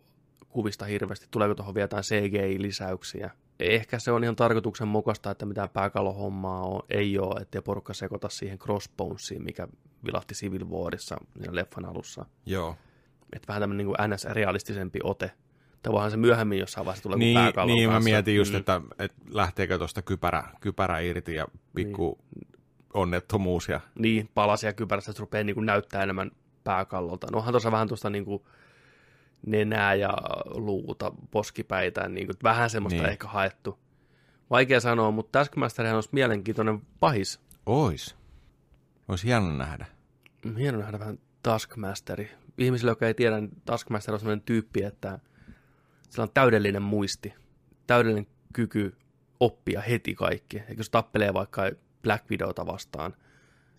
kuvista 0.54 0.84
hirveästi. 0.84 1.26
Tuleeko 1.30 1.54
tuohon 1.54 1.74
vielä 1.74 1.84
jotain 1.84 2.02
CGI-lisäyksiä? 2.04 3.30
Ehkä 3.60 3.98
se 3.98 4.12
on 4.12 4.24
ihan 4.24 4.36
tarkoituksenmukaista, 4.36 5.30
että 5.30 5.46
mitään 5.46 5.68
pääkallohommaa 5.68 6.60
on, 6.62 6.82
ei 6.90 7.18
ole, 7.18 7.40
ettei 7.40 7.62
porukka 7.62 7.94
sekoita 7.94 8.28
siihen 8.28 8.58
crossbonesiin, 8.58 9.42
mikä 9.42 9.68
vilahti 10.06 10.34
Civil 10.34 10.64
Warissa 10.68 11.16
leffan 11.50 11.84
alussa. 11.84 12.26
Joo. 12.46 12.76
Että 13.32 13.48
vähän 13.48 13.60
tämmöinen 13.62 13.86
niin 13.86 13.96
NS-realistisempi 14.10 14.98
ote. 15.02 15.30
Tai 15.82 15.92
voihan 15.92 16.10
se 16.10 16.16
myöhemmin 16.16 16.58
jossain 16.58 16.84
vaiheessa 16.84 17.02
tulee 17.02 17.18
Niin, 17.18 17.34
pääkallon 17.34 17.76
niin 17.76 17.88
mä 17.88 17.92
kanssa. 17.94 18.10
mietin 18.10 18.36
just, 18.36 18.52
Mm. 18.52 18.58
että, 18.58 18.80
että 18.98 19.22
lähteekö 19.30 19.78
tuosta 19.78 20.02
kypärä, 20.02 20.44
kypärä 20.60 20.98
irti 21.00 21.34
ja 21.34 21.46
pikku 21.74 22.18
onnettomuus. 22.94 23.68
Ja... 23.68 23.80
niin, 23.98 24.28
palasia 24.34 24.72
kypärästä, 24.72 25.10
että 25.10 25.16
se 25.16 25.20
rupeaa 25.20 25.44
niin 25.44 25.54
kuin 25.54 25.66
näyttää 25.66 26.02
enemmän 26.02 26.30
pääkallolta. 26.64 27.26
No 27.32 27.38
onhan 27.38 27.52
tuossa 27.52 27.72
vähän 27.72 27.88
tuosta 27.88 28.10
niin 28.10 28.24
kuin 28.24 28.42
nenää 29.46 29.94
ja 29.94 30.16
luuta, 30.46 31.12
poskipäitä, 31.30 32.08
niin 32.08 32.26
kuin, 32.26 32.36
vähän 32.42 32.70
semmoista 32.70 33.02
Niin. 33.02 33.10
ehkä 33.10 33.28
haettu. 33.28 33.78
Vaikea 34.50 34.80
sanoa, 34.80 35.10
mutta 35.10 35.38
Taskmasterhän 35.38 35.94
olisi 35.94 36.08
mielenkiintoinen 36.12 36.82
pahis. 37.00 37.40
Ois. 37.66 38.16
Olisi 39.08 39.26
hieno 39.26 39.56
nähdä. 39.56 39.86
Hieno 40.58 40.78
nähdä 40.78 40.98
vähän 40.98 41.18
Taskmasteri. 41.42 42.30
Ihmisille, 42.58 42.90
jotka 42.90 43.06
ei 43.06 43.14
tiedä, 43.14 43.40
niin 43.40 43.62
Taskmaster 43.64 44.14
on 44.14 44.20
sellainen 44.20 44.44
tyyppi, 44.46 44.82
että 44.82 45.18
sillä 46.10 46.22
on 46.22 46.30
täydellinen 46.34 46.82
muisti, 46.82 47.34
täydellinen 47.86 48.26
kyky 48.52 48.96
oppia 49.40 49.80
heti 49.80 50.14
kaikki. 50.14 50.56
Ja 50.56 50.74
jos 50.78 50.90
tappelee 50.90 51.34
vaikka 51.34 51.62
Black 52.02 52.30
Widowta 52.30 52.66
vastaan, 52.66 53.14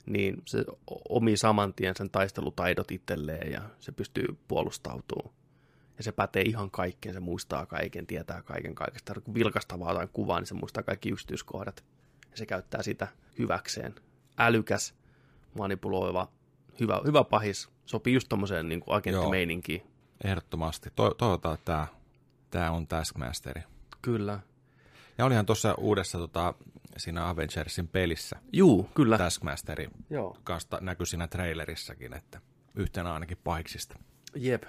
niin 0.05 0.41
se 0.45 0.66
omi 1.09 1.38
saman 1.38 1.74
tien 1.74 1.95
sen 1.95 2.09
taistelutaidot 2.09 2.91
itselleen 2.91 3.51
ja 3.51 3.61
se 3.80 3.91
pystyy 3.91 4.26
puolustautumaan. 4.47 5.36
Ja 5.97 6.03
se 6.03 6.11
pätee 6.11 6.41
ihan 6.41 6.71
kaikkeen, 6.71 7.13
se 7.13 7.19
muistaa 7.19 7.65
kaiken, 7.65 8.07
tietää 8.07 8.41
kaiken 8.41 8.75
kaikesta. 8.75 9.21
Kun 9.21 9.33
vilkastaa 9.33 9.79
vaan 9.79 9.91
jotain 9.91 10.09
kuvaa, 10.09 10.39
niin 10.39 10.47
se 10.47 10.53
muistaa 10.53 10.83
kaikki 10.83 11.09
yksityiskohdat. 11.09 11.83
Ja 12.31 12.37
se 12.37 12.45
käyttää 12.45 12.83
sitä 12.83 13.07
hyväkseen. 13.39 13.95
Älykäs, 14.37 14.95
manipuloiva, 15.57 16.27
hyvä, 16.79 17.01
hyvä 17.05 17.23
pahis. 17.23 17.69
Sopii 17.85 18.13
just 18.13 18.29
tommoseen 18.29 18.69
niin 18.69 18.83
agenttimeininkiin. 18.87 19.81
Ehdottomasti. 20.23 20.89
To- 20.95 21.13
toivotaan, 21.13 21.53
että 21.53 21.65
tämä, 21.65 21.87
tämä 22.51 22.71
on 22.71 22.87
Taskmasteri. 22.87 23.61
Kyllä. 24.01 24.39
Ja 25.17 25.25
olihan 25.25 25.45
tuossa 25.45 25.75
uudessa 25.75 26.17
tota, 26.17 26.53
siinä 26.97 27.29
Avengersin 27.29 27.87
pelissä 27.87 28.35
Juu, 28.53 28.89
kyllä. 28.95 29.17
Taskmasteri 29.17 29.89
Joo. 30.09 30.37
kanssa 30.43 30.77
näkyi 30.81 31.05
siinä 31.05 31.27
trailerissakin, 31.27 32.13
että 32.13 32.41
yhtenä 32.75 33.13
ainakin 33.13 33.37
pahiksista. 33.43 33.99
Jep. 34.35 34.63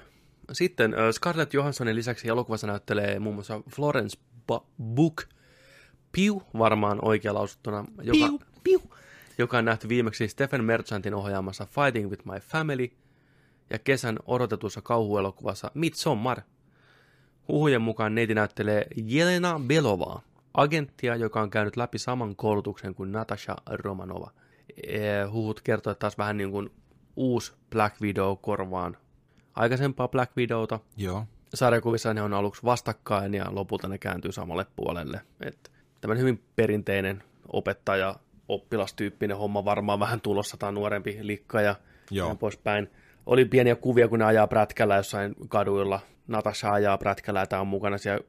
Sitten 0.52 0.94
äh, 0.94 1.10
Scarlett 1.12 1.54
Johanssonin 1.54 1.96
lisäksi 1.96 2.28
elokuvassa 2.28 2.66
näyttelee 2.66 3.18
muun 3.18 3.34
muassa 3.34 3.60
Florence 3.74 4.18
ba- 4.52 4.66
Book 4.82 5.22
Piu, 6.12 6.42
varmaan 6.58 6.98
oikea 7.04 7.34
lausuttuna, 7.34 7.84
joka, 8.02 8.18
Piu, 8.28 8.38
piu. 8.64 8.80
joka 9.38 9.58
on 9.58 9.64
nähty 9.64 9.88
viimeksi 9.88 10.28
Stephen 10.28 10.64
Merchantin 10.64 11.14
ohjaamassa 11.14 11.66
Fighting 11.66 12.10
with 12.10 12.24
my 12.26 12.40
family 12.40 12.88
ja 13.70 13.78
kesän 13.78 14.18
odotetussa 14.26 14.82
kauhuelokuvassa 14.82 15.70
Midsommar. 15.74 16.40
Huhujen 17.48 17.82
mukaan 17.82 18.14
neiti 18.14 18.34
näyttelee 18.34 18.86
Jelena 18.96 19.60
Belovaa, 19.66 20.22
agenttia, 20.54 21.16
joka 21.16 21.40
on 21.40 21.50
käynyt 21.50 21.76
läpi 21.76 21.98
saman 21.98 22.36
koulutuksen 22.36 22.94
kuin 22.94 23.12
Natasha 23.12 23.56
Romanova. 23.70 24.30
Huhut 25.32 25.60
kertoo 25.60 25.90
että 25.90 26.00
taas 26.00 26.18
vähän 26.18 26.36
niin 26.36 26.50
kuin 26.50 26.70
uusi 27.16 27.52
Black 27.70 28.00
Widow 28.00 28.36
korvaan 28.40 28.96
aikaisempaa 29.56 30.08
Black 30.08 30.36
Widowta. 30.36 30.80
Joo. 30.96 31.24
Sarjakuvissa 31.54 32.14
ne 32.14 32.22
on 32.22 32.34
aluksi 32.34 32.62
vastakkain 32.64 33.34
ja 33.34 33.46
lopulta 33.50 33.88
ne 33.88 33.98
kääntyy 33.98 34.32
samalle 34.32 34.66
puolelle. 34.76 35.20
Et 35.40 35.70
tämmöinen 36.00 36.20
hyvin 36.20 36.42
perinteinen 36.56 37.22
opettaja 37.52 38.16
oppilastyyppinen 38.48 39.36
homma 39.36 39.64
varmaan 39.64 40.00
vähän 40.00 40.20
tulossa, 40.20 40.56
tai 40.56 40.72
nuorempi 40.72 41.18
likka 41.20 41.60
ja 41.60 41.74
Joo. 42.10 42.26
näin 42.28 42.38
poispäin. 42.38 42.90
Oli 43.26 43.44
pieniä 43.44 43.76
kuvia, 43.76 44.08
kun 44.08 44.18
ne 44.18 44.24
ajaa 44.24 44.46
prätkällä 44.46 44.96
jossain 44.96 45.34
kaduilla. 45.48 46.00
Natasha 46.26 46.72
ajaa 46.72 46.98
prätkällä 46.98 47.40
ja 47.40 47.46
tämä 47.46 47.60
on 47.60 47.68
mukana 47.68 47.98
siellä 47.98 48.20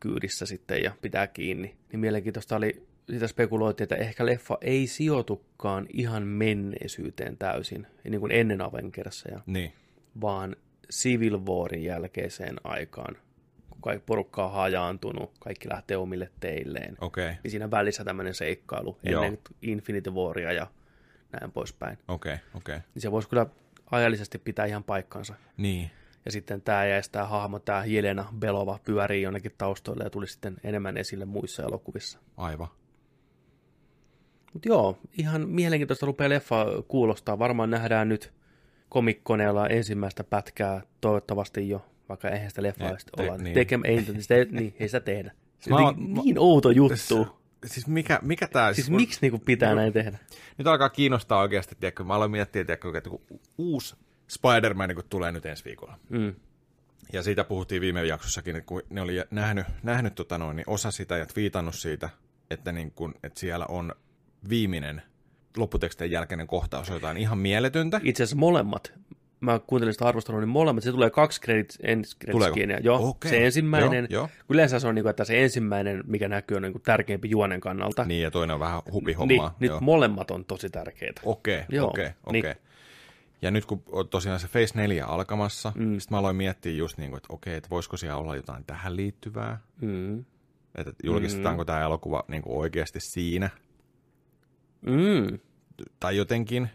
kyydissä 0.00 0.46
sitten 0.46 0.82
ja 0.82 0.92
pitää 1.02 1.26
kiinni. 1.26 1.76
Niin 1.92 2.00
mielenkiintoista 2.00 2.56
oli, 2.56 2.86
sitä 3.10 3.28
spekuloitiin, 3.28 3.84
että 3.84 3.96
ehkä 3.96 4.26
leffa 4.26 4.58
ei 4.60 4.86
sijoitukaan 4.86 5.86
ihan 5.92 6.22
menneisyyteen 6.22 7.36
täysin, 7.36 7.86
niin 8.04 8.20
kuin 8.20 8.32
ennen 8.32 8.60
Avengersia 8.60 9.40
Niin. 9.46 9.72
vaan 10.20 10.56
Civil 10.92 11.38
Warin 11.38 11.84
jälkeiseen 11.84 12.56
aikaan, 12.64 13.16
kun 13.70 13.80
kaikki 13.80 14.04
porukka 14.06 14.44
on 14.44 14.52
hajaantunut, 14.52 15.32
kaikki 15.40 15.68
lähtee 15.68 15.96
omille 15.96 16.30
teilleen. 16.40 16.96
Okei. 17.00 17.32
Niin 17.42 17.50
siinä 17.50 17.70
välissä 17.70 18.04
tämmöinen 18.04 18.34
seikkailu 18.34 18.98
Joo. 19.02 19.22
ennen 19.22 19.38
Infinity 19.62 20.10
Waria 20.10 20.52
ja 20.52 20.66
näin 21.32 21.52
poispäin. 21.52 21.98
Okei. 22.08 22.36
Okei. 22.54 22.78
Niin 22.94 23.02
se 23.02 23.10
voisi 23.10 23.28
kyllä 23.28 23.46
ajallisesti 23.90 24.38
pitää 24.38 24.66
ihan 24.66 24.84
paikkansa. 24.84 25.34
Niin. 25.56 25.90
Ja 26.24 26.32
sitten 26.32 26.62
tämä 26.62 26.86
jäisi 26.86 27.12
tämä 27.12 27.26
hahmo, 27.26 27.58
tämä 27.58 27.84
Jelena 27.84 28.24
Belova 28.38 28.78
pyörii 28.84 29.22
jonnekin 29.22 29.52
taustoille 29.58 30.04
ja 30.04 30.10
tuli 30.10 30.26
sitten 30.26 30.56
enemmän 30.64 30.96
esille 30.96 31.24
muissa 31.24 31.62
elokuvissa. 31.62 32.18
Aivan. 32.36 32.68
Mutta 34.52 34.68
joo, 34.68 34.98
ihan 35.18 35.48
mielenkiintoista 35.48 36.06
rupeaa 36.06 36.28
leffa 36.28 36.66
kuulostaa. 36.88 37.38
Varmaan 37.38 37.70
nähdään 37.70 38.08
nyt 38.08 38.32
komikkoneella 38.88 39.66
ensimmäistä 39.66 40.24
pätkää 40.24 40.82
toivottavasti 41.00 41.68
jo, 41.68 41.86
vaikka 42.08 42.28
eihän 42.28 42.50
sitä 42.50 42.62
leffaa 42.62 42.90
edes 42.90 43.04
te- 43.04 43.22
olla. 43.22 43.32
niin. 43.32 43.44
Niin. 43.44 43.54
Tekemä, 43.54 43.84
ei, 43.86 44.04
sitä, 44.20 44.34
niin, 44.50 44.74
ei 44.80 44.88
sitä 44.88 45.00
tehdä. 45.00 45.32
Se 45.60 45.74
on 45.74 45.80
jotenkin 45.82 46.10
mä- 46.10 46.22
niin 46.22 46.38
outo 46.38 46.70
juttu. 46.70 47.38
Siis 47.66 47.86
mikä, 47.86 48.18
mikä 48.22 48.46
tää... 48.48 48.72
Siis 48.72 48.90
miksi 48.90 49.18
niinku 49.22 49.38
pitää 49.38 49.74
näin 49.74 49.92
tehdä? 49.92 50.18
Nyt 50.58 50.66
alkaa 50.66 50.88
kiinnostaa 50.88 51.40
oikeasti, 51.40 51.74
tiedätkö, 51.80 52.04
mä 52.04 52.14
aloin 52.14 52.30
miettiä, 52.30 52.64
tiedätkö, 52.64 52.92
että 52.98 53.10
kun 53.10 53.20
uusi 53.58 53.96
Spider-Man 54.28 54.94
kun 54.94 55.04
tulee 55.10 55.32
nyt 55.32 55.46
ensi 55.46 55.64
viikolla. 55.64 55.98
Mm. 56.08 56.34
Ja 57.12 57.22
siitä 57.22 57.44
puhuttiin 57.44 57.80
viime 57.80 58.04
jaksossakin, 58.04 58.56
että 58.56 58.66
kun 58.66 58.82
ne 58.90 59.00
oli 59.00 59.24
nähnyt, 59.30 59.66
nähnyt 59.82 60.14
tota 60.14 60.38
noin, 60.38 60.56
niin 60.56 60.68
osa 60.68 60.90
sitä 60.90 61.16
ja 61.16 61.26
twiitannut 61.26 61.74
siitä, 61.74 62.08
että, 62.50 62.72
niin 62.72 62.90
kun, 62.90 63.14
että 63.22 63.40
siellä 63.40 63.66
on 63.66 63.92
viimeinen 64.48 65.02
lopputekstien 65.56 66.10
jälkeinen 66.10 66.46
kohtaus 66.46 66.88
jotain 66.88 67.16
ihan 67.16 67.38
mieletöntä. 67.38 68.00
Itse 68.04 68.22
asiassa 68.22 68.36
molemmat. 68.36 68.92
Mä 69.40 69.60
kuuntelin 69.66 69.94
sitä 69.94 70.04
arvostelua, 70.04 70.40
niin 70.40 70.48
molemmat. 70.48 70.84
Se 70.84 70.90
tulee 70.90 71.10
kaksi 71.10 71.40
Tuleeko? 72.30 72.54
credits 72.56 72.84
Joo, 72.84 73.08
Okei, 73.08 73.30
se 73.30 73.46
ensimmäinen. 73.46 74.06
joo, 74.10 74.28
kun 74.46 74.54
Yleensä 74.54 74.80
se 74.80 74.88
on 74.88 74.94
niin 74.94 75.02
kuin, 75.02 75.10
että 75.10 75.24
se 75.24 75.42
ensimmäinen, 75.42 76.04
mikä 76.06 76.28
näkyy, 76.28 76.56
on 76.56 76.62
niin 76.62 76.72
kuin 76.72 76.82
tärkeämpi 76.82 77.30
juonen 77.30 77.60
kannalta. 77.60 78.04
Niin, 78.04 78.22
ja 78.22 78.30
toinen 78.30 78.54
on 78.54 78.60
vähän 78.60 78.82
niin 78.84 78.92
hupihommaa. 78.92 79.56
nyt 79.60 79.68
joo. 79.68 79.80
molemmat 79.80 80.30
on 80.30 80.44
tosi 80.44 80.70
tärkeitä. 80.70 81.20
Okei, 81.24 81.62
Joo, 81.68 81.88
okei, 81.88 82.04
niin. 82.32 82.44
okei. 82.46 82.54
Ja 83.42 83.50
nyt 83.50 83.64
kun 83.64 83.82
on 83.92 84.08
tosiaan 84.08 84.40
se 84.40 84.48
Phase 84.48 84.74
4 84.74 85.06
alkamassa, 85.06 85.72
mm. 85.74 85.98
sitten 85.98 86.14
mä 86.14 86.18
aloin 86.18 86.36
miettiä 86.36 86.72
just 86.72 86.98
niin 86.98 87.10
kuin, 87.10 87.16
että 87.16 87.32
okei, 87.32 87.54
että 87.54 87.70
voisiko 87.70 87.96
siellä 87.96 88.16
olla 88.16 88.36
jotain 88.36 88.64
tähän 88.64 88.96
liittyvää. 88.96 89.60
Mm. 89.80 90.24
Että 90.74 90.92
julkistetaanko 91.04 91.62
mm. 91.62 91.66
tämä 91.66 91.82
elokuva 91.82 92.24
niin 92.28 92.42
kuin 92.42 92.56
oikeasti 92.56 93.00
siinä. 93.00 93.50
Mm. 94.80 95.38
tai 96.00 96.16
jotenkin. 96.16 96.70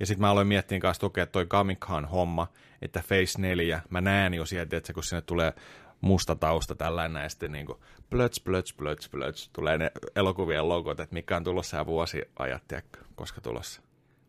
Ja 0.00 0.06
sitten 0.06 0.20
mä 0.20 0.30
aloin 0.30 0.46
miettiä 0.46 0.80
kanssa 0.80 1.06
että 1.06 1.26
toi 1.26 1.44
Comic-Con 1.44 2.06
homma, 2.06 2.46
että 2.82 3.02
Phase 3.08 3.40
4, 3.40 3.82
mä 3.90 4.00
näen 4.00 4.34
jo 4.34 4.46
sieltä, 4.46 4.76
että 4.76 4.92
kun 4.92 5.04
sinne 5.04 5.22
tulee 5.22 5.52
musta 6.00 6.36
tausta 6.36 6.74
tällainen 6.74 7.12
näin, 7.12 7.30
sitten 7.30 7.52
niin 7.52 7.66
kuin 7.66 7.78
plöts, 8.10 8.40
plöts, 8.40 8.74
plöts, 8.74 9.08
plöts, 9.08 9.50
tulee 9.52 9.78
ne 9.78 9.92
elokuvien 10.16 10.68
logot, 10.68 11.00
että 11.00 11.14
mikä 11.14 11.36
on 11.36 11.44
tulossa 11.44 11.76
ja 11.76 11.86
vuosi 11.86 12.22
ajat, 12.38 12.68
tiedätkö, 12.68 12.98
koska 13.14 13.40
tulossa. 13.40 13.82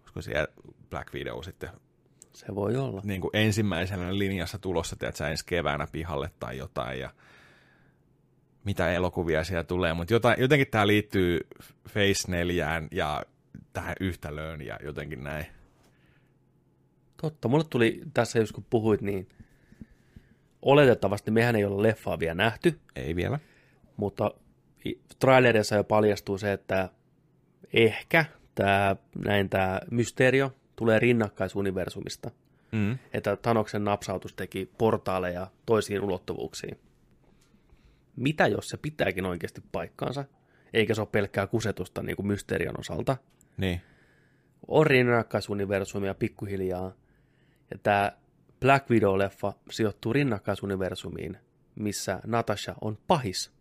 Koska 0.03 0.21
siellä 0.21 0.47
Black 0.89 1.13
Video 1.13 1.43
sitten 1.43 1.69
Se 2.33 2.55
voi 2.55 2.75
olla. 2.75 3.01
niin 3.03 3.21
kuin 3.21 3.31
ensimmäisenä 3.33 4.17
linjassa 4.17 4.57
tulossa, 4.57 4.95
tiedätkö, 4.95 5.27
ensi 5.27 5.45
keväänä 5.45 5.87
pihalle 5.91 6.31
tai 6.39 6.57
jotain, 6.57 6.99
ja 6.99 7.09
mitä 8.63 8.93
elokuvia 8.93 9.43
siellä 9.43 9.63
tulee, 9.63 9.93
mutta 9.93 10.13
jotain, 10.13 10.41
jotenkin 10.41 10.67
tämä 10.71 10.87
liittyy 10.87 11.39
Phase 11.93 12.31
4 12.31 12.83
ja 12.91 13.23
tähän 13.73 13.95
yhtälöön 13.99 14.61
ja 14.61 14.79
jotenkin 14.83 15.23
näin. 15.23 15.45
Totta, 17.21 17.47
mulle 17.47 17.63
tuli 17.69 18.01
tässä, 18.13 18.39
jos 18.39 18.51
kun 18.51 18.65
puhuit, 18.69 19.01
niin 19.01 19.29
oletettavasti 20.61 21.31
mehän 21.31 21.55
ei 21.55 21.65
olla 21.65 21.83
leffaa 21.83 22.19
vielä 22.19 22.33
nähty, 22.33 22.79
Ei 22.95 23.15
vielä. 23.15 23.39
mutta 23.97 24.31
trailerissa 25.19 25.75
jo 25.75 25.83
paljastuu 25.83 26.37
se, 26.37 26.53
että 26.53 26.89
ehkä 27.73 28.25
tämä, 28.55 28.95
näin 29.25 29.49
tämä 29.49 29.79
mysteerio 29.91 30.51
tulee 30.75 30.99
rinnakkaisuniversumista. 30.99 32.31
Mm. 32.71 32.97
Että 33.13 33.35
Thanoksen 33.35 33.83
napsautus 33.83 34.33
teki 34.33 34.71
portaaleja 34.77 35.47
toisiin 35.65 36.01
ulottuvuuksiin. 36.01 36.79
Mitä 38.15 38.47
jos 38.47 38.69
se 38.69 38.77
pitääkin 38.77 39.25
oikeasti 39.25 39.61
paikkaansa, 39.71 40.25
eikä 40.73 40.95
se 40.95 41.01
ole 41.01 41.09
pelkkää 41.11 41.47
kusetusta 41.47 42.03
niin 42.03 42.15
kuin 42.15 42.27
mysterion 42.27 42.79
osalta? 42.79 43.17
Niin. 43.57 43.81
on 44.67 44.87
rinnakkaisuniversumia 44.87 46.13
pikkuhiljaa. 46.13 46.93
Ja 47.71 47.77
tämä 47.83 48.11
Black 48.59 48.89
Widow-leffa 48.89 49.53
sijoittuu 49.71 50.13
rinnakkaisuniversumiin, 50.13 51.37
missä 51.75 52.19
Natasha 52.25 52.75
on 52.81 52.97
pahis 53.07 53.51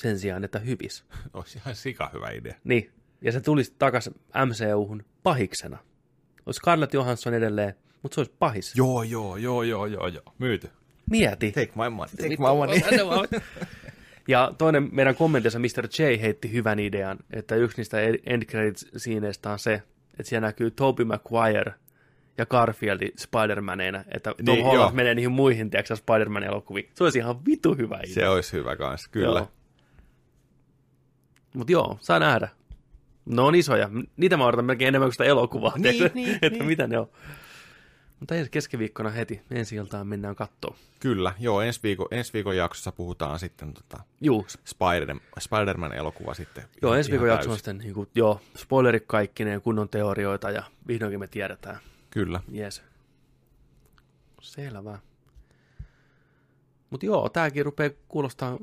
sen 0.00 0.18
sijaan, 0.18 0.44
että 0.44 0.58
hyvis. 0.58 1.04
Olisi 1.34 1.58
ihan 1.58 1.74
sika 1.74 2.10
hyvä 2.12 2.30
idea. 2.30 2.54
Niin, 2.64 2.90
ja 3.20 3.32
se 3.32 3.40
tulisi 3.40 3.74
takaisin 3.78 4.14
MCU-hun 4.46 5.04
pahiksena. 5.22 5.78
Olisi 6.46 6.58
Scarlett 6.58 6.94
Johansson 6.94 7.34
edelleen, 7.34 7.74
mutta 8.02 8.14
se 8.14 8.20
olisi 8.20 8.34
pahis. 8.38 8.76
Joo, 8.76 9.02
joo, 9.02 9.36
joo, 9.36 9.62
joo, 9.62 9.86
joo, 9.86 10.08
joo. 10.08 10.34
Myyty. 10.38 10.70
Mieti. 11.10 11.52
Take 11.52 11.72
my 11.74 11.90
money. 11.90 12.16
Take 12.16 12.28
my 12.28 12.36
money. 12.36 12.80
Ja 14.28 14.52
toinen 14.58 14.88
meidän 14.92 15.14
kommentissa 15.16 15.58
Mr. 15.58 15.86
J 15.98 16.20
heitti 16.20 16.52
hyvän 16.52 16.78
idean, 16.78 17.18
että 17.30 17.54
yksi 17.56 17.76
niistä 17.76 18.00
end 18.26 18.42
credits-siineistä 18.44 19.50
on 19.50 19.58
se, 19.58 19.74
että 20.10 20.22
siellä 20.22 20.46
näkyy 20.48 20.70
Tobey 20.70 21.04
Maguire 21.04 21.74
ja 22.38 22.46
Garfield 22.46 23.00
Spider-Maneina, 23.20 24.04
että 24.14 24.34
Tom 24.44 24.54
Niin, 24.54 24.64
Holland 24.64 24.80
joo. 24.82 24.90
menee 24.92 25.14
niihin 25.14 25.32
muihin, 25.32 25.70
tiedätkö, 25.70 25.96
Spider-Man-elokuviin. 25.96 26.90
Se 26.94 27.04
olisi 27.04 27.18
ihan 27.18 27.44
vitu 27.46 27.74
hyvä 27.74 27.96
idea. 28.04 28.14
Se 28.14 28.28
olisi 28.28 28.52
hyvä 28.52 28.76
kanssa, 28.76 29.08
kyllä. 29.10 29.46
Mutta 31.54 31.72
joo, 31.72 31.98
saa 32.00 32.18
nähdä. 32.18 32.48
Ne 33.24 33.40
on 33.42 33.54
isoja. 33.54 33.90
Niitä 34.16 34.36
mä 34.36 34.46
odotan 34.46 34.64
melkein 34.64 34.88
enemmän 34.88 35.06
kuin 35.06 35.12
sitä 35.14 35.24
elokuvaa, 35.24 35.72
Niin, 35.78 35.82
tiedätkö? 35.94 36.18
niin, 36.18 36.30
että 36.42 36.48
niin. 36.58 36.64
mitä 36.64 36.86
ne 36.86 36.98
on. 36.98 37.08
Mutta 38.20 38.34
ensi 38.34 38.50
keskiviikkona 38.50 39.10
heti, 39.10 39.42
ensi 39.50 39.76
iltaan 39.76 40.06
mennään 40.06 40.36
kattoon. 40.36 40.76
Kyllä, 41.00 41.32
joo, 41.38 41.60
ensi 41.60 41.80
viikon, 41.82 42.06
ensi 42.10 42.32
viikon 42.32 42.56
jaksossa 42.56 42.92
puhutaan 42.92 43.38
sitten 43.38 43.74
tota 43.74 44.02
Juu, 44.20 44.46
Spider, 44.64 45.16
Spider-Man-elokuva 45.38 46.34
sitten. 46.34 46.64
Joo, 46.82 46.90
ihan- 46.92 46.98
ensi 46.98 47.10
viikon 47.10 47.26
ihan 47.28 47.36
jakso 47.36 47.50
on 47.50 47.52
täysin. 47.52 47.58
sitten, 47.58 47.78
niin 47.78 47.94
kuin, 47.94 48.08
joo, 48.14 48.40
spoilerit 48.56 49.04
kaikkineen, 49.06 49.62
kunnon 49.62 49.88
teorioita 49.88 50.50
ja 50.50 50.62
vihdoinkin 50.88 51.20
me 51.20 51.26
tiedetään. 51.26 51.78
Kyllä. 52.10 52.40
Yes. 52.56 52.82
Selvä. 54.42 54.98
Mutta 56.90 57.06
joo, 57.06 57.28
tääkin 57.28 57.64
rupeaa 57.64 57.90
kuulostaa 58.08 58.58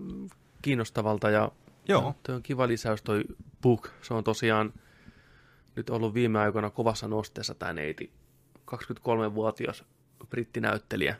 kiinnostavalta 0.62 1.30
ja 1.30 1.51
Joo. 1.88 2.16
toi 2.24 2.36
on 2.36 2.43
kiva 2.43 2.68
lisäys 2.68 3.01
toi 3.01 3.24
book. 3.62 3.89
Se 4.01 4.14
on 4.14 4.24
tosiaan 4.24 4.74
nyt 5.76 5.89
ollut 5.89 6.14
viime 6.14 6.39
aikoina 6.39 6.70
kovassa 6.70 7.08
nosteessa 7.08 7.54
tämä 7.56 7.74
neiti. 7.74 8.12
23-vuotias 8.72 9.84
brittinäyttelijä. 10.30 11.16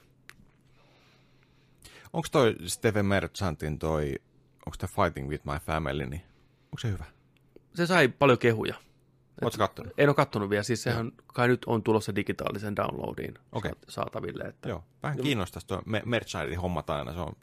Onko 2.13 2.27
toi 2.31 2.55
Stephen 2.65 3.05
Merchantin 3.05 3.79
toi, 3.79 4.13
onko 4.65 4.77
toi 4.79 4.89
Fighting 4.89 5.29
with 5.29 5.45
my 5.45 5.59
family, 5.65 6.05
niin 6.05 6.21
onko 6.65 6.77
se 6.81 6.87
hyvä? 6.91 7.05
Se 7.75 7.87
sai 7.87 8.07
paljon 8.07 8.37
kehuja. 8.39 8.75
Oletko 9.41 9.57
kattonut? 9.57 9.93
En 9.97 10.09
ole 10.09 10.15
kattonut 10.15 10.49
vielä, 10.49 10.63
siis 10.63 10.83
sehän 10.83 11.11
kai 11.27 11.47
nyt 11.47 11.65
on 11.65 11.83
tulossa 11.83 12.15
digitaalisen 12.15 12.75
downloadiin 12.75 13.33
saat- 13.61 13.77
saataville. 13.89 14.43
Että 14.43 14.69
Joo, 14.69 14.83
vähän 15.03 15.17
kiinnostaisi 15.17 15.67
tuo 15.67 15.81
Me- 15.85 16.01
Merchantin 16.05 16.59
hommat 16.59 16.89
aina, 16.89 17.13
se 17.13 17.19
on, 17.19 17.33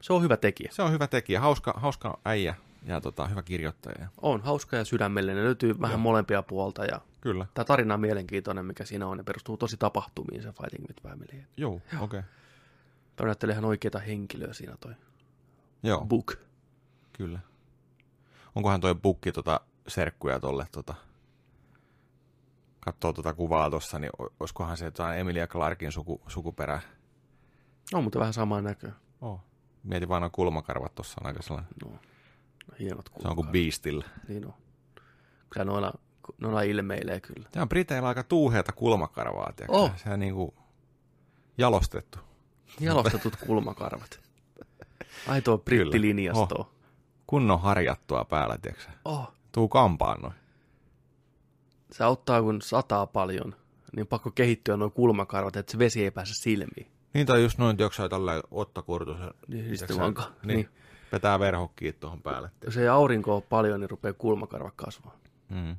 Se 0.00 0.12
on 0.12 0.22
hyvä 0.22 0.36
tekijä. 0.36 0.68
se 0.72 0.82
on 0.82 0.92
hyvä 0.92 1.06
tekijä, 1.06 1.40
hauska, 1.40 1.72
hauska 1.76 2.18
äijä 2.24 2.54
ja 2.86 3.00
tota, 3.00 3.26
hyvä 3.26 3.42
kirjoittaja. 3.42 4.08
On 4.22 4.40
hauska 4.40 4.76
ja 4.76 4.84
sydämellinen, 4.84 5.44
löytyy 5.44 5.80
vähän 5.80 6.00
molempia 6.00 6.42
puolta 6.42 6.84
ja 6.84 7.00
Kyllä. 7.20 7.46
tämä 7.54 7.64
tarina 7.64 7.94
on 7.94 8.00
mielenkiintoinen, 8.00 8.64
mikä 8.64 8.84
siinä 8.84 9.06
on 9.06 9.18
ja 9.18 9.24
perustuu 9.24 9.56
tosi 9.56 9.76
tapahtumiin 9.76 10.42
se 10.42 10.52
Fighting 10.52 10.88
with 10.88 11.02
Family. 11.02 11.44
Joo, 11.56 11.74
okei. 11.74 12.00
Okay. 12.00 12.22
Tämä 13.16 13.52
ihan 13.52 13.64
oikeita 13.64 13.98
henkilöä 13.98 14.52
siinä 14.52 14.76
toi 14.80 14.94
Joo, 15.82 16.04
book. 16.04 16.34
kyllä. 17.12 17.38
Onkohan 18.54 18.80
toi 18.80 18.94
bukki 18.94 19.32
tota 19.32 19.60
serkkuja 19.88 20.40
tolle 20.40 20.66
tota, 20.72 20.94
katsoo 22.80 23.12
tota 23.12 23.34
kuvaa 23.34 23.70
tossa, 23.70 23.98
niin 23.98 24.10
olisikohan 24.40 24.76
se 24.76 24.84
jotain 24.84 25.20
Emilia 25.20 25.46
Clarkin 25.46 25.92
suku, 25.92 26.20
sukuperä? 26.26 26.80
On 27.94 28.04
mutta 28.04 28.18
vähän 28.18 28.32
samaa 28.32 28.62
näköä. 28.62 28.92
Oh. 29.20 29.40
Mietin 29.82 30.08
vaan 30.08 30.22
nuo 30.22 30.30
kulmakarvat 30.30 30.94
tossa 30.94 31.16
on 31.20 31.26
aika 31.26 31.42
sellainen. 31.42 31.72
No, 31.84 31.98
hienot 32.80 33.10
Se 33.22 33.28
on 33.28 33.36
kuin 33.36 33.48
Beastillä. 33.48 34.04
Niin 34.28 34.46
on. 34.46 34.54
Kyllä 35.50 35.64
noilla, 35.64 35.92
noilla 36.38 36.62
ilmeilee 36.62 37.20
kyllä. 37.20 37.48
Tämä 37.52 37.62
on 37.62 37.68
Briteillä 37.68 38.08
aika 38.08 38.22
tuuheata 38.22 38.72
kulmakarvaa, 38.72 39.52
tiedätkö? 39.56 39.76
Oh. 39.78 39.92
Se 39.96 40.10
on 40.10 40.20
niinku 40.20 40.54
jalostettu. 41.58 42.18
Jalostetut 42.80 43.36
kulmakarvat. 43.46 44.20
Aitoa 45.28 45.58
brittilinjastoa. 45.58 46.58
Oh. 46.58 46.70
Kunnon 47.26 47.60
harjattua 47.60 48.24
päällä, 48.24 48.58
tiedätkö? 48.62 48.84
Oh. 49.04 49.32
Tuu 49.52 49.68
kampaan 49.68 50.20
noin. 50.22 50.34
Se 51.92 52.04
auttaa, 52.04 52.42
kun 52.42 52.62
sataa 52.62 53.06
paljon, 53.06 53.56
niin 53.96 54.06
pakko 54.06 54.30
kehittyä 54.30 54.76
nuo 54.76 54.90
kulmakarvat, 54.90 55.56
että 55.56 55.72
se 55.72 55.78
vesi 55.78 56.04
ei 56.04 56.10
pääse 56.10 56.34
silmiin. 56.34 56.90
Niin 57.14 57.26
tai 57.26 57.42
just 57.42 57.58
noin, 57.58 57.76
jossain 57.78 58.10
tällä 58.10 58.42
Otto 58.50 58.82
Kurtusen. 58.82 59.30
Niin, 59.48 59.64
tiedätkö 59.64 59.94
sä? 59.94 60.00
vaan 60.00 60.14
ka- 60.14 60.32
niin, 60.42 60.56
niin. 60.56 60.68
Vetää 61.12 61.38
verhokkiit 61.38 62.00
tuohon 62.00 62.22
päälle. 62.22 62.50
Jos 62.64 62.76
ei 62.76 62.88
aurinko 62.88 63.34
ole 63.34 63.42
paljon, 63.48 63.80
niin 63.80 63.90
rupeaa 63.90 64.12
kulmakarvat 64.12 64.72
kasvaa. 64.76 65.16
Mm. 65.48 65.76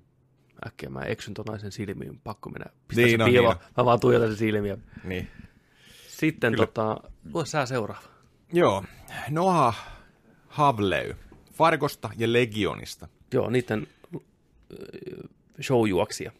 Äkkiä 0.67 0.89
mä 0.89 1.01
eksyn 1.01 1.33
ton 1.33 1.45
naisen 1.45 1.71
silmiin, 1.71 2.19
pakko 2.23 2.49
mennä 2.49 2.65
pistää 2.87 3.05
Niin 3.05 3.19
se 3.19 3.25
piilo. 3.25 3.53
niin 3.53 3.61
Mä 3.77 3.85
vaan 3.85 3.99
tuijotan 3.99 4.29
sen 4.29 4.37
silmiä. 4.37 4.77
Niin. 5.03 5.27
Sitten 6.07 6.53
Kyllä. 6.53 6.65
tota, 6.65 6.97
lue 7.33 7.45
sää 7.45 7.65
seuraava. 7.65 8.03
Joo. 8.53 8.83
Noah 9.29 9.87
Havley. 10.47 11.15
Fargosta 11.53 12.09
ja 12.17 12.33
Legionista. 12.33 13.07
Joo, 13.33 13.49
niiden 13.49 13.87
showjuoksia. 15.61 16.31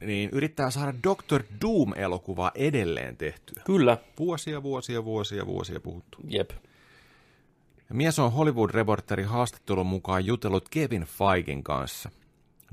niin 0.00 0.30
yrittää 0.32 0.70
saada 0.70 0.94
Doctor 1.04 1.42
Doom-elokuvaa 1.60 2.50
edelleen 2.54 3.16
tehtyä. 3.16 3.62
Kyllä, 3.66 3.98
Vuosia, 4.18 4.62
vuosia, 4.62 5.04
vuosia, 5.04 5.46
vuosia 5.46 5.80
puhuttu. 5.80 6.18
jep. 6.28 6.50
Mies 7.92 8.18
on 8.18 8.32
Hollywood-reporteri 8.32 9.22
haastattelun 9.22 9.86
mukaan 9.86 10.26
jutellut 10.26 10.68
Kevin 10.68 11.02
Feigin 11.02 11.62
kanssa 11.64 12.10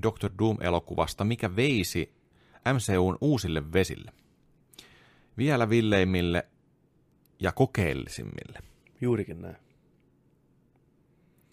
Doctor 0.04 0.32
Doom-elokuvasta, 0.40 1.24
mikä 1.24 1.56
veisi 1.56 2.14
MCUn 2.74 3.18
uusille 3.22 3.74
vesille. 3.74 4.12
Vielä 5.38 5.70
villeimmille 5.70 6.48
ja 7.40 7.52
kokeellisimmille. 7.52 8.60
Juurikin 9.02 9.42
näin. 9.42 9.56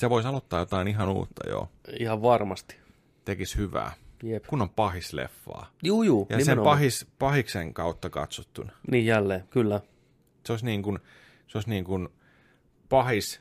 Se 0.01 0.11
voisi 0.11 0.29
aloittaa 0.29 0.59
jotain 0.61 0.89
ihan 0.89 1.09
uutta, 1.09 1.49
joo. 1.49 1.69
Ihan 2.01 2.23
varmasti. 2.23 2.77
Tekis 3.25 3.57
hyvää. 3.57 3.93
Jep. 4.23 4.45
Kun 4.47 4.62
on 4.62 4.71
pahisleffaa. 4.71 5.71
Juu, 5.83 6.03
juu, 6.03 6.27
Ja 6.31 6.37
sen 6.37 6.47
nimenomaan. 6.47 6.77
pahis, 6.77 7.07
pahiksen 7.19 7.75
kautta 7.75 8.11
katsottuna. 8.11 8.73
Niin 8.91 9.07
jälleen, 9.07 9.45
kyllä. 9.51 9.81
Se 10.47 10.53
olisi 10.53 10.65
niin 10.65 10.83
kuin, 10.83 10.99
se 11.47 11.59
olisi 11.59 11.71
niin 11.71 11.85
kuin 11.85 12.09
pahis, 12.89 13.41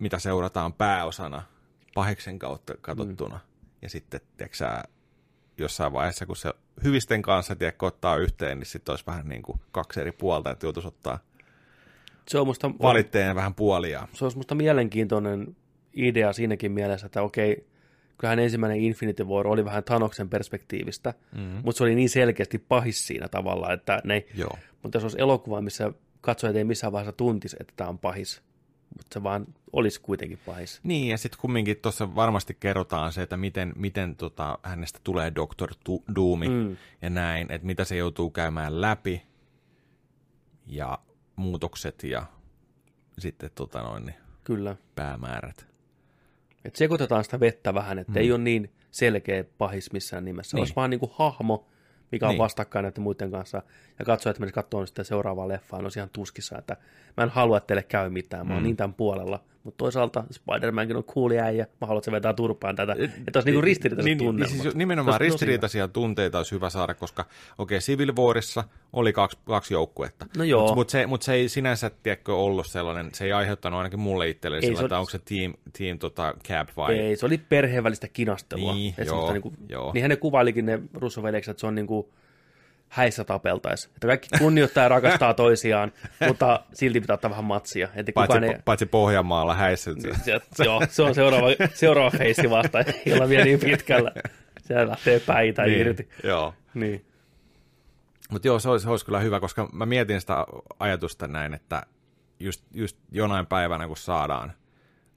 mitä 0.00 0.18
seurataan 0.18 0.72
pääosana 0.72 1.42
pahiksen 1.94 2.38
kautta 2.38 2.74
katsottuna. 2.80 3.34
Mm. 3.36 3.68
Ja 3.82 3.88
sitten, 3.90 4.20
tiedätkö 4.36 4.64
jossain 5.58 5.92
vaiheessa, 5.92 6.26
kun 6.26 6.36
se 6.36 6.52
hyvisten 6.84 7.22
kanssa 7.22 7.56
tiedätkö, 7.56 7.86
ottaa 7.86 8.16
yhteen, 8.16 8.58
niin 8.58 8.66
sitten 8.66 8.92
olisi 8.92 9.06
vähän 9.06 9.28
niin 9.28 9.42
kuin 9.42 9.60
kaksi 9.72 10.00
eri 10.00 10.12
puolta, 10.12 10.50
että 10.50 10.66
joutuisi 10.66 10.88
ottaa 10.88 11.18
Se 12.28 12.38
on 12.38 12.46
musta, 12.46 12.70
valitteen 12.82 13.36
vähän 13.36 13.54
puolia. 13.54 14.08
se 14.12 14.24
olisi 14.24 14.36
musta 14.36 14.54
mielenkiintoinen 14.54 15.56
idea 15.92 16.32
siinäkin 16.32 16.72
mielessä, 16.72 17.06
että 17.06 17.22
okei, 17.22 17.66
kyllähän 18.18 18.38
ensimmäinen 18.38 18.80
Infinity 18.80 19.24
War 19.24 19.46
oli 19.46 19.64
vähän 19.64 19.84
Thanoksen 19.84 20.28
perspektiivistä, 20.28 21.14
Mm. 21.32 21.40
mutta 21.40 21.78
se 21.78 21.84
oli 21.84 21.94
niin 21.94 22.08
selkeästi 22.10 22.58
pahis 22.58 23.06
siinä 23.06 23.28
tavalla, 23.28 23.72
että 23.72 24.00
ne, 24.04 24.24
Joo. 24.34 24.58
mutta 24.82 24.96
jos 24.96 25.04
olisi 25.04 25.20
elokuva, 25.20 25.60
missä 25.60 25.92
katsojat 26.20 26.56
ei 26.56 26.64
missään 26.64 26.92
vaiheessa 26.92 27.16
tuntisi, 27.16 27.56
että 27.60 27.72
tämä 27.76 27.90
on 27.90 27.98
pahis, 27.98 28.42
mutta 28.96 29.14
se 29.14 29.22
vaan 29.22 29.46
olisi 29.72 30.00
kuitenkin 30.00 30.38
pahis. 30.46 30.80
Niin, 30.82 31.08
ja 31.08 31.18
sitten 31.18 31.40
kumminkin 31.40 31.76
tuossa 31.76 32.14
varmasti 32.14 32.56
kerrotaan 32.60 33.12
se, 33.12 33.22
että 33.22 33.36
miten, 33.36 33.72
miten 33.76 34.16
tota, 34.16 34.58
hänestä 34.62 35.00
tulee 35.04 35.32
Dr. 35.34 35.74
Doomi 36.14 36.48
Mm. 36.48 36.76
ja 37.02 37.10
näin, 37.10 37.52
että 37.52 37.66
mitä 37.66 37.84
se 37.84 37.96
joutuu 37.96 38.30
käymään 38.30 38.80
läpi 38.80 39.22
ja 40.66 40.98
muutokset 41.36 42.02
ja 42.02 42.26
sitten 43.18 43.50
tota 43.54 43.82
noin, 43.82 44.06
niin 44.06 44.16
Kyllä. 44.44 44.76
päämäärät. 44.94 45.66
Et 46.64 46.76
sekoitetaan 46.76 47.24
sitä 47.24 47.40
vettä 47.40 47.74
vähän, 47.74 47.98
että 47.98 48.12
mm. 48.12 48.18
ei 48.18 48.32
ole 48.32 48.38
niin 48.38 48.72
selkeä 48.90 49.44
pahis 49.58 49.92
missään 49.92 50.24
nimessä. 50.24 50.56
Niin. 50.56 50.60
Olisi 50.60 50.76
vaan 50.76 50.90
niin 50.90 51.00
kuin 51.00 51.12
hahmo, 51.14 51.66
mikä 52.12 52.26
on 52.26 52.30
Niin. 52.30 52.38
vastakkain 52.38 52.82
näiden 52.82 53.02
muiden 53.02 53.30
kanssa. 53.30 53.62
Ja 53.98 54.04
katsoo, 54.04 54.30
että 54.30 54.40
menisi 54.40 54.54
katsomaan 54.54 54.86
sitä 54.86 55.04
seuraavaa 55.04 55.48
leffaa, 55.48 55.78
on 55.80 55.90
ihan 55.96 56.10
tuskissa, 56.12 56.58
että 56.58 56.76
mä 57.16 57.24
en 57.24 57.30
halua, 57.30 57.56
että 57.56 57.66
teille 57.66 57.82
käy 57.82 58.10
mitään, 58.10 58.46
mä 58.46 58.52
oon 58.54 58.62
Mm. 58.62 58.66
niin 58.66 58.76
tämän 58.76 58.94
puolella. 58.94 59.40
Mutta 59.64 59.78
toisaalta 59.78 60.24
Spider-Mankin 60.32 60.96
on 60.96 61.04
cool 61.04 61.30
äijä, 61.30 61.66
mä 61.80 61.86
haluan, 61.86 61.98
että 61.98 62.04
se 62.04 62.12
vetää 62.12 62.32
turpaan 62.32 62.76
tätä. 62.76 62.92
Että 62.92 63.38
olisi 63.38 63.50
niin 63.50 63.64
ristiriitaiset 63.64 64.04
niin, 64.04 64.18
tunnelmat. 64.18 64.52
Niin, 64.52 64.62
siis 64.62 64.74
nimenomaan 64.74 65.18
tosi 65.18 65.30
ristiriitaisia 65.30 65.88
tunteita 65.88 66.38
olisi 66.38 66.52
hyvä 66.52 66.70
saada, 66.70 66.94
koska 66.94 67.22
okei, 67.22 67.76
okay, 67.76 67.78
Civil 67.78 68.12
Warissa 68.16 68.64
oli 68.92 69.12
kaksi, 69.12 69.38
kaksi 69.44 69.74
joukkuetta. 69.74 70.26
No 70.36 70.44
joo. 70.44 70.60
Mutta 70.60 70.74
mut 70.74 70.90
se, 70.90 71.06
mut 71.06 71.22
se 71.22 71.32
ei 71.32 71.48
sinänsä, 71.48 71.90
tiedätkö, 72.02 72.34
ollut 72.34 72.66
sellainen, 72.66 73.10
se 73.14 73.24
ei 73.24 73.32
aiheuttanut 73.32 73.78
ainakin 73.78 74.00
mulle 74.00 74.28
itselleni 74.28 74.62
sillä, 74.62 74.78
se 74.78 74.84
että 74.84 74.94
oli- 74.94 75.00
onko 75.00 75.10
se 75.10 75.18
team, 75.18 75.54
team 75.78 75.98
tota, 75.98 76.34
cap 76.48 76.68
vai... 76.76 76.98
Ei, 76.98 77.16
se 77.16 77.26
oli 77.26 77.38
perheen 77.38 77.84
välistä 77.84 78.08
kinastelua. 78.08 78.74
Niin, 78.74 78.94
joo, 78.98 79.06
semmoista 79.06 79.32
niinku, 79.32 79.52
joo. 79.68 79.92
Niinhän 79.92 80.08
ne 80.08 80.16
kuvailikin 80.16 80.66
ne 80.66 80.80
russoveljekset, 80.94 81.50
että 81.50 81.60
se 81.60 81.66
on 81.66 81.74
niinku 81.74 82.12
häissä 82.90 83.24
tapeltais. 83.24 83.84
Että 83.84 84.06
kaikki 84.06 84.28
kunnioittaa 84.38 84.82
ja 84.82 84.88
rakastaa 84.88 85.34
toisiaan, 85.44 85.92
mutta 86.26 86.60
silti 86.74 87.00
pitää 87.00 87.14
ottaa 87.14 87.30
vähän 87.30 87.44
matsia. 87.44 87.88
Että 87.94 88.12
Paitsi, 88.12 88.36
kukaan 88.38 88.44
ei... 88.54 88.62
paitsi 88.64 88.86
Pohjanmaalla 88.86 89.54
häissä. 89.54 89.90
Se, 90.24 90.64
joo, 90.64 90.82
se 90.88 91.02
on 91.02 91.14
seuraava, 91.14 91.46
seuraava 91.74 92.10
feissi 92.10 92.50
vasta, 92.50 92.80
ei 92.80 93.12
olla 93.12 93.28
vielä 93.28 93.44
niin 93.44 93.60
pitkällä. 93.60 94.12
Se 94.62 94.86
lähtee 94.88 95.20
päitä 95.20 95.62
niin, 95.62 95.80
irti. 95.80 96.08
Joo. 96.24 96.54
Niin. 96.74 97.04
Mutta 98.30 98.48
joo, 98.48 98.58
se 98.58 98.68
olisi, 98.68 98.84
se 98.84 98.90
olisi 98.90 99.04
kyllä 99.04 99.20
hyvä, 99.20 99.40
koska 99.40 99.68
mä 99.72 99.86
mietin 99.86 100.20
sitä 100.20 100.46
ajatusta 100.78 101.26
näin, 101.26 101.54
että 101.54 101.82
just, 102.40 102.64
just 102.74 102.96
jonain 103.12 103.46
päivänä, 103.46 103.86
kun 103.86 103.96
saadaan 103.96 104.52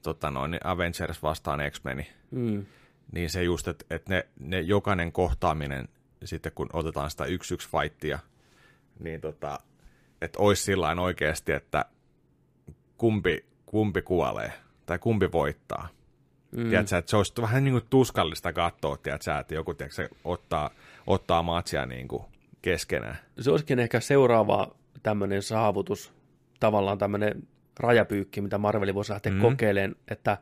tota 0.02 0.30
noin, 0.30 0.50
niin 0.50 0.66
Avengers 0.66 1.22
vastaan 1.22 1.60
X-Meni, 1.70 2.06
Mm. 2.30 2.66
niin 3.12 3.30
se 3.30 3.42
just, 3.42 3.68
että, 3.68 3.84
että 3.90 4.14
ne, 4.14 4.26
ne 4.40 4.60
jokainen 4.60 5.12
kohtaaminen, 5.12 5.88
sitten 6.24 6.52
kun 6.54 6.68
otetaan 6.72 7.10
sitä 7.10 7.24
yksi 7.24 7.54
yksi 7.54 7.68
fightia, 7.68 8.18
niin 8.98 9.20
tota, 9.20 9.58
että 10.22 10.38
olisi 10.38 10.62
sillain 10.62 10.98
oikeasti, 10.98 11.52
että 11.52 11.84
kumpi, 12.96 13.44
kumpi 13.66 14.02
kuolee 14.02 14.52
tai 14.86 14.98
kumpi 14.98 15.32
voittaa. 15.32 15.88
Mm. 16.56 16.68
Tiedätkö, 16.68 16.98
että 16.98 17.10
se 17.10 17.16
olisi 17.16 17.32
vähän 17.40 17.64
niin 17.64 17.72
kuin 17.72 17.84
tuskallista 17.90 18.52
katsoa, 18.52 18.96
tiedätkö, 18.96 19.38
että 19.38 19.54
joku 19.54 19.74
tiedätkö, 19.74 20.08
ottaa, 20.24 20.70
ottaa 21.06 21.42
matsia 21.42 21.86
niin 21.86 22.08
kuin 22.08 22.22
keskenään. 22.62 23.18
Se 23.40 23.50
olisikin 23.50 23.78
ehkä 23.78 24.00
seuraava 24.00 24.74
tämmöinen 25.02 25.42
saavutus, 25.42 26.12
tavallaan 26.60 26.98
tämmöinen 26.98 27.48
rajapyykki, 27.80 28.40
mitä 28.40 28.58
Marveli 28.58 28.94
voisi 28.94 29.12
lähteä 29.12 29.32
mm. 29.32 29.40
kokeilemaan, 29.40 29.96
että 30.08 30.38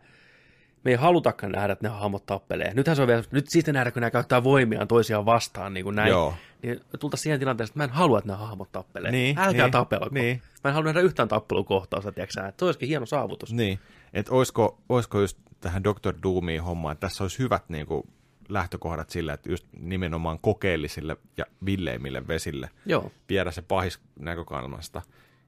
me 0.84 0.90
ei 0.90 0.96
halutakaan 0.96 1.52
nähdä, 1.52 1.72
että 1.72 1.88
ne 1.88 1.94
hahmot 1.94 2.26
tappelee. 2.26 2.74
Nythän 2.74 2.96
se 2.96 3.02
on 3.02 3.08
vielä, 3.08 3.22
nyt 3.30 3.48
sitten 3.48 3.74
nähdä, 3.74 3.90
kun 3.90 4.00
nämä 4.00 4.10
käyttää 4.10 4.44
voimiaan 4.44 4.88
toisiaan 4.88 5.26
vastaan, 5.26 5.74
niin 5.74 5.84
kuin 5.84 5.96
näin. 5.96 6.10
Joo. 6.10 6.34
Niin 6.62 6.80
tultaisiin 7.00 7.22
siihen 7.22 7.38
tilanteeseen, 7.38 7.72
että 7.72 7.78
mä 7.78 7.84
en 7.84 7.90
halua, 7.90 8.18
että 8.18 8.28
nämä 8.28 8.38
hahmot 8.38 8.72
tappelee. 8.72 9.10
Niin, 9.10 9.38
Älkää 9.38 9.66
niin, 9.66 9.72
tapelko. 9.72 10.08
niin. 10.10 10.42
Mä 10.64 10.68
en 10.68 10.74
halua 10.74 10.86
nähdä 10.86 11.00
yhtään 11.00 11.28
tappelukohtausta, 11.28 12.12
tiedätkö 12.12 12.46
että 12.46 12.58
se 12.58 12.64
olisikin 12.64 12.88
hieno 12.88 13.06
saavutus. 13.06 13.52
Niin, 13.52 13.78
että 14.12 14.34
olisiko, 14.34 14.78
olisiko 14.88 15.20
just 15.20 15.38
tähän 15.60 15.84
Dr. 15.84 16.14
Doomiin 16.22 16.62
hommaan, 16.62 16.92
että 16.92 17.06
tässä 17.08 17.24
olisi 17.24 17.38
hyvät 17.38 17.68
niin 17.68 17.86
kuin, 17.86 18.02
lähtökohdat 18.48 19.10
sillä, 19.10 19.32
että 19.32 19.50
just 19.50 19.66
nimenomaan 19.80 20.38
kokeellisille 20.38 21.16
ja 21.36 21.44
villeimmille 21.64 22.28
vesille 22.28 22.70
Joo. 22.86 23.12
viedä 23.28 23.50
se 23.50 23.62
pahis 23.62 24.00
näkökulmasta. 24.18 25.02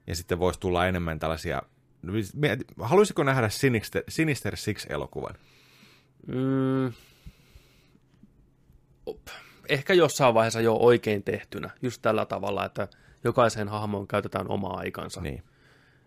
Ja 0.07 0.15
sitten 0.15 0.39
voisi 0.39 0.59
tulla 0.59 0.87
enemmän 0.87 1.19
tällaisia... 1.19 1.61
Mieti- 2.35 2.65
Haluaisiko 2.81 3.23
nähdä 3.23 3.49
Sinister, 3.49 4.03
Sinister 4.09 4.57
Six-elokuvan? 4.57 5.35
Mm. 6.27 6.93
Ehkä 9.69 9.93
jossain 9.93 10.33
vaiheessa 10.33 10.61
jo 10.61 10.73
oikein 10.73 11.23
tehtynä, 11.23 11.69
just 11.81 12.01
tällä 12.01 12.25
tavalla, 12.25 12.65
että 12.65 12.87
jokaiseen 13.23 13.67
hahmoon 13.67 14.07
käytetään 14.07 14.51
omaa 14.51 14.77
aikansa. 14.77 15.21
Niin. 15.21 15.43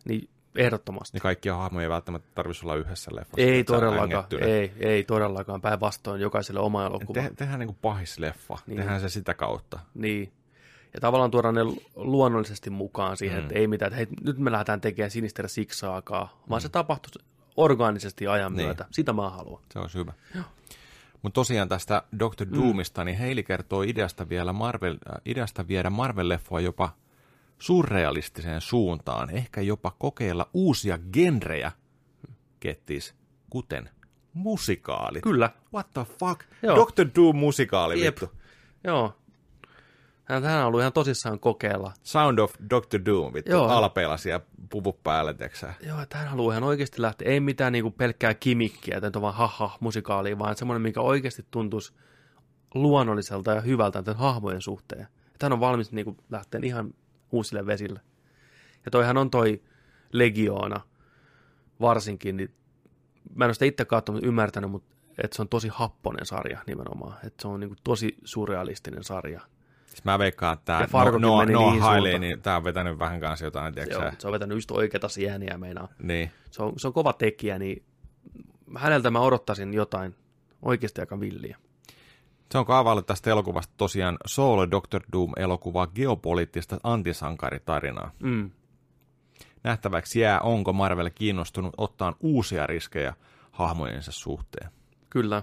Niin 0.05 0.29
ehdottomasti. 0.55 1.17
Ja 1.17 1.21
kaikkia 1.21 1.57
hahmoja 1.57 1.85
ei 1.85 1.91
välttämättä 1.91 2.29
tarvitsisi 2.35 2.67
olla 2.67 2.75
yhdessä 2.77 3.11
leffassa. 3.15 3.43
Ei 3.43 3.65
todellakaan, 3.65 4.27
ei, 4.41 4.73
ei 4.81 5.05
todellakaan, 5.05 5.61
päinvastoin 5.61 6.21
jokaiselle 6.21 6.61
oma 6.61 6.87
elokuva. 6.87 7.23
Te, 7.23 7.31
tehdään 7.37 7.59
niin 7.59 7.69
kuin 7.69 7.79
pahisleffa. 7.83 8.55
Niin. 8.55 8.63
Niin. 8.67 8.77
Tehdään 8.77 9.01
se 9.01 9.09
sitä 9.09 9.35
kautta. 9.35 9.79
Niin. 9.95 10.33
Ja 10.95 11.01
tavallaan 11.01 11.31
tuodaan 11.31 11.55
ne 11.55 11.61
luonnollisesti 11.97 12.71
mukaan 12.71 13.17
siihen, 13.17 13.39
mm. 13.39 13.43
että 13.43 13.55
ei 13.59 13.67
mitään, 13.67 13.87
että 13.93 13.97
hei, 13.97 14.07
nyt 14.25 14.39
me 14.39 14.53
lähdetään 14.53 14.81
tekemään 14.81 15.11
Sinister 15.11 15.49
Sixaakaan, 15.49 16.29
vaan 16.51 16.61
mm. 16.61 16.63
se 16.63 16.69
tapahtuu 16.69 17.23
orgaanisesti 17.57 18.27
ajan 18.27 18.57
Niin. 18.57 18.67
myötä. 18.67 18.85
Sitä 18.91 19.13
mä 19.13 19.31
haluan. 19.31 19.63
Se 19.73 19.79
olisi 19.79 19.99
hyvä. 19.99 20.13
Mutta 21.23 21.35
tosiaan 21.35 21.69
tästä 21.69 22.03
Dr. 22.19 22.47
Doomista, 22.55 23.05
niin 23.05 23.19
Heili 23.19 23.43
kertoo 23.43 23.83
ideasta, 23.83 24.29
vielä 24.29 24.53
Marvel, 24.53 24.93
äh, 25.11 25.21
ideasta 25.27 25.69
viedä 25.69 25.89
Marvel-leffoa 25.89 26.61
jopa 26.61 26.91
surrealistiseen 27.59 28.61
suuntaan, 28.61 29.31
ehkä 29.31 29.61
jopa 29.61 29.93
kokeilla 29.99 30.51
uusia 30.55 30.99
genrejä, 31.13 31.73
kettis, 32.61 33.15
kuten 33.51 33.91
musikaalit. 34.33 35.23
Kyllä. 35.23 35.51
What 35.75 35.91
the 35.95 36.07
fuck? 36.19 36.41
Joo. 36.63 36.77
Dr. 36.77 37.07
Doom-musikaali, 37.17 38.05
Jep. 38.05 38.21
vittu. 38.21 38.37
Joo. 38.85 39.15
Hän, 40.29 40.43
hän 40.43 40.61
on 40.61 40.67
ollut 40.67 40.81
ihan 40.81 40.93
tosissaan 40.93 41.41
kokeilla. 41.41 41.93
Sound 42.03 42.39
of 42.39 42.55
Dr. 42.71 43.05
Doom, 43.07 43.35
vittu. 43.35 43.51
Joo. 43.51 43.69
Alpeelaisia 43.69 44.41
puvut 44.71 45.03
päälle, 45.03 45.35
teksää. 45.35 45.75
Joo, 45.87 46.01
että 46.03 46.19
hän 46.19 46.29
haluaa 46.29 46.53
ihan 46.53 46.65
oikeasti 46.65 47.03
lähteä. 47.03 47.29
Ei 47.29 47.41
mitään 47.41 47.73
niinku 47.73 47.91
pelkkää 47.91 48.35
kimikkiä, 48.35 48.97
että 48.97 49.07
nyt 49.07 49.17
on 49.17 49.23
vaan 49.23 49.35
haha 49.35 49.77
musikaalia, 49.81 50.39
vaan 50.39 50.57
semmoinen, 50.57 50.83
mikä 50.83 51.01
oikeasti 51.01 51.47
tuntuisi 51.51 51.93
luonnolliselta 52.75 53.51
ja 53.51 53.61
hyvältä 53.61 54.03
tämän 54.03 54.19
hahmojen 54.19 54.63
suhteen. 54.63 55.09
Että 55.33 55.47
hän 55.47 55.53
on 55.53 55.61
valmis 55.61 55.93
niinku 55.93 56.17
lähteä 56.31 56.61
ihan 56.65 56.95
uusille 57.33 57.67
vesille. 57.67 58.01
Ja 58.85 58.91
toihan 58.91 59.17
on 59.17 59.31
toi 59.31 59.63
Legioona 60.13 60.81
varsinkin, 61.81 62.37
niin 62.37 62.55
mä 63.35 63.45
en 63.45 63.49
ole 63.49 63.55
sitä 63.55 63.65
itse 63.65 63.85
katsonut, 63.85 64.25
ymmärtänyt, 64.25 64.71
mutta 64.71 64.97
että 65.19 65.37
se 65.37 65.43
on 65.43 65.49
tosi 65.49 65.69
happonen 65.69 66.27
sarja 66.27 66.59
nimenomaan. 66.67 67.17
Että 67.27 67.43
se 67.43 67.49
on 67.49 67.61
niinku 67.61 67.77
tosi 67.85 68.17
surrealistinen 68.25 69.05
sarja. 69.05 69.41
Siis 69.99 70.05
mä 70.05 70.19
veikkaan, 70.19 70.55
että 70.55 70.87
tämä 70.91 71.05
no, 71.05 71.19
no, 71.19 71.45
niihin 71.45 71.81
Hailey, 71.81 72.11
suuntaan. 72.11 72.21
niin 72.21 72.43
tää 72.43 72.57
on 72.57 72.65
vetänyt 72.65 72.99
vähän 72.99 73.21
kanssa 73.21 73.45
jotain, 73.45 73.75
Se 73.75 73.97
on, 73.97 74.13
se 74.19 74.27
on 74.27 74.33
vetänyt 74.33 74.57
just 74.57 74.71
oikeita 74.71 75.09
sieniä 75.09 75.59
meinaa. 75.59 75.89
Niin. 76.03 76.31
Se 76.51 76.63
on, 76.63 76.73
se 76.77 76.87
on 76.87 76.93
kova 76.93 77.13
tekijä, 77.13 77.59
niin 77.59 77.83
häneltä 78.77 79.11
mä 79.11 79.21
odottaisin 79.21 79.75
jotain 79.75 80.15
oikeasti 80.63 81.01
aika 81.01 81.21
villiä. 81.21 81.57
Se 82.53 82.59
on 82.59 82.67
kaavaillut 82.67 83.07
tästä 83.07 83.31
elokuvasta 83.31 83.75
tosiaan 83.77 84.17
Solo 84.27 84.71
Doctor 84.71 85.03
Doom-elokuvaa 85.13 85.87
geopoliittista 85.87 86.79
antisankaritarinaa. 86.83 88.11
Mm. 88.23 88.51
Nähtäväksi 89.65 90.21
jää, 90.21 90.41
onko 90.41 90.73
Marvel 90.73 91.11
kiinnostunut 91.15 91.75
ottaa 91.77 92.15
uusia 92.21 92.67
riskejä 92.67 93.15
hahmojensa 93.51 94.13
suhteen. 94.13 94.71
Kyllä. 95.11 95.43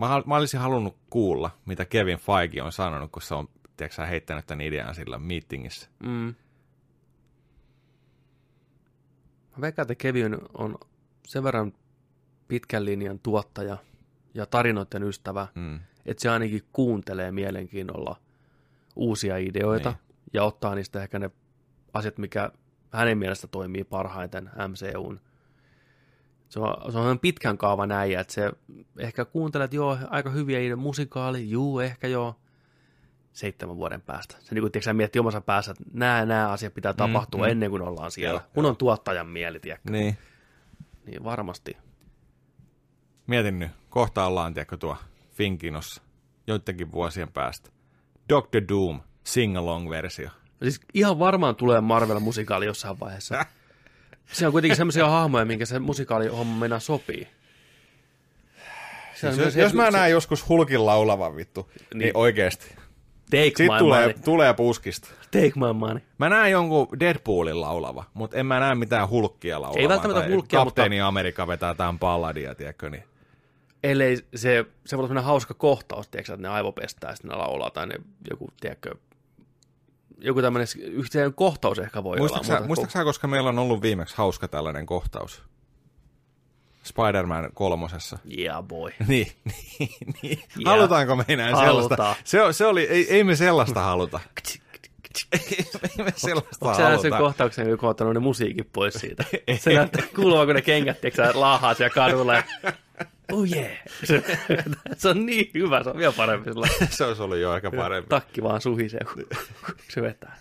Mä, 0.00 0.08
hal- 0.08 0.22
mä 0.26 0.36
olisin 0.36 0.60
halunnut 0.60 0.96
kuulla, 1.10 1.50
mitä 1.66 1.84
Kevin 1.84 2.18
Feige 2.18 2.62
on 2.62 2.72
sanonut, 2.72 3.12
kun 3.12 3.22
se 3.22 3.34
on 3.34 3.48
tiedätkö, 3.76 4.06
heittänyt 4.06 4.46
tämän 4.46 4.60
idean 4.60 4.94
sillä 4.94 5.18
meetingissä. 5.18 5.88
Mm. 6.02 6.34
Mä 9.56 9.60
veikkaan, 9.60 9.84
että 9.84 9.94
Kevin 9.94 10.38
on 10.54 10.78
sen 11.26 11.42
verran 11.44 11.72
pitkän 12.48 12.84
linjan 12.84 13.18
tuottaja 13.18 13.76
ja 14.34 14.46
tarinoiden 14.46 15.02
ystävä, 15.02 15.46
Mm. 15.54 15.80
että 16.06 16.22
se 16.22 16.28
ainakin 16.30 16.62
kuuntelee 16.72 17.32
mielenkiinnolla 17.32 18.16
uusia 18.96 19.36
ideoita 19.36 19.90
Niin. 19.90 20.00
ja 20.32 20.44
ottaa 20.44 20.74
niistä 20.74 21.02
ehkä 21.02 21.18
ne 21.18 21.30
asiat, 21.94 22.18
mikä 22.18 22.50
hänen 22.92 23.18
mielestä 23.18 23.46
toimii 23.46 23.84
parhaiten 23.84 24.50
MCUn. 24.68 25.20
Se 26.50 26.60
on, 26.60 26.92
se 26.92 26.98
on 26.98 27.18
pitkän 27.18 27.58
kaavan 27.58 27.88
näin, 27.88 28.18
että 28.18 28.32
se 28.32 28.52
ehkä 28.98 29.24
kuuntelee, 29.24 29.64
että 29.64 29.76
joo, 29.76 29.98
aika 30.08 30.30
hyviä 30.30 30.76
musikaali, 30.76 31.50
juu, 31.50 31.80
ehkä 31.80 32.08
joo, 32.08 32.36
seitsemän 33.32 33.76
vuoden 33.76 34.00
päästä. 34.00 34.36
Se 34.40 34.54
niin 34.54 34.62
kuin, 34.62 34.72
tiedätkö, 34.72 34.92
miettii 34.92 35.20
omassa 35.20 35.40
päässä, 35.40 35.70
että 35.70 35.84
nämä, 35.92 36.26
nämä 36.26 36.48
asiat 36.48 36.74
pitää 36.74 36.94
tapahtua 36.94 37.46
mm. 37.46 37.50
ennen 37.50 37.70
kuin 37.70 37.82
ollaan 37.82 38.10
siellä. 38.10 38.40
Joo, 38.40 38.50
kun 38.54 38.66
on 38.66 38.76
tuottajan 38.76 39.26
mieli, 39.26 39.60
tiedätkö? 39.60 39.92
Niin. 39.92 40.18
Niin 41.06 41.24
varmasti. 41.24 41.76
Mietin 43.26 43.58
nyt, 43.58 43.70
kohta 43.90 44.26
ollaan, 44.26 44.54
tiedätkö, 44.54 44.76
tuo 44.76 44.96
Finkinossa, 45.32 46.02
joidenkin 46.46 46.92
vuosien 46.92 47.32
päästä. 47.32 47.70
Doctor 48.28 48.62
Doom, 48.68 49.00
sing-along-versio. 49.24 50.30
Siis 50.62 50.80
ihan 50.94 51.18
varmaan 51.18 51.56
tulee 51.56 51.80
Marvel-musikaali 51.80 52.66
jossain 52.66 53.00
vaiheessa. 53.00 53.44
Se 54.32 54.46
on 54.46 54.52
kuitenkin 54.52 54.76
semmoisia 54.76 55.08
hahmoja, 55.08 55.44
minkä 55.44 55.66
se 55.66 55.78
musikaali-homma 55.78 56.56
mennä 56.58 56.78
sopii. 56.78 57.28
Siis 59.14 59.36
jos, 59.38 59.56
jos 59.56 59.74
mä 59.74 59.84
se- 59.84 59.90
näen 59.98 60.10
joskus 60.10 60.48
Hulkin 60.48 60.86
laulavan 60.86 61.36
vittu, 61.36 61.70
niin, 61.72 61.98
Niin. 61.98 62.16
oikeesti. 62.16 62.74
Take 63.30 63.44
Sitten 63.44 63.72
my 63.72 63.78
tulee, 63.78 64.00
money. 64.00 64.14
tulee 64.24 64.54
puskista. 64.54 65.08
Take 65.30 65.52
my 65.56 65.72
money. 65.72 66.02
Mä 66.18 66.28
näen 66.28 66.50
jonkun 66.52 67.00
Deadpoolin 67.00 67.60
laulava, 67.60 68.04
mutta 68.14 68.36
en 68.36 68.46
mä 68.46 68.60
näe 68.60 68.74
mitään 68.74 69.08
Hulkkia 69.08 69.60
laulavaa. 69.60 69.82
Ei 69.82 69.88
välttämättä 69.88 70.28
Hulkkia, 70.30 70.58
Kapteeni 70.58 70.96
mutta... 70.96 71.06
Amerikka 71.08 71.46
vetää 71.46 71.74
tämän 71.74 71.98
palladia, 71.98 72.54
tiedätkö, 72.54 72.90
niin. 72.90 73.04
Ellei 73.84 74.16
se, 74.34 74.64
se 74.86 74.98
voi 74.98 75.08
olla 75.10 75.22
hauska 75.22 75.54
kohtaus, 75.54 76.08
tiedätkö, 76.08 76.32
että 76.32 76.42
ne 76.42 76.48
aivopestää, 76.48 77.14
sitten 77.14 77.30
ne 77.30 77.36
laulaa, 77.36 77.70
tai 77.70 77.86
ne 77.86 77.94
joku, 78.30 78.48
tiedätkö, 78.60 78.94
joku 80.20 80.42
tämmöinen 80.42 80.68
yhteinen 80.82 81.34
kohtaus 81.34 81.78
ehkä 81.78 82.04
voi 82.04 82.18
Muistatko, 82.18 82.46
olla. 82.52 82.60
sä, 82.60 82.66
muistatko 82.66 82.90
sä, 82.92 83.04
koska 83.04 83.28
meillä 83.28 83.48
on 83.48 83.58
ollut 83.58 83.82
viimeksi 83.82 84.14
hauska 84.16 84.48
tällainen 84.48 84.86
kohtaus? 84.86 85.42
Spider-Man 86.84 87.50
kolmosessa. 87.54 88.18
Yeah 88.38 88.64
boy. 88.64 88.90
Niin, 89.08 89.32
niin, 89.44 89.90
niin. 90.22 90.42
Ja. 90.58 90.70
Halutaanko 90.70 91.16
me 91.16 91.24
enää 91.28 91.48
sellaista? 91.48 91.72
Halutaan. 91.74 92.16
Se, 92.24 92.38
se 92.52 92.66
oli, 92.66 92.82
ei, 92.82 93.14
ei 93.14 93.24
me 93.24 93.36
sellaista 93.36 93.80
haluta. 93.80 94.20
ei, 95.32 96.04
me 96.04 96.12
sellaista 96.16 96.66
Onko 96.66 96.82
nähnyt 96.82 97.00
sen 97.00 97.12
haluta. 97.12 97.28
kohtauksen, 97.28 97.66
kun 97.66 97.78
on 97.82 97.90
ottanut 97.90 98.14
ne 98.14 98.20
musiikin 98.20 98.64
pois 98.72 98.94
siitä? 98.94 99.24
Se 99.58 99.74
näyttää 99.74 100.02
kuulua, 100.16 100.46
kun 100.46 100.54
ne 100.54 100.62
kengät, 100.62 101.00
tiedätkö, 101.00 101.40
laahaa 101.40 101.74
siellä 101.74 101.94
kadulla. 101.94 102.42
Oh 103.32 103.52
yeah. 103.52 103.70
Se, 104.04 104.22
se 104.96 105.08
on 105.08 105.26
niin 105.26 105.50
hyvä, 105.54 105.82
se 105.82 105.90
on 105.90 105.96
vielä 105.96 106.12
parempi 106.16 106.52
sillä. 106.52 106.66
se 106.90 107.04
olisi 107.04 107.22
ollut 107.22 107.38
jo 107.38 107.50
aika 107.50 107.70
parempi. 107.70 108.08
Takki 108.08 108.42
vaan 108.42 108.60
suhisee, 108.60 109.00
kun 109.14 109.26
se 109.88 110.02
vetää. 110.02 110.38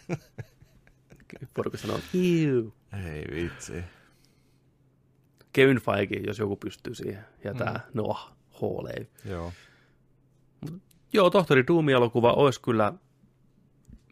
Porukka 1.54 1.78
sanoo, 1.78 2.00
Iu. 2.14 2.74
Ei 3.06 3.26
vitsi. 3.36 3.84
Kevin 5.54 5.82
Feige, 5.82 6.20
jos 6.28 6.40
joku 6.40 6.56
pystyy 6.56 6.96
siihen. 6.96 7.26
Ja 7.44 7.54
tää 7.54 7.80
Noah 7.94 8.34
Hawley. 8.62 9.08
Joo. 9.26 9.54
Joo, 11.14 11.30
Tohtori 11.30 11.64
Doom-elokuva 11.68 12.34
olisi 12.34 12.62
kyllä 12.62 12.94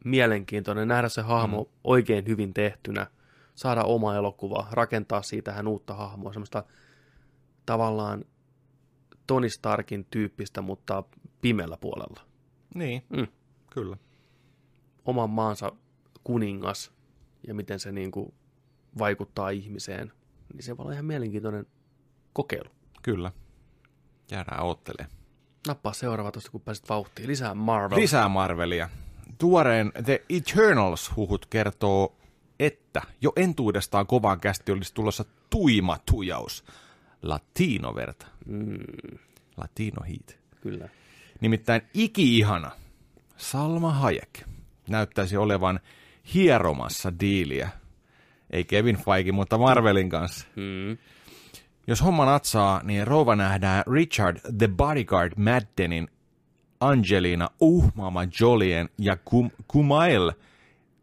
mielenkiintoinen 0.05 0.87
nähdä 0.87 1.09
se 1.09 1.21
hahmo 1.21 1.63
mm. 1.63 1.69
oikein 1.83 2.27
hyvin 2.27 2.53
tehtynä, 2.53 3.07
saada 3.55 3.83
oma 3.83 4.15
elokuva, 4.15 4.67
rakentaa 4.71 5.21
siitä 5.21 5.51
hän 5.51 5.67
uutta 5.67 5.93
hahmoa, 5.93 6.33
semmoista 6.33 6.63
tavallaan 7.65 8.25
Tony 9.27 9.49
Starkin 9.49 10.05
tyyppistä, 10.11 10.61
mutta 10.61 11.03
pimeällä 11.41 11.77
puolella. 11.77 12.21
Niin, 12.75 13.03
Mm. 13.09 13.27
kyllä. 13.71 13.97
Oman 15.05 15.29
maansa 15.29 15.71
kuningas 16.23 16.91
ja 17.47 17.53
miten 17.53 17.79
se 17.79 17.91
niin 17.91 18.11
kuin 18.11 18.33
vaikuttaa 18.99 19.49
ihmiseen, 19.49 20.11
niin 20.53 20.63
se 20.63 20.77
voi 20.77 20.83
olla 20.83 20.93
ihan 20.93 21.05
mielenkiintoinen 21.05 21.65
kokeilu. 22.33 22.69
Kyllä. 23.03 23.31
Jäädään 24.31 24.63
oottelemaan. 24.63 25.17
Nappaa 25.67 25.93
seuraava 25.93 26.31
tuosta, 26.31 26.51
kun 26.51 26.61
pääsit 26.61 26.89
vauhtiin. 26.89 27.27
Lisää 27.27 27.53
Marvel. 27.53 27.99
Lisää 27.99 28.29
Marvelia. 28.29 28.89
Tuoreen 29.37 29.91
The 30.05 30.23
Eternals-huhut 30.29 31.45
kertoo, 31.49 32.15
että 32.59 33.01
jo 33.21 33.31
entuudestaan 33.35 34.07
kovaan 34.07 34.39
kästi 34.39 34.71
olisi 34.71 34.93
tulossa 34.93 35.25
tuima 35.49 35.97
tujaus. 36.11 36.63
Latinoverta. 37.21 38.25
Mm, 38.45 38.77
Latino 39.57 40.03
Heat. 40.07 40.37
kyllä. 40.61 40.89
Nimittäin 41.41 41.81
iki-ihana 41.93 42.71
Salma 43.37 43.91
Hayek 43.91 44.43
näyttäisi 44.89 45.37
olevan 45.37 45.79
hieromassa 46.33 47.19
diiliä. 47.19 47.69
Ei 48.49 48.63
Kevin 48.63 48.97
Feige, 48.97 49.31
mutta 49.31 49.57
Marvelin 49.57 50.09
kanssa. 50.09 50.47
Mm. 50.55 50.97
Jos 51.87 52.01
homma 52.01 52.25
natsaa, 52.25 52.81
niin 52.83 53.07
rouva 53.07 53.35
nähdään 53.35 53.83
Richard 53.93 54.37
the 54.57 54.67
Bodyguard 54.67 55.33
Maddenin, 55.37 56.07
Angelina 56.79 57.49
Uhmama 57.61 58.21
Jolien 58.41 58.89
ja 58.97 59.15
Kum- 59.15 59.63
Kumail 59.67 60.31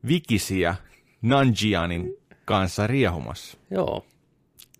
Vikisiä 0.06 0.76
Nanjianin 1.22 2.14
kanssa 2.44 2.86
riehumassa. 2.86 3.58
Joo, 3.70 4.06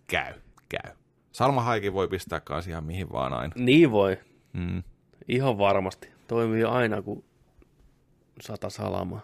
Käy, 0.07 0.33
käy. 0.69 0.91
Salma 1.35 1.61
Haikin 1.61 1.93
voi 1.93 2.07
pistää 2.07 2.39
kanssa 2.39 2.71
ihan 2.71 2.83
mihin 2.83 3.11
vaan 3.11 3.33
aina. 3.33 3.53
niin 3.57 3.91
voi. 3.91 4.17
Mm. 4.53 4.83
Ihan 5.27 5.57
varmasti. 5.57 6.09
Toimii 6.27 6.63
aina 6.63 7.01
kuin 7.01 7.23
sata 8.41 8.69
salamaa. 8.69 9.21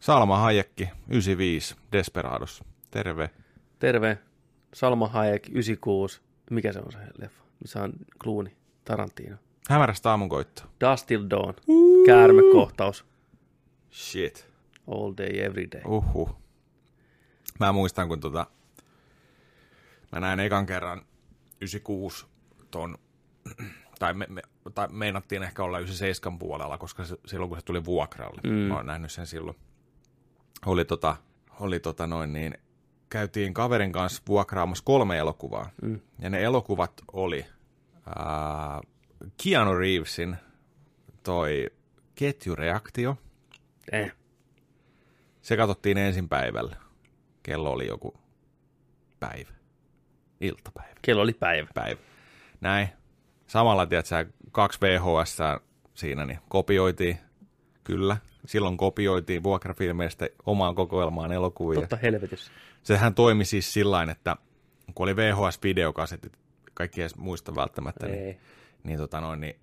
Salma 0.00 0.38
Hayekki, 0.38 0.88
95, 1.08 1.76
Desperados. 1.92 2.64
Terve. 2.90 3.30
Terve, 3.78 4.18
Salma 4.74 5.08
Hayek, 5.08 5.48
96. 5.48 6.20
Mikä 6.50 6.72
se 6.72 6.78
on 6.78 6.92
se 6.92 6.98
leffa? 7.18 7.44
Missä 7.60 7.82
on 7.82 7.92
Clooney, 8.22 8.52
Tarantino. 8.84 9.36
Hämärästä 9.68 10.10
aamunkoitto. 10.10 10.62
Dust 10.80 11.06
Till 11.06 11.26
Dawn. 11.30 11.54
Käärmekohtaus. 12.06 13.04
Shit. 13.92 14.48
All 14.86 15.12
day, 15.18 15.40
every 15.44 15.68
day. 15.72 15.82
Uhu. 15.86 16.30
Mä 17.58 17.72
muistan, 17.72 18.08
kun 18.08 18.20
tota, 18.20 18.46
mä 20.12 20.20
näin 20.20 20.40
ekan 20.40 20.66
kerran 20.66 21.02
96 21.60 22.26
ton, 22.70 22.98
tai, 23.98 24.14
me, 24.14 24.26
me, 24.28 24.42
tai 24.74 24.88
meinattiin 24.90 25.42
ehkä 25.42 25.62
olla 25.62 25.78
97 25.78 26.38
puolella, 26.38 26.78
koska 26.78 27.04
se, 27.04 27.16
silloin 27.26 27.48
kun 27.48 27.58
se 27.58 27.64
tuli 27.64 27.84
vuokralle, 27.84 28.40
mm. 28.44 28.50
mä 28.52 28.76
oon 28.76 28.86
nähnyt 28.86 29.12
sen 29.12 29.26
silloin. 29.26 29.56
Oli 30.66 30.84
tota, 30.84 31.16
oli 31.60 31.80
tota 31.80 32.06
noin 32.06 32.32
niin, 32.32 32.58
käytiin 33.08 33.54
kaverin 33.54 33.92
kanssa 33.92 34.22
vuokraamassa 34.28 34.84
kolme 34.84 35.18
elokuvaa. 35.18 35.70
Mm. 35.82 36.00
Ja 36.18 36.30
ne 36.30 36.42
elokuvat 36.42 36.92
oli 37.12 37.46
ää, 38.06 38.80
Keanu 39.44 39.74
Reevesin 39.74 40.36
toi 41.22 41.66
ketjureaktio, 42.14 43.16
Eh. 43.92 44.12
se 45.42 45.56
katsottiin 45.56 45.98
ensin 45.98 46.28
päivällä. 46.28 46.76
Kello 47.42 47.70
oli 47.72 47.86
joku 47.86 48.14
päivä. 49.20 49.50
Iltapäivä. 50.40 50.94
Kello 51.02 51.22
oli 51.22 51.32
päivä. 51.32 51.68
Päivä. 51.74 52.00
Näin. 52.60 52.88
Samalla, 53.46 53.86
tiedätkö, 53.86 54.26
kaksi 54.52 54.80
VHS 54.80 55.38
siinä, 55.94 56.24
niin 56.26 56.38
kopioitiin. 56.48 57.18
Kyllä. 57.84 58.16
Silloin 58.46 58.76
kopioitiin 58.76 59.42
vuokrafilmeistä 59.42 60.28
omaan 60.46 60.74
kokoelmaan 60.74 61.32
elokuvia. 61.32 61.80
Totta 61.80 61.96
helvetissä. 61.96 62.52
Sehän 62.82 63.14
toimi 63.14 63.44
siis 63.44 63.72
sillä 63.72 64.02
että 64.02 64.36
kun 64.94 65.04
oli 65.04 65.16
VHS-videokasetit, 65.16 66.32
kaikki 66.74 67.00
edes 67.00 67.16
muista 67.16 67.54
välttämättä, 67.54 68.06
niin, 68.06 68.24
Ei. 68.24 68.38
niin, 68.84 68.98
tota 68.98 69.20
noin, 69.20 69.40
niin 69.40 69.56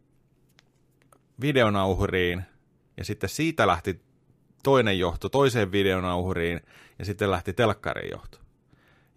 videonauhuriin, 1.42 2.44
ja 2.98 3.06
sitten 3.06 3.30
siitä 3.30 3.68
lähti 3.68 4.02
toinen 4.64 5.00
johto 5.00 5.30
toiseen 5.30 5.72
videonauhuriin, 5.72 6.62
ja 7.00 7.06
sitten 7.06 7.32
lähti 7.32 7.54
telkkarin 7.54 8.12
johto. 8.12 8.40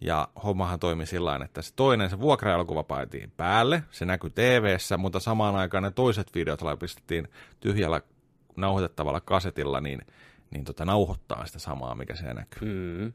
Ja 0.01 0.27
hommahan 0.43 0.79
toimi 0.79 1.05
sillä 1.05 1.29
tavalla, 1.29 1.45
että 1.45 1.61
se 1.61 1.73
toinen, 1.75 2.09
se 2.09 2.19
vuokra-elokuva 2.19 2.83
paettiin 2.83 3.31
päälle, 3.37 3.83
se 3.91 4.05
näkyi 4.05 4.29
tv 4.29 4.77
mutta 4.97 5.19
samaan 5.19 5.55
aikaan 5.55 5.83
ne 5.83 5.91
toiset 5.91 6.35
videot 6.35 6.59
pistettiin 6.79 7.27
tyhjällä 7.59 8.01
nauhoitettavalla 8.55 9.21
kasetilla, 9.21 9.81
niin, 9.81 10.01
niin 10.51 10.65
tota, 10.65 10.85
nauhoittaa 10.85 11.45
sitä 11.45 11.59
samaa, 11.59 11.95
mikä 11.95 12.15
se 12.15 12.33
näkyy. 12.33 13.01
Mm. 13.01 13.13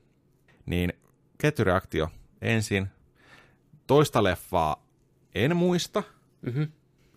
Niin 0.67 0.93
ketjureaktio 1.39 2.09
ensin. 2.43 2.89
Toista 3.87 4.23
leffaa 4.23 4.87
en 5.35 5.57
muista. 5.57 6.03
Mm-hmm. 6.43 6.73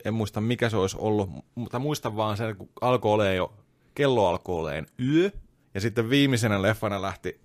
En 0.05 0.13
muista, 0.13 0.41
mikä 0.41 0.69
se 0.69 0.77
olisi 0.77 0.97
ollut, 0.99 1.29
mutta 1.55 1.79
muistan 1.79 2.15
vaan 2.15 2.37
sen, 2.37 2.55
kun 2.55 2.69
alkoi 2.81 3.13
olemaan 3.13 3.35
jo, 3.35 3.53
kello 3.95 4.27
alkoi 4.27 4.59
olemaan 4.59 4.85
yö. 4.99 5.31
Ja 5.73 5.81
sitten 5.81 6.09
viimeisenä 6.09 6.61
leffana 6.61 7.01
lähti 7.01 7.41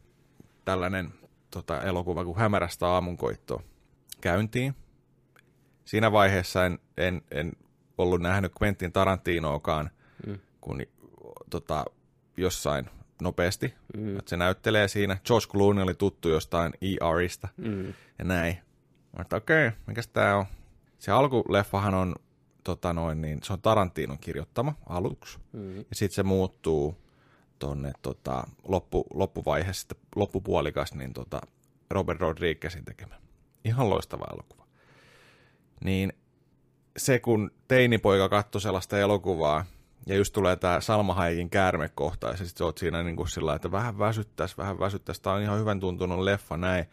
tällainen 0.64 1.12
tota, 1.54 1.82
elokuva 1.82 2.24
kuin 2.24 2.36
Hämärästä 2.36 2.86
aamunkoittoa 2.88 3.62
käyntiin. 4.20 4.74
Siinä 5.84 6.12
vaiheessa 6.12 6.66
en, 6.66 6.78
en, 6.96 7.22
en 7.30 7.52
ollut 7.98 8.20
nähnyt 8.20 8.52
Quentin 8.62 8.92
Tarantinoakaan, 8.92 9.90
mm. 10.26 10.38
kun 10.60 10.82
tota, 11.50 11.84
jossain 12.36 12.90
nopeasti. 13.22 13.74
Mm. 13.96 14.18
Että 14.18 14.30
se 14.30 14.36
näyttelee 14.36 14.88
siinä. 14.88 15.16
George 15.24 15.46
Clooney 15.46 15.82
oli 15.84 15.94
tuttu 15.94 16.28
jostain 16.28 16.72
ERistä 16.80 17.48
mm. 17.56 17.86
ja 18.18 18.24
näin. 18.24 18.58
Mä 19.18 19.24
okei, 19.36 19.66
okay, 19.66 19.78
mikäs 19.86 20.08
tää 20.08 20.36
on? 20.36 20.44
Se 20.98 21.12
alkuleffahan 21.12 21.94
on, 21.94 22.14
tota 22.64 22.92
noin, 22.92 23.20
niin, 23.20 23.38
se 23.42 23.52
on 23.52 23.60
Tarantinon 23.60 24.18
kirjoittama 24.18 24.74
aluksi. 24.86 25.38
Mm. 25.52 25.76
Ja 25.76 25.84
sitten 25.92 26.14
se 26.14 26.22
muuttuu 26.22 27.03
tonne 27.64 27.92
tota, 28.02 28.44
loppu, 28.68 29.06
loppuvaiheessa, 29.14 29.94
loppupuolikas, 30.16 30.94
niin 30.94 31.12
tota, 31.12 31.40
Robert 31.90 32.20
Rodriguezin 32.20 32.84
tekemä. 32.84 33.14
Ihan 33.64 33.90
loistava 33.90 34.24
elokuva. 34.32 34.66
Niin 35.84 36.12
se, 36.96 37.18
kun 37.18 37.50
teinipoika 37.68 38.28
katsoi 38.28 38.60
sellaista 38.60 38.98
elokuvaa, 38.98 39.64
ja 40.06 40.16
just 40.16 40.32
tulee 40.32 40.56
tämä 40.56 40.80
Salma 40.80 41.14
Hayekin 41.14 41.50
käärmekohta, 41.50 42.28
ja 42.28 42.36
sitten 42.36 42.64
oot 42.64 42.78
siinä 42.78 43.02
niin 43.02 43.16
kuin 43.16 43.28
sillä 43.28 43.54
että 43.54 43.72
vähän 43.72 43.98
väsyttäisi, 43.98 44.56
vähän 44.56 44.78
väsyttäisi, 44.78 45.22
tämä 45.22 45.36
on 45.36 45.42
ihan 45.42 45.58
hyvän 45.58 45.80
tuntunut 45.80 46.18
leffa, 46.18 46.56
näin. 46.56 46.84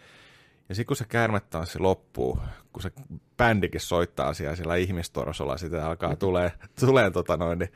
Ja 0.70 0.76
sitten 0.76 0.88
kun 0.88 0.98
se 0.98 1.06
käärmetanssi 1.06 1.80
loppuu, 1.80 2.40
kun 2.74 2.82
se 2.82 2.92
bändikin 3.38 3.82
soittaa 3.82 4.34
siellä, 4.34 4.56
siellä 4.56 4.76
ihmistorosolla, 4.76 5.58
sitten 5.58 5.84
alkaa 5.84 6.16
tulee, 6.16 6.52
tulee 6.80 7.12
tota 7.12 7.38
noin, 7.38 7.60
niin, 7.60 7.72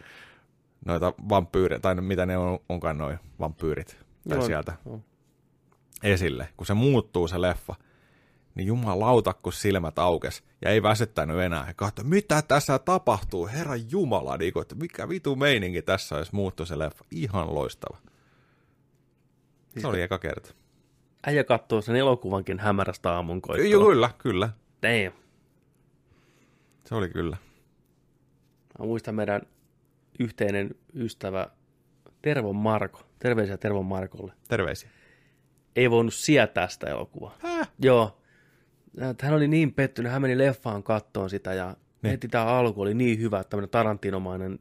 noita 0.86 1.13
vampyyriä, 1.29 1.79
tai 1.79 1.95
mitä 1.95 2.25
ne 2.25 2.38
on, 2.38 2.59
onkaan 2.69 2.97
noin 2.97 3.19
vampyyrit, 3.39 3.97
tai 4.29 4.38
Joo, 4.38 4.45
sieltä 4.45 4.73
on. 4.86 5.03
esille. 6.03 6.49
Kun 6.57 6.65
se 6.67 6.73
muuttuu 6.73 7.27
se 7.27 7.41
leffa, 7.41 7.75
niin 8.55 8.67
jumalauta, 8.67 9.33
kun 9.33 9.53
silmät 9.53 9.99
aukes 9.99 10.43
ja 10.61 10.69
ei 10.69 10.83
väsyttänyt 10.83 11.39
enää. 11.39 11.67
Ja 11.67 11.73
katsoi, 11.73 12.05
mitä 12.05 12.41
tässä 12.41 12.79
tapahtuu, 12.79 13.47
herra 13.47 13.75
jumala, 13.75 14.38
niin 14.38 14.53
kuin, 14.53 14.61
että 14.61 14.75
mikä 14.75 15.09
vitu 15.09 15.36
meininki 15.36 15.81
tässä 15.81 16.15
olisi 16.15 16.36
muuttu 16.36 16.65
se 16.65 16.79
leffa. 16.79 17.05
Ihan 17.11 17.55
loistava. 17.55 17.97
Se 19.77 19.88
oli 19.88 20.01
eka 20.01 20.19
kerta. 20.19 20.53
Äijä 21.27 21.43
katsoo 21.43 21.81
sen 21.81 21.95
elokuvankin 21.95 22.59
hämärästä 22.59 23.11
aamun 23.11 23.41
koittoa. 23.41 23.69
Joo, 23.69 23.86
kyllä, 23.86 24.09
kyllä. 24.17 24.49
Damn. 24.83 25.17
Se 26.86 26.95
oli 26.95 27.09
kyllä. 27.09 27.38
Mä 28.79 28.86
muistan 28.86 29.15
meidän 29.15 29.41
yhteinen 30.20 30.70
ystävä 30.95 31.47
Tervon 32.22 32.55
Marko. 32.55 33.01
Terveisiä 33.20 33.57
Tervon 33.57 33.86
Markolle. 33.86 34.34
Terveisiä. 34.47 34.89
Ei 35.76 35.91
voinut 35.91 36.13
sietää 36.13 36.68
sitä 36.68 36.88
elokuvaa. 36.88 37.38
Häh? 37.39 37.72
Joo. 37.80 38.22
Hän 39.22 39.34
oli 39.34 39.47
niin 39.47 39.74
pettynyt, 39.74 40.11
hän 40.11 40.22
meni 40.22 40.38
leffaan 40.38 40.84
kattoon 40.84 41.30
sitä 41.30 41.53
ja 41.53 41.76
niin. 42.01 42.11
heti 42.11 42.28
tämä 42.28 42.45
alku 42.45 42.82
oli 42.82 42.93
niin 42.93 43.20
hyvä, 43.20 43.43
tämmöinen 43.43 43.70
tarantinomainen 43.70 44.59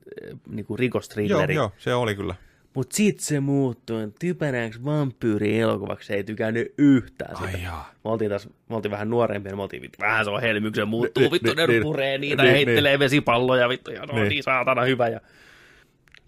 niin 0.49 0.67
kuin 0.67 0.79
rikostrilleri. 0.79 1.55
Joo, 1.55 1.65
joo, 1.65 1.73
se 1.79 1.95
oli 1.95 2.15
kyllä. 2.15 2.35
Mut 2.75 2.93
sit 2.93 3.21
se 3.21 3.41
muuttui 3.41 4.13
typerääksi 4.21 4.85
vampyyri 4.85 5.61
elokuvaksi, 5.61 6.15
ei 6.15 6.25
tykännyt 6.25 6.75
yhtään 6.79 7.37
sitä. 7.37 7.49
Ai 7.49 7.63
jaa. 7.63 7.91
Me 8.05 8.11
oltiin, 8.11 8.29
taas, 8.31 8.49
me 8.69 8.77
oltiin 8.77 8.93
vähän 8.93 9.11
nuorempia, 9.11 9.51
niin 9.51 9.59
me 9.59 9.63
oltiin 9.63 9.83
vittu, 9.83 9.99
vähän 10.01 10.25
se 10.25 10.31
on 10.31 10.41
helmyksen 10.41 10.89
muuttuu, 10.89 11.31
vittu 11.31 11.55
ne 11.55 11.67
puree 11.83 12.19
niitä 12.19 12.45
ja 12.45 12.51
heittelee 12.51 12.99
vesipalloja, 12.99 13.69
vittu, 13.69 13.91
ja 13.91 14.07
no 14.07 14.25
niin 14.25 14.43
saatana 14.43 14.83
hyvä. 14.83 15.09
Ja 15.09 15.21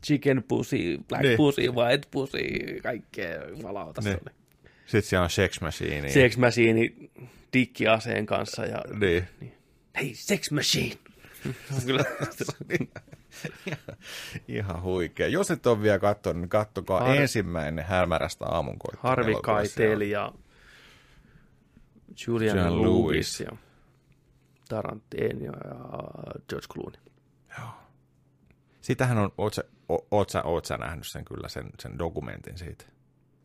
chicken 0.07 0.45
pussy, 0.49 0.99
black 1.09 1.23
niin. 1.23 1.37
pussy, 1.37 1.69
white 1.69 2.09
pussy, 2.11 2.39
kaikkea 2.83 3.49
jumalauta 3.49 4.01
niin. 4.01 4.19
oli. 4.23 4.35
Sitten 4.87 5.03
siellä 5.03 5.25
on 5.25 5.31
Sex 5.31 5.61
Machine. 5.61 6.09
Sex 6.09 6.37
Machine 6.37 6.91
dikkiaseen 7.53 8.27
kanssa. 8.27 8.65
Ja, 8.67 8.83
niin. 9.01 9.25
niin. 9.41 9.53
Hei, 9.97 10.15
Sex 10.15 10.51
Machine! 10.51 10.97
Kyllä. 11.87 12.05
Ihan 14.49 14.83
huikea. 14.83 15.29
Jos 15.29 15.51
et 15.51 15.67
ole 15.67 15.83
vielä 15.83 15.99
katsonut, 15.99 16.41
niin 16.41 16.49
kattokaa 16.49 17.01
Har... 17.01 17.17
ensimmäinen 17.17 17.85
Hämärästä 17.85 18.47
aamunkoittoa. 18.47 19.11
Harvi 19.11 19.35
Keitel 19.35 20.01
ja 20.01 20.33
Julian, 22.27 22.57
Julian 22.57 22.83
Lewis, 22.83 23.13
Lewis 23.13 23.41
ja 23.41 23.57
Tarantino 24.69 25.45
ja 25.45 25.53
George 26.49 26.67
Clooney. 26.73 27.01
Joo. 27.59 27.69
Sitähän 28.81 29.19
on, 29.19 29.33
oot 29.39 29.57
oot 29.89 30.31
sä, 30.31 30.43
oot 30.43 30.65
sä 30.65 30.77
nähnyt 30.77 31.07
sen 31.07 31.25
kyllä, 31.25 31.49
sen, 31.49 31.71
sen 31.81 31.99
dokumentin 31.99 32.59
siitä? 32.59 32.85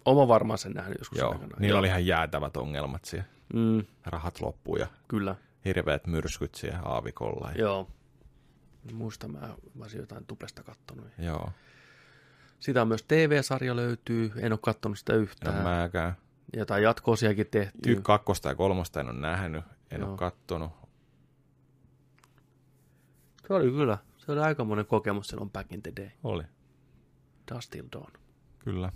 Oma 0.05 0.27
varmaan 0.27 0.57
sen 0.57 0.71
nähnyt 0.71 0.97
joskus. 0.99 1.17
Joo, 1.19 1.39
niillä 1.59 1.79
oli 1.79 1.87
ihan 1.87 2.05
jäätävät 2.05 2.57
ongelmat 2.57 3.05
siellä. 3.05 3.27
Mm. 3.53 3.85
Rahat 4.05 4.41
loppuu 4.41 4.75
ja 4.75 4.87
Kyllä. 5.07 5.35
hirveät 5.65 6.07
myrskyt 6.07 6.55
siellä 6.55 6.79
aavikolla. 6.79 7.51
Ja... 7.51 7.61
Joo. 7.61 7.87
Muista 8.93 9.27
mä, 9.27 9.39
mä 9.73 9.83
olisin 9.83 9.99
jotain 9.99 10.25
tuplesta 10.25 10.63
kattonut. 10.63 11.07
Joo. 11.17 11.49
Sitä 12.59 12.81
on 12.81 12.87
myös 12.87 13.03
TV-sarja 13.03 13.75
löytyy, 13.75 14.31
en 14.37 14.53
ole 14.53 14.59
kattonut 14.63 14.99
sitä 14.99 15.13
yhtään. 15.13 15.57
En 15.57 15.63
mäkään. 15.63 16.15
Jotain 16.53 16.83
jatkoosiakin 16.83 17.47
tehty. 17.51 17.91
Y- 17.91 18.01
kakkosta 18.01 18.49
ja 18.49 18.55
kolmosta 18.55 18.99
en 18.99 19.09
ole 19.09 19.19
nähnyt, 19.19 19.63
en 19.91 20.01
Joo. 20.01 20.09
ole 20.09 20.17
kattonut. 20.17 20.71
Se 23.47 23.53
oli 23.53 23.71
kyllä, 23.71 23.97
se 24.33 24.39
oli 24.39 24.47
aikamoinen 24.47 24.85
kokemus 24.85 25.27
silloin 25.27 25.49
back 25.49 25.71
in 25.71 25.81
the 25.81 25.91
day. 25.95 26.09
Oli. 26.23 26.43
Dust 27.53 27.69
Till 27.69 27.85
Dawn. 27.91 28.11
Kyllä. 28.59 28.91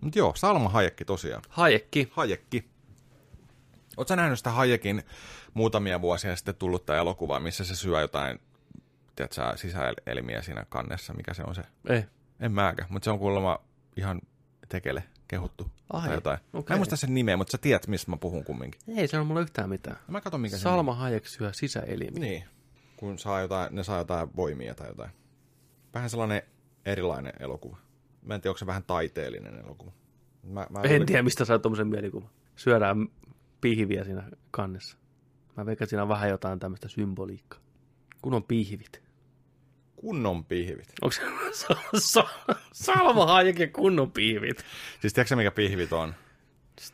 Mutta 0.00 0.18
joo, 0.18 0.32
Salma 0.36 0.68
Hayekki 0.68 1.04
tosiaan. 1.04 1.42
Hayekki. 1.48 2.08
Hayekki. 2.10 2.70
Oletko 3.96 4.16
nähnyt 4.16 4.38
sitä 4.38 4.50
Hayekin 4.50 5.02
muutamia 5.54 6.00
vuosia 6.00 6.36
sitten 6.36 6.54
tullutta 6.54 6.96
elokuvaa, 6.96 7.40
missä 7.40 7.64
se 7.64 7.76
syö 7.76 8.00
jotain 8.00 8.40
tiedätkö, 9.16 9.56
sisäelimiä 9.56 10.42
siinä 10.42 10.66
kannessa, 10.68 11.12
mikä 11.14 11.34
se 11.34 11.42
on 11.46 11.54
se? 11.54 11.62
Ei. 11.88 12.04
En 12.40 12.52
mäkään, 12.52 12.92
mutta 12.92 13.04
se 13.04 13.10
on 13.10 13.18
kuulemma 13.18 13.58
ihan 13.96 14.20
tekele 14.68 15.04
kehuttu 15.28 15.70
Ai, 15.92 16.06
tai 16.06 16.14
jotain. 16.14 16.38
Okay. 16.52 16.74
Mä 16.74 16.74
en 16.74 16.78
muista 16.78 16.96
sen 16.96 17.14
nimeä, 17.14 17.36
mutta 17.36 17.50
sä 17.50 17.58
tiedät, 17.58 17.86
mistä 17.86 18.10
mä 18.10 18.16
puhun 18.16 18.44
kumminkin. 18.44 18.80
Ei 18.96 19.08
se 19.08 19.18
on 19.18 19.26
mulla 19.26 19.40
yhtään 19.40 19.68
mitään. 19.68 19.96
Mä 20.08 20.20
katson, 20.20 20.40
mikä 20.40 20.58
Salma 20.58 20.94
Hayek 20.94 21.26
syö 21.26 21.52
sisäelimiä. 21.52 22.20
Niin, 22.20 22.44
kun 23.00 23.18
saa 23.18 23.40
jotain, 23.40 23.74
ne 23.74 23.82
saa 23.82 23.98
jotain 23.98 24.28
voimia 24.36 24.74
tai 24.74 24.88
jotain. 24.88 25.10
Vähän 25.94 26.10
sellainen 26.10 26.42
erilainen 26.84 27.32
elokuva. 27.40 27.76
Mä 28.22 28.34
en 28.34 28.40
tiedä, 28.40 28.50
onko 28.50 28.58
se 28.58 28.66
vähän 28.66 28.84
taiteellinen 28.84 29.58
elokuva. 29.64 29.92
Mä, 30.42 30.66
mä 30.70 30.80
en 30.80 31.06
tiedä, 31.06 31.22
mistä 31.22 31.44
saa 31.44 31.58
tuommoisen 31.58 31.88
mielikuvan. 31.88 32.30
Syödään 32.56 33.08
pihviä 33.60 34.04
siinä 34.04 34.30
kannessa. 34.50 34.98
Mä 35.56 35.66
veikkaan, 35.66 35.88
siinä 35.88 36.02
on 36.02 36.08
vähän 36.08 36.30
jotain 36.30 36.58
tämmöistä 36.58 36.88
symboliikkaa. 36.88 37.60
Kun 38.22 38.34
on 38.34 38.42
pihvit. 38.42 39.02
Kunnon 39.96 40.44
pihvit. 40.44 40.92
Onko 41.02 41.12
se 41.12 42.20
Salma 42.72 43.26
Hayekin 43.26 43.72
kunnon 43.72 44.12
pihvit? 44.12 44.64
Siis 45.00 45.12
tiedätkö 45.12 45.36
mikä 45.36 45.50
pihvit 45.50 45.92
on? 45.92 46.14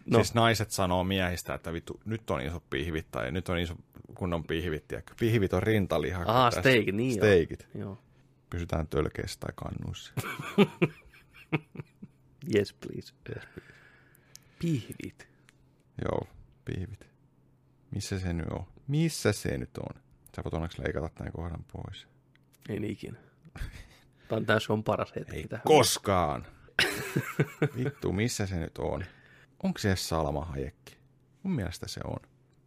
No. 0.06 0.18
Siis 0.18 0.34
naiset 0.34 0.70
sanoo 0.70 1.04
miehistä, 1.04 1.54
että 1.54 1.72
vittu, 1.72 2.00
nyt 2.04 2.30
on 2.30 2.40
iso 2.40 2.62
pihvit 2.70 3.10
tai 3.10 3.32
nyt 3.32 3.48
on 3.48 3.58
iso 3.58 3.74
kunnon 4.14 4.44
pihvit. 4.44 4.88
Tiedätkö? 4.88 5.14
Pihvit 5.20 5.52
on 5.52 5.62
rintaliha. 5.62 6.24
Ah, 6.26 6.52
steikit, 6.52 6.94
niin 6.94 7.14
Steikit. 7.14 7.68
Joo. 7.74 7.98
Pysytään 8.50 8.88
tölkeissä 8.88 9.40
tai 9.40 9.52
kannuissa. 9.56 10.12
yes, 12.54 12.72
please. 12.72 13.12
Yes, 13.12 13.24
please. 13.24 13.48
Pihvit. 14.58 15.28
Joo, 16.04 16.26
pihvit. 16.64 17.06
Missä 17.90 18.18
se 18.18 18.32
nyt 18.32 18.46
on? 18.50 18.64
Missä 18.88 19.32
se 19.32 19.58
nyt 19.58 19.78
on? 19.78 20.02
Sä 20.36 20.44
voit 20.44 20.54
onneksi 20.54 20.82
leikata 20.82 21.08
tämän 21.08 21.32
kohdan 21.32 21.64
pois. 21.72 22.06
Ei 22.68 22.90
ikinä. 22.90 23.18
Tämä 24.28 24.36
on, 24.36 24.46
tässä 24.46 24.72
on 24.72 24.84
paras 24.84 25.12
hetki. 25.16 25.36
Ei 25.36 25.48
tähän. 25.48 25.62
koskaan. 25.64 26.46
Vittu, 27.76 28.12
missä 28.12 28.46
se 28.46 28.58
nyt 28.58 28.78
on? 28.78 29.04
Onko 29.62 29.78
se 29.78 29.96
Salma 29.96 30.44
Hayekki? 30.44 30.96
Mun 31.42 31.54
mielestä 31.54 31.88
se 31.88 32.00
on. 32.04 32.16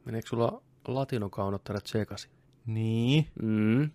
Meneekö 0.05 0.27
sulla 0.27 0.61
latinokaunottarat 0.95 1.87
sekaisin? 1.87 2.31
Niin. 2.65 3.27
Mm. 3.41 3.91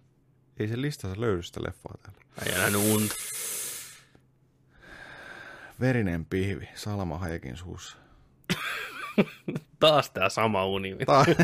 Ei 0.57 0.68
se 0.68 0.80
listassa 0.80 1.20
löydy 1.20 1.42
sitä 1.42 1.62
leffaa 1.62 1.95
täällä. 2.03 2.20
Ei 2.47 2.55
nähnyt 2.59 2.80
unta. 2.95 3.14
Verinen 5.80 6.24
pihvi 6.24 6.68
Salma 6.74 7.18
Hayekin 7.18 7.57
suussa. 7.57 7.97
Taas 9.80 10.11
tää 10.11 10.28
sama 10.28 10.66
uni. 10.66 10.97
Ta- 11.07 11.24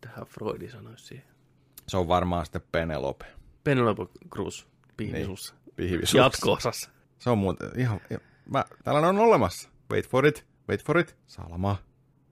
Tähän 0.00 0.26
Freudi 0.26 0.70
sanoisi 0.70 1.04
siihen. 1.06 1.24
se 1.88 1.96
on 1.96 2.08
varmaan 2.08 2.46
sitten 2.46 2.62
Penelope. 2.72 3.24
Penelope 3.64 4.02
Cruz, 4.30 4.64
pihvisussa. 4.96 5.54
Pihvisuus. 5.76 6.14
Jatko-osassa. 6.14 6.90
Se 7.18 7.30
on 7.30 7.38
muuten 7.38 7.70
ihan... 7.80 8.00
Mä, 8.50 8.64
tällainen 8.84 9.08
on 9.10 9.18
olemassa. 9.18 9.68
Wait 9.92 10.08
for 10.08 10.26
it. 10.26 10.46
Wait 10.68 10.84
for 10.84 10.98
it. 10.98 11.16
Salma. 11.26 11.76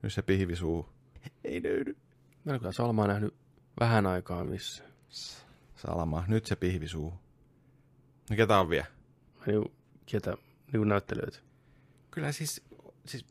Nyt 0.03 0.13
se 0.13 0.23
pihvisuu. 0.23 0.89
Ei 1.45 1.63
löydy. 1.63 1.97
Mä 2.45 2.53
en 2.53 2.59
kyllä 2.59 2.73
Salmaa 2.73 3.07
nähnyt 3.07 3.35
vähän 3.81 4.07
aikaa 4.07 4.45
missä. 4.45 4.85
Salma. 5.77 6.25
Nyt 6.29 6.47
se 6.47 6.57
pihvisuu. 6.57 7.15
No 8.31 8.37
ketä 8.37 8.59
on 8.61 8.71
vielä? 8.71 8.87
Niin, 9.47 9.65
ketä 10.07 10.35
niin 10.73 10.89
näyttelijöitä. 10.89 11.39
Kyllä 12.11 12.33
siis... 12.33 12.63
siis 13.07 13.27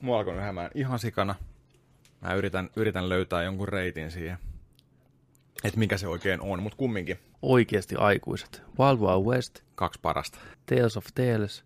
mua 0.00 0.18
alkoi 0.18 0.36
nähdään 0.36 0.70
ihan 0.74 0.98
sikana. 0.98 1.34
Mä 2.20 2.34
yritän, 2.34 2.70
yritän 2.76 3.08
löytää 3.08 3.42
jonkun 3.42 3.68
reitin 3.68 4.10
siihen. 4.10 4.38
Että 5.64 5.78
mikä 5.78 5.98
se 5.98 6.08
oikein 6.08 6.40
on, 6.40 6.62
mutta 6.62 6.76
kumminkin. 6.76 7.18
Oikeasti 7.42 7.96
aikuiset. 7.96 8.62
Wild 8.78 8.98
Wild 8.98 9.34
West, 9.34 9.60
Kaksi 9.74 10.00
parasta. 10.02 10.38
Tales 10.66 10.96
of 10.96 11.06
Tales. 11.14 11.64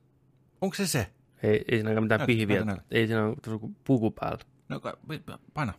Onko 0.60 0.74
se 0.74 0.86
se? 0.86 1.06
Ei, 1.42 1.64
ei 1.70 1.78
siinä 1.78 2.00
mitään 2.00 2.18
Näytä, 2.18 2.26
pihviä. 2.26 2.64
näytä. 2.64 2.82
Ei 2.90 3.06
siinä 3.06 3.24
ole 3.24 3.36
puku 3.84 4.10
päällä. 4.10 4.38
No, 4.68 4.80
paina. 5.54 5.72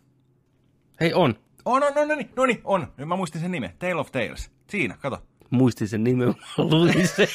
Hei, 1.01 1.13
on. 1.13 1.35
On, 1.65 1.83
on, 1.83 1.97
on, 1.97 2.07
no 2.07 2.15
niin, 2.15 2.29
no 2.35 2.45
niin, 2.45 2.61
on. 2.63 2.93
Nyt 2.97 3.07
mä 3.07 3.15
muistin 3.15 3.41
sen 3.41 3.51
nimen. 3.51 3.73
Tale 3.79 3.95
of 3.95 4.11
Tales. 4.11 4.51
Siinä, 4.69 4.97
kato. 5.01 5.23
Muistin 5.49 5.87
sen 5.87 6.03
nimen, 6.03 6.35
luin 6.57 7.07
sen. 7.07 7.27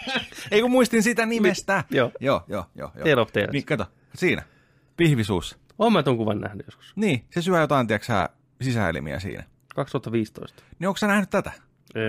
Ei 0.50 0.60
kun 0.60 0.70
muistin 0.70 1.02
sitä 1.02 1.26
nimestä. 1.26 1.84
Joo. 1.90 2.12
Joo, 2.20 2.44
joo, 2.48 2.64
joo. 2.74 2.92
joo. 2.94 3.04
Tale 3.04 3.20
of 3.20 3.32
Tales. 3.32 3.50
Niin, 3.52 3.64
kato. 3.64 3.86
Siinä. 4.14 4.42
Pihvisuus. 4.96 5.58
Oon 5.78 5.92
mä 5.92 6.02
ton 6.02 6.16
kuvan 6.16 6.40
nähnyt 6.40 6.66
joskus. 6.66 6.92
Niin, 6.96 7.24
se 7.30 7.42
syö 7.42 7.60
jotain, 7.60 7.86
tiedätkö 7.86 8.06
sä, 8.06 8.28
sisäelimiä 8.62 9.20
siinä. 9.20 9.44
2015. 9.74 10.62
Niin 10.78 10.88
onko 10.88 10.98
sä 10.98 11.06
nähnyt 11.06 11.30
tätä? 11.30 11.52
Ei. 11.94 12.04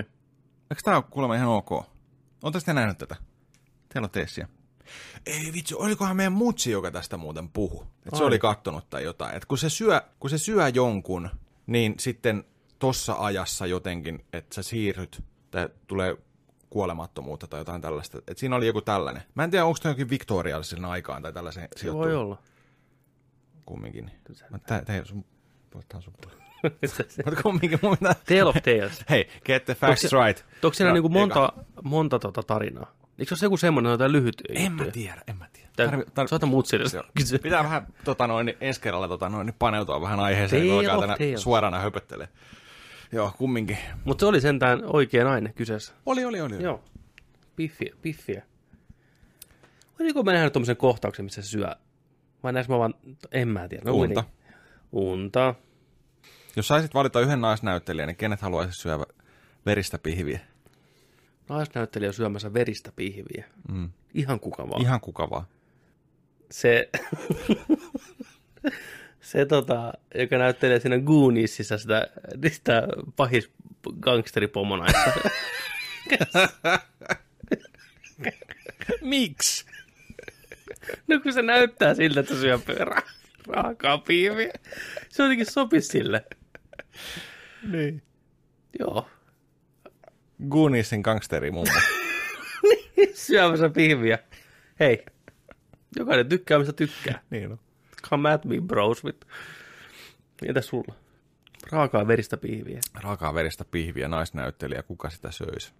Eikö 0.70 0.82
tää 0.84 0.96
ole 0.96 1.04
kuulemma 1.10 1.34
ihan 1.34 1.48
ok? 1.48 1.72
Ootte 1.72 2.58
sitten 2.60 2.74
nähnyt 2.74 2.98
tätä? 2.98 3.16
Teillä 3.88 4.06
on 4.06 4.10
teissiä. 4.10 4.48
Ei 5.26 5.50
vitsi, 5.52 5.74
olikohan 5.74 6.16
meidän 6.16 6.32
mutsi, 6.32 6.70
joka 6.70 6.90
tästä 6.90 7.16
muuten 7.16 7.48
puhu. 7.48 7.86
Et 8.06 8.14
se 8.18 8.24
oli 8.24 8.38
kattonut 8.38 8.90
tai 8.90 9.04
jotain. 9.04 9.36
Et 9.36 9.44
kun, 9.44 9.58
se 9.58 9.70
syö, 9.70 10.00
kun 10.20 10.30
se 10.30 10.38
syö 10.38 10.68
jonkun, 10.68 11.30
niin 11.66 11.94
sitten 11.98 12.44
tossa 12.78 13.16
ajassa 13.18 13.66
jotenkin, 13.66 14.24
että 14.32 14.54
sä 14.54 14.62
siirryt, 14.62 15.22
tai 15.50 15.68
tulee 15.86 16.16
kuolemattomuutta 16.70 17.46
tai 17.46 17.60
jotain 17.60 17.80
tällaista. 17.82 18.18
Et 18.28 18.38
siinä 18.38 18.56
oli 18.56 18.66
joku 18.66 18.80
tällainen. 18.80 19.22
Mä 19.34 19.44
en 19.44 19.50
tiedä, 19.50 19.64
onko 19.64 19.78
tämä 19.82 19.90
jokin 19.90 20.10
viktoriaalisen 20.10 20.84
aikaan 20.84 21.22
tai 21.22 21.32
tällaisen 21.32 21.68
Se 21.76 21.92
voi 21.92 22.14
olla. 22.16 22.38
kumminkin. 23.66 24.10
Mä 24.50 24.58
tä, 24.58 24.82
tä, 24.84 25.04
sun, 25.04 25.24
tää 25.70 25.80
on 25.94 26.02
sun 26.02 26.14
Mutta 27.24 27.42
kumminkin 27.42 27.78
mun 27.82 27.98
pitää... 27.98 28.14
Tale 28.14 28.44
of 28.44 28.56
Tales. 28.56 29.04
Hei, 29.10 29.28
get 29.44 29.64
the 29.64 29.74
facts 29.74 30.04
Onko 30.04 30.08
se- 30.22 30.26
right. 30.26 30.44
Onko 30.64 30.74
siinä 30.74 30.88
No, 30.90 30.94
niinku 30.94 31.08
monta, 31.08 31.52
monta 31.82 32.18
tota 32.18 32.42
tarinaa? 32.42 32.97
Eikö 33.18 33.36
se 33.36 33.44
ole 33.44 33.46
joku 33.46 33.56
semmoinen 33.56 33.90
jotain 33.90 34.12
lyhyt 34.12 34.42
En 34.48 34.72
mä 34.72 34.84
tiedä, 34.84 35.22
en 35.26 35.36
mä 35.36 35.46
tiedä. 35.52 35.68
Tarvi- 35.68 36.04
tar- 36.04 36.28
Soita 36.28 36.46
mutsille. 36.46 36.84
Joo. 36.94 37.04
Kysy. 37.16 37.38
Pitää 37.38 37.64
vähän 37.64 37.86
tota 38.04 38.26
noin, 38.26 38.46
niin 38.46 38.56
ensi 38.60 38.80
kerralla 38.80 39.08
tota 39.08 39.28
noin, 39.28 39.46
niin 39.46 39.56
paneutua 39.58 40.00
vähän 40.00 40.20
aiheeseen, 40.20 40.66
kun 40.66 40.78
alkaa 40.90 41.00
tänä 41.00 41.16
suorana 41.38 41.78
höpöttelee. 41.78 42.28
Joo, 43.12 43.32
kumminkin. 43.38 43.78
Mutta 44.04 44.22
se 44.22 44.26
oli 44.26 44.40
sentään 44.40 44.82
oikea 44.84 45.24
nainen 45.24 45.54
kyseessä. 45.54 45.92
Oli, 46.06 46.24
oli, 46.24 46.40
oli. 46.40 46.62
Joo. 46.62 46.84
Piffiä, 47.56 47.94
piffiä. 48.02 48.42
Olisiko 50.00 50.22
mä 50.22 50.32
nähnyt 50.32 50.52
tommosen 50.52 50.76
kohtauksen, 50.76 51.24
missä 51.24 51.42
se 51.42 51.48
syö? 51.48 51.74
Vai 52.42 52.52
näis 52.52 52.68
mä 52.68 52.78
vaan, 52.78 52.94
en 53.32 53.48
mä 53.48 53.68
tiedä. 53.68 53.82
No, 53.84 53.92
Unta. 53.92 54.20
niin. 54.20 54.54
Unta. 54.92 55.54
Jos 56.56 56.68
saisit 56.68 56.94
valita 56.94 57.20
yhden 57.20 57.40
naisnäyttelijän, 57.40 58.06
niin 58.06 58.16
kenet 58.16 58.40
haluaisit 58.40 58.74
syödä 58.74 59.04
veristä 59.66 59.98
pihviä? 59.98 60.40
Naisnäyttelijä 61.48 62.12
syömässä 62.12 62.54
veristä 62.54 62.92
pihviä. 62.96 63.44
Mm. 63.72 63.90
Ihan 64.14 64.40
kuka 64.40 64.68
vaan. 64.68 64.82
Ihan 64.82 65.00
kuka 65.00 65.30
vaan. 65.30 65.44
Se, 66.50 66.90
se 69.20 69.46
tota, 69.46 69.92
joka 70.14 70.38
näyttelee 70.38 70.80
siinä 70.80 70.98
Gooniesissa 70.98 71.78
sitä, 71.78 72.08
sitä 72.52 72.88
pahis 73.16 73.50
gangsteripomonaista. 74.00 75.10
Miksi? 79.00 79.64
no 81.06 81.20
kun 81.20 81.32
se 81.32 81.42
näyttää 81.42 81.94
siltä, 81.94 82.20
että 82.20 82.34
syö 82.34 82.58
ra- 82.68 83.10
raakaa 83.46 83.98
piiviä. 83.98 84.52
Se 85.08 85.22
jotenkin 85.22 85.46
sopisi 85.52 85.88
sille. 85.88 86.24
Niin. 87.70 88.02
Joo. 88.78 89.08
Goonisin 90.48 91.00
gangsteri 91.00 91.50
mummo. 91.50 91.72
Syömässä 93.14 93.68
pihviä. 93.68 94.18
Hei. 94.80 95.04
Jokainen 95.96 96.28
tykkää, 96.28 96.58
mistä 96.58 96.72
tykkää. 96.72 97.20
niin 97.30 97.52
on. 97.52 97.58
Come 98.10 98.32
at 98.32 98.44
me, 98.44 98.60
bros. 98.60 99.04
With. 99.04 99.26
Entäs 100.46 100.66
sulla? 100.66 100.94
Raakaa 101.72 102.06
veristä 102.06 102.36
pihviä. 102.36 102.80
Raakaa 103.02 103.34
veristä 103.34 103.64
pihviä 103.64 104.08
naisnäyttelijä, 104.08 104.82
kuka 104.82 105.10
sitä 105.10 105.30
söisi? 105.30 105.72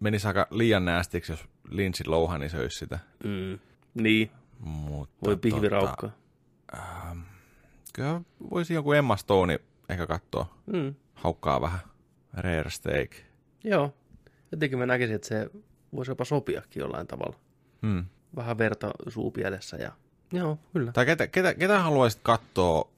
Menisi 0.00 0.26
aika 0.26 0.46
liian 0.50 0.84
näästiksi, 0.84 1.32
jos 1.32 1.44
Lindsay 1.70 2.06
Lohani 2.06 2.48
söisi 2.48 2.78
sitä. 2.78 2.98
Mm. 3.24 3.58
Niin, 3.94 4.30
Mutta, 4.58 5.26
voi 5.26 5.36
pihviraukkaa. 5.36 6.10
Kyllä 7.92 8.20
voisi 8.50 8.74
joku 8.74 8.92
Emma 8.92 9.16
Stone 9.16 9.60
ehkä 9.88 10.06
katsoa. 10.06 10.54
Mm. 10.66 10.94
Haukkaa 11.14 11.60
vähän. 11.60 11.80
Rare 12.34 12.70
steak. 12.70 13.10
Joo. 13.64 13.94
Jotenkin 14.52 14.78
mä 14.78 14.86
näkisin, 14.86 15.14
että 15.16 15.28
se 15.28 15.50
voisi 15.94 16.10
jopa 16.10 16.24
sopiakin 16.24 16.80
jollain 16.80 17.06
tavalla. 17.06 17.36
Hmm. 17.82 18.04
Vähän 18.36 18.58
verta 18.58 18.90
suupielessä 19.08 19.76
ja... 19.76 19.92
Joo, 20.32 20.58
kyllä. 20.72 20.92
Tai 20.92 21.06
ketä, 21.06 21.26
ketä, 21.26 21.54
ketä 21.54 21.78
haluaisit 21.78 22.20
katsoa, 22.22 22.90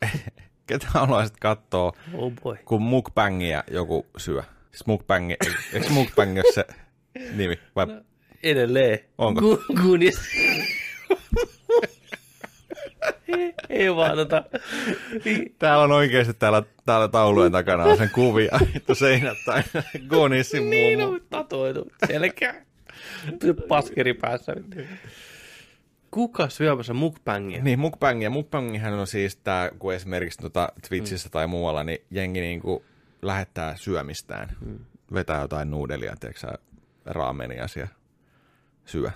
ketä 0.66 0.86
haluaisit 0.88 1.36
katsoa, 1.40 1.92
Oh 2.14 2.32
boy. 2.42 2.56
kun 2.64 2.82
mukbangia 2.82 3.64
joku 3.70 4.06
syö? 4.16 4.42
Siis 4.70 4.86
mukbang, 4.86 5.30
eikö 5.72 5.88
mukbang 5.90 6.36
ole 6.38 6.52
se 6.54 6.66
nimi? 7.32 7.58
Vai? 7.76 7.86
Edelleen. 8.42 8.98
Onko? 9.18 9.40
Goonies. 9.82 10.16
Ei, 13.28 13.54
ei 13.68 13.96
vaan 13.96 14.16
tota... 14.16 14.44
Täällä 15.58 15.84
on 15.84 15.92
oikeasti 15.92 16.34
täällä, 16.34 16.62
täällä 16.86 17.08
taulujen 17.08 17.52
takana 17.52 17.84
on 17.84 17.96
sen 17.96 18.10
kuvia, 18.14 18.58
että 18.76 18.94
seinät 18.94 19.38
tai 19.46 19.62
Gonissin 20.08 20.70
Niin 20.70 20.98
mummo. 20.98 21.14
on 21.14 21.20
tatoitu. 21.30 21.90
Selkeä. 22.06 22.54
Paskeri 23.68 24.14
päässä. 24.14 24.52
Kuka 26.10 26.48
syömässä 26.48 26.94
mukbangia? 26.94 27.62
Niin, 27.62 27.78
mukbangia. 27.78 28.30
Mukbangihan 28.30 28.92
on 28.92 29.06
siis 29.06 29.36
tää, 29.36 29.70
kun 29.78 29.94
esimerkiksi 29.94 30.42
tota 30.42 30.68
Twitchissä 30.88 31.28
tai 31.28 31.46
muualla, 31.46 31.84
niin 31.84 31.98
jengi 32.10 32.40
niinku 32.40 32.84
lähettää 33.22 33.76
syömistään. 33.76 34.56
Mm. 34.66 34.78
Vetää 35.14 35.40
jotain 35.40 35.70
nuudelia, 35.70 36.14
tiedätkö 36.20 36.40
sä, 36.40 36.58
raamenia 37.06 37.68
siellä 37.68 37.90
syö. 38.84 39.10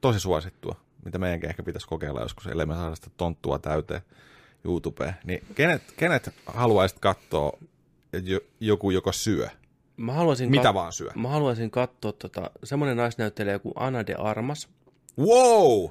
Tosi 0.00 0.20
suosittua, 0.20 0.80
mitä 1.06 1.18
meidänkin 1.18 1.48
ehkä 1.50 1.62
pitäisi 1.62 1.88
kokeilla 1.88 2.20
joskus, 2.20 2.46
ellei 2.46 2.66
me 2.66 2.74
saada 2.74 2.94
sitä 2.94 3.10
tonttua 3.16 3.58
täyteen 3.58 4.00
YouTubeen. 4.64 5.14
Niin 5.24 5.42
kenet, 5.54 5.82
kenet 5.96 6.30
haluaisit 6.46 6.98
katsoa, 6.98 7.58
joku 8.60 8.90
joko 8.90 9.12
syö? 9.12 9.48
Mä 9.96 10.12
haluaisin, 10.12 10.50
Mitä 10.50 10.74
vaan 10.74 10.92
syö? 10.92 11.10
mä 11.14 11.28
haluaisin 11.28 11.70
katsoa 11.70 12.12
tota, 12.12 12.50
semmonen 12.64 12.96
naisnäyttelijä 12.96 13.58
kuin 13.58 13.72
Ana 13.76 14.06
de 14.06 14.14
Armas 14.14 14.68
Wow! 15.18 15.90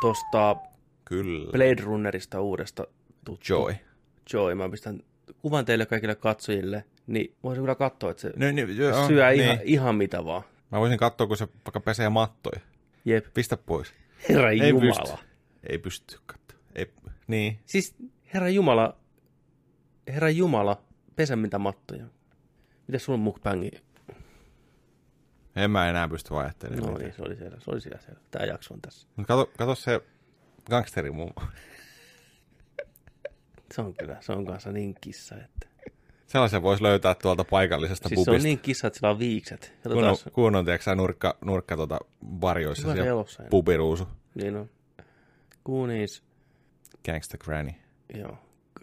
tosta 0.00 0.56
Kyllä. 1.04 1.52
Blade 1.52 1.82
Runnerista 1.82 2.40
uudesta 2.40 2.86
tuttu. 3.24 3.44
Joy. 3.54 3.74
Joy. 4.32 4.54
Mä 4.54 4.68
pistän 4.68 5.00
kuvan 5.42 5.64
teille 5.64 5.86
kaikille 5.86 6.14
katsojille, 6.14 6.84
niin 7.06 7.34
voisin 7.42 7.62
kyllä 7.62 7.74
katsoa, 7.74 8.10
että 8.10 8.20
se 8.20 8.32
No, 8.36 8.50
niin, 8.52 8.76
joo, 8.76 9.06
syö 9.06 9.30
niin. 9.30 9.40
ihan, 9.40 9.58
ihan 9.64 9.94
mitä 9.94 10.24
vaan. 10.24 10.42
Mä 10.72 10.80
voisin 10.80 10.98
katsoa, 10.98 11.26
kun 11.26 11.36
se 11.36 11.48
vaikka 11.66 11.80
pesee 11.80 12.08
mattoja. 12.08 12.60
Jep, 13.04 13.26
Pistä 13.34 13.56
pois. 13.56 13.94
Herra 14.28 14.50
Ei 14.50 14.68
Jumala. 14.68 15.02
pysty. 15.02 15.26
Ei 15.68 15.78
pysty 15.78 16.18
katsoa. 16.26 16.58
Ei, 16.74 16.92
niin. 17.26 17.58
Siis 17.66 17.96
herra 18.34 18.48
Jumala, 18.48 18.96
herra 20.08 20.30
Jumala, 20.30 20.82
pesä 21.16 21.36
mitä 21.36 21.58
mattoja. 21.58 22.04
Mitäs 22.86 23.04
sulla 23.04 23.16
on 23.16 23.20
mukbangi? 23.20 23.70
En 25.56 25.70
mä 25.70 25.90
enää 25.90 26.08
pysty 26.08 26.36
ajattelemaan. 26.36 26.92
No 26.92 26.98
niin, 26.98 27.12
se 27.12 27.22
oli 27.22 27.36
siellä, 27.36 27.56
se 27.60 27.70
oli 27.70 27.80
siellä, 27.80 28.00
siellä. 28.00 28.20
Tää 28.30 28.46
jakso 28.46 28.74
on 28.74 28.80
tässä. 28.80 29.08
Mutta 29.16 29.36
kato, 29.36 29.52
kato 29.58 29.74
se 29.74 30.00
gangsteri 30.66 31.10
mummo. 31.10 31.34
Se 33.74 33.80
on 33.80 33.94
kyllä, 33.94 34.16
se 34.20 34.32
on 34.32 34.46
kanssa 34.46 34.72
niin 34.72 34.94
kissa, 35.00 35.34
että... 35.36 35.66
Sellaisen 36.34 36.62
voisi 36.62 36.82
löytää 36.82 37.14
tuolta 37.14 37.44
paikallisesta 37.44 38.08
Siis 38.08 38.20
se 38.20 38.24
pubista. 38.24 38.40
on 38.42 38.44
niin 38.44 38.58
kissa, 38.58 38.86
että 38.86 38.96
sillä 38.98 39.10
on 39.10 39.18
viikset. 39.18 39.74
kun 39.82 40.04
on, 40.04 40.16
kun 40.32 40.56
on 40.56 40.64
tiedätkö, 40.64 40.94
nurkka, 40.94 41.36
nurkka 41.44 41.76
tuota 41.76 41.98
varjoissa 42.22 42.82
Hyvä 42.82 42.96
se 42.96 43.02
siellä 43.02 43.50
pubiruusu. 43.50 44.08
niin 44.34 44.56
on. 44.56 44.70
Goonies, 45.64 46.22
Gangsta 47.04 47.38
Granny. 47.38 47.72
joo, 48.14 48.38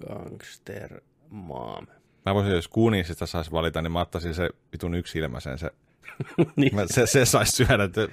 Gangster 0.07 1.01
Mom. 1.29 1.87
Mä 2.25 2.35
voisin, 2.35 2.53
jos 2.53 2.67
Gooniesista 2.67 3.25
saisi 3.25 3.51
valita, 3.51 3.81
niin 3.81 3.91
mä 3.91 4.01
ottaisin 4.01 4.33
se 4.33 4.49
vitun 4.71 4.95
yksilmäisen. 4.95 5.57
Se, 5.57 5.71
niin. 6.55 6.75
mä, 6.75 6.83
se, 6.87 7.05
se 7.07 7.25
saisi 7.25 7.51
syödä, 7.65 7.83
että 7.83 8.07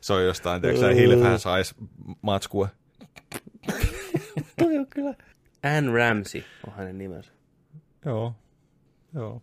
se 0.00 0.12
on 0.12 0.24
jostain, 0.24 0.60
tiedätkö 0.60 0.86
sä, 0.86 0.94
Hilfhän 0.94 1.38
saisi 1.38 1.74
matskua. 2.22 2.68
Toi 4.58 4.78
on 4.78 4.86
kyllä. 4.86 5.14
Anne 5.62 5.92
Ramsey 5.92 6.42
on 6.66 6.72
hänen 6.72 6.98
nimensä. 6.98 7.32
Joo. 8.04 8.34
Joo. 9.14 9.42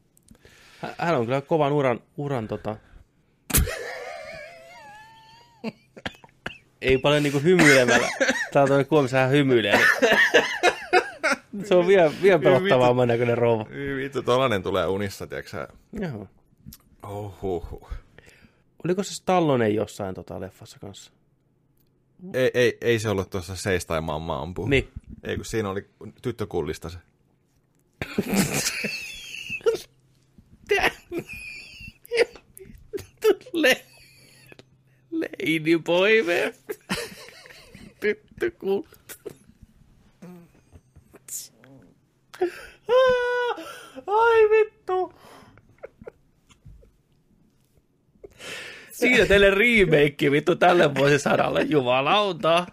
Hä- 0.82 0.96
Hän 0.98 1.16
on 1.16 1.26
kyllä 1.26 1.42
kovan 1.42 1.72
uran, 1.74 2.00
uran 2.18 2.48
tota... 2.48 2.76
Ei 6.82 6.98
paljon 6.98 7.24
niinku 7.24 7.40
hymyilemällä. 7.40 8.10
Tää 8.54 8.62
on 8.62 8.68
toinen 8.68 8.86
kuomissa 8.86 9.18
hän 9.18 9.32
hymyilee. 9.32 9.80
Se 11.64 11.76
on 11.76 11.88
vielä, 11.88 12.12
vielä 12.22 12.40
pelottavamman 12.40 13.08
näköinen 13.08 13.38
rouva. 13.38 13.66
Vittu, 13.98 14.24
tollanen 14.24 14.64
tulee 14.64 14.88
unissa, 14.88 15.28
tiedätkö 15.28 15.50
sä. 15.52 15.68
Joo. 15.94 16.28
Ohuhu. 17.04 17.90
Oliko 18.84 19.04
se 19.04 19.14
Stallone 19.14 19.70
jossain 19.70 20.16
tota 20.16 20.40
leffassa 20.42 20.80
kanssa? 20.80 21.12
Ei, 22.34 22.52
ei, 22.54 22.78
ei 22.82 23.00
se 23.00 23.10
ollut 23.10 23.30
tuossa 23.30 23.56
seis 23.56 23.86
tai 23.86 24.02
mamma 24.02 24.42
ampuu. 24.42 24.68
Niin. 24.68 24.88
Ei, 25.24 25.36
kun 25.36 25.46
siinä 25.46 25.70
oli 25.70 25.90
tyttökullista 26.22 26.90
se. 26.90 26.98
Le... 33.54 33.86
Lady 35.12 35.78
Boy 35.78 36.24
me. 36.24 36.54
Tyttö 38.00 38.52
kuulut. 38.52 39.20
Ai 44.08 44.50
vittu. 44.50 45.14
Siinä 48.92 49.26
teille 49.26 49.50
remake 49.50 50.32
vittu 50.32 50.56
tälle 50.56 50.96
vuosisadalle 50.96 51.62
jumalauta. 51.62 52.66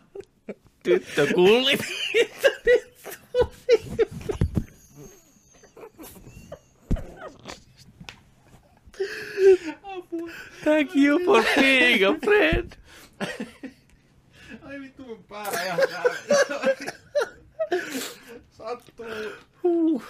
Tyttö 0.83 1.27
kulli. 1.35 1.79
Thank 10.65 10.97
you 10.97 11.19
for 11.25 11.45
being 11.57 12.05
a 12.05 12.15
friend. 12.25 12.73
Ai 14.63 14.81
vittu, 14.81 15.05
mun 15.05 15.25
pää 15.25 15.51
räjähtää. 15.51 16.03
Sattuu. 18.51 19.07
Huh. 19.63 20.03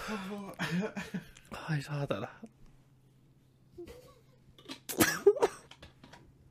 Ai 1.69 1.81
saatana. 1.81 2.27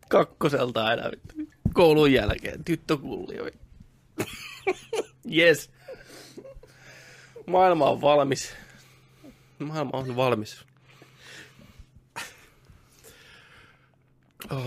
Kakkoselta 0.08 0.84
aina 0.86 1.10
vittu. 1.10 1.34
Koulun 1.72 2.12
jälkeen 2.12 2.64
tyttökulli. 2.64 3.40
oi. 3.40 3.52
Yes. 5.32 5.70
Maailma 7.46 7.90
on 7.90 8.00
valmis. 8.00 8.54
Maailma 9.58 9.90
on 9.98 10.16
valmis. 10.16 10.64
Oh. 14.50 14.64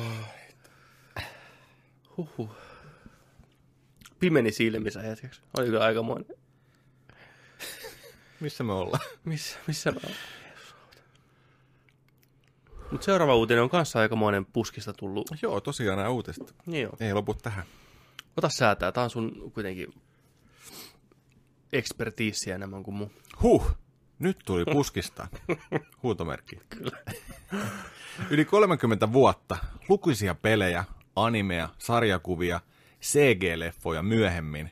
Huhhuh. 2.17 2.49
Pimeni 4.19 4.51
silmissä 4.51 5.01
hetkeksi. 5.01 5.41
Oli 5.57 5.65
kyllä 5.65 5.83
aikamoinen. 5.83 6.37
Missä 8.39 8.63
me 8.63 8.73
ollaan? 8.73 9.03
Missä, 9.25 9.59
missä 9.67 9.91
mä 9.91 9.99
oon? 10.03 10.15
Mutta 12.91 13.05
seuraava 13.05 13.35
uutinen 13.35 13.63
on 13.63 13.69
kanssa 13.69 13.99
aikamoinen 13.99 14.45
puskista 14.45 14.93
tullut. 14.93 15.29
Joo, 15.41 15.61
tosiaan 15.61 15.97
nämä 15.97 16.09
uutiset. 16.09 16.55
Niin 16.65 16.83
joo. 16.83 16.93
Ei 16.99 17.13
lopu 17.13 17.33
tähän. 17.33 17.65
Ota 18.37 18.49
säätää, 18.49 18.91
tää 18.91 19.03
on 19.03 19.09
sun 19.09 19.51
kuitenkin 19.53 19.93
ekspertiisiä 21.73 22.55
enemmän 22.55 22.83
kuin 22.83 22.95
mun. 22.95 23.11
Huh! 23.41 23.71
Nyt 24.19 24.37
tuli 24.45 24.65
puskista. 24.65 25.27
Huutomerkki. 26.03 26.59
Kyllä. 26.69 26.97
Yli 28.29 28.45
30 28.45 29.13
vuotta, 29.13 29.57
lukuisia 29.89 30.35
pelejä, 30.35 30.83
animea, 31.15 31.69
sarjakuvia, 31.77 32.61
CG-leffoja 33.01 34.03
myöhemmin. 34.03 34.71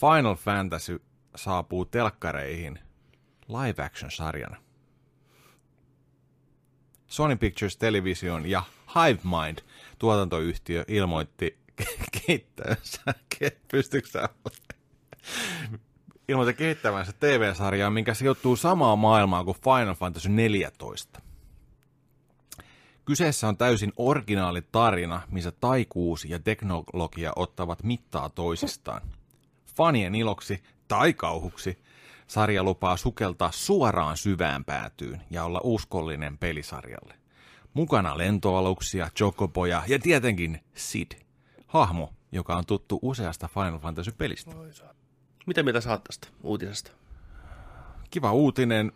Final 0.00 0.34
Fantasy 0.34 1.02
saapuu 1.36 1.84
telkkareihin 1.84 2.78
live 3.48 3.84
action 3.84 4.10
sarjana. 4.10 4.56
Sony 7.06 7.36
Pictures 7.36 7.76
Television 7.76 8.46
ja 8.46 8.62
HiveMind 8.94 9.58
tuotantoyhtiö 9.98 10.84
ilmoitti 10.88 11.58
kehittävänsä, 12.26 13.00
pystyykö 13.70 14.08
sä 14.08 14.28
ilmoitti 16.28 16.54
kehittävänsä 16.54 17.12
TV-sarjaa, 17.20 17.90
minkä 17.90 18.14
sijoittuu 18.14 18.56
samaan 18.56 18.98
maailmaan 18.98 19.44
kuin 19.44 19.56
Final 19.64 19.94
Fantasy 19.94 20.28
14. 20.28 21.25
Kyseessä 23.06 23.48
on 23.48 23.56
täysin 23.56 23.92
originaali 23.96 24.62
tarina, 24.72 25.22
missä 25.30 25.50
taikuus 25.50 26.24
ja 26.24 26.38
teknologia 26.38 27.32
ottavat 27.36 27.82
mittaa 27.82 28.28
toisistaan. 28.30 29.02
Fanien 29.76 30.14
iloksi 30.14 30.62
tai 30.88 31.12
kauhuksi 31.12 31.78
sarja 32.26 32.62
lupaa 32.62 32.96
sukeltaa 32.96 33.50
suoraan 33.52 34.16
syvään 34.16 34.64
päätyyn 34.64 35.22
ja 35.30 35.44
olla 35.44 35.60
uskollinen 35.64 36.38
pelisarjalle. 36.38 37.14
Mukana 37.74 38.18
lentoaluksia, 38.18 39.10
chocoboja 39.16 39.82
ja 39.86 39.98
tietenkin 39.98 40.60
Sid, 40.74 41.12
hahmo, 41.66 42.12
joka 42.32 42.56
on 42.56 42.66
tuttu 42.66 42.98
useasta 43.02 43.48
Final 43.54 43.78
Fantasy-pelistä. 43.78 44.50
Mitä 45.46 45.62
mitä 45.62 45.80
saat 45.80 46.04
tästä 46.04 46.28
uutisesta? 46.42 46.90
Kiva 48.10 48.32
uutinen, 48.32 48.92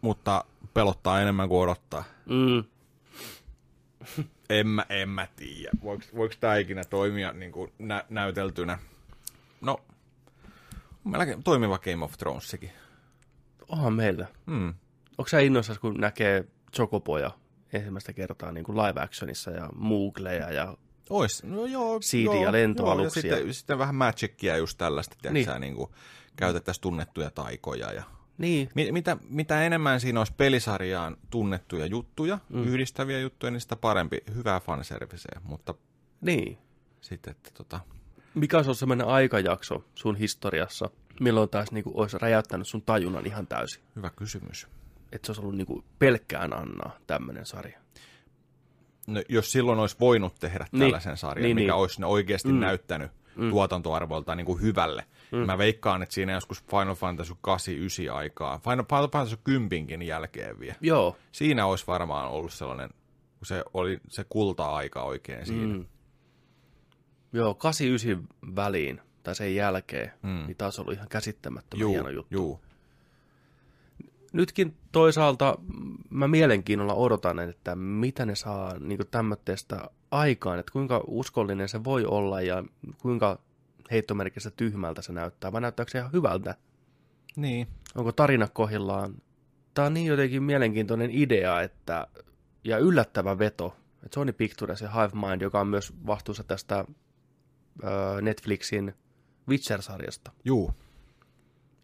mutta 0.00 0.44
pelottaa 0.74 1.20
enemmän 1.20 1.48
kuin 1.48 1.62
odottaa. 1.62 2.04
Mm. 2.26 2.64
En 4.50 4.66
mä, 4.66 4.86
en 4.88 5.08
mä 5.08 5.26
tiedä. 5.36 5.70
Voiko, 5.82 6.04
voiko 6.16 6.34
tämä 6.40 6.56
ikinä 6.56 6.84
toimia 6.84 7.32
niin 7.32 7.52
kuin 7.52 7.72
nä- 7.78 8.04
näyteltynä? 8.08 8.78
No, 9.60 9.80
melkein 11.04 11.42
toimiva 11.42 11.78
Game 11.78 12.04
of 12.04 12.12
Thronesikin. 12.18 12.70
Onhan 13.68 13.92
meillä. 13.92 14.26
Hmm. 14.46 14.74
Onko 15.18 15.28
sä 15.28 15.38
innoissas, 15.40 15.78
kun 15.78 15.94
näkee 16.00 16.44
Chocoboja 16.76 17.30
ensimmäistä 17.72 18.12
kertaa 18.12 18.52
niin 18.52 18.64
kuin 18.64 18.78
live 18.78 19.00
actionissa 19.00 19.50
ja 19.50 19.68
Moogleja 19.74 20.52
ja... 20.52 20.76
Ois, 21.10 21.42
no 21.44 21.66
joo. 21.66 21.98
Siidiä, 22.02 22.42
joo, 22.42 22.52
lentoaluksia. 22.52 23.22
Joo, 23.26 23.30
ja 23.32 23.36
sitten, 23.38 23.54
sitten 23.54 23.78
vähän 23.78 23.94
Magicia 23.94 24.56
just 24.56 24.78
tällaista, 24.78 25.16
tiedätkö 25.22 25.32
Niin. 25.52 25.60
niin. 25.60 25.60
niin 25.60 25.74
kuin 25.74 25.90
käytettäisiin 26.36 26.82
tunnettuja 26.82 27.30
taikoja. 27.30 27.92
Ja... 27.92 28.02
Niin, 28.40 28.68
Mi- 28.74 28.92
mitä, 28.92 29.16
mitä 29.28 29.62
enemmän 29.62 30.00
siinä 30.00 30.20
olisi 30.20 30.32
pelisarjaan 30.36 31.16
tunnettuja 31.30 31.86
juttuja, 31.86 32.38
mm. 32.48 32.64
yhdistäviä 32.64 33.20
juttuja, 33.20 33.50
niin 33.50 33.60
sitä 33.60 33.76
parempi. 33.76 34.18
Hyvää 34.34 34.60
fanserviceä, 34.60 35.40
mutta 35.44 35.74
niin. 36.20 36.58
sitten, 37.00 37.30
että 37.30 37.50
tota... 37.54 37.80
Mikä 38.34 38.56
olisi 38.56 38.68
ollut 38.68 38.78
sellainen 38.78 39.06
aikajakso 39.06 39.84
sun 39.94 40.16
historiassa, 40.16 40.90
milloin 41.20 41.48
taas 41.48 41.72
niin 41.72 41.84
kuin, 41.84 41.96
olisi 41.96 42.18
räjäyttänyt 42.18 42.68
sun 42.68 42.82
tajunnan 42.82 43.26
ihan 43.26 43.46
täysin? 43.46 43.82
Hyvä 43.96 44.10
kysymys. 44.10 44.66
Että 45.12 45.26
se 45.26 45.30
olisi 45.32 45.40
ollut 45.42 45.56
niin 45.56 45.66
kuin, 45.66 45.84
pelkkään 45.98 46.52
Annaa 46.52 46.96
tämmöinen 47.06 47.46
sarja. 47.46 47.78
No, 49.06 49.22
jos 49.28 49.52
silloin 49.52 49.78
olisi 49.78 49.96
voinut 50.00 50.34
tehdä 50.40 50.66
Niin. 50.72 50.80
tällaisen 50.80 51.16
sarjan, 51.16 51.42
Niin, 51.42 51.54
mikä 51.54 51.72
niin. 51.72 51.80
olisi 51.80 52.00
ne 52.00 52.06
oikeasti 52.06 52.48
mm. 52.52 52.60
näyttänyt 52.60 53.10
mm. 53.40 53.50
tuotantoarvoiltaan 53.50 54.38
niin 54.38 54.46
kuin 54.46 54.62
hyvälle. 54.62 55.04
Mm. 55.32 55.38
Mä 55.38 55.58
veikkaan, 55.58 56.02
että 56.02 56.14
siinä 56.14 56.32
joskus 56.32 56.64
Final 56.64 56.94
Fantasy 56.94 57.32
8-9 58.10 58.12
aikaa, 58.12 58.58
Final, 58.58 58.84
Final 58.88 59.08
Fantasy 59.08 59.38
10 59.44 60.02
jälkeen 60.02 60.60
vielä. 60.60 60.76
Joo. 60.80 61.16
Siinä 61.32 61.66
olisi 61.66 61.86
varmaan 61.86 62.30
ollut 62.30 62.52
sellainen, 62.52 62.90
kun 63.38 63.46
se 63.46 63.64
oli 63.74 64.00
se 64.08 64.24
kulta-aika 64.28 65.02
oikein 65.02 65.46
siinä. 65.46 65.74
Mm. 65.74 65.86
Joo, 67.32 67.54
89 67.54 68.28
väliin 68.56 69.00
tai 69.22 69.34
sen 69.34 69.54
jälkeen, 69.54 70.12
mm. 70.22 70.44
Niin 70.46 70.56
taas 70.56 70.78
ollut 70.78 70.94
ihan 70.94 71.08
käsittämättömän 71.08 71.80
Juu, 71.80 71.92
hieno 71.92 72.08
juttu. 72.08 72.34
juu. 72.34 72.60
Nytkin 74.32 74.76
toisaalta 74.92 75.58
mä 76.10 76.28
mielenkiinnolla 76.28 76.94
odotan, 76.94 77.38
että 77.38 77.76
mitä 77.76 78.26
ne 78.26 78.34
saa 78.34 78.78
niin 78.78 79.00
tämmöistä 79.10 79.90
aikaan, 80.10 80.58
että 80.58 80.72
kuinka 80.72 81.04
uskollinen 81.06 81.68
se 81.68 81.84
voi 81.84 82.04
olla 82.04 82.40
ja 82.40 82.64
kuinka 82.98 83.38
heittomerkissä 83.90 84.50
tyhmältä 84.50 85.02
se 85.02 85.12
näyttää, 85.12 85.52
vai 85.52 85.60
näyttääkö 85.60 85.90
se 85.90 85.98
ihan 85.98 86.12
hyvältä? 86.12 86.54
Niin. 87.36 87.66
Onko 87.94 88.12
tarina 88.12 88.48
kohillaan 88.48 89.14
Tää 89.74 89.84
on 89.86 89.94
niin 89.94 90.06
jotenkin 90.06 90.42
mielenkiintoinen 90.42 91.10
idea, 91.10 91.60
että, 91.60 92.06
ja 92.64 92.78
yllättävä 92.78 93.38
veto, 93.38 93.76
että 94.04 94.14
Sony 94.14 94.32
Pictures 94.32 94.80
ja 94.80 94.90
Hive 94.90 95.28
Mind, 95.28 95.42
joka 95.42 95.60
on 95.60 95.66
myös 95.66 95.92
vastuussa 96.06 96.44
tästä 96.44 96.84
ö, 97.84 98.22
Netflixin 98.22 98.94
Witcher-sarjasta 99.48 100.30
Juu. 100.44 100.74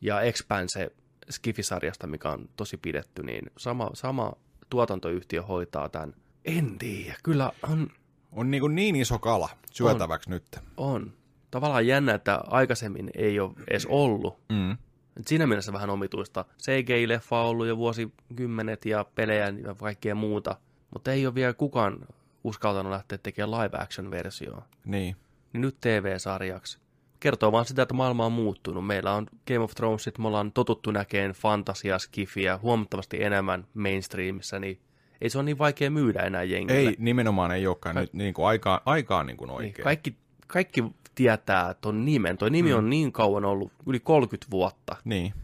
ja 0.03 0.21
Expanse 0.21 0.91
Skifi-sarjasta, 1.31 2.07
mikä 2.07 2.31
on 2.31 2.49
tosi 2.57 2.77
pidetty, 2.77 3.23
niin 3.23 3.51
sama, 3.57 3.91
sama 3.95 4.33
tuotantoyhtiö 4.71 5.43
hoitaa 5.43 5.89
tämän. 5.89 6.15
En 6.45 6.79
tiedä, 6.79 7.17
kyllä 7.23 7.53
on, 7.63 7.91
On 8.37 8.51
niin, 8.51 8.61
kuin 8.61 8.75
niin 8.75 8.97
iso 8.97 9.19
kala 9.19 9.49
syötäväksi 9.73 10.31
nyt. 10.31 10.59
on. 10.77 11.13
Tavallaan 11.51 11.87
jännä, 11.87 12.15
että 12.15 12.41
aikaisemmin 12.47 13.11
ei 13.15 13.41
ole 13.41 13.53
edes 13.71 13.87
ollut. 13.87 14.39
Mm. 14.49 14.73
Et 15.17 15.27
siinä 15.27 15.47
mielessä 15.47 15.73
vähän 15.73 15.91
omituista. 15.91 16.45
CGI-leffa 16.63 17.41
on 17.41 17.47
ollut 17.47 17.67
jo 17.67 17.77
vuosikymmenet 17.77 18.85
ja 18.85 19.05
pelejä 19.15 19.55
ja 19.65 19.75
kaikkea 19.75 20.15
muuta, 20.15 20.57
mutta 20.93 21.13
ei 21.13 21.27
ole 21.27 21.35
vielä 21.35 21.53
kukaan 21.53 22.07
uskaltanut 22.45 22.93
lähteä 22.93 23.19
tekemään 23.19 23.51
live-action-versioa. 23.51 24.63
Niin. 24.85 25.17
Niin 25.53 25.61
nyt 25.61 25.77
TV-sarjaksi. 25.81 26.79
Kertoo 27.21 27.53
vaan 27.53 27.65
sitä, 27.65 27.83
että 27.83 27.95
maailma 27.95 28.27
on 28.27 28.33
muuttunut. 28.33 28.87
Meillä 28.87 29.13
on 29.13 29.27
Game 29.47 29.59
of 29.61 29.75
Thronesit, 29.75 30.19
me 30.19 30.29
ollaan 30.29 30.53
totuttu 30.53 30.91
näkeen 30.91 31.31
fantasia, 31.31 31.99
skifiä 31.99 32.59
huomattavasti 32.59 33.23
enemmän 33.23 33.67
mainstreamissa, 33.75 34.59
niin 34.59 34.81
ei 35.21 35.31
se 35.31 35.39
ole 35.39 35.45
niin 35.45 35.59
vaikea 35.59 35.91
myydä 35.91 36.21
enää 36.23 36.43
jengille. 36.43 36.81
Ei, 36.81 36.97
nimenomaan 36.99 37.51
ei 37.53 37.67
olekaan 37.67 37.97
nyt 37.97 38.13
niin 38.15 38.35
kuin 38.35 38.47
aikaa, 38.47 38.81
aikaa 38.85 39.25
niin 39.25 39.37
kuin 39.37 39.49
Niin, 39.49 39.57
oikein. 39.57 39.85
kaikki, 39.85 40.17
kaikki 40.47 40.85
tietää 41.15 41.75
ton 41.75 42.05
nimen. 42.05 42.39
Toi 42.39 42.51
nimi 42.51 42.71
mm. 42.71 42.77
on 42.79 42.91
niin 42.91 43.13
kauan 43.13 43.45
ollut, 43.45 43.73
yli 43.87 44.01
30 44.01 44.47
vuotta, 44.51 44.97
Niin. 45.05 45.35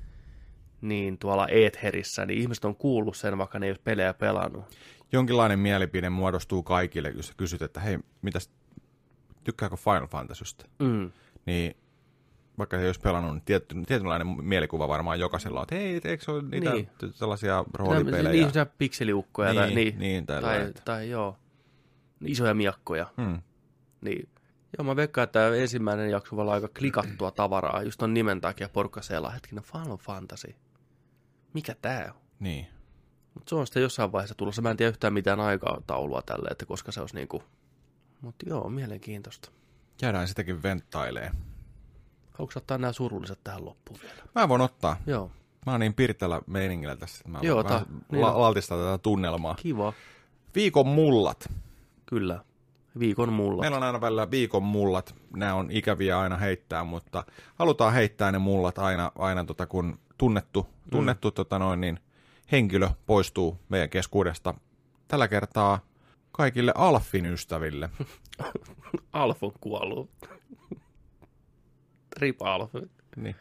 niin 0.80 1.18
tuolla 1.18 1.48
Eetherissä, 1.48 2.26
niin 2.26 2.40
ihmiset 2.40 2.64
on 2.64 2.76
kuullut 2.76 3.16
sen, 3.16 3.38
vaikka 3.38 3.58
ne 3.58 3.66
ei 3.66 3.72
ole 3.72 3.78
pelejä 3.84 4.14
pelannut. 4.14 4.64
Jonkinlainen 5.12 5.58
mielipide 5.58 6.10
muodostuu 6.10 6.62
kaikille, 6.62 7.12
jos 7.16 7.26
sä 7.28 7.34
kysyt, 7.36 7.62
että 7.62 7.80
hei, 7.80 7.98
mitäs, 8.22 8.50
tykkääkö 9.44 9.76
Final 9.76 10.06
Fantasystä? 10.06 10.64
Mm. 10.78 11.10
Niin 11.46 11.76
vaikka 12.62 12.76
he 12.76 12.82
ei 12.82 12.88
olisi 12.88 13.00
pelannut, 13.00 13.32
niin 13.32 13.42
tietty, 13.44 13.74
tietynlainen 13.86 14.26
mielikuva 14.26 14.88
varmaan 14.88 15.20
jokaisella 15.20 15.60
on, 15.60 15.64
että 15.64 15.74
hei, 15.74 16.00
eikö 16.04 16.24
se 16.24 16.30
ole 16.30 16.42
niitä 16.42 16.70
Niin. 16.70 16.88
niin. 17.00 17.12
sellaisia 17.14 17.52
Tämmöisiä 17.54 17.74
roolipelejä? 17.74 18.46
Niin, 18.46 18.66
pikseliukkoja 18.78 19.54
tai, 19.54 19.66
Niin, 19.66 19.76
niin, 19.76 19.98
niin, 19.98 20.26
tai, 20.26 20.42
tällaiset. 20.42 20.82
tai 20.84 21.10
joo, 21.10 21.36
isoja 22.24 22.54
miakkoja. 22.54 23.06
Hmm. 23.16 23.42
Niin. 24.00 24.28
Joo, 24.78 24.84
mä 24.84 24.96
veikkaan, 24.96 25.22
että 25.24 25.40
tämä 25.40 25.56
ensimmäinen 25.56 26.10
jakso 26.10 26.36
voi 26.36 26.42
olla 26.42 26.52
aika 26.52 26.68
klikattua 26.78 27.30
tavaraa. 27.30 27.82
Just 27.82 27.98
ton 27.98 28.14
nimen 28.14 28.40
takia 28.40 28.68
porukka 28.68 29.02
selaa 29.02 29.30
hetkinen 29.30 29.64
Final 29.64 29.96
Fantasy. 29.96 30.54
Mikä 31.54 31.74
tää 31.82 32.12
on? 32.14 32.20
Niin. 32.40 32.66
Mutta 33.34 33.50
se 33.50 33.54
on 33.54 33.66
sitten 33.66 33.82
jossain 33.82 34.12
vaiheessa 34.12 34.34
tulossa. 34.34 34.62
Mä 34.62 34.70
en 34.70 34.76
tiedä 34.76 34.90
yhtään 34.90 35.12
mitään 35.12 35.40
aikataulua 35.40 36.22
tälle, 36.22 36.48
että 36.50 36.66
koska 36.66 36.92
se 36.92 37.00
olisi 37.00 37.14
niinku... 37.14 37.42
Mutta 38.20 38.46
joo, 38.48 38.68
mielenkiintoista. 38.68 39.50
Jäädään 40.02 40.28
sitäkin 40.28 40.62
venttailee. 40.62 41.30
Haluatko 42.32 42.58
ottaa 42.58 42.78
nämä 42.78 42.92
surulliset 42.92 43.38
tähän 43.44 43.64
loppuun 43.64 44.00
vielä? 44.02 44.22
Mä 44.34 44.48
voin 44.48 44.60
ottaa. 44.60 44.96
Joo, 45.06 45.30
Mä 45.66 45.72
oon 45.72 45.80
niin 45.80 45.94
pirteällä 45.94 46.40
meiningillä 46.46 46.96
tässä, 46.96 47.16
että 47.18 47.28
mä 47.28 47.38
Joo, 47.42 47.64
vähän 47.64 47.86
Niin 48.12 48.22
la- 48.22 48.40
laltistaa 48.40 48.78
tätä 48.78 48.98
tunnelmaa. 48.98 49.54
kiva. 49.54 49.92
Viikon 50.54 50.86
mullat. 50.86 51.48
Kyllä. 52.06 52.44
Viikon 52.98 53.32
mulla. 53.32 53.60
Meillä 53.60 53.76
on 53.76 53.82
aina 53.82 54.00
välillä 54.00 54.30
viikon 54.30 54.62
mullat. 54.62 55.14
Nämä 55.36 55.54
on 55.54 55.70
ikäviä 55.70 56.18
aina 56.18 56.36
heittää, 56.36 56.84
mutta 56.84 57.24
halutaan 57.54 57.92
heittää 57.92 58.32
ne 58.32 58.38
mullat 58.38 58.78
aina, 58.78 59.12
aina 59.18 59.44
tota, 59.44 59.66
kun 59.66 59.98
tunnettu, 60.18 60.66
tunnettu 60.90 61.28
mm. 61.28 61.34
tota 61.34 61.58
noin, 61.58 61.80
niin 61.80 62.00
henkilö 62.52 62.88
poistuu 63.06 63.58
meidän 63.68 63.90
keskuudesta. 63.90 64.54
Tällä 65.08 65.28
kertaa 65.28 65.78
kaikille 66.32 66.72
Alfin 66.76 67.26
ystäville. 67.26 67.90
Alf 69.12 69.42
on 69.42 69.52
kuollut. 69.60 70.10
Rip 72.16 72.42
Alf. 72.42 72.70
niin. 73.16 73.36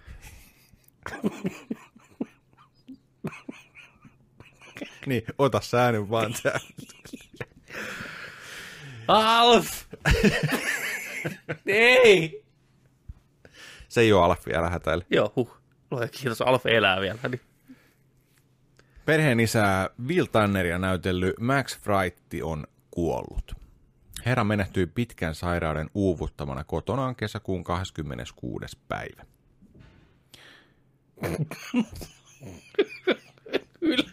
niin, 5.05 5.23
ota 5.37 5.61
säännön 5.61 6.09
vaan 6.09 6.33
sää. 6.33 6.59
Alf! 9.07 9.85
Ei! 11.65 12.43
Se 13.89 14.01
ei 14.01 14.13
ole 14.13 14.25
Alfi, 14.25 14.55
älä 14.55 14.69
hätäile. 14.69 15.05
Joo, 15.09 15.33
huh. 15.35 15.57
Luoja 15.91 16.07
kiitos, 16.07 16.41
Alf 16.41 16.65
elää 16.65 17.01
vielä. 17.01 17.19
Niin. 17.29 17.41
Perheen 19.05 19.39
isää 19.39 19.89
Will 20.07 20.25
Tanneria 20.25 20.77
näytellyt 20.77 21.39
Max 21.39 21.79
Frightti 21.79 22.41
on 22.41 22.67
kuollut. 22.91 23.60
Herra 24.25 24.43
menehtyi 24.43 24.85
pitkän 24.85 25.35
sairauden 25.35 25.89
uuvuttamana 25.93 26.63
kotonaan 26.63 27.15
kesäkuun 27.15 27.63
26. 27.63 28.77
päivä. 28.87 29.25
Yl- 33.81 34.09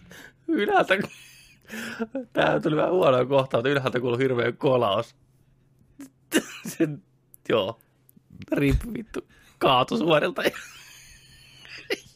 ylhäältä... 0.49 0.95
Tää 2.33 2.61
tuli 2.61 2.77
vähän 2.77 2.91
huonoa 2.91 3.25
kohtaa, 3.25 3.59
mutta 3.59 3.71
ylhäältä 3.71 4.01
kuului 4.01 4.19
hirveä 4.19 4.53
kolaus. 4.53 5.17
Sen, 6.67 7.03
joo. 7.49 7.81
Rip 8.53 8.81
vittu. 8.95 9.29
Kaatu 9.59 9.99
suorilta. 9.99 10.43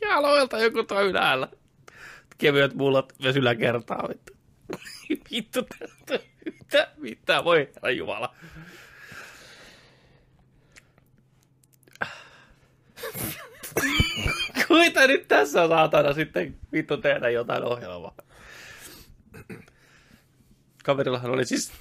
Jaloilta 0.00 0.58
joku 0.58 0.82
toi 0.82 1.08
ylhäällä. 1.08 1.48
Kevyet 2.38 2.74
mullat 2.74 3.12
myös 3.22 3.36
yläkertaa. 3.36 4.08
Vittu. 4.08 4.32
Vittu. 5.30 5.66
Mitä? 6.44 6.88
Mitä? 6.96 7.44
Voi 7.44 7.70
herra 7.74 7.90
Jumala. 7.90 8.34
Kuita 14.68 15.06
nyt 15.06 15.28
tässä 15.28 15.68
saatana 15.68 16.12
sitten 16.12 16.56
vittu 16.72 16.96
tehdä 16.96 17.30
jotain 17.30 17.64
ohjelmaa. 17.64 18.14
Kaverillahan 20.84 21.30
oli 21.30 21.44
siis... 21.44 21.72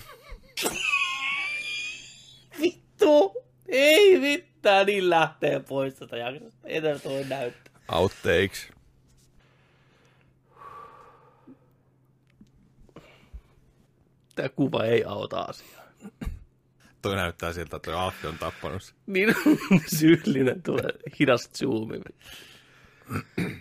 vittu! 2.62 3.42
Ei 3.68 4.20
mitään, 4.20 4.86
niin 4.86 5.10
lähtee 5.10 5.60
pois 5.60 5.94
tätä 5.94 6.18
jaksosta. 6.18 6.68
Enää 6.68 7.00
toi 7.00 7.24
näyttää. 7.24 7.74
Outtakes. 7.92 8.68
Tämä 14.36 14.50
kuva 14.50 14.84
ei 14.84 15.04
auta 15.04 15.40
asiaa. 15.42 15.82
Toi 17.02 17.16
näyttää 17.16 17.54
siltä, 17.54 17.76
että 17.76 18.02
Alfi 18.02 18.28
on 18.28 18.38
tappanut 18.38 18.84
sen. 18.84 18.96
Niin 19.08 19.36
syyllinen 19.98 20.62
tulee 20.64 20.90
hidas 21.20 21.50
zoomi. 21.58 22.00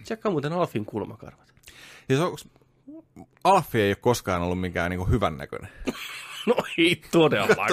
Tsekkaa 0.03 0.33
muuten 0.33 0.53
Alfin 0.53 0.85
kulmakarvat. 0.85 1.55
Ja 2.09 2.17
se 2.17 2.23
on, 2.23 2.37
Alfi 3.45 3.81
ei 3.81 3.91
ole 3.91 3.97
koskaan 3.97 4.43
ollut 4.43 4.61
mikään 4.61 4.91
niinku 4.91 5.05
hyvän 5.07 5.37
näköinen. 5.39 5.71
No 6.47 6.55
ei 6.79 7.03
todellakaan. 7.11 7.71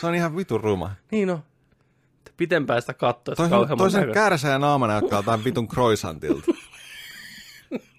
Se 0.00 0.06
on 0.06 0.14
ihan 0.14 0.36
vitun 0.36 0.60
ruma. 0.60 0.90
Niin 1.10 1.28
no. 1.28 1.42
Pitempään 2.36 2.80
sitä 2.82 2.94
katsoa, 2.94 3.32
että 3.32 3.36
Toisen, 3.36 3.50
kauheamman 3.50 3.78
toisen 3.78 4.00
näköistä. 4.00 4.20
kärsä 4.20 4.48
ja 4.48 4.58
naama 4.58 4.86
näyttää 4.86 5.18
jotain 5.18 5.44
vitun 5.44 5.68
croissantilta. 5.68 6.52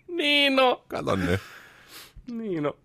Niin 0.07 0.55
no. 0.55 0.83
Kato 0.87 1.15
nyt. 1.15 1.39
Niin 2.31 2.63
no. 2.63 2.75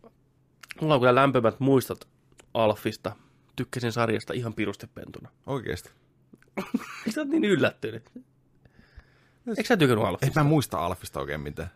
Mulla 0.81 0.94
on 0.94 1.01
kyllä 1.01 1.15
lämpimät 1.15 1.61
muistot 1.61 2.09
Alfista. 2.55 3.16
Tykkäsin 3.57 3.93
sarjasta 3.93 4.32
ihan 4.32 4.55
pirusti 4.55 4.86
pentuna. 4.86 5.28
Oikeesti. 5.47 5.90
Miksi 6.57 7.12
sä 7.15 7.20
oot 7.20 7.28
niin 7.28 7.44
yllättynyt? 7.44 8.11
Eikö 9.48 9.65
sä 9.65 9.77
tykännyt 9.77 10.05
Ei 10.05 10.09
Alfista? 10.09 10.40
mä 10.40 10.44
muista 10.48 10.78
Alfista 10.86 11.20
oikein 11.20 11.40
mitään. 11.40 11.70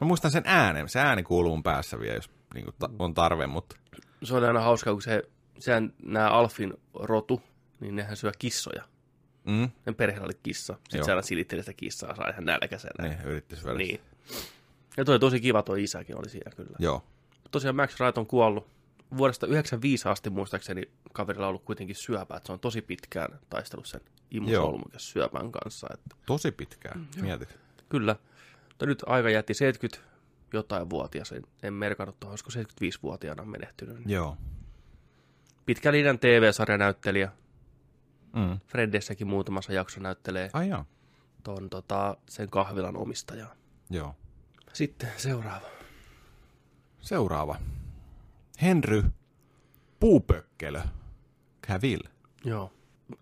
Mä 0.00 0.06
muistan 0.06 0.30
sen 0.30 0.42
äänen. 0.46 0.88
Se 0.88 1.00
ääni 1.00 1.22
kuuluu 1.22 1.50
mun 1.52 1.62
päässä 1.62 2.00
vielä, 2.00 2.14
jos 2.14 2.30
niin 2.54 2.66
ta- 2.78 2.90
on 2.98 3.14
tarve, 3.14 3.46
mutta... 3.46 3.76
Se 4.22 4.34
on 4.34 4.44
aina 4.44 4.60
hauskaa, 4.60 4.92
kun 4.92 5.02
se, 5.02 5.22
sehän, 5.58 5.92
nämä 6.02 6.30
Alfin 6.30 6.74
rotu, 6.94 7.42
niin 7.80 7.96
nehän 7.96 8.16
syö 8.16 8.32
kissoja. 8.38 8.84
Mm, 9.44 9.70
Ne 9.86 9.92
perheellä 9.92 10.24
oli 10.24 10.38
kissa. 10.42 10.72
Sitten 10.74 10.98
Joo. 10.98 11.04
se 11.04 11.12
aina 11.12 11.22
silitteli 11.22 11.62
sitä 11.62 11.72
kissaa, 11.72 12.14
saa 12.14 12.28
ihan 12.30 12.44
nälkäisenä. 12.44 13.08
niin, 13.08 13.20
yritti 13.22 13.56
syödä. 13.56 13.78
Niin. 13.78 14.00
Ja 14.96 15.04
toi 15.04 15.18
tosi 15.18 15.40
kiva 15.40 15.62
toi 15.62 15.82
isäkin 15.82 16.18
oli 16.18 16.28
siinä 16.28 16.50
kyllä. 16.56 16.76
Joo. 16.78 17.04
Tosiaan 17.50 17.76
Max 17.76 18.00
Wright 18.00 18.18
on 18.18 18.26
kuollut. 18.26 18.66
Vuodesta 19.16 19.46
95 19.46 20.08
asti 20.08 20.30
muistaakseni 20.30 20.82
kaverilla 21.12 21.46
on 21.46 21.48
ollut 21.48 21.64
kuitenkin 21.64 21.96
syöpä, 21.96 22.36
että 22.36 22.46
se 22.46 22.52
on 22.52 22.60
tosi 22.60 22.82
pitkään 22.82 23.38
taistellut 23.48 23.86
sen 23.86 24.00
imusolmukas 24.30 25.10
syöpän 25.10 25.52
kanssa. 25.52 25.86
Että 25.94 26.16
Tosi 26.26 26.52
pitkään. 26.52 27.08
Mietit. 27.20 27.58
kyllä. 27.88 28.16
Mutta 28.68 28.86
nyt 28.86 29.02
aika 29.06 29.30
jätti 29.30 29.54
70 29.54 30.10
jotain 30.52 30.90
vuotias. 30.90 31.32
En, 31.32 31.42
en 31.62 31.74
merkannut 31.74 32.20
tuohon, 32.20 32.32
olisiko 32.32 32.50
75-vuotiaana 32.84 33.44
menehtynyt. 33.44 33.96
Joo. 34.06 34.36
Pitkä 35.66 35.92
linjan 35.92 36.18
TV-sarjanäyttelijä. 36.18 37.32
Mm. 38.32 38.60
Freddessäkin 38.66 39.26
muutamassa 39.26 39.72
jakso 39.72 40.00
näyttelee 40.00 40.50
Ai 40.52 40.68
joo. 40.68 40.84
ton, 41.44 41.70
tota, 41.70 42.16
sen 42.28 42.50
kahvilan 42.50 42.96
omistajaa. 42.96 43.54
Joo. 43.90 44.14
Sitten 44.72 45.10
seuraava. 45.16 45.66
Seuraava. 47.00 47.56
Henry 48.62 49.02
Puupökkelö. 50.00 50.80
Cavill. 51.66 52.00
Joo. 52.44 52.72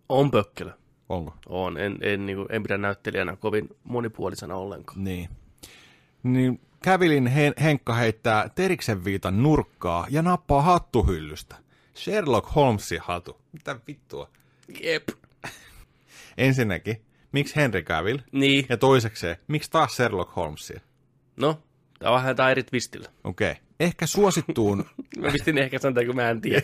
On 0.09 0.31
pökkelö. 0.31 0.71
Onko? 1.09 1.35
On. 1.47 1.79
En, 1.79 1.99
en, 2.01 2.27
niin 2.27 2.37
kuin, 2.37 2.47
en 2.51 2.63
pidä 2.63 2.79
näyttelijänä 2.79 3.37
kovin 3.37 3.69
monipuolisena 3.85 4.55
ollenkaan. 4.57 5.05
Niin. 5.05 5.29
Niin 6.23 6.61
Cavillin 6.85 7.27
hen- 7.27 7.63
Henkka 7.63 7.95
heittää 7.95 8.49
Teriksen 8.49 9.05
viitan 9.05 9.43
nurkkaa 9.43 10.07
ja 10.11 10.23
nappaa 10.23 10.63
hattuhyllystä. 10.63 11.57
Sherlock 11.97 12.55
Holmesin 12.55 13.01
hatu. 13.03 13.37
Mitä 13.53 13.77
vittua? 13.87 14.31
Jep. 14.83 15.09
Ensinnäkin, 16.39 17.03
miksi 17.33 17.57
Henry 17.57 17.83
Cavill? 17.83 18.19
Niin. 18.33 18.67
Ja 18.69 18.77
toisekseen, 18.77 19.37
miksi 19.49 19.71
taas 19.71 19.97
Sherlock 19.97 20.37
Holmesia? 20.37 20.81
No, 21.37 21.63
tämä 21.99 22.13
on 22.13 22.17
vähän 22.17 22.31
jotain 22.31 22.51
eri 22.51 22.63
twistillä. 22.63 23.09
Okei. 23.25 23.51
Okay. 23.51 23.63
Ehkä 23.81 24.07
suosittuun... 24.07 24.85
Mä 25.21 25.31
pistin 25.33 25.59
ehkä 25.59 25.79
sanoa, 25.79 26.05
kun 26.05 26.17
mä 26.17 26.31
en 26.31 26.41
tiedä. 26.41 26.63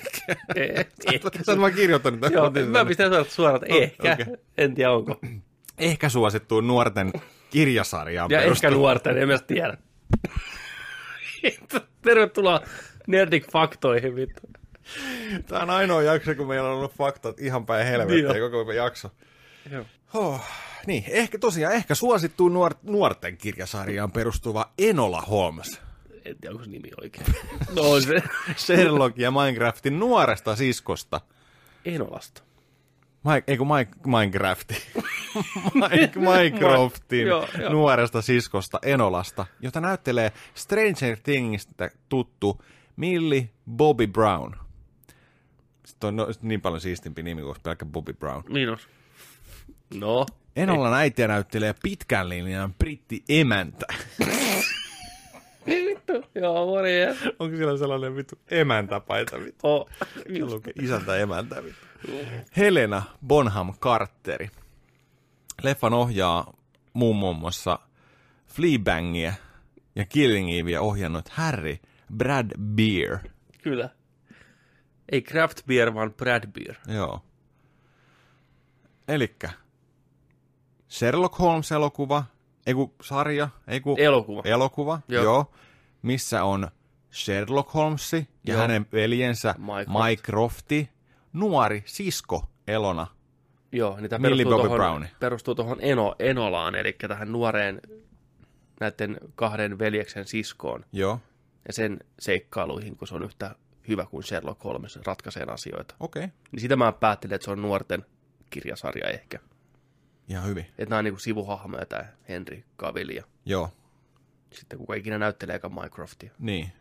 Eh, 0.54 0.86
ehkä. 1.12 1.30
Sä 1.42 1.52
oot 1.52 1.60
vaan 1.60 1.72
kirjoittanut 1.72 2.20
tämän. 2.20 2.32
Joo, 2.32 2.50
mä 2.50 2.78
sen. 2.78 2.86
pistän 2.86 3.24
suoraan, 3.28 3.64
että 3.64 3.76
ehkä. 3.84 4.12
Okei. 4.12 4.36
En 4.58 4.74
tiedä 4.74 4.90
onko. 4.90 5.20
Ehkä 5.78 6.08
suosittuun 6.08 6.66
nuorten 6.66 7.12
kirjasarjaan 7.50 8.30
Ja 8.30 8.38
perustuva. 8.38 8.68
ehkä 8.68 8.78
nuorten, 8.78 9.18
en 9.18 9.28
mä 9.28 9.38
tiedä. 9.38 9.76
Tervetuloa 12.02 12.60
Nerdik 13.06 13.52
Faktoihin, 13.52 14.16
vittu. 14.16 14.42
Tämä 15.46 15.62
on 15.62 15.70
ainoa 15.70 16.02
jakso, 16.02 16.34
kun 16.34 16.46
meillä 16.46 16.68
on 16.68 16.76
ollut 16.76 16.94
faktat 16.94 17.40
ihan 17.40 17.66
päin 17.66 17.86
helvettiä 17.86 18.32
Niin 18.32 18.50
koko 18.50 18.72
jakso. 18.72 19.10
Joo. 19.70 19.84
Oh, 20.14 20.40
niin, 20.86 21.04
ehkä 21.06 21.38
tosiaan, 21.38 21.74
ehkä 21.74 21.94
suosittuun 21.94 22.52
nuor- 22.54 22.78
nuorten 22.82 23.36
kirjasarjaan 23.36 24.12
perustuva 24.12 24.72
Enola 24.78 25.20
Holmes. 25.20 25.80
En 26.24 26.36
tiedä, 26.40 26.52
onko 26.52 26.64
se 26.64 26.70
nimi 26.70 26.90
oikein. 27.00 27.26
No 27.76 27.82
on 27.82 28.02
se. 28.02 28.22
Sherlock 28.56 29.18
ja 29.18 29.30
Minecraftin 29.30 29.98
nuoresta 29.98 30.56
siskosta. 30.56 31.20
Enolasta. 31.84 32.42
Mike, 33.24 33.52
ei 33.52 33.56
kun 33.58 33.68
Mike, 33.76 33.92
Minecrafti. 34.06 34.74
Mike, 35.90 36.20
Minecraftin 36.20 37.26
Joo, 37.26 37.48
joo. 37.60 37.72
nuoresta 37.72 38.22
siskosta 38.22 38.78
Enolasta, 38.82 39.46
jota 39.60 39.80
näyttelee 39.80 40.32
Stranger 40.54 41.16
Thingistä 41.22 41.90
tuttu 42.08 42.62
Millie 42.96 43.50
Bobby 43.70 44.06
Brown. 44.06 44.54
Sitten 45.84 46.08
on 46.08 46.16
no, 46.16 46.28
niin 46.42 46.60
paljon 46.60 46.80
siistimpi 46.80 47.22
nimi 47.22 47.42
kuin 47.42 47.56
pelkkä 47.62 47.84
Bobby 47.84 48.12
Brown. 48.12 48.42
Miinus. 48.48 48.88
No. 49.94 50.26
Enolan 50.56 50.94
äitiä 50.94 51.28
näyttelee 51.28 51.74
pitkän 51.82 52.28
linjan 52.28 52.74
britti 52.74 53.24
emäntä. 53.28 53.86
Vittu. 55.66 56.12
Joo, 56.34 56.66
morjens. 56.66 57.18
Onko 57.38 57.56
siellä 57.56 57.78
sellainen 57.78 58.16
vittu 58.16 58.38
emäntäpaita 58.50 59.40
vittu? 59.40 59.58
Oh. 59.62 59.88
Isäntä 60.82 61.16
emäntä 61.16 61.64
vittu. 61.64 61.86
Helena 62.56 63.02
Bonham 63.26 63.74
Carteri. 63.78 64.50
Leffan 65.62 65.94
ohjaa 65.94 66.52
muun 66.92 67.36
muassa 67.36 67.78
Fleabangia 68.46 69.32
ja 69.96 70.04
Killing 70.06 70.58
Evea 70.58 70.80
ohjannut 70.80 71.28
Harry 71.28 71.76
Brad 72.16 72.50
Beer. 72.60 73.18
Kyllä. 73.62 73.90
Ei 75.12 75.22
craft 75.22 75.66
beer, 75.66 75.94
vaan 75.94 76.14
Brad 76.14 76.46
beer. 76.46 76.76
Joo. 76.86 77.22
Elikkä 79.08 79.50
Sherlock 80.94 81.38
Holmes-elokuva, 81.38 82.24
ei 82.66 82.74
kun 82.74 82.92
sarja, 83.02 83.48
ei 83.68 83.80
kun 83.80 84.00
Elokuva. 84.00 84.42
elokuva, 84.44 85.00
joo. 85.08 85.24
Joo. 85.24 85.52
missä 86.02 86.44
on 86.44 86.68
Sherlock 87.12 87.74
Holmes 87.74 88.12
ja 88.12 88.24
Joo. 88.44 88.58
hänen 88.58 88.86
veljensä 88.92 89.54
Mycroft. 89.58 90.08
Mycrofti, 90.08 90.90
nuori 91.32 91.82
sisko 91.86 92.44
Elona. 92.68 93.06
Joo, 93.72 93.96
niin 94.00 94.10
tämä 94.10 94.28
Millie 94.28 94.44
perustuu 94.44 94.68
Bobby 94.68 94.82
tuohon, 94.82 95.08
perustuu 95.20 95.54
tuohon 95.54 95.78
Eno, 95.80 96.14
Enolaan, 96.18 96.74
eli 96.74 96.92
tähän 96.92 97.32
nuoreen 97.32 97.80
näiden 98.80 99.16
kahden 99.34 99.78
veljeksen 99.78 100.26
siskoon 100.26 100.84
Joo, 100.92 101.20
ja 101.66 101.72
sen 101.72 102.00
seikkailuihin, 102.18 102.96
kun 102.96 103.08
se 103.08 103.14
on 103.14 103.22
yhtä 103.22 103.54
hyvä 103.88 104.06
kuin 104.06 104.24
Sherlock 104.24 104.64
Holmes 104.64 104.98
ratkaisee 105.06 105.44
asioita. 105.48 105.94
okei. 106.00 106.24
Okay. 106.24 106.36
Niin 106.52 106.60
sitä 106.60 106.76
mä 106.76 106.92
päättelin, 106.92 107.34
että 107.34 107.44
se 107.44 107.50
on 107.50 107.62
nuorten 107.62 108.06
kirjasarja 108.50 109.08
ehkä. 109.08 109.38
Ihan 110.28 110.46
hyvin. 110.46 110.64
Että 110.64 110.84
nämä 110.90 110.98
on 110.98 111.04
niinku 111.04 111.20
sivuhahmoja, 111.20 111.86
tämä 111.86 112.04
Henry 112.28 112.62
Cavill 112.78 113.08
ja 113.10 113.24
Joo, 113.44 113.70
sitten 114.52 114.78
kuka 114.78 114.94
ikinä 114.94 115.18
näytteleekaan 115.18 115.74
Minecraftia. 115.74 116.30
niin. 116.38 116.72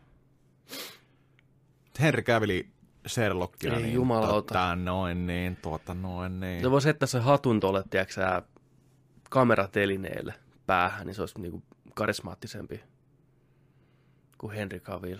Henry 2.00 2.22
Cavilli 2.22 2.70
Sherlockina, 3.06 3.76
Ei 3.76 3.82
niin 3.82 3.94
jumalauta. 3.94 4.54
tota 4.54 4.76
noin 4.76 5.26
niin, 5.26 5.56
tuota 5.56 5.94
noin 5.94 6.40
niin. 6.40 6.62
Se 6.62 6.70
voisi 6.70 6.84
heittää 6.86 7.06
se 7.06 7.18
hatun 7.20 7.60
tuolle, 7.60 7.82
tiedätkö 7.90 8.42
kameratelineelle 9.30 10.34
päähän, 10.66 11.06
niin 11.06 11.14
se 11.14 11.22
olisi 11.22 11.40
niinku 11.40 11.62
karismaattisempi 11.94 12.80
kuin 14.38 14.52
Henry 14.54 14.80
Cavill. 14.80 15.18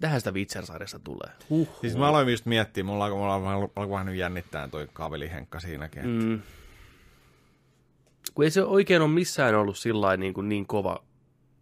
Tähän 0.00 0.20
sitä 0.20 0.30
Witcher-sarjasta 0.30 0.98
tulee. 0.98 1.30
Huh. 1.50 1.68
Siis 1.80 1.96
mä 1.96 2.08
aloin 2.08 2.28
just 2.28 2.46
miettiä, 2.46 2.84
mulla 2.84 3.04
alkoi, 3.04 3.70
alkoi 3.76 3.90
vähän 3.90 4.16
jännittää 4.16 4.68
toi 4.68 4.88
kavelihenkka 4.92 5.60
siinäkin. 5.60 6.02
Mm. 6.06 6.24
Mm. 6.24 6.40
Kun 8.34 8.44
ei 8.44 8.50
se 8.50 8.62
oikein 8.62 9.02
ole 9.02 9.10
missään 9.10 9.54
ollut 9.54 9.78
sillä 9.78 10.16
niin, 10.16 10.34
kuin 10.34 10.48
niin 10.48 10.66
kova 10.66 11.04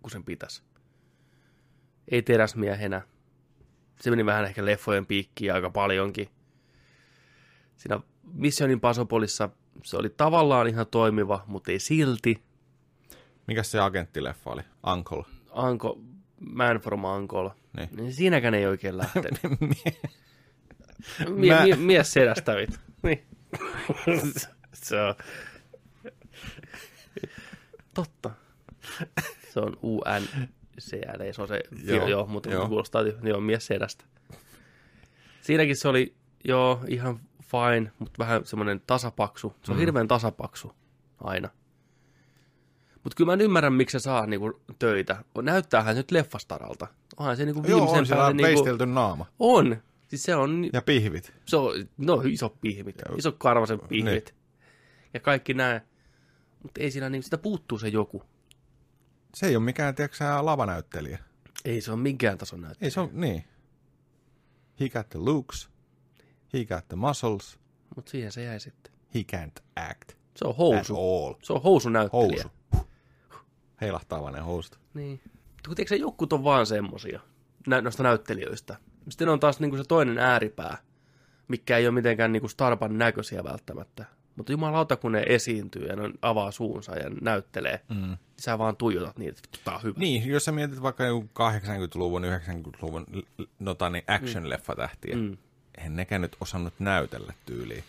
kuin 0.03 0.11
sen 0.11 0.25
pitäisi. 0.25 0.63
Ei 2.09 2.23
teräsmiehenä. 2.23 3.03
Se 4.01 4.11
meni 4.11 4.27
vähän 4.27 4.45
ehkä 4.45 4.65
leffojen 4.65 5.07
piikkiin 5.07 5.55
aika 5.55 5.71
paljonkin. 5.71 6.29
Siinä 7.77 8.01
Mission 8.33 8.71
Impossibleissa 8.71 9.51
se 9.85 9.97
oli 9.97 10.09
tavallaan 10.09 10.67
ihan 10.67 10.87
toimiva, 10.87 11.45
mutta 11.47 11.73
ei 11.73 11.79
silti. 11.79 12.43
Mikäs 13.47 13.71
se 13.71 13.79
agenttileffa 13.79 14.51
oli? 14.51 14.63
Uncle. 14.93 15.25
Anko, 15.51 15.99
Man 16.41 16.77
from 16.77 17.05
Uncle. 17.05 17.51
Niin. 17.77 17.89
Niin 17.97 18.13
siinäkään 18.13 18.55
ei 18.55 18.67
oikein 18.67 18.99
lähtenyt. 18.99 19.41
Mie, 21.29 21.65
mie, 21.65 21.77
mies 21.77 22.13
sedästä 22.13 22.57
vittu. 22.57 22.79
Niin. 23.03 23.27
se 24.73 25.01
on... 25.01 25.15
Totta. 27.95 28.31
Se 29.53 29.61
on 29.61 29.77
UNCL, 29.83 31.23
se 31.33 31.43
on 31.43 31.49
se, 31.49 31.61
Joo, 31.85 31.97
joo, 31.97 32.09
joo 32.09 32.27
mutta 32.27 32.49
joo. 32.49 32.61
joo. 32.61 32.69
kuulostaa, 32.69 33.03
joo, 33.23 33.41
mies 33.41 33.67
sedästä. 33.67 34.05
Siinäkin 35.41 35.77
se 35.77 35.89
oli, 35.89 36.15
joo, 36.45 36.81
ihan 36.89 37.21
fine, 37.43 37.93
mutta 37.99 38.19
vähän 38.19 38.45
semmoinen 38.45 38.83
tasapaksu. 38.87 39.55
Se 39.63 39.73
on 39.73 39.77
mm. 39.77 39.81
hirveän 39.81 40.09
tasapaksu 40.09 40.73
aina. 41.25 41.49
Mutta 43.05 43.17
kyllä 43.17 43.29
mä 43.29 43.33
en 43.33 43.41
ymmärrä, 43.41 43.71
miksi 43.71 43.99
se 43.99 44.03
saa 44.03 44.27
niinku 44.27 44.61
töitä. 44.79 45.25
Näyttäähän 45.43 45.95
se 45.95 46.01
nyt 46.01 46.11
leffastaralta. 46.11 46.87
Onhan 47.17 47.37
se 47.37 47.45
niinku 47.45 47.63
Joo, 47.67 47.79
viimeisen 47.79 47.99
on 47.99 48.07
siellä 48.07 48.23
päälle 48.23 48.59
on 48.61 48.65
niinku... 48.65 48.85
naama. 48.85 49.27
On. 49.39 49.77
Siis 50.09 50.23
se 50.23 50.35
on, 50.35 50.69
Ja 50.73 50.83
pihvit. 50.83 51.33
se 51.45 51.57
on 51.57 51.89
no 51.99 52.23
iso 52.27 52.49
pihvit, 52.61 53.03
iso 53.17 53.33
karvasen 53.33 53.81
pihvit. 53.81 54.05
Niin. 54.05 54.39
Ja 55.15 55.21
kaikki 55.21 55.55
nämä. 55.55 55.81
Mutta 56.63 56.81
ei 56.81 56.91
siinä, 56.91 57.11
niin 57.11 57.23
sitä 57.23 57.39
puuttuu 57.39 57.79
se 57.79 57.89
joku. 57.89 58.23
Se 59.35 59.47
ei 59.47 59.57
ole 59.57 59.65
mikään, 59.65 59.95
tiedätkö 59.95 60.25
lavanäyttelijä. 60.41 61.19
Ei 61.65 61.81
se 61.81 61.93
ole 61.93 62.01
minkään 62.01 62.39
tason 62.39 62.61
näyttelijä. 62.61 62.87
Ei 62.87 62.91
se 62.91 63.01
on, 63.01 63.11
niin. 63.13 63.45
He 64.81 64.89
got 64.89 65.09
the 65.09 65.19
looks. 65.19 65.71
He 66.53 66.65
got 66.65 66.89
the 66.89 66.97
muscles. 66.97 67.59
Mutta 67.97 68.11
siihen 68.11 68.33
se 68.33 68.43
jäi 68.43 68.61
sitten. 68.61 68.93
He 69.15 69.21
can't 69.37 69.63
act 69.91 70.13
Se 70.35 70.45
on 70.49 70.57
housu. 70.57 70.97
all. 71.25 71.35
Se 71.43 71.53
on 71.53 71.63
housunäyttelijä. 71.63 72.43
Housu. 72.75 72.89
Heilahtavainen 73.81 74.45
housut. 74.45 74.81
Niin. 74.95 75.21
Tiedätkö 75.63 75.89
se 75.89 75.97
jotkut 75.97 76.33
on 76.33 76.45
vaan 76.45 76.67
semmosia 76.67 77.21
nä- 77.67 77.81
noista 77.81 78.03
näyttelijöistä. 78.03 78.77
Sitten 79.09 79.29
on 79.29 79.41
taas 79.41 79.61
niinku 79.61 79.77
se 79.77 79.85
toinen 79.89 80.19
ääripää, 80.19 80.79
mikä 81.49 81.77
ei 81.77 81.87
ole 81.87 81.95
mitenkään 81.95 82.33
niinku 82.33 82.49
Starban 82.49 82.99
näköisiä 82.99 83.45
välttämättä. 83.45 84.05
Mutta 84.39 84.53
jumalauta, 84.53 84.97
kun 84.97 85.13
ne 85.13 85.23
esiintyy 85.27 85.87
ja 85.87 85.97
ne 85.97 86.11
avaa 86.23 86.51
suunsa 86.51 86.97
ja 86.97 87.11
näyttelee, 87.21 87.81
mm. 87.89 87.97
niin 87.97 88.19
sä 88.39 88.59
vaan 88.59 88.77
tuijotat 88.77 89.19
niitä, 89.19 89.41
että 89.45 89.59
tää 89.65 89.75
on 89.75 89.83
hyvä. 89.83 89.95
Niin, 89.99 90.29
jos 90.29 90.45
sä 90.45 90.53
mietit 90.53 90.83
vaikka 90.83 91.05
joku 91.05 91.29
80-luvun, 91.39 92.23
90-luvun 92.25 93.07
l- 93.13 93.43
nota, 93.59 93.91
niin 93.91 94.05
action-leffatähtiä, 94.07 95.17
mm. 95.17 95.37
eihän 95.79 95.97
nekään 95.97 96.23
nyt 96.23 96.37
osannut 96.41 96.75
näytellä 96.79 97.33
tyyliin. 97.47 97.85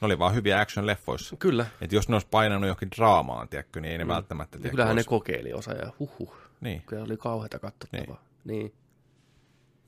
Ne 0.00 0.06
oli 0.06 0.18
vaan 0.18 0.34
hyviä 0.34 0.64
action-leffoissa. 0.64 1.36
Kyllä. 1.38 1.66
Et 1.80 1.92
jos 1.92 2.08
ne 2.08 2.14
olisi 2.14 2.28
painanut 2.30 2.66
johonkin 2.66 2.90
draamaan, 2.96 3.48
tiedätkö, 3.48 3.80
niin 3.80 3.92
ei 3.92 3.98
ne 3.98 4.04
mm. 4.04 4.08
välttämättä 4.08 4.58
tiedä. 4.58 4.70
kyllähän 4.70 4.96
ne 4.96 5.04
kokeili 5.04 5.52
osa 5.52 5.72
ja 5.72 5.92
huhhuh. 5.98 6.36
Niin, 6.60 6.82
Kyllä 6.86 7.04
oli 7.04 7.16
kauheata 7.16 7.58
katsottavaa. 7.58 8.22
Niin. 8.44 8.60
niin. 8.60 8.72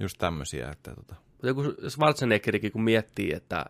just 0.01 0.19
tämmöisiä, 0.19 0.70
että 0.70 0.95
tota. 0.95 1.15
Mutta 1.32 1.47
joku 1.47 1.62
Schwarzeneggerikin 1.89 2.73
kun 2.73 2.82
miettii, 2.82 3.32
että 3.32 3.66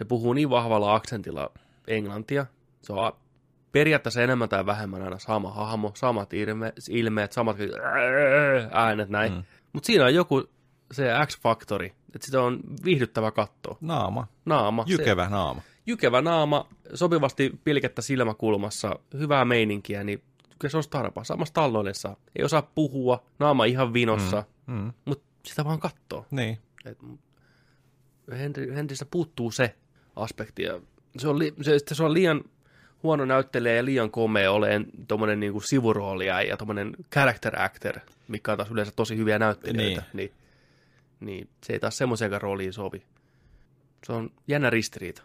se 0.00 0.04
puhuu 0.04 0.32
niin 0.32 0.50
vahvalla 0.50 0.94
aksentilla 0.94 1.50
englantia, 1.86 2.46
se 2.82 2.92
on 2.92 3.12
periaatteessa 3.72 4.22
enemmän 4.22 4.48
tai 4.48 4.66
vähemmän 4.66 5.02
aina 5.02 5.18
sama 5.18 5.50
hahmo, 5.52 5.92
samat 5.94 6.32
ilme, 6.32 6.72
ilmeet, 6.90 7.32
samat 7.32 7.56
äänet 8.72 9.08
näin. 9.08 9.32
Mm. 9.32 9.42
Mutta 9.72 9.86
siinä 9.86 10.04
on 10.04 10.14
joku 10.14 10.44
se 10.92 11.08
X-faktori, 11.26 11.92
että 12.14 12.26
sitä 12.26 12.42
on 12.42 12.60
viihdyttävä 12.84 13.30
katsoa. 13.30 13.76
Naama. 13.80 14.26
Naama. 14.44 14.84
Jykevä 14.88 15.24
se, 15.24 15.30
naama. 15.30 15.62
Jykevä 15.86 16.22
naama, 16.22 16.68
sopivasti 16.94 17.60
pilkettä 17.64 18.02
silmäkulmassa, 18.02 18.98
hyvää 19.18 19.44
meininkiä, 19.44 20.04
niin 20.04 20.22
kyllä 20.58 20.70
se 20.70 20.76
on 20.76 20.82
starpa. 20.82 21.24
Samassa 21.24 21.54
talloillessa. 21.54 22.16
Ei 22.36 22.44
osaa 22.44 22.62
puhua, 22.74 23.22
naama 23.38 23.64
ihan 23.64 23.92
vinossa, 23.92 24.44
Mm. 24.66 24.74
Mm. 24.74 24.92
mutta 25.04 25.24
sitä 25.46 25.64
vaan 25.64 25.80
katsoo. 25.80 26.26
Niin. 26.30 26.58
Et 26.84 26.98
Henry, 28.30 28.74
Henrystä 28.74 29.04
puuttuu 29.10 29.50
se 29.50 29.74
aspekti. 30.22 30.62
Ja 30.62 30.80
se, 31.18 31.28
on 31.28 31.38
li, 31.38 31.54
se, 31.62 31.78
se 31.92 32.04
on 32.04 32.14
liian 32.14 32.44
huono 33.02 33.24
näyttelijä 33.24 33.74
ja 33.74 33.84
liian 33.84 34.10
komea 34.10 34.52
oleen 34.52 34.86
tuommoinen 35.08 35.40
niinku 35.40 35.60
sivuroolia 35.60 36.42
ja 36.42 36.56
tuommoinen 36.56 36.96
character 37.12 37.62
actor, 37.62 37.94
mikä 38.28 38.52
on 38.52 38.58
taas 38.58 38.70
yleensä 38.70 38.92
tosi 38.96 39.16
hyviä 39.16 39.38
näyttelijöitä. 39.38 40.02
Niin. 40.12 40.32
Niin, 41.20 41.36
niin 41.36 41.48
se 41.64 41.72
ei 41.72 41.80
taas 41.80 41.96
semmoiseenkaan 41.96 42.42
rooliin 42.42 42.72
sovi. 42.72 43.02
Se 44.06 44.12
on 44.12 44.30
jännä 44.48 44.70
ristiriita. 44.70 45.22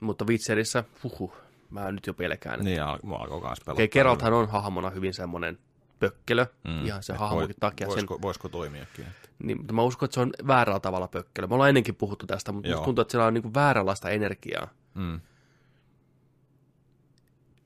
Mutta 0.00 0.24
Witcherissä, 0.24 0.84
huhu, 1.02 1.32
mä 1.70 1.92
nyt 1.92 2.06
jo 2.06 2.14
pelkään. 2.14 2.60
Niin, 2.60 2.80
mua 3.02 3.18
alkoi 3.18 3.40
kans 3.40 3.60
pelottaa. 3.60 3.72
Okei, 3.72 3.88
Geralthan 3.88 4.32
on 4.32 4.48
hahmona 4.48 4.90
hyvin 4.90 5.14
semmoinen 5.14 5.58
pökkelö, 5.98 6.46
mm. 6.64 6.86
ihan 6.86 7.02
se 7.02 7.12
Et 7.12 7.18
hahmonkin 7.18 7.48
voi- 7.48 7.60
takia. 7.60 7.86
Sen, 7.86 7.90
Voisiko, 7.94 8.18
voisiko 8.22 8.48
toimiakin? 8.48 9.04
Että. 9.06 9.28
niin, 9.38 9.56
mutta 9.56 9.72
mä 9.72 9.82
uskon, 9.82 10.06
että 10.06 10.14
se 10.14 10.20
on 10.20 10.30
väärällä 10.46 10.80
tavalla 10.80 11.08
pökkelö. 11.08 11.46
Me 11.46 11.54
ollaan 11.54 11.68
ennenkin 11.68 11.94
puhuttu 11.94 12.26
tästä, 12.26 12.52
mutta 12.52 12.68
musta 12.70 12.84
tuntuu, 12.84 13.02
että 13.02 13.12
siellä 13.12 13.26
on 13.26 13.34
niin 13.34 13.54
vääränlaista 13.54 14.10
energiaa. 14.10 14.68
Mm. 14.94 15.20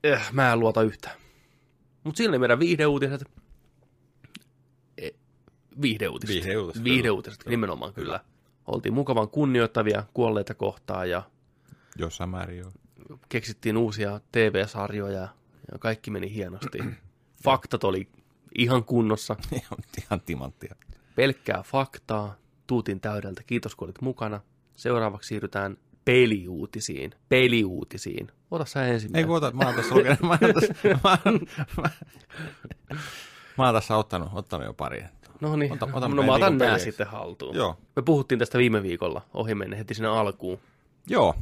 Eh, 0.05 0.33
mä 0.33 0.53
en 0.53 0.61
luota 0.61 0.83
yhtään. 0.83 1.17
Mutta 2.05 2.17
siinä 2.17 2.31
oli 2.31 2.39
meidän 2.39 2.59
viihdeuutiset. 2.61 3.25
Eh, 4.99 5.13
viihdeuutiset. 5.83 6.35
Viihdeuutiset, 6.37 6.85
Viihdeuutiset, 6.85 7.45
kyllä. 7.45 7.51
nimenomaan 7.51 7.93
kyllä. 7.95 8.21
Oltiin 8.67 8.95
mukavan 8.95 9.29
kunnioittavia 9.29 10.05
kuolleita 10.15 10.55
kohtaan 10.55 11.11
ja 11.11 11.23
Jossain 11.97 12.31
määrin 12.31 12.59
joo. 12.59 12.73
keksittiin 13.29 13.77
uusia 13.77 14.21
TV-sarjoja 14.33 15.29
ja 15.73 15.79
kaikki 15.79 16.11
meni 16.11 16.35
hienosti. 16.35 16.79
Faktat 17.45 17.85
oli 17.85 18.09
ihan 18.59 18.85
kunnossa. 18.85 19.37
ihan, 20.03 20.21
timanttia. 20.27 20.75
Pelkkää 21.15 21.63
faktaa. 21.67 22.35
Tuutin 22.67 23.01
täydeltä. 23.01 23.43
Kiitos 23.47 23.75
kun 23.77 23.87
olit 23.87 24.01
mukana. 24.01 24.41
Seuraavaksi 24.77 25.29
siirrytään 25.29 25.77
peliuutisiin. 26.05 27.11
Peliuutisiin. 27.29 28.29
Ota 28.51 28.65
sä 28.65 28.85
Ei 28.87 28.93
ensimmäinen. 28.95 29.27
kun 29.27 29.37
ota, 29.37 29.51
mä 29.51 29.65
oon 29.67 29.75
tässä 29.75 29.95
lukenut, 29.95 30.21
mä 30.21 30.39
oon 30.43 30.55
tässä, 30.55 30.75
mä, 31.05 31.19
mä, 31.83 31.91
mä 33.59 33.65
oon 33.65 33.75
tässä 33.75 33.97
ottanut, 33.97 34.29
ottanut 34.33 34.67
jo 34.67 34.75
pari. 34.75 35.05
No 35.41 35.57
niin, 35.57 35.73
Ota- 35.73 35.89
ota 35.93 36.09
no 36.09 36.23
mä 36.23 36.33
otan 36.35 36.59
nää 36.59 36.67
peleiksi. 36.67 36.85
sitten 36.85 37.07
haltuun. 37.07 37.57
Joo. 37.57 37.79
Me 37.97 38.03
puhuttiin 38.03 38.39
tästä 38.39 38.59
viime 38.59 38.83
viikolla 38.83 39.23
ohi 39.35 39.55
menne 39.55 39.79
heti 39.79 39.95
sinne 39.95 40.09
alkuun. 40.09 40.59
Joo, 41.09 41.35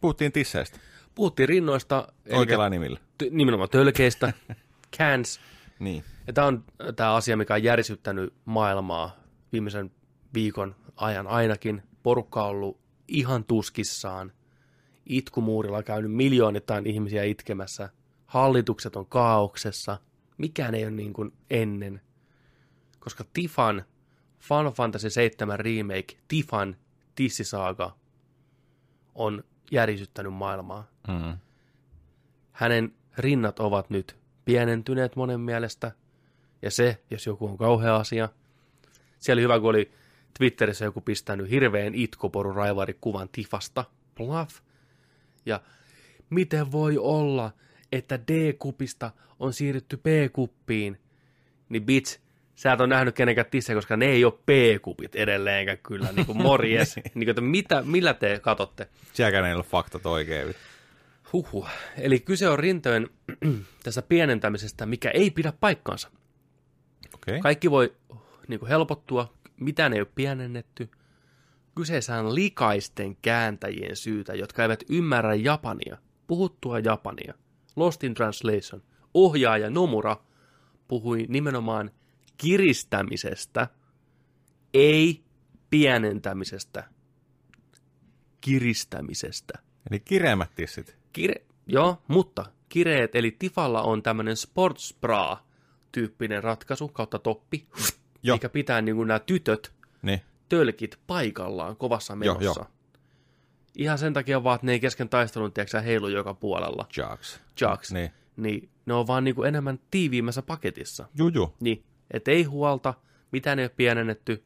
puhuttiin 0.00 0.32
tisseistä 0.32 0.78
Puhuttiin 1.14 1.48
rinnoista, 1.48 2.08
oikealla 2.32 2.68
nimillä. 2.68 2.98
t- 3.18 3.30
nimenomaan 3.30 3.70
tölkeistä, 3.70 4.32
cans. 4.98 5.40
Niin. 5.80 6.04
Ja 6.26 6.32
tämä 6.32 6.46
on 6.46 6.64
tämä 6.96 7.14
asia, 7.14 7.36
mikä 7.36 7.54
on 7.54 7.62
järisyttänyt 7.62 8.34
maailmaa 8.44 9.16
viimeisen 9.52 9.90
viikon 10.34 10.76
ajan 10.96 11.26
ainakin. 11.26 11.82
Porukka 12.02 12.44
on 12.44 12.50
ollut 12.50 12.80
ihan 13.08 13.44
tuskissaan. 13.44 14.32
Itkumuurilla 15.06 15.82
käynyt 15.82 16.12
miljoonittain 16.12 16.86
ihmisiä 16.86 17.24
itkemässä. 17.24 17.88
Hallitukset 18.26 18.96
on 18.96 19.06
kaauksessa. 19.06 19.98
Mikään 20.38 20.74
ei 20.74 20.82
ole 20.84 20.90
niin 20.90 21.12
kuin 21.12 21.32
ennen. 21.50 22.00
Koska 22.98 23.24
Tifan 23.32 23.84
Final 24.38 24.72
Fantasy 24.72 25.10
7 25.10 25.60
Remake, 25.60 26.16
Tifan 26.28 26.76
Tissisaaga 27.14 27.96
on 29.14 29.44
järisyttänyt 29.70 30.32
maailmaa 30.32 30.86
Mm. 31.08 31.38
hänen 32.52 32.94
rinnat 33.18 33.58
ovat 33.58 33.90
nyt 33.90 34.16
pienentyneet 34.44 35.16
monen 35.16 35.40
mielestä. 35.40 35.92
Ja 36.62 36.70
se, 36.70 36.98
jos 37.10 37.26
joku 37.26 37.46
on 37.46 37.58
kauhea 37.58 37.96
asia. 37.96 38.28
Siellä 39.18 39.38
oli 39.38 39.42
hyvä, 39.42 39.60
kun 39.60 39.70
oli 39.70 39.90
Twitterissä 40.38 40.84
joku 40.84 41.00
pistänyt 41.00 41.50
hirveän 41.50 41.94
itkoporu 41.94 42.52
raivarikuvan 42.52 43.28
Tifasta. 43.32 43.84
Bluff. 44.16 44.60
Ja 45.46 45.60
miten 46.30 46.72
voi 46.72 46.98
olla, 46.98 47.50
että 47.92 48.18
D-kupista 48.18 49.10
on 49.38 49.52
siirrytty 49.52 49.96
B-kuppiin? 49.96 50.98
Niin 51.68 51.86
bitch, 51.86 52.20
sä 52.54 52.72
et 52.72 52.80
ole 52.80 52.88
nähnyt 52.88 53.14
kenenkään 53.14 53.46
tissejä, 53.50 53.76
koska 53.76 53.96
ne 53.96 54.06
ei 54.06 54.24
ole 54.24 54.32
B-kupit 54.46 55.16
edelleenkään 55.16 55.78
kyllä, 55.78 56.08
niin 56.12 56.26
kuin 56.26 56.42
morjes. 56.42 56.96
niin 56.96 57.12
kuin, 57.14 57.28
että 57.28 57.40
mitä, 57.40 57.82
millä 57.82 58.14
te 58.14 58.40
katotte? 58.42 58.88
Sielläkään 59.12 59.44
ei 59.44 59.54
ole 59.54 59.62
faktat 59.62 60.06
oikein. 60.06 60.54
Huhhuh. 61.32 61.68
Eli 61.96 62.20
kyse 62.20 62.48
on 62.48 62.58
rintojen 62.58 63.08
tästä 63.84 64.02
pienentämisestä, 64.02 64.86
mikä 64.86 65.10
ei 65.10 65.30
pidä 65.30 65.52
paikkaansa. 65.52 66.10
Okay. 67.14 67.40
Kaikki 67.40 67.70
voi 67.70 67.96
niin 68.48 68.60
kuin 68.60 68.68
helpottua, 68.68 69.34
mitään 69.60 69.92
ei 69.92 70.00
ole 70.00 70.08
pienennetty. 70.14 70.88
Kyseessä 71.74 72.18
on 72.18 72.34
likaisten 72.34 73.16
kääntäjien 73.22 73.96
syytä, 73.96 74.34
jotka 74.34 74.62
eivät 74.62 74.84
ymmärrä 74.88 75.34
japania, 75.34 75.98
puhuttua 76.26 76.78
japania. 76.78 77.34
Lost 77.76 78.04
in 78.04 78.14
Translation. 78.14 78.82
Ohjaaja 79.14 79.70
Nomura 79.70 80.16
puhui 80.88 81.26
nimenomaan 81.28 81.90
kiristämisestä, 82.38 83.68
ei 84.74 85.24
pienentämisestä. 85.70 86.84
Kiristämisestä. 88.40 89.58
Eli 89.90 90.00
kireämmät 90.00 90.50
tissit. 90.54 90.99
Kire, 91.12 91.34
joo, 91.66 92.02
mutta 92.08 92.44
kireet, 92.68 93.14
eli 93.14 93.30
Tifalla 93.38 93.82
on 93.82 94.02
tämmöinen 94.02 94.36
sports 94.36 94.96
bra 95.00 95.36
tyyppinen 95.92 96.44
ratkaisu 96.44 96.88
kautta 96.88 97.18
toppi, 97.18 97.66
Joo. 98.22 98.36
mikä 98.36 98.48
pitää 98.48 98.82
niin 98.82 99.06
nämä 99.06 99.18
tytöt 99.18 99.72
Niin. 100.02 100.20
tölkit 100.48 100.98
paikallaan 101.06 101.76
kovassa 101.76 102.16
Joo, 102.24 102.38
menossa. 102.38 102.64
Ihan 103.78 103.98
sen 103.98 104.12
takia 104.12 104.44
vaan, 104.44 104.54
että 104.54 104.66
ne 104.66 104.72
ei 104.72 104.80
kesken 104.80 105.08
taistelun, 105.08 105.52
tiedätkö, 105.52 105.80
heilu 105.80 106.08
joka 106.08 106.34
puolella. 106.34 106.86
Jugs. 106.96 107.40
Jugs. 107.60 107.92
Niin. 107.92 108.10
Niin 108.36 108.70
ne 108.86 108.94
on 108.94 109.06
vaan 109.06 109.24
niin 109.24 109.34
kuin 109.34 109.48
enemmän 109.48 109.78
tiiviimmässä 109.90 110.42
paketissa. 110.42 111.08
Juju. 111.18 111.54
Niin, 111.60 111.84
et 112.10 112.28
ei 112.28 112.42
huolta, 112.42 112.94
mitään 113.32 113.58
ei 113.58 113.64
ole 113.64 113.72
pienennetty, 113.76 114.44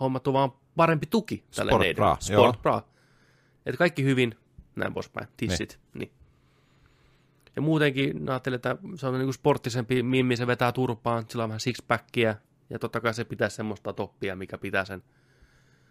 hommattu 0.00 0.32
vaan 0.32 0.52
parempi 0.76 1.06
tuki 1.06 1.44
tälle 1.56 1.70
Sport 1.70 1.80
neidelle. 1.82 1.94
bra, 1.94 2.16
Sport 2.20 2.32
joo. 2.44 2.52
bra. 2.62 2.82
Et 3.66 3.76
kaikki 3.76 4.04
hyvin, 4.04 4.34
näin 4.76 4.94
poispäin, 4.94 5.28
tissit. 5.36 5.78
Niin. 5.94 6.10
Ja 7.56 7.62
muutenkin 7.62 8.30
ajattelin, 8.30 8.54
että 8.54 8.76
se 8.96 9.06
on 9.06 9.14
niinku 9.18 9.32
sporttisempi 9.32 10.02
mimmi, 10.02 10.36
se 10.36 10.46
vetää 10.46 10.72
turpaan, 10.72 11.24
sillä 11.28 11.44
on 11.44 11.50
vähän 11.50 11.60
sixpackia, 11.60 12.34
ja 12.70 12.78
totta 12.78 13.00
kai 13.00 13.14
se 13.14 13.24
pitää 13.24 13.48
semmoista 13.48 13.92
toppia, 13.92 14.36
mikä 14.36 14.58
pitää 14.58 14.84
sen 14.84 15.02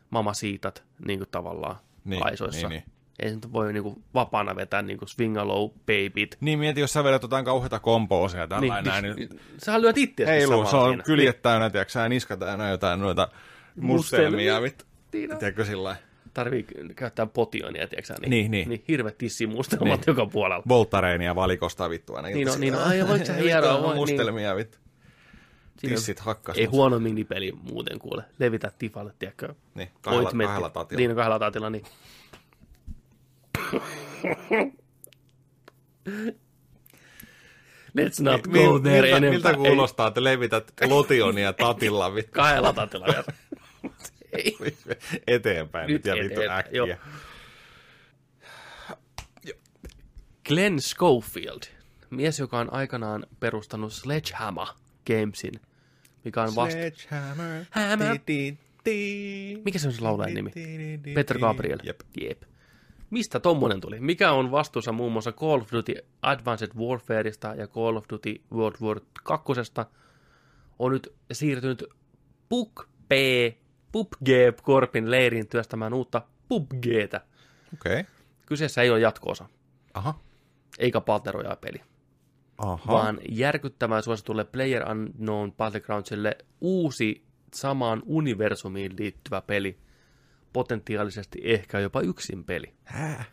mamasiitat 0.10 0.84
niin 1.06 1.20
kuin 1.20 1.30
tavallaan 1.32 1.76
Niin, 2.06 2.26
aisoissa. 2.26 2.68
niin, 2.68 2.84
niin. 2.88 2.94
Ei 3.20 3.30
se 3.30 3.36
nyt 3.36 3.54
voi 3.54 3.74
niinku 3.74 4.02
vapaana 4.14 4.56
vetää 4.56 4.82
niinku 4.82 5.06
swingalow 5.08 5.70
babyt. 5.80 6.38
Niin 6.42 6.60
mieti, 6.60 6.82
jos 6.82 6.94
sä 6.94 7.04
vedät 7.04 7.22
jotain 7.22 7.46
kauheita 7.46 7.80
kompoosia 7.80 8.48
tällainen 8.48 8.84
näin, 8.84 9.16
niin 9.16 9.30
Sähän 9.58 9.82
lyöt 9.82 9.98
itseäsi 9.98 10.32
heilu, 10.32 10.52
samalla 10.52 10.70
se 10.72 10.76
on 10.78 10.90
siinä. 10.90 11.04
kyljet 11.04 11.42
täynnä, 11.42 11.70
tiedätkö 11.70 11.92
sä 11.92 12.10
niska 12.10 12.38
täynnä 12.38 12.70
jotain 12.70 13.00
noita 13.00 13.28
mustelmia. 13.76 14.60
Niin, 14.60 14.74
Tiedätkö 15.12 15.66
sillä 15.66 15.84
lailla? 15.84 16.02
Tarvii 16.44 16.66
käyttää 16.96 17.26
potionia, 17.26 17.88
tiedätkö 17.88 18.08
sä, 18.08 18.16
Niin, 18.28 18.52
niin. 18.52 18.70
niin 18.70 18.84
hirveät 18.88 19.18
tissimustelmat 19.18 19.86
Niin. 19.86 19.98
niin. 19.98 20.04
joka 20.08 20.26
puolella. 20.26 20.64
Voltareenia 20.68 21.36
valikosta 21.36 21.90
vittu 21.90 22.16
aina. 22.16 22.28
Niin 22.28 22.36
on, 22.36 22.42
iltaisin. 22.42 22.62
niin 22.62 22.76
on. 22.76 22.84
Ai, 22.84 23.08
voitko 23.08 23.26
sä 23.26 23.34
Vittu, 23.34 23.46
hieroa? 23.46 23.84
Voi- 23.84 23.96
Mustelmia 23.96 24.56
vittu. 24.56 24.78
Siinä 25.80 25.96
Tissit 25.96 26.20
hakkas. 26.20 26.58
Ei 26.58 26.66
huono 26.66 27.00
minipeli 27.00 27.52
muuten 27.72 28.00
kuule. 28.00 28.24
Levitä 28.40 28.72
tifalle, 28.80 29.14
tiedätkö? 29.20 29.54
Niin, 29.76 29.90
kahdella, 30.02 30.32
kahdella 30.32 30.70
tatilla. 30.70 31.00
Niin, 31.00 31.16
kahdella 31.16 31.40
tatilla, 31.40 31.70
niin. 31.70 31.84
Let's 37.98 38.22
not 38.22 38.48
Mi- 38.48 38.54
go 38.66 38.80
there 38.80 39.02
miltä, 39.02 39.18
enempää. 39.18 39.30
miltä 39.32 39.54
kuulostaa, 39.54 40.08
että 40.08 40.24
levität 40.24 40.72
lotionia 40.90 41.54
tatilla 41.54 42.16
vittu 42.16 42.32
kahdella 42.32 42.74
tatilla 42.74 43.06
vielä. 43.08 43.24
Ei. 44.34 44.58
eteenpäin 45.28 45.88
Nyt 45.88 45.94
nyt 45.94 46.06
ja 46.06 46.24
vittu 46.24 46.42
äkkiä. 46.42 46.78
joo. 46.78 46.88
Glenn 50.48 50.82
Schofield, 50.82 51.62
mies, 52.10 52.40
joka 52.40 52.60
on 52.60 52.74
aikanaan 52.74 53.26
perustanut 53.40 53.94
Sledgehammer 53.94 54.68
Gamesin, 55.08 55.54
mikä 56.26 56.42
on 56.42 56.56
vasta... 56.56 56.80
Sledgehammer. 56.80 57.66
Hammer. 57.72 58.20
Ti, 58.26 58.58
ti. 58.84 59.62
Mikä 59.66 59.80
se 59.80 59.88
on 59.88 59.94
se 59.94 60.02
laulajan 60.02 60.34
nimi? 60.34 60.52
Ti, 60.52 61.00
Peter. 61.14 61.40
Gabriel. 61.40 61.80
Jep. 61.84 62.00
Jep. 62.22 62.42
Mistä 63.10 63.40
tommonen 63.40 63.82
tuli? 63.82 64.00
Mikä 64.00 64.32
on 64.32 64.52
vastuussa 64.52 64.92
muun 64.92 65.12
muassa 65.12 65.32
Call 65.32 65.62
of 65.62 65.72
Duty 65.72 65.96
Advanced 66.22 66.70
Warfareista 66.78 67.56
ja 67.56 67.68
Call 67.68 67.96
of 67.96 68.06
Duty 68.10 68.42
World 68.52 68.76
War 68.82 69.00
2. 69.24 69.52
On 70.80 70.92
nyt 70.92 71.14
siirtynyt 71.32 71.84
PUBG, 72.50 73.58
PUBG 73.92 74.30
Corpin 74.62 75.12
leiriin 75.12 75.48
työstämään 75.48 75.94
uutta 75.94 76.22
PUBGtä. 76.48 77.22
Okei. 77.74 78.00
Okay. 78.00 78.04
Kyseessä 78.46 78.82
ei 78.82 78.90
ole 78.90 79.00
jatkoosa, 79.00 79.50
Aha. 79.94 80.20
eikä 80.80 81.02
Battle 81.02 81.32
Royale-peli, 81.32 81.82
Aha. 82.58 82.94
vaan 82.94 83.20
järkyttävän 83.30 84.04
suositulle 84.04 84.46
Player 84.46 84.92
Unknown 84.92 85.52
Battlegroundsille 85.52 86.38
uusi 86.62 87.24
samaan 87.54 88.04
universumiin 88.06 88.96
liittyvä 89.00 89.42
peli, 89.42 89.78
potentiaalisesti 90.54 91.40
ehkä 91.44 91.80
jopa 91.80 92.02
yksin 92.02 92.44
peli. 92.44 92.74
Hää? 92.84 93.24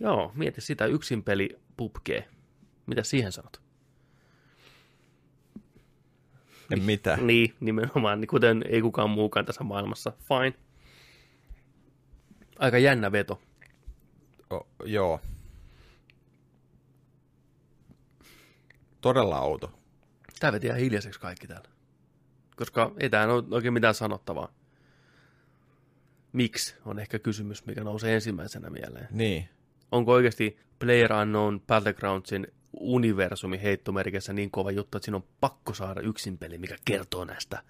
Joo, 0.00 0.32
mieti 0.34 0.60
sitä 0.60 0.86
yksin 0.86 1.22
peli 1.22 1.58
PUBG. 1.76 2.08
Mitä 2.86 3.02
siihen 3.02 3.32
sanot? 3.32 3.63
En 6.70 6.82
mitään. 6.82 7.26
Niin, 7.26 7.54
nimenomaan, 7.60 8.20
niin 8.20 8.28
kuten 8.28 8.64
ei 8.68 8.80
kukaan 8.80 9.10
muukaan 9.10 9.46
tässä 9.46 9.64
maailmassa. 9.64 10.12
Fine. 10.18 10.54
Aika 12.58 12.78
jännä 12.78 13.12
veto. 13.12 13.42
O, 14.52 14.66
joo. 14.84 15.20
Todella 19.00 19.40
outo. 19.40 19.78
Tää 20.40 20.52
veti 20.52 20.66
ihan 20.66 20.78
hiljaiseksi 20.78 21.20
kaikki 21.20 21.46
täällä. 21.46 21.68
Koska 22.56 22.92
ei 23.00 23.10
tää 23.10 23.32
ole 23.32 23.44
oikein 23.50 23.74
mitään 23.74 23.94
sanottavaa. 23.94 24.52
Miksi 26.32 26.76
on 26.84 26.98
ehkä 26.98 27.18
kysymys, 27.18 27.66
mikä 27.66 27.84
nousee 27.84 28.14
ensimmäisenä 28.14 28.70
mieleen. 28.70 29.08
Niin. 29.10 29.48
Onko 29.92 30.12
oikeasti 30.12 30.58
Player 30.78 31.12
Unknown 31.12 31.60
Battlegroundsin 31.60 32.46
universumi 32.80 33.62
heittomerkissä 33.62 34.32
niin 34.32 34.50
kova 34.50 34.70
juttu, 34.70 34.98
että 34.98 35.04
siinä 35.04 35.16
on 35.16 35.24
pakko 35.40 35.74
saada 35.74 36.00
yksin 36.00 36.38
peli, 36.38 36.58
mikä 36.58 36.76
kertoo 36.84 37.24
näistä 37.24 37.62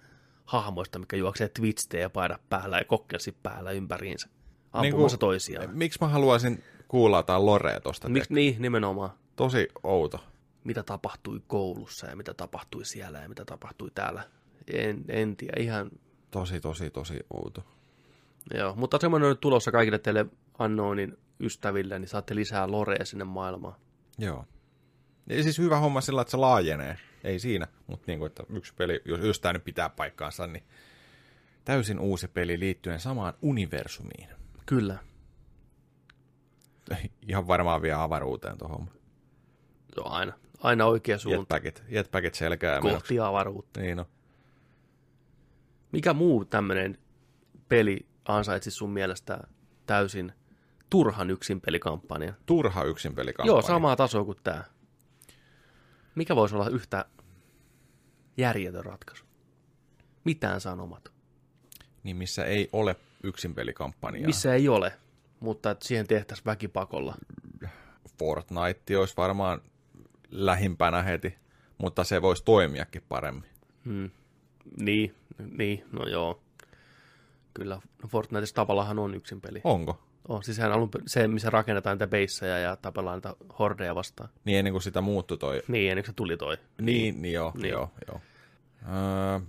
hahmoista, 0.45 0.99
mikä 0.99 1.17
juoksee 1.17 1.49
twitstejä 1.49 2.01
ja 2.01 2.09
paida 2.09 2.39
päällä 2.49 2.77
ja 2.77 2.85
kokkelsi 2.85 3.37
päällä 3.43 3.71
ympäriinsä. 3.71 4.29
Ampumassa 4.73 5.17
toisiaan. 5.17 5.69
Miksi 5.77 5.99
mä 6.01 6.07
haluaisin 6.07 6.63
kuulla 6.87 7.17
jotain 7.17 7.45
lorea 7.45 7.79
tosta? 7.79 8.09
Miksi 8.09 8.33
niin, 8.33 8.55
nimenomaan. 8.61 9.09
Tosi 9.35 9.67
outo. 9.83 10.23
Mitä 10.63 10.83
tapahtui 10.83 11.41
koulussa 11.47 12.07
ja 12.07 12.15
mitä 12.15 12.33
tapahtui 12.33 12.85
siellä 12.85 13.19
ja 13.19 13.29
mitä 13.29 13.45
tapahtui 13.45 13.91
täällä. 13.95 14.23
En, 14.73 15.05
en 15.07 15.35
tiedä, 15.35 15.61
ihan 15.61 15.91
Tosi, 16.35 16.59
tosi, 16.59 16.89
tosi 16.89 17.19
outo. 17.33 17.63
Joo, 18.53 18.75
mutta 18.75 18.97
semmoinen 19.01 19.25
on 19.25 19.31
nyt 19.31 19.41
tulossa 19.41 19.71
kaikille 19.71 19.99
teille 19.99 20.25
Unknownin 20.59 21.17
ystäville, 21.39 21.99
niin 21.99 22.07
saatte 22.07 22.35
lisää 22.35 22.71
lorea 22.71 23.05
sinne 23.05 23.23
maailmaan. 23.23 23.75
Joo. 24.17 24.45
Ja 25.29 25.43
siis 25.43 25.57
hyvä 25.57 25.79
homma 25.79 26.01
sillä, 26.01 26.21
että 26.21 26.31
se 26.31 26.37
laajenee. 26.37 26.97
Ei 27.23 27.39
siinä, 27.39 27.67
mutta 27.87 28.03
niin 28.07 28.19
kuin, 28.19 28.27
että 28.27 28.43
yksi 28.49 28.73
peli, 28.77 29.01
jos, 29.05 29.19
jos 29.19 29.39
tämä 29.39 29.53
nyt 29.53 29.63
pitää 29.63 29.89
paikkaansa, 29.89 30.47
niin 30.47 30.63
täysin 31.65 31.99
uusi 31.99 32.27
peli 32.27 32.59
liittyen 32.59 32.99
samaan 32.99 33.33
universumiin. 33.41 34.29
Kyllä. 34.65 34.97
Ihan 37.29 37.47
varmaan 37.47 37.81
vielä 37.81 38.03
avaruuteen 38.03 38.57
tuohon. 38.57 38.89
Joo, 39.97 40.09
aina. 40.09 40.33
Aina 40.59 40.85
oikea 40.85 41.17
suunta. 41.17 41.39
Jetpackit, 41.39 41.83
jetpackit 41.89 42.35
selkää. 42.35 42.81
menoksi. 42.81 42.93
Kohti 42.93 43.19
avaruutta. 43.19 43.79
Niin 43.79 43.97
no. 43.97 44.05
Mikä 45.91 46.13
muu 46.13 46.45
tämmöinen 46.45 46.97
peli 47.69 48.05
ansaitsi 48.25 48.71
sun 48.71 48.89
mielestä 48.89 49.39
täysin 49.85 50.31
turhan 50.89 51.29
yksin 51.29 51.61
pelikampanja? 51.61 52.33
Turha 52.45 52.83
yksin 52.83 53.15
pelikampanja. 53.15 53.51
Joo, 53.53 53.61
samaa 53.61 53.95
tasoa 53.95 54.25
kuin 54.25 54.37
tämä. 54.43 54.63
Mikä 56.15 56.35
voisi 56.35 56.55
olla 56.55 56.69
yhtä 56.69 57.05
järjetön 58.37 58.85
ratkaisu? 58.85 59.25
Mitään 60.23 60.61
sanomaton. 60.61 61.13
Niin 62.03 62.15
missä 62.17 62.45
ei 62.45 62.69
ole 62.73 62.95
yksin 63.23 63.55
pelikampanjaa. 63.55 64.25
Missä 64.27 64.53
ei 64.53 64.69
ole, 64.69 64.93
mutta 65.39 65.71
että 65.71 65.87
siihen 65.87 66.07
tehtäisiin 66.07 66.45
väkipakolla. 66.45 67.15
Fortnite 68.19 68.97
olisi 68.97 69.13
varmaan 69.17 69.61
lähimpänä 70.31 71.01
heti, 71.01 71.35
mutta 71.77 72.03
se 72.03 72.21
voisi 72.21 72.43
toimiakin 72.43 73.01
paremmin. 73.09 73.49
Hmm. 73.85 74.09
Niin, 74.79 75.15
niin, 75.57 75.85
no 75.91 76.07
joo. 76.07 76.41
Kyllä, 77.53 77.75
no 77.75 78.09
Fortniteissa 78.09 78.55
tavallaan 78.55 78.99
on 78.99 79.15
yksin 79.15 79.41
peli. 79.41 79.61
Onko? 79.63 80.04
On, 80.27 80.43
siis 80.43 80.55
sehän 80.57 80.71
alun 80.71 80.89
se, 81.07 81.27
missä 81.27 81.49
rakennetaan 81.49 81.93
niitä 81.95 82.07
beissejä 82.07 82.59
ja 82.59 82.75
tapellaan 82.75 83.17
niitä 83.17 83.35
hordeja 83.59 83.95
vastaan. 83.95 84.29
Niin 84.45 84.59
ennen 84.59 84.73
kuin 84.73 84.81
sitä 84.81 85.01
muuttui 85.01 85.37
toi. 85.37 85.61
Niin, 85.67 85.91
ennen 85.91 86.03
kuin 86.03 86.11
se 86.11 86.15
tuli 86.15 86.37
toi. 86.37 86.57
Niin, 86.81 87.21
niin 87.21 87.33
joo, 87.33 87.51
Niin. 87.53 87.61
niin. 87.61 87.71
joo, 87.71 87.91
joo. 88.07 88.21
Öö, 88.87 89.39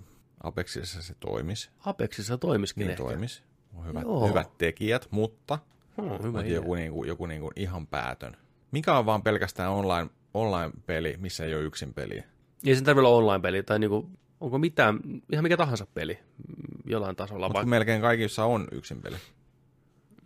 Apexissa 0.43 1.03
se 1.03 1.15
toimisi. 1.21 1.71
Apexissa 1.87 2.39
toimiskin 2.39 2.81
Niin 2.81 2.91
ehkä. 2.91 3.03
toimisi. 3.03 3.43
On 3.75 3.87
hyvät, 3.87 4.03
Joo. 4.03 4.29
hyvät 4.29 4.59
tekijät, 4.59 5.09
mutta, 5.11 5.59
Hmm, 5.97 6.05
hyvä 6.11 6.19
mutta 6.39 6.45
joku, 6.45 6.75
niinku, 6.75 7.05
joku 7.05 7.27
niinku 7.27 7.51
ihan 7.57 7.87
päätön. 7.87 8.37
Mikä 8.71 8.99
on 8.99 9.07
vaan 9.07 9.23
pelkästään 9.23 9.71
online, 9.71 10.11
online-peli, 10.35 11.17
missä 11.19 11.45
ei 11.45 11.55
ole 11.55 11.63
yksin 11.63 11.95
peliä? 11.95 12.25
Ei 12.67 12.75
sen 12.75 12.85
tarvitse 12.85 13.07
olla 13.07 13.19
online-peli, 13.19 13.63
tai 13.63 13.79
niinku, 13.79 14.11
onko 14.41 14.59
mitään, 14.59 15.01
ihan 15.33 15.43
mikä 15.43 15.57
tahansa 15.57 15.87
peli 15.95 16.15
mm, 16.49 16.83
jollain 16.93 17.17
tasolla. 17.17 17.49
Mutta 17.49 17.67
melkein 17.67 18.01
kaikissa 18.01 18.45
on 18.45 18.69
yksin 18.73 19.03
peli. 19.03 19.17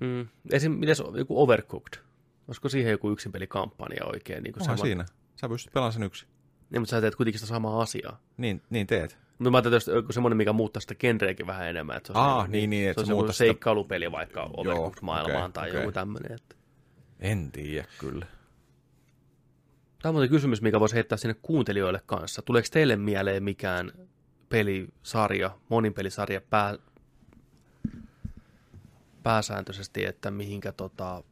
Mm, 0.01 0.29
esim. 0.53 0.73
mites 0.73 1.03
joku 1.15 1.43
Overcooked? 1.43 1.99
Olisiko 2.49 2.69
siihen 2.69 2.91
joku 2.91 3.11
yksin 3.11 3.33
pelikampanja 3.33 4.05
oikein? 4.07 4.43
Niin 4.43 4.53
kuin 4.53 4.79
siinä. 4.79 5.05
Sä 5.37 5.49
pystyt 5.49 5.73
pelaamaan 5.73 5.93
sen 5.93 6.03
yksi. 6.03 6.27
Niin, 6.71 6.81
mutta 6.83 6.91
sä 6.91 7.01
teet 7.01 7.15
kuitenkin 7.17 7.39
sitä 7.41 7.49
samaa 7.49 7.83
asiaa. 7.83 8.21
Niin, 8.37 8.63
niin 8.71 8.87
teet. 8.87 9.19
Mutta 9.39 9.51
mä 9.51 9.57
ajattelin, 9.57 9.77
että 9.77 9.93
joku 9.93 10.13
semmoinen, 10.13 10.37
mikä 10.37 10.53
muuttaa 10.53 10.81
sitä 10.81 10.95
genreäkin 10.95 11.47
vähän 11.47 11.69
enemmän. 11.69 11.97
Että 11.97 12.07
se 12.07 12.13
on 12.13 12.19
Aa, 12.25 12.29
semmoinen- 12.31 12.53
niin, 12.53 12.71
niin, 12.71 12.85
se 12.85 12.91
että 12.91 13.01
on 13.01 13.07
se 13.07 13.13
sitä- 13.23 13.33
seikkailupeli 13.33 14.13
vaikka 14.13 14.51
Overcooked-maailmaan 14.57 15.45
okei, 15.45 15.53
tai 15.53 15.69
okei. 15.71 15.81
joku 15.81 15.93
tämmöinen. 15.93 16.33
Että. 16.33 16.57
En 17.21 17.53
tiedä 17.53 17.87
kyllä. 17.99 18.27
Tämä 20.03 20.19
on 20.19 20.29
kysymys, 20.29 20.63
mikä 20.63 20.81
voisi 20.81 20.95
heittää 20.95 21.19
sinne 21.19 21.35
kuuntelijoille 21.43 22.01
kanssa. 22.07 22.43
Tuleeko 22.43 22.69
teille 22.73 22.97
mieleen 22.97 23.43
mikään 23.43 23.93
pelisarja, 24.49 25.51
moninpelisarja 25.69 26.41
pää, 26.41 26.79
pääsääntöisesti, 29.23 30.05
että 30.05 30.31
mihinkä 30.31 30.73
tota, 30.73 31.23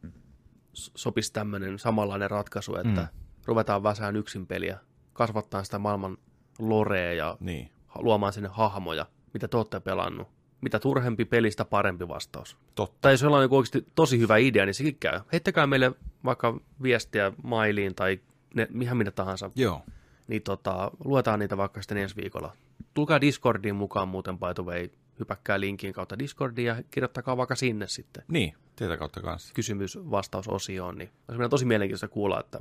s- 0.73 0.91
sopisi 0.95 1.33
tämmöinen 1.33 1.79
samanlainen 1.79 2.31
ratkaisu, 2.31 2.75
että 2.75 3.01
mm. 3.01 3.07
ruvetaan 3.45 3.83
väsään 3.83 4.15
yksin 4.15 4.47
peliä, 4.47 4.77
kasvattaa 5.13 5.63
sitä 5.63 5.79
maailman 5.79 6.17
lorea 6.59 7.13
ja 7.13 7.37
Niin. 7.39 7.71
luomaan 7.95 8.33
sinne 8.33 8.49
hahmoja, 8.51 9.05
mitä 9.33 9.47
te 9.47 9.57
olette 9.57 9.79
pelannut. 9.79 10.27
Mitä 10.61 10.79
turhempi 10.79 11.25
pelistä 11.25 11.65
parempi 11.65 12.07
vastaus. 12.07 12.57
Totta. 12.75 12.97
Tai 13.01 13.13
jos 13.13 13.21
jollain 13.21 13.39
on 13.39 13.43
joku 13.45 13.57
oikeasti 13.57 13.85
tosi 13.95 14.19
hyvä 14.19 14.37
idea, 14.37 14.65
niin 14.65 14.73
sekin 14.73 14.95
käy. 14.99 15.19
Heittäkää 15.31 15.67
meille 15.67 15.91
vaikka 16.25 16.59
viestiä 16.83 17.31
mailiin 17.43 17.95
tai 17.95 18.19
ne, 18.55 18.67
ihan 18.81 18.97
mitä 18.97 19.11
tahansa. 19.11 19.51
Joo. 19.55 19.81
Niin 20.27 20.41
tota, 20.41 20.91
luetaan 21.05 21.39
niitä 21.39 21.57
vaikka 21.57 21.81
sitten 21.81 21.97
ensi 21.97 22.15
viikolla. 22.15 22.55
Tulkaa 22.93 23.21
Discordiin 23.21 23.75
mukaan 23.75 24.07
muuten, 24.07 24.37
by 24.39 24.45
the 24.55 24.63
way. 24.63 24.89
Hypäkkää 25.19 25.59
linkin 25.59 25.93
kautta 25.93 26.19
Discordiin 26.19 26.65
ja 26.65 26.83
kirjoittakaa 26.91 27.37
vaikka 27.37 27.55
sinne 27.55 27.87
sitten 27.87 28.23
Niin, 28.27 28.55
tietä 28.75 28.97
kautta 28.97 29.21
kanssa. 29.21 29.53
kysymys-vastausosioon. 29.53 30.97
Niin 30.97 31.09
olisi 31.27 31.49
tosi 31.49 31.65
mielenkiintoista 31.65 32.07
kuulla, 32.07 32.39
että 32.39 32.59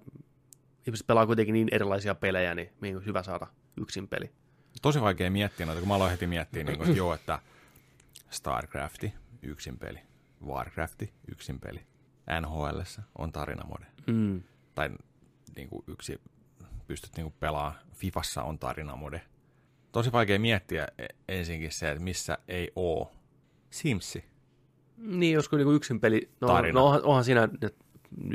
ihmiset 0.86 1.06
pelaa 1.06 1.26
kuitenkin 1.26 1.52
niin 1.52 1.68
erilaisia 1.72 2.14
pelejä, 2.14 2.54
niin 2.54 2.72
mihin 2.80 2.96
olisi 2.96 3.06
hyvä 3.06 3.22
saada 3.22 3.46
yksin 3.80 4.08
peli. 4.08 4.30
Tosi 4.82 5.00
vaikea 5.00 5.30
miettiä 5.30 5.66
noita, 5.66 5.80
kun 5.80 5.88
mä 5.88 5.94
aloin 5.94 6.10
heti 6.10 6.26
miettiä, 6.26 6.64
niin 6.64 6.76
kuin, 6.76 6.88
että 6.88 6.98
joo, 6.98 7.14
että 7.14 7.38
StarCrafti, 8.30 9.12
yksin 9.42 9.78
peli. 9.78 9.98
Warcrafti, 10.46 11.12
yksin 11.32 11.60
peli. 11.60 11.86
NHL 12.40 12.80
on 13.18 13.32
tarinamode. 13.32 13.86
Mm. 14.06 14.42
Tai 14.74 14.90
niin 15.56 15.68
kuin 15.68 15.84
yksi, 15.86 16.20
pystyt 16.86 17.16
niin 17.16 17.24
kuin 17.24 17.34
pelaamaan. 17.40 17.74
Fifassa 17.94 18.42
on 18.42 18.58
tarinamode. 18.58 19.22
Tosi 19.98 20.12
vaikea 20.12 20.38
miettiä 20.38 20.88
e- 20.98 21.06
ensinkin 21.28 21.72
se, 21.72 21.90
että 21.90 22.02
missä 22.02 22.38
ei 22.48 22.72
oo. 22.76 23.12
Simsi. 23.70 24.24
Niin, 24.96 25.34
josko 25.34 25.56
niinku 25.56 25.72
yksin 25.72 26.00
peli, 26.00 26.30
no, 26.40 26.48
Tarina. 26.48 26.80
no 26.80 26.86
onhan, 26.86 27.02
onhan 27.04 27.24
siinä, 27.24 27.48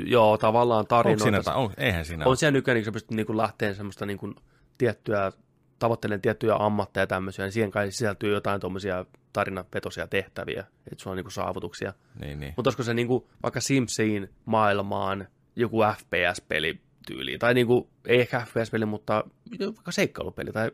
joo, 0.06 0.38
tavallaan 0.38 0.78
Onko 0.78 0.88
tarinoita. 0.88 1.22
siinä, 1.22 1.42
ta- 1.42 1.54
on, 1.54 1.72
eihän 1.76 2.04
siinä 2.04 2.24
on 2.26 2.36
siellä 2.36 2.52
nykyään, 2.52 2.74
niin 2.76 2.84
sä 2.84 2.92
pystyt 2.92 3.10
niin 3.10 3.36
lähteen 3.36 3.74
semmoista 3.74 4.06
niin 4.06 4.18
kuin, 4.18 4.34
tiettyä, 4.78 5.32
tavoittelemaan 5.78 6.20
tiettyjä 6.20 6.54
ammatteja 6.58 7.02
ja 7.02 7.06
tämmöisiä, 7.06 7.44
niin 7.44 7.52
siihen 7.52 7.70
kai 7.70 7.90
sisältyy 7.90 8.32
jotain 8.32 8.60
tuommoisia 8.60 9.04
tarinapetoisia 9.32 10.06
tehtäviä, 10.06 10.60
että 10.60 11.02
sulla 11.02 11.12
on 11.12 11.16
niin 11.16 11.24
kuin 11.24 11.32
saavutuksia. 11.32 11.92
Niin, 12.20 12.40
niin. 12.40 12.54
Mutta 12.56 12.68
olisiko 12.68 12.82
se 12.82 12.94
niin 12.94 13.08
kuin, 13.08 13.24
vaikka 13.42 13.60
Simsiin 13.60 14.30
maailmaan 14.44 15.28
joku 15.56 15.78
FPS-peli 15.98 16.80
tyyli, 17.06 17.38
tai 17.38 17.54
niin 17.54 17.66
kuin, 17.66 17.88
ei 18.06 18.20
ehkä 18.20 18.40
FPS-peli, 18.40 18.86
mutta 18.86 19.24
vaikka 19.60 19.92
seikkailupeli 19.92 20.52
tai 20.52 20.70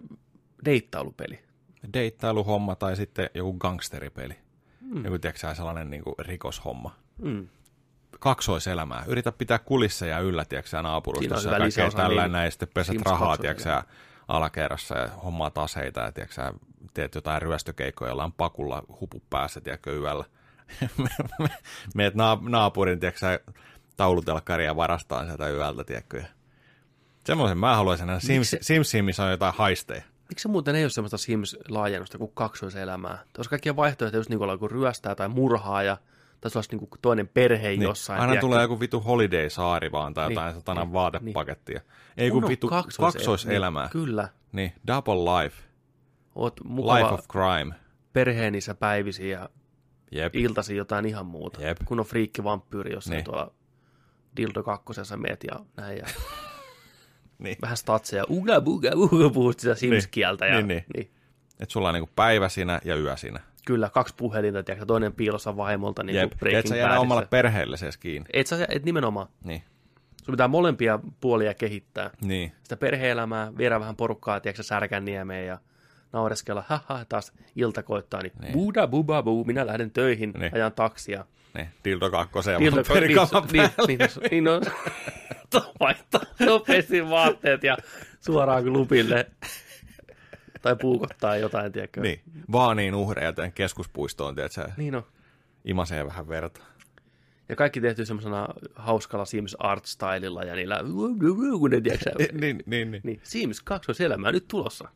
deittailupeli. 0.65 1.39
Deittailuhomma 1.95 2.77
tai 2.77 2.97
sitten 2.97 3.31
joku 3.35 3.53
gangsteripeli. 3.53 4.37
Mm. 4.81 5.05
Joku, 5.05 5.19
tiedätkö 5.19 5.55
sellainen 5.55 5.91
niin 5.91 6.03
kuin 6.05 6.15
rikoshomma. 6.19 6.97
Mm. 7.19 7.49
kaksoiselämää. 8.21 9.05
Yritä 9.07 9.33
pitää 9.33 9.59
kulisseja 9.59 10.19
yllä, 10.19 10.45
tiedätkö, 10.45 10.77
hyvä 10.77 11.41
ja 11.53 11.59
kaikkea 11.59 11.91
tällä 11.91 12.23
niin 12.23 12.33
näin, 12.33 12.45
ja 12.45 12.51
sitten 12.51 12.69
pesät 12.75 12.93
Sims 12.93 13.07
rahaa, 13.07 13.37
2 13.37 13.41
tiedätkö, 13.41 13.83
alakerrassa 14.29 14.99
ja 14.99 15.09
hommaa 15.09 15.51
aseita, 15.55 16.01
ja 16.01 16.13
tiedätkö, 16.13 16.53
teet 16.95 17.15
jotain 17.15 17.43
ryöstökeikkoja, 17.43 18.11
jolla 18.11 18.25
on 18.25 18.33
pakulla 18.33 18.83
hupu 19.01 19.23
päässä, 19.31 19.61
tiedätkö, 19.61 19.97
yöllä. 19.97 20.25
Meet 21.95 22.15
na- 22.15 22.39
naapurin, 22.41 23.01
tiedätkö, 23.01 23.41
taulutelkkaria 23.97 24.77
varastaa 24.77 25.25
sieltä 25.25 25.49
yöltä, 25.49 25.85
tiedätkö, 25.85 26.25
Semmoisen 27.25 27.59
mä 27.59 27.77
haluaisin 27.77 28.07
nähdä 28.07 28.21
Sims, 28.21 28.57
Simsiin, 28.61 29.05
missä 29.05 29.25
on 29.25 29.31
jotain 29.31 29.55
haisteja. 29.55 30.03
Miksi 30.31 30.49
muuten 30.49 30.75
ei 30.75 30.85
ole 30.85 30.91
semmoista 30.91 31.17
Sims-laajennusta 31.17 32.19
kuin 32.19 32.31
kaksoiselämää? 32.35 33.19
Tuossa 33.33 33.51
kaikkia 33.51 33.77
vaihtoehtoja, 33.77 34.19
just 34.21 34.31
niin 34.31 34.39
kuin 34.59 34.71
ryöstää 34.71 35.15
tai 35.15 35.29
murhaa 35.29 35.83
ja 35.83 35.97
tai 36.41 36.51
olisi 36.55 36.71
niin 36.71 36.79
kuin 36.89 36.91
toinen 37.03 37.29
perhe 37.29 37.69
Niin. 37.69 37.83
jossain. 37.83 38.21
Aina 38.21 38.31
tiedätkö? 38.33 38.47
tulee 38.47 38.63
joku 38.63 38.81
vitu 38.81 39.01
holiday-saari 39.01 39.93
vaan 39.93 40.15
tai 40.15 40.29
Niin, 40.29 40.35
jotain 40.35 40.55
satanan 40.55 40.87
niin, 40.87 40.93
vaatepakettia. 40.93 41.81
Ei 42.17 42.31
Kun 42.31 42.49
vitu 42.49 42.69
kaksois- 42.69 42.97
kaksoiselämää. 43.15 43.83
Niin, 43.85 43.91
kyllä. 43.93 44.29
Niin, 44.53 44.73
double 44.87 45.15
life. 45.43 45.57
Oot 46.35 46.61
Life 46.65 47.15
of 47.15 47.21
crime. 47.33 47.75
perheenissä 48.13 48.75
päivisin 48.75 49.31
ja 49.31 49.49
Jep. 50.13 50.35
iltasi 50.37 50.77
jotain 50.77 51.07
ihan 51.07 51.27
muuta. 51.27 51.63
Jep. 51.63 51.79
Kun 51.85 52.01
on 52.01 52.07
friikki 52.07 52.45
vampyyri 52.45 52.93
jossain 52.93 53.15
Niin. 53.17 53.25
tuolla 53.25 53.53
Dildo 54.37 54.63
kakkosessa 54.63 55.17
meet 55.17 55.45
ja 55.45 55.61
näin. 55.77 55.99
Ja 55.99 56.05
Niin. 57.41 57.57
vähän 57.63 57.77
statseja. 57.77 58.25
Uga 58.31 58.61
buga 58.61 58.91
buga 58.95 59.31
puhut 59.31 59.61
sitä 59.61 59.75
Sims-kieltä. 59.75 60.47
Ja, 60.47 60.55
Niin, 60.57 60.69
niin. 60.69 60.85
niin. 60.97 61.11
Et 61.61 61.71
sulla 61.71 61.89
on 61.89 61.95
niinku 61.95 62.11
päivä 62.17 62.49
siinä 62.49 62.81
ja 62.85 62.97
yö 62.97 63.17
siinä. 63.17 63.41
Kyllä, 63.67 63.91
kaksi 63.91 64.15
puhelinta, 64.17 64.63
tiedätkö, 64.63 64.87
toinen 64.87 65.13
piilossa 65.13 65.57
vaimolta, 65.57 66.03
niin 66.03 66.17
Jep. 66.17 66.33
Et 66.47 66.67
sä 66.67 66.77
jää 66.77 67.01
omalle 67.01 67.27
perheelle 67.31 67.77
ses 67.77 67.97
kiinni. 67.97 68.29
Et 68.33 68.47
sä, 68.47 68.67
et 68.69 68.85
nimenomaan. 68.85 69.27
Niin. 69.45 69.63
Sun 70.25 70.33
pitää 70.33 70.49
molempia 70.49 70.99
puolia 71.21 71.55
kehittää. 71.55 72.11
Niin. 72.25 72.53
Sitä 72.63 72.77
perhe-elämää, 72.77 73.53
viedä 73.59 73.81
vähän 73.81 73.97
porukkaa, 73.97 74.41
tiedätkö, 74.41 74.63
Särkänniemeen 74.63 75.47
ja 75.47 75.59
naureskella, 76.13 76.65
haha, 76.69 77.05
taas 77.09 77.33
ilta 77.57 77.83
koittaa, 77.83 78.23
niin, 78.23 78.33
Niin. 78.33 78.43
niin. 78.43 78.53
buda 78.53 78.87
buba 78.87 79.23
bu, 79.23 79.45
minä 79.45 79.67
lähden 79.67 79.91
töihin, 79.91 80.31
Niin. 80.31 80.41
niin. 80.41 80.55
ajan 80.55 80.73
taksia. 80.73 81.25
Niin. 81.55 81.69
Dildo 81.85 82.11
kakkoseen 82.11 82.53
ja 82.55 82.59
Niin, 82.59 82.75
no, 82.75 82.83
perikaavan 82.95 83.49
niin, 83.53 83.71
päälle. 83.77 83.87
niin, 83.87 83.99
niin, 84.31 84.61
no, 85.55 85.73
vaihtaa 85.81 86.21
nopeasti 86.41 87.11
vaatteet 87.11 87.63
ja 87.65 87.77
suoraan 88.21 88.65
klubille. 88.65 89.31
tai 90.63 90.77
puukottaa 90.77 91.37
jotain, 91.37 91.73
tiedätkö? 91.73 92.01
Niin. 92.01 92.21
Vaaniin 92.53 92.95
uhreja 92.95 93.33
tämän 93.33 93.53
keskuspuistoon, 93.53 94.35
tiedät 94.35 94.53
sä, 94.53 94.73
niin 94.77 94.93
no. 94.93 95.07
imasee 95.65 96.07
vähän 96.07 96.29
verta. 96.29 96.61
Ja 97.49 97.57
kaikki 97.57 97.81
tehty 97.81 98.07
semmoisena 98.07 98.49
hauskalla 98.75 99.25
Sims 99.25 99.57
art-stylilla 99.59 100.45
ja 100.45 100.55
niillä, 100.55 100.81
tiedätkö, 101.83 102.11
niin, 102.41 102.63
niin, 102.67 102.91
niin. 102.91 103.01
niin, 103.05 103.21
Sims 103.23 103.61
kaksoiselämää 103.61 104.33
nyt 104.33 104.49
tulossa. 104.49 104.89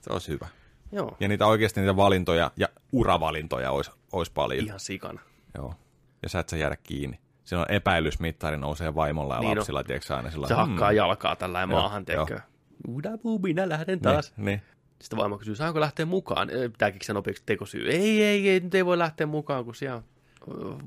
Se 0.00 0.12
olisi 0.12 0.32
hyvä. 0.32 0.48
Joo, 0.92 1.16
Ja 1.20 1.28
niitä 1.28 1.46
oikeasti 1.46 1.80
niitä 1.80 1.96
valintoja 1.96 2.50
ja 2.56 2.68
uravalintoja 2.92 3.70
olisi, 3.70 3.90
olisi 4.12 4.32
paljon. 4.32 4.66
ihan 4.66 4.80
sikana. 4.80 5.20
Joo. 5.54 5.74
Ja 6.22 6.28
sä 6.28 6.38
et 6.38 6.48
sä 6.48 6.56
jäädä 6.56 6.76
kiinni. 6.76 7.18
Siinä 7.48 7.60
on 7.60 7.66
epäilysmittari 7.70 8.58
nousee 8.58 8.94
vaimolla 8.94 9.34
ja 9.34 9.40
Niin 9.40 9.50
on. 9.50 9.56
lapsilla, 9.56 9.84
tiedätkö 9.84 10.06
sä 10.06 10.16
aina 10.16 10.30
sillä 10.30 10.48
Se 10.48 10.54
lailla, 10.54 10.70
hakkaa 10.70 10.92
jalkaa 10.92 11.36
tällä 11.36 11.60
Hmm. 11.66 11.70
Maahan, 11.70 12.04
tiedätkö? 12.04 12.40
Uda 12.88 13.18
buu, 13.18 13.38
minä 13.38 13.68
lähden 13.68 13.98
mm, 13.98 14.02
taas. 14.02 14.32
Niin, 14.36 14.44
niin. 14.44 14.62
Sitten 15.02 15.16
vaimo 15.18 15.38
kysyy, 15.38 15.54
saanko 15.56 15.80
lähteä 15.80 16.06
mukaan? 16.06 16.48
Pitää 16.72 16.90
keksiä 16.90 17.12
nopeasti 17.12 17.42
tekosyy. 17.46 17.90
Ei, 17.90 18.22
ei, 18.24 18.48
ei, 18.48 18.60
nyt 18.60 18.74
ei 18.74 18.86
voi 18.86 18.98
lähteä 18.98 19.26
mukaan, 19.26 19.64
kun 19.64 19.74
siellä 19.74 20.02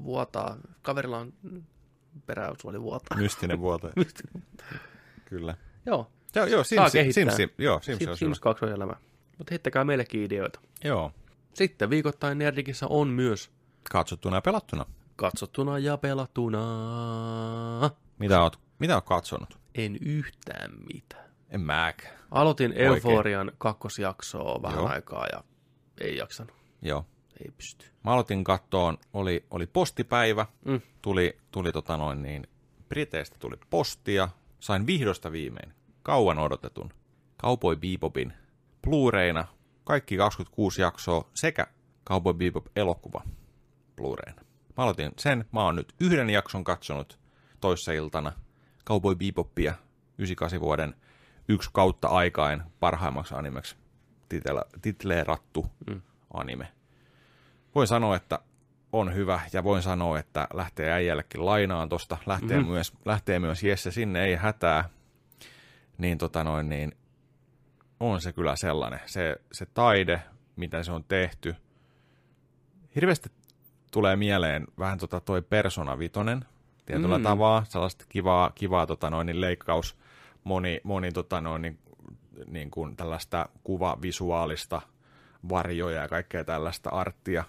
vuotaa. 0.04 0.58
Kaverilla 0.82 1.18
on 1.18 1.34
peräysuoli 2.26 2.82
vuotaa. 2.82 3.18
Mystinen 3.18 3.60
vuoto. 3.60 3.90
Kyllä. 5.30 5.56
Joo, 5.86 6.12
Joo, 6.36 6.46
joo 6.46 6.64
Saa 6.64 6.90
Sims. 6.90 7.16
Sims, 7.16 7.34
joo, 7.58 7.80
Sims, 7.82 8.00
Sims, 8.00 8.20
Sims 8.20 8.40
2 8.40 8.66
on 8.66 8.72
elämä. 8.72 8.94
Mutta 9.38 9.52
heittäkää 9.52 9.84
meillekin 9.84 10.24
ideoita. 10.24 10.60
Joo. 10.84 11.12
Sitten 11.54 11.90
viikoittain 11.90 12.38
Nerdikissä 12.38 12.88
on 12.88 13.08
myös 13.08 13.52
Katsottuna 13.92 14.38
ja 14.38 14.42
pelattuna. 14.42 14.86
Katsottuna 15.16 15.80
ja 15.80 15.98
pelattuna. 15.98 16.62
Mitä 18.20 18.42
oot, 18.44 18.60
mitä 18.80 18.96
oot 18.96 19.06
katsonut? 19.06 19.60
En 19.76 19.98
yhtään 20.02 20.72
mitään. 20.94 21.32
En 21.50 21.62
mäkään. 21.62 22.20
Aloitin 22.32 22.72
Oikein. 22.72 22.88
Euforian 22.88 23.52
kakkosjaksoa 23.58 24.62
vähän 24.62 24.78
Joo. 24.80 24.88
aikaa 24.88 25.26
ja 25.32 25.44
ei 26.02 26.18
jaksanut. 26.18 26.56
Joo. 26.82 27.06
Ei 27.46 27.52
pysty. 27.58 27.86
Mä 28.04 28.12
aloitin 28.12 28.44
kattoon, 28.44 28.98
oli, 29.14 29.46
oli 29.52 29.68
postipäivä, 29.68 30.46
Mm. 30.66 30.82
tuli, 31.02 31.38
tuli 31.52 31.72
tota 31.72 31.98
noin 31.98 32.22
niin, 32.22 32.48
Briteistä 32.90 33.36
tuli 33.40 33.56
postia, 33.70 34.30
sain 34.60 34.88
vihdosta 34.88 35.32
viimein 35.32 35.74
kauan 36.04 36.40
odotetun 36.40 36.94
Cowboy 37.42 37.76
Bebopin 37.76 38.34
Blu-rayna, 38.88 39.46
kaikki 39.84 40.18
26 40.18 40.82
jaksoa 40.82 41.30
sekä 41.34 41.68
Cowboy 42.08 42.34
Bebop 42.34 42.66
elokuva 42.76 43.22
Blu-rayna. 44.02 44.42
Mä 44.78 44.84
aloitin 44.84 45.12
sen, 45.18 45.46
mä 45.52 45.64
oon 45.64 45.76
nyt 45.76 45.94
yhden 46.00 46.30
jakson 46.30 46.64
katsonut 46.64 47.20
toissa 47.62 47.92
iltana. 47.92 48.32
Cowboy 48.86 49.16
Bebopia 49.16 49.74
98 50.18 50.62
vuoden 50.62 50.96
yksi 51.50 51.70
kautta 51.74 52.08
aikain 52.08 52.64
parhaimmaksi 52.80 53.36
animeksi. 53.36 53.76
Titleerattu 54.82 55.66
mm. 55.90 56.02
anime. 56.34 56.68
Voin 57.76 57.88
sanoa, 57.88 58.16
että 58.16 58.40
on 58.94 59.14
hyvä 59.16 59.40
ja 59.54 59.64
voin 59.64 59.82
sanoa, 59.82 60.20
että 60.20 60.48
lähtee 60.54 60.92
äijällekin 60.92 61.46
lainaan 61.46 61.90
tosta, 61.90 62.18
lähtee, 62.26 62.48
Mhm. 62.48 62.58
mm-hmm. 62.58 62.72
myös, 62.74 62.94
lähtee 63.06 63.40
myös 63.40 63.64
Jesse 63.64 63.92
sinne, 63.92 64.26
ei 64.26 64.36
hätää, 64.36 64.90
niin 65.98 66.18
tota 66.18 66.44
noin, 66.44 66.70
niin 66.70 66.92
on 68.00 68.22
se 68.22 68.34
kyllä 68.34 68.56
sellainen, 68.56 69.00
se, 69.06 69.36
se 69.52 69.66
taide, 69.66 70.22
mitä 70.56 70.84
se 70.84 70.92
on 70.92 71.04
tehty, 71.04 71.56
hirveästi 72.96 73.30
tulee 73.92 74.16
mieleen 74.16 74.68
vähän 74.80 74.98
tota 74.98 75.20
toi 75.20 75.42
Persona 75.42 76.00
Vitonen, 76.00 76.46
tietyllä 76.86 77.18
mm. 77.18 77.24
Tavalla, 77.24 77.64
sellaista 77.70 78.06
kivaa, 78.10 78.52
kivaa 78.56 78.88
tota 78.88 79.10
noin, 79.10 79.26
niin 79.26 79.42
leikkaus, 79.42 79.98
moni, 80.44 80.82
moni 80.84 81.12
tota 81.12 81.42
noin, 81.42 81.62
niin, 81.62 81.80
niin 82.48 82.72
kuin 82.72 82.96
tällaista 82.96 83.50
kuvavisuaalista 83.64 84.82
varjoja 85.50 86.02
ja 86.02 86.08
kaikkea 86.08 86.44
tällaista 86.44 86.90
arttia. 86.90 87.44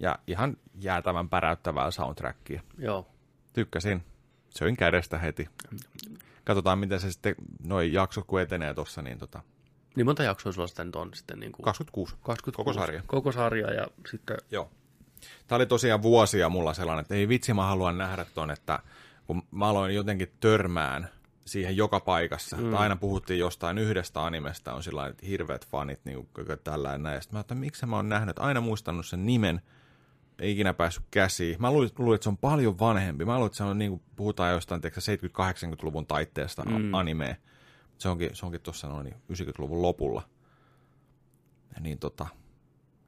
Ja 0.00 0.18
ihan 0.26 0.56
jäätävän 0.80 1.28
päräyttävää 1.28 1.90
soundtrackia. 1.90 2.62
Joo. 2.78 3.06
Tykkäsin. 3.52 4.04
Söin 4.50 4.76
kädestä 4.76 5.18
heti. 5.18 5.48
Katsotaan, 6.44 6.78
miten 6.78 7.00
se 7.00 7.12
sitten, 7.12 7.34
noi 7.64 7.92
jaksot 7.92 8.24
kun 8.26 8.40
etenee 8.40 8.74
tuossa, 8.74 9.02
niin 9.02 9.18
tota, 9.18 9.40
Niin 9.96 10.06
monta 10.06 10.22
jaksoa 10.22 10.52
sulla 10.52 10.66
sitten 10.66 10.90
on 10.94 11.14
sitten 11.14 11.40
niin 11.40 11.52
kuin 11.52 11.64
26. 11.64 12.16
26. 12.22 12.56
Koko 12.56 12.72
sarja. 12.72 13.02
Koko 13.06 13.32
sarja 13.32 13.74
ja 13.74 13.86
sitten... 14.10 14.36
Joo. 14.50 14.70
Tämä 15.46 15.56
oli 15.56 15.66
tosiaan 15.66 16.02
vuosia 16.02 16.48
mulla 16.48 16.74
sellainen, 16.74 17.00
että 17.02 17.14
ei 17.14 17.28
vitsi, 17.28 17.54
mä 17.54 17.66
haluan 17.66 17.98
nähdä 17.98 18.24
ton, 18.24 18.50
että 18.50 18.78
kun 19.26 19.42
mä 19.50 19.68
aloin 19.68 19.94
jotenkin 19.94 20.32
törmään 20.40 21.08
siihen 21.44 21.76
joka 21.76 22.00
paikassa. 22.00 22.56
Mm. 22.56 22.74
Aina 22.74 22.96
puhuttiin 22.96 23.38
jostain 23.38 23.78
yhdestä 23.78 24.24
animesta, 24.24 24.74
on 24.74 24.82
sillä 24.82 25.06
että 25.06 25.26
hirveät 25.26 25.66
fanit, 25.66 26.00
niin 26.04 26.28
kuin 26.34 26.46
tällä 26.64 26.98
näin. 26.98 27.22
Sitten 27.22 27.36
mä 27.36 27.40
että 27.40 27.54
miksi 27.54 27.86
mä 27.86 27.96
oon 27.96 28.08
nähnyt, 28.08 28.38
aina 28.38 28.60
muistanut 28.60 29.06
sen 29.06 29.26
nimen, 29.26 29.60
ei 30.38 30.52
ikinä 30.52 30.74
päässyt 30.74 31.04
käsiin. 31.10 31.56
Mä 31.58 31.70
luulin, 31.70 31.90
luulin, 31.98 32.14
että 32.14 32.22
se 32.22 32.28
on 32.28 32.36
paljon 32.36 32.78
vanhempi. 32.78 33.24
Mä 33.24 33.34
luulin, 33.34 33.46
että 33.46 33.56
se 33.56 33.64
on 33.64 33.78
niin 33.78 33.90
kuin 33.90 34.02
puhutaan 34.16 34.52
jostain 34.52 34.80
tiedätkö, 34.80 35.00
70-80-luvun 35.00 36.06
taitteesta 36.06 36.62
mm. 36.64 36.94
animea. 36.94 37.34
Se 37.98 38.08
onkin, 38.08 38.30
se 38.32 38.46
onkin 38.46 38.60
tuossa 38.60 38.88
noin 38.88 39.14
90-luvun 39.32 39.82
lopulla. 39.82 40.22
Ja 41.74 41.80
niin 41.80 41.98
tota, 41.98 42.26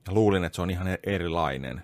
ja 0.06 0.12
luulin, 0.12 0.44
että 0.44 0.56
se 0.56 0.62
on 0.62 0.70
ihan 0.70 0.86
erilainen, 1.06 1.82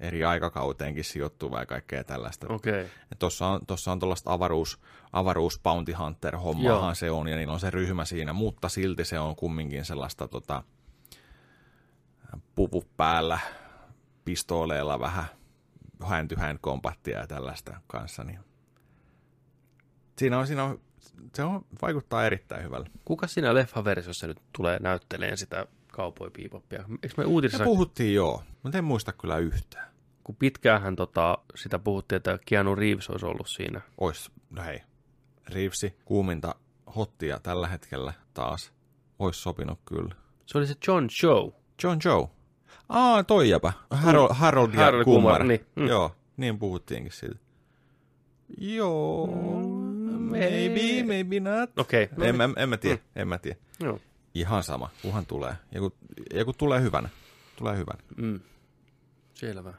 eri 0.00 0.24
aikakauteenkin 0.24 1.04
sijoittuva 1.04 1.60
ja 1.60 1.66
kaikkea 1.66 2.04
tällaista. 2.04 2.46
Okei. 2.48 2.72
Okay. 2.72 2.86
Tuossa 3.18 3.46
on, 3.46 3.66
tossa 3.66 3.92
on 3.92 3.98
tuollaista 3.98 4.32
avaruus, 4.32 4.80
avaruus 5.12 5.60
Bounty 5.62 5.92
Hunter 5.92 6.36
hommaahan 6.36 6.96
se 6.96 7.10
on, 7.10 7.28
ja 7.28 7.36
niillä 7.36 7.52
on 7.52 7.60
se 7.60 7.70
ryhmä 7.70 8.04
siinä, 8.04 8.32
mutta 8.32 8.68
silti 8.68 9.04
se 9.04 9.18
on 9.18 9.36
kumminkin 9.36 9.84
sellaista 9.84 10.28
tota, 10.28 10.62
puvu 12.54 12.84
päällä, 12.96 13.38
pistooleilla 14.24 15.00
vähän 15.00 15.24
hand 16.00 16.28
to 16.34 16.40
hand 16.40 16.58
kombattia 16.60 17.18
ja 17.18 17.26
tällaista 17.26 17.80
kanssa. 17.86 18.24
Niin. 18.24 18.38
Siinä 20.18 20.38
on, 20.38 20.46
siinä 20.46 20.64
on, 20.64 20.80
se 21.34 21.42
on, 21.42 21.64
vaikuttaa 21.82 22.26
erittäin 22.26 22.64
hyvälle. 22.64 22.90
Kuka 23.04 23.26
siinä 23.26 23.54
leffaversiossa 23.54 24.26
nyt 24.26 24.42
tulee 24.56 24.78
näytteleen 24.78 25.38
sitä 25.38 25.66
Cowboy 25.98 26.30
Bebopia? 26.30 26.84
Eikö 27.02 27.14
me 27.16 27.24
uutisissa, 27.24 27.64
Me 27.64 27.68
puhuttiin 27.68 28.14
joo, 28.14 28.42
mutta 28.62 28.78
en 28.78 28.84
muista 28.84 29.12
kyllä 29.12 29.38
yhtään. 29.38 29.88
kun 30.24 30.36
pitkäänhän 30.36 30.96
tota, 30.96 31.38
sitä 31.54 31.78
puhuttiin, 31.78 32.16
että 32.16 32.38
Keanu 32.46 32.74
Reeves 32.74 33.10
olisi 33.10 33.26
ollut 33.26 33.48
siinä. 33.48 33.80
Ois, 33.98 34.30
no 34.50 34.62
hei, 34.62 34.82
Reevesi 35.48 35.96
kuuminta 36.04 36.54
hottia 36.96 37.40
tällä 37.42 37.68
hetkellä 37.68 38.12
taas. 38.34 38.72
Ois 39.18 39.42
sopinut 39.42 39.78
kyllä. 39.84 40.14
Se 40.46 40.58
oli 40.58 40.66
se 40.66 40.74
John 40.88 41.08
Joe. 41.22 41.52
John 41.84 41.98
Joe. 42.04 42.28
Aa, 42.88 43.24
toi 43.24 43.48
jäpä. 43.48 43.72
Harold, 43.90 44.28
Harold 44.34 44.74
ja 44.74 44.80
Harold 44.80 45.04
Kumar. 45.04 45.22
Kumar, 45.22 45.44
niin. 45.44 45.66
Mm. 45.76 45.82
Mm. 45.82 45.88
Joo, 45.88 46.16
niin 46.36 46.58
puhuttiinkin 46.58 47.12
siitä. 47.12 47.36
Joo, 48.58 49.26
maybe, 50.18 51.02
maybe 51.06 51.40
not. 51.40 51.78
Okei, 51.78 52.04
okay, 52.04 52.18
no 52.18 52.24
En, 52.24 52.38
niin. 52.38 52.42
en, 52.50 52.54
en 52.62 52.68
mä 52.68 52.76
tiedä, 52.76 52.98
en 53.16 53.28
mä 53.28 53.38
tiedä. 53.38 53.58
Joo. 53.80 53.98
Ihan 54.38 54.62
sama, 54.62 54.90
kunhan 55.02 55.26
tulee. 55.26 55.54
Ja 55.72 55.80
kun, 55.80 55.92
ja 56.34 56.44
kun 56.44 56.54
tulee 56.58 56.80
hyvänä, 56.80 57.08
tulee 57.56 57.76
hyvänä. 57.76 57.98
Mm. 58.16 58.40
Selvä. 59.34 59.74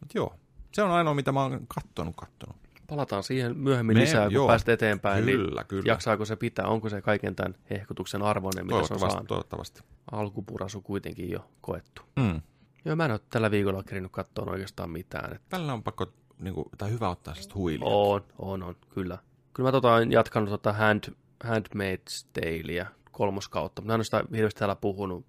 Mut 0.00 0.14
joo, 0.14 0.34
se 0.72 0.82
on 0.82 0.90
ainoa, 0.90 1.14
mitä 1.14 1.32
mä 1.32 1.42
oon 1.42 1.66
kattonut, 1.68 2.16
kattonut. 2.16 2.56
Palataan 2.86 3.22
siihen 3.22 3.56
myöhemmin 3.56 3.96
Me- 3.96 4.00
lisää, 4.02 4.24
kun 4.24 4.32
joo. 4.32 4.46
pääset 4.46 4.68
eteenpäin. 4.68 5.24
Kyllä, 5.24 5.60
niin 5.60 5.66
kyllä. 5.68 5.92
Jaksaako 5.92 6.24
se 6.24 6.36
pitää? 6.36 6.66
Onko 6.66 6.88
se 6.88 7.02
kaiken 7.02 7.36
tämän 7.36 7.54
hehkutuksen 7.70 8.22
arvoinen, 8.22 8.66
mitä 8.66 8.86
se 8.86 8.94
on 8.94 9.00
saanut? 9.00 9.28
toivottavasti. 9.28 9.80
Alkupurasu 10.12 10.80
kuitenkin 10.80 11.30
jo 11.30 11.50
koettu. 11.60 12.02
Mm. 12.16 12.40
Joo, 12.84 12.96
mä 12.96 13.04
en 13.04 13.10
ole 13.10 13.20
tällä 13.30 13.50
viikolla 13.50 13.82
kerinyt 13.82 14.12
katsoa 14.12 14.50
oikeastaan 14.50 14.90
mitään. 14.90 15.32
Et 15.34 15.42
Tällä 15.48 15.72
on 15.72 15.82
pakko, 15.82 16.06
niin 16.38 16.54
kuin, 16.54 16.68
tai 16.78 16.90
hyvä 16.90 17.08
ottaa 17.08 17.34
sellaista 17.34 17.54
huilia. 17.54 17.86
on, 17.88 18.24
on, 18.38 18.62
on, 18.62 18.76
kyllä. 18.94 19.18
Kyllä 19.54 19.68
mä 19.68 19.72
tota, 19.72 19.88
jatkanut 20.10 20.48
tota 20.50 20.72
hand, 20.72 21.04
Handmaid's 21.44 22.26
Taleä 22.32 22.86
kolmoskautta, 23.14 23.82
mutta 23.82 23.86
mä 23.86 23.94
en 23.94 23.98
ole 23.98 24.04
sitä 24.04 24.24
hirveästi 24.32 24.58
täällä 24.58 24.76
puhunut, 24.76 25.26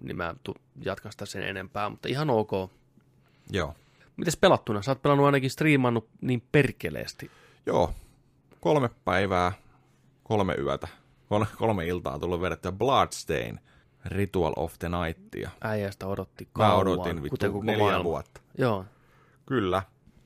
niin 0.00 0.16
mä 0.16 0.34
jatkan 0.84 1.12
sitä 1.12 1.26
sen 1.26 1.42
enempää, 1.42 1.88
mutta 1.88 2.08
ihan 2.08 2.30
ok. 2.30 2.50
Joo. 3.50 3.74
Mites 4.16 4.36
pelattuna? 4.36 4.82
Sä 4.82 4.90
oot 4.90 5.02
pelannut 5.02 5.26
ainakin 5.26 5.50
striimannut 5.50 6.08
niin 6.20 6.42
perkeleesti. 6.52 7.30
Joo. 7.66 7.92
Kolme 8.60 8.90
päivää, 9.04 9.52
kolme 10.22 10.54
yötä, 10.54 10.88
kolme, 11.28 11.46
kolme 11.56 11.86
iltaa 11.86 12.14
on 12.14 12.20
tullut 12.20 12.40
vedettyä 12.40 12.72
Bloodstain, 12.72 13.60
Ritual 14.04 14.52
of 14.56 14.74
the 14.78 14.88
Nightia. 14.88 15.50
Äijästä 15.60 16.06
odotti 16.06 16.44
Mä 16.44 16.64
kauan, 16.64 16.76
odotin 16.80 17.02
kuten 17.02 17.22
vittu 17.22 17.52
koko 17.52 17.64
neljä 17.64 17.84
maailma. 17.84 18.04
vuotta. 18.04 18.40
Joo, 18.58 18.84
Kyllä. 19.46 19.82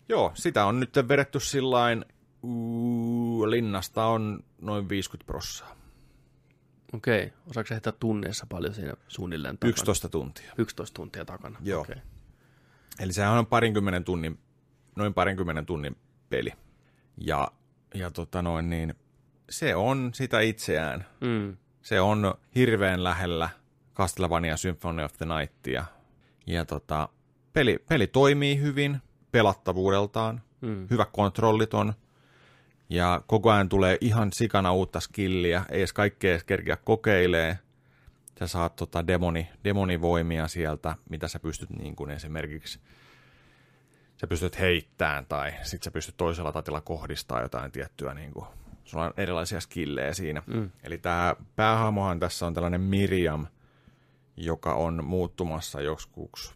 Joo, 0.08 0.32
sitä 0.34 0.64
on 0.64 0.80
nyt 0.80 0.90
vedetty 1.08 1.40
sillain, 1.40 2.04
uu, 2.42 3.50
linnasta 3.50 4.04
on 4.04 4.44
noin 4.60 4.88
50 4.88 5.26
prossaa. 5.26 5.76
Okei. 6.92 7.26
Okay. 7.26 7.38
Osaatko 7.50 7.68
sä 7.68 7.74
heittää 7.74 7.92
tunneissa 7.92 8.46
paljon 8.48 8.74
siinä 8.74 8.94
suunnilleen 9.08 9.58
takana? 9.58 9.70
11 9.70 10.08
tuntia. 10.08 10.52
11 10.58 10.94
tuntia 10.94 11.24
takana. 11.24 11.58
Joo. 11.62 11.80
Okay. 11.80 11.96
Eli 12.98 13.12
sehän 13.12 13.38
on 13.38 13.46
parinkymmenen 13.46 14.04
tunnin, 14.04 14.38
noin 14.96 15.14
parinkymmenen 15.14 15.66
tunnin 15.66 15.96
peli. 16.28 16.50
Ja, 17.18 17.48
ja 17.94 18.10
tota 18.10 18.42
noin 18.42 18.70
niin, 18.70 18.94
se 19.50 19.76
on 19.76 20.10
sitä 20.14 20.40
itseään. 20.40 21.06
Mm. 21.20 21.56
Se 21.82 22.00
on 22.00 22.34
hirveän 22.54 23.04
lähellä 23.04 23.48
Castlevania 23.94 24.56
Symphony 24.56 25.02
of 25.02 25.12
the 25.12 25.26
Nightia. 25.26 25.84
Ja 26.46 26.64
tota, 26.64 27.08
peli, 27.52 27.78
peli 27.88 28.06
toimii 28.06 28.60
hyvin 28.60 28.98
pelattavuudeltaan. 29.32 30.42
Mm. 30.60 30.86
Hyvä 30.90 31.04
kontrollit 31.04 31.74
on. 31.74 31.94
Ja 32.92 33.22
koko 33.26 33.50
ajan 33.50 33.68
tulee 33.68 33.98
ihan 34.00 34.32
sikana 34.32 34.72
uutta 34.72 35.00
skilliä. 35.00 35.64
Ei 35.70 35.78
edes 35.78 35.92
kaikkea 35.92 36.30
edes 36.30 36.44
kerkeä 36.44 36.76
kokeilee. 36.76 37.58
Sä 38.38 38.46
saat 38.46 38.76
tota 38.76 39.06
demoni, 39.06 39.48
demonivoimia 39.64 40.48
sieltä, 40.48 40.96
mitä 41.10 41.28
sä 41.28 41.40
pystyt 41.40 41.70
niin 41.70 41.96
kuin 41.96 42.10
esimerkiksi 42.10 42.80
sä 44.20 44.26
pystyt 44.26 44.58
heittämään 44.58 45.26
tai 45.26 45.52
sit 45.62 45.82
sä 45.82 45.90
pystyt 45.90 46.16
toisella 46.16 46.52
tatilla 46.52 46.80
kohdistaa 46.80 47.42
jotain 47.42 47.72
tiettyä 47.72 48.14
niin 48.14 48.32
kuin, 48.32 48.46
sulla 48.84 49.04
on 49.04 49.14
erilaisia 49.16 49.60
skillejä 49.60 50.14
siinä. 50.14 50.42
Mm. 50.46 50.70
Eli 50.82 50.98
tämä 50.98 51.36
päähahmohan 51.56 52.20
tässä 52.20 52.46
on 52.46 52.54
tällainen 52.54 52.80
Miriam, 52.80 53.46
joka 54.36 54.74
on 54.74 55.04
muuttumassa 55.04 55.80
joskus 55.80 56.54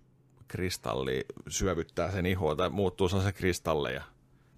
kristalli, 0.48 1.24
syövyttää 1.48 2.10
sen 2.10 2.26
ihoa 2.26 2.56
tai 2.56 2.70
muuttuu 2.70 3.08
se 3.08 3.32
kristalleja. 3.32 4.02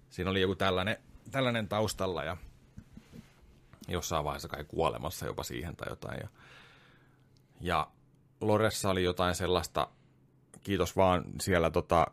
Siinä 0.09 0.31
oli 0.31 0.41
joku 0.41 0.55
tällainen, 0.55 0.97
tällainen 1.31 1.67
taustalla 1.67 2.23
ja 2.23 2.37
jossain 3.87 4.23
vaiheessa 4.25 4.47
kai 4.47 4.63
kuolemassa 4.63 5.25
jopa 5.25 5.43
siihen 5.43 5.75
tai 5.75 5.89
jotain. 5.89 6.19
Ja, 6.21 6.27
ja 7.61 7.87
Loressa 8.41 8.89
oli 8.89 9.03
jotain 9.03 9.35
sellaista, 9.35 9.87
kiitos 10.63 10.95
vaan 10.95 11.23
siellä 11.41 11.71
tota, 11.71 12.07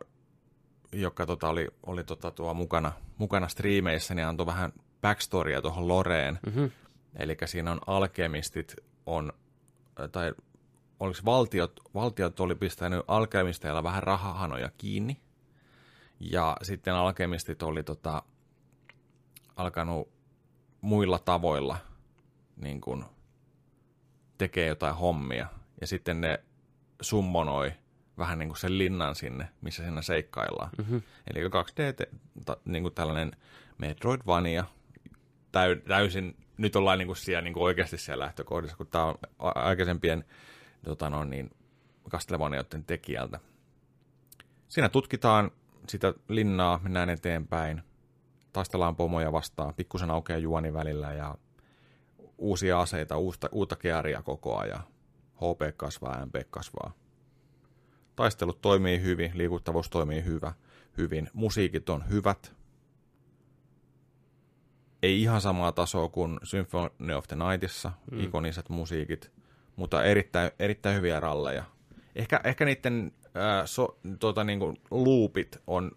joka 0.91 1.25
tota 1.25 1.49
oli, 1.49 1.67
oli 1.85 2.03
tota 2.03 2.31
tuo 2.31 2.53
mukana, 2.53 2.91
mukana 3.17 3.47
striimeissä, 3.47 4.15
niin 4.15 4.27
antoi 4.27 4.45
vähän 4.45 4.73
backstorya 5.01 5.61
tuohon 5.61 5.87
Loreen. 5.87 6.39
Mm-hmm. 6.45 6.71
Eli 7.15 7.37
siinä 7.45 7.71
on 7.71 7.79
alkemistit, 7.87 8.75
on, 9.05 9.33
tai 10.11 10.33
oliko 10.99 11.19
valtiot, 11.25 11.79
valtiot 11.93 12.39
oli 12.39 12.55
pistänyt 12.55 13.05
alkemisteilla 13.07 13.83
vähän 13.83 14.03
rahahanoja 14.03 14.71
kiinni. 14.77 15.21
Ja 16.19 16.57
sitten 16.61 16.93
alkemistit 16.93 17.63
oli 17.63 17.83
tota, 17.83 18.23
alkanut 19.57 20.09
muilla 20.81 21.19
tavoilla 21.19 21.77
niin 22.55 22.81
kuin, 22.81 23.05
tekee 24.37 24.67
jotain 24.67 24.95
hommia. 24.95 25.47
Ja 25.81 25.87
sitten 25.87 26.21
ne 26.21 26.39
summonoi 27.01 27.73
vähän 28.17 28.39
niin 28.39 28.49
kuin 28.49 28.57
sen 28.57 28.77
linnan 28.77 29.15
sinne, 29.15 29.49
missä 29.61 29.83
siinä 29.83 30.01
seikkaillaan. 30.01 30.69
Mm-hmm. 30.77 31.01
Eli 31.33 31.47
2D, 31.47 31.93
te- 31.95 32.09
ta, 32.45 32.57
niin 32.65 32.83
kuin 32.83 32.93
tällainen 32.93 33.31
Metroidvania, 33.77 34.65
täy, 35.51 35.75
täysin, 35.75 36.37
nyt 36.57 36.75
ollaan 36.75 36.99
niin 36.99 37.07
kuin 37.07 37.17
siellä 37.17 37.41
niin 37.41 37.53
kuin 37.53 37.63
oikeasti 37.63 37.97
siellä 37.97 38.25
lähtökohdissa, 38.25 38.77
kun 38.77 38.87
tämä 38.87 39.05
on 39.05 39.15
aikaisempien 39.39 40.25
tota 40.85 41.09
no, 41.09 41.23
niin, 41.23 41.49
Castlevaniaiden 42.09 42.83
tekijältä. 42.83 43.39
Siinä 44.67 44.89
tutkitaan 44.89 45.51
sitä 45.87 46.13
linnaa, 46.27 46.79
mennään 46.83 47.09
eteenpäin, 47.09 47.83
taistellaan 48.57 48.95
pomoja 48.95 49.31
vastaan, 49.31 49.73
pikkusen 49.73 50.11
aukeaa 50.11 50.39
juoni 50.39 50.73
välillä 50.73 51.13
ja 51.13 51.35
uusia 52.37 52.81
aseita, 52.81 53.17
uutta, 53.17 53.49
uutta 53.51 53.75
kearia 53.75 54.21
koko 54.21 54.57
ajan. 54.57 54.83
HP 55.35 55.77
kasvaa, 55.77 56.25
MP 56.25 56.35
kasvaa. 56.49 56.93
Taistelut 58.15 58.61
toimii 58.61 59.01
hyvin, 59.01 59.31
liikuttavuus 59.33 59.89
toimii 59.89 60.23
hyvä, 60.23 60.53
hyvin, 60.97 61.29
musiikit 61.33 61.89
on 61.89 62.09
hyvät. 62.09 62.55
Ei 65.03 65.21
ihan 65.21 65.41
samaa 65.41 65.71
tasoa 65.71 66.09
kuin 66.09 66.39
Symphony 66.43 67.13
of 67.13 67.27
the 67.27 67.35
Nightissa, 67.35 67.91
mm. 68.11 68.19
ikoniset 68.19 68.69
musiikit, 68.69 69.31
mutta 69.75 70.03
erittäin, 70.03 70.51
erittäin 70.59 70.95
hyviä 70.95 71.19
ralleja. 71.19 71.63
Ehkä, 72.15 72.41
ehkä 72.43 72.65
niiden 72.65 73.11
ää, 73.35 73.65
so, 73.65 73.97
tota, 74.19 74.43
niin 74.43 74.59
kuin 74.59 74.77
loopit 74.91 75.61
on 75.67 75.91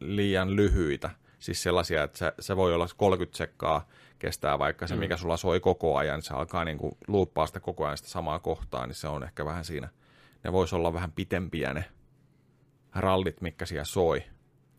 liian 0.00 0.56
lyhyitä. 0.56 1.21
Siis 1.42 1.62
sellaisia, 1.62 2.02
että 2.02 2.18
se, 2.18 2.32
se 2.40 2.56
voi 2.56 2.74
olla 2.74 2.86
30 2.96 3.38
sekkaa 3.38 3.88
kestää 4.18 4.58
vaikka 4.58 4.86
se, 4.86 4.96
mikä 4.96 5.16
sulla 5.16 5.36
soi 5.36 5.60
koko 5.60 5.96
ajan, 5.96 6.22
se 6.22 6.34
alkaa 6.34 6.64
niin 6.64 6.78
kuin 6.78 6.96
luuppaa 7.08 7.46
sitä 7.46 7.60
koko 7.60 7.84
ajan 7.84 7.96
sitä 7.96 8.08
samaa 8.08 8.38
kohtaa, 8.38 8.86
niin 8.86 8.94
se 8.94 9.08
on 9.08 9.24
ehkä 9.24 9.44
vähän 9.44 9.64
siinä. 9.64 9.88
Ne 10.44 10.52
voisi 10.52 10.74
olla 10.74 10.92
vähän 10.92 11.12
pitempiä 11.12 11.74
ne 11.74 11.84
rallit, 12.94 13.40
mitkä 13.40 13.66
siellä 13.66 13.84
soi. 13.84 14.24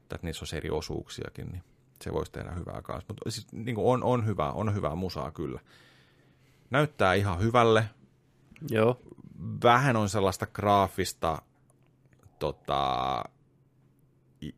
Että 0.02 0.19
niissä 0.22 0.44
olisi 0.44 0.57
eri 0.57 0.69
osuuksiakin, 0.69 1.48
niin 1.52 1.64
se 2.02 2.14
voisi 2.14 2.31
tehdä 2.31 2.52
hyvää 2.52 2.81
kanssa. 2.81 3.06
Mutta 3.07 3.31
siis 3.31 3.52
niin 3.52 3.76
kuin 3.76 3.88
on, 3.88 4.03
on, 4.03 4.26
hyvää, 4.26 4.52
on 4.52 4.76
hyvää 4.76 4.95
musaa 4.95 5.31
kyllä. 5.31 5.60
Näyttää 6.69 7.14
ihan 7.14 7.40
hyvälle. 7.40 7.90
Joo. 8.69 9.02
Vähän 9.64 9.95
on 9.95 10.10
sellaista 10.10 10.48
graafista 10.48 11.41
tota, 12.40 13.23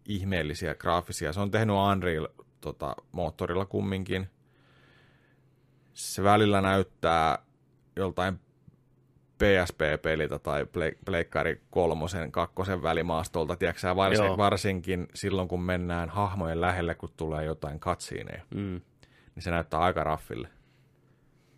ihmeellisiä 0.05 0.75
graafisia. 0.75 1.33
Se 1.33 1.39
on 1.39 1.51
tehnyt 1.51 1.75
Unreal 1.91 2.27
tota, 2.61 2.95
moottorilla 3.11 3.65
kumminkin. 3.65 4.27
Se 5.93 6.23
välillä 6.23 6.61
näyttää 6.61 7.39
joltain 7.95 8.39
PSP-peliltä 9.37 10.39
tai 10.39 10.63
Ple- 10.63 10.97
Pleikkari 11.05 11.61
kolmosen, 11.69 12.31
kakkosen 12.31 12.83
välimaastolta, 12.83 13.55
tiedätkö 13.55 13.95
varsin, 13.95 14.25
Joo. 14.25 14.37
varsinkin 14.37 15.07
silloin, 15.13 15.47
kun 15.47 15.61
mennään 15.61 16.09
hahmojen 16.09 16.61
lähelle, 16.61 16.95
kun 16.95 17.09
tulee 17.17 17.45
jotain 17.45 17.79
katsiineja, 17.79 18.41
Mm. 18.55 18.81
niin 19.35 19.43
se 19.43 19.51
näyttää 19.51 19.79
aika 19.79 20.03
raffille. 20.03 20.47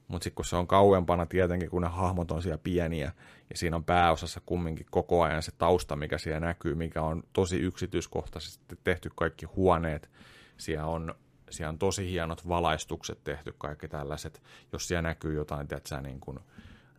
Mutta 0.08 0.24
sitten 0.24 0.36
kun 0.36 0.46
se 0.46 0.56
on 0.56 0.68
kauempana 0.68 1.26
tietenkin, 1.26 1.70
kun 1.70 1.82
ne 1.82 1.88
hahmot 1.88 2.32
on 2.32 2.42
siellä 2.42 2.58
pieniä, 2.58 3.12
ja 3.50 3.58
siinä 3.58 3.76
on 3.76 3.84
pääosassa 3.84 4.42
kumminkin 4.46 4.86
koko 4.92 5.24
ajan 5.24 5.44
se 5.44 5.52
tausta, 5.58 5.96
mikä 5.96 6.18
siellä 6.18 6.40
näkyy, 6.40 6.76
mikä 6.76 7.02
on 7.02 7.24
tosi 7.34 7.58
yksityiskohtaisesti 7.58 8.78
tehty 8.84 9.12
kaikki 9.16 9.46
huoneet. 9.46 10.10
Siellä 10.58 10.86
on, 10.86 11.16
siellä 11.50 11.70
on 11.70 11.80
tosi 11.80 12.12
hienot 12.12 12.48
valaistukset 12.48 13.24
tehty, 13.24 13.54
kaikki 13.58 13.88
tällaiset. 13.88 14.44
Jos 14.74 14.88
siellä 14.88 15.02
näkyy 15.02 15.36
jotain, 15.36 15.68
tiedätkö, 15.68 16.02
niin 16.02 16.20
kuin 16.20 16.40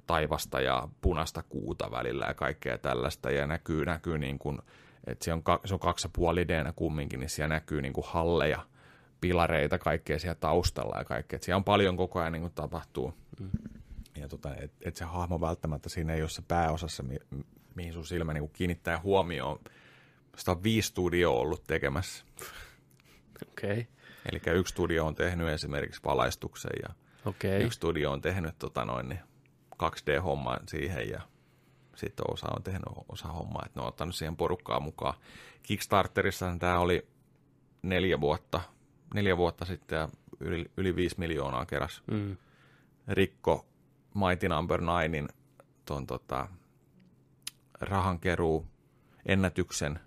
taivasta 0.07 0.61
ja 0.61 0.89
punaista 1.01 1.43
kuuta 1.43 1.91
välillä 1.91 2.27
ja 2.27 2.35
kaikkea 2.35 2.79
tällaista, 2.79 3.31
ja 3.31 3.47
näkyy, 3.47 3.85
näkyy 3.85 4.19
niin 4.19 4.39
kuin, 4.39 4.59
että 5.07 5.25
se 5.25 5.33
on, 5.33 5.43
se 5.65 5.75
on 5.75 5.81
kaksi 5.81 6.07
ja 6.07 6.11
puoli 6.13 6.49
d 6.49 6.73
kumminkin, 6.77 7.21
niin 7.21 7.31
siellä 7.31 7.55
näkyy 7.55 7.83
niin 7.83 7.93
kuin 7.93 8.07
halleja, 8.09 8.67
pilareita, 9.21 9.79
kaikkea 9.79 10.19
siellä 10.19 10.35
taustalla 10.35 10.99
ja 10.99 11.05
kaikkea. 11.05 11.37
Et 11.37 11.43
siellä 11.43 11.57
on 11.57 11.65
paljon 11.65 11.97
koko 11.97 12.21
ajan 12.21 12.33
niin 12.33 12.41
kuin 12.43 12.55
tapahtuu. 12.55 13.15
Mm. 13.41 13.51
Ja 14.17 14.29
tota, 14.29 14.55
et, 14.57 14.73
et 14.81 14.97
se 14.97 15.05
hahmo 15.05 15.41
välttämättä 15.41 15.89
siinä 15.89 16.15
ei 16.15 16.23
ole 16.23 16.31
se 16.31 16.43
pääosassa, 16.49 17.03
mi, 17.03 17.17
mi- 17.31 17.45
mihin 17.75 17.93
sun 17.93 18.07
silmä 18.07 18.33
niin 18.33 18.43
kuin 18.43 18.53
kiinnittää 18.53 19.01
huomioon. 19.01 19.61
Sitä 20.37 20.51
on 20.51 20.63
viisi 20.63 20.89
studioa 20.89 21.39
ollut 21.39 21.65
tekemässä. 21.67 22.25
Okei. 23.49 23.71
Okay. 23.71 23.85
Eli 24.33 24.59
yksi 24.59 24.73
studio 24.73 25.07
on 25.07 25.15
tehnyt 25.15 25.49
esimerkiksi 25.49 26.01
valaistuksen 26.05 26.71
ja. 26.83 26.95
Okay. 27.25 27.63
yksi 27.63 27.77
studio 27.77 28.13
on 28.13 28.21
tehnyt 28.21 28.59
tota 28.59 28.85
noin, 28.85 29.09
niin 29.09 29.21
2D-homman 29.83 30.61
siihen 30.69 31.09
ja 31.09 31.21
sitten 31.97 32.31
osa 32.31 32.47
on 32.57 32.63
tehnyt 32.63 32.83
osa 33.09 33.29
hommaa, 33.29 33.63
että 33.67 33.81
ne 33.81 33.83
on 33.83 33.89
ottanut 33.89 34.15
siihen 34.15 34.37
porukkaa 34.37 34.81
mukaan. 34.81 35.15
Kickstarterissa 35.63 36.57
tämä 36.59 36.79
oli 36.79 37.09
neljä 37.83 38.21
vuotta, 38.21 38.61
neljä 39.15 39.37
vuotta 39.37 39.65
sitten 39.65 39.97
ja 39.97 40.09
yli, 40.41 40.71
yli 40.77 40.97
viisi 40.97 41.17
miljoonaa 41.19 41.67
keräs. 41.67 42.03
Mm. 42.07 42.37
Rikko 43.09 43.67
Mighty 44.15 44.49
Number 44.49 44.81
9 44.81 45.29
ton 45.85 46.07
tota, 46.07 46.49
rahankeruu 47.81 48.67
ennätyksen, 49.27 50.01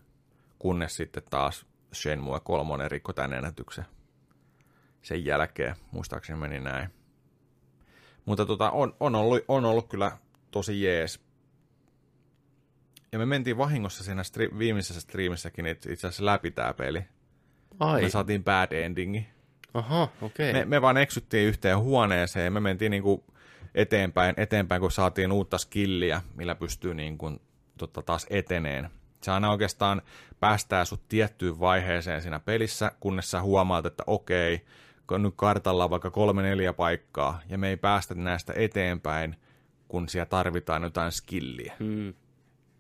kunnes 0.60 0.96
sitten 0.96 1.24
taas 1.30 1.66
Shenmue 1.94 2.40
3 2.40 2.90
rikko 2.90 3.14
tämän 3.14 3.34
ennätyksen 3.34 3.86
sen 5.02 5.26
jälkeen, 5.26 5.76
muistaakseni 5.92 6.40
meni 6.40 6.60
näin. 6.60 6.90
Mutta 8.26 8.46
tota, 8.46 8.72
on, 8.72 8.96
on, 9.00 9.16
ollut, 9.16 9.46
on 9.48 9.66
ollut 9.66 9.88
kyllä 9.90 10.18
tosi 10.52 10.84
jees. 10.84 11.20
Ja 13.12 13.20
me 13.20 13.26
mentiin 13.26 13.58
vahingossa 13.58 14.04
siinä 14.04 14.22
stri- 14.22 14.58
viimeisessä 14.58 15.02
striimissäkin 15.02 15.66
itse 15.68 15.92
asiassa 15.92 16.26
läpi 16.26 16.52
tämä 16.52 16.74
peli. 16.74 17.06
Ai, 17.80 18.02
Me 18.02 18.10
saatiin 18.10 18.44
bad 18.44 18.72
endingi. 18.72 19.28
aha, 19.74 20.08
okei. 20.22 20.54
Me, 20.54 20.66
me 20.66 20.82
vaan 20.82 20.98
eksyttiin 20.98 21.48
yhteen 21.48 21.80
huoneeseen 21.80 22.46
ja 22.46 22.52
me 22.52 22.60
mentiin 22.60 22.92
niinku 22.92 23.24
eteenpäin, 23.76 24.36
eteenpäin, 24.38 24.82
kun 24.82 24.92
saatiin 24.92 25.32
uutta 25.32 25.58
skilliä, 25.58 26.22
millä 26.36 26.56
pystyy 26.56 26.94
niinku, 26.94 27.32
tota, 27.78 28.02
taas 28.02 28.28
eteneen. 28.30 28.90
Se 29.22 29.32
aina 29.32 29.52
oikeastaan 29.52 30.02
päästää 30.40 30.86
sut 30.86 31.08
tiettyyn 31.10 31.60
vaiheeseen 31.60 32.22
siinä 32.22 32.40
pelissä, 32.40 32.92
kunnes 33.00 33.32
sä 33.32 33.42
huomaat, 33.42 33.86
että 33.86 34.04
okei, 34.08 34.62
kun 35.08 35.24
nyt 35.24 35.34
kartalla 35.36 35.84
on 35.84 35.90
vaikka 35.90 36.12
kolme 36.12 36.42
neljä 36.42 36.74
paikkaa, 36.74 37.40
ja 37.50 37.58
me 37.58 37.70
ei 37.70 37.78
päästä 37.78 38.16
näistä 38.16 38.54
eteenpäin, 38.56 39.36
kun 39.88 40.10
siellä 40.10 40.26
tarvitaan 40.26 40.84
jotain 40.84 41.12
skilliä. 41.12 41.74
Mm. 41.80 42.14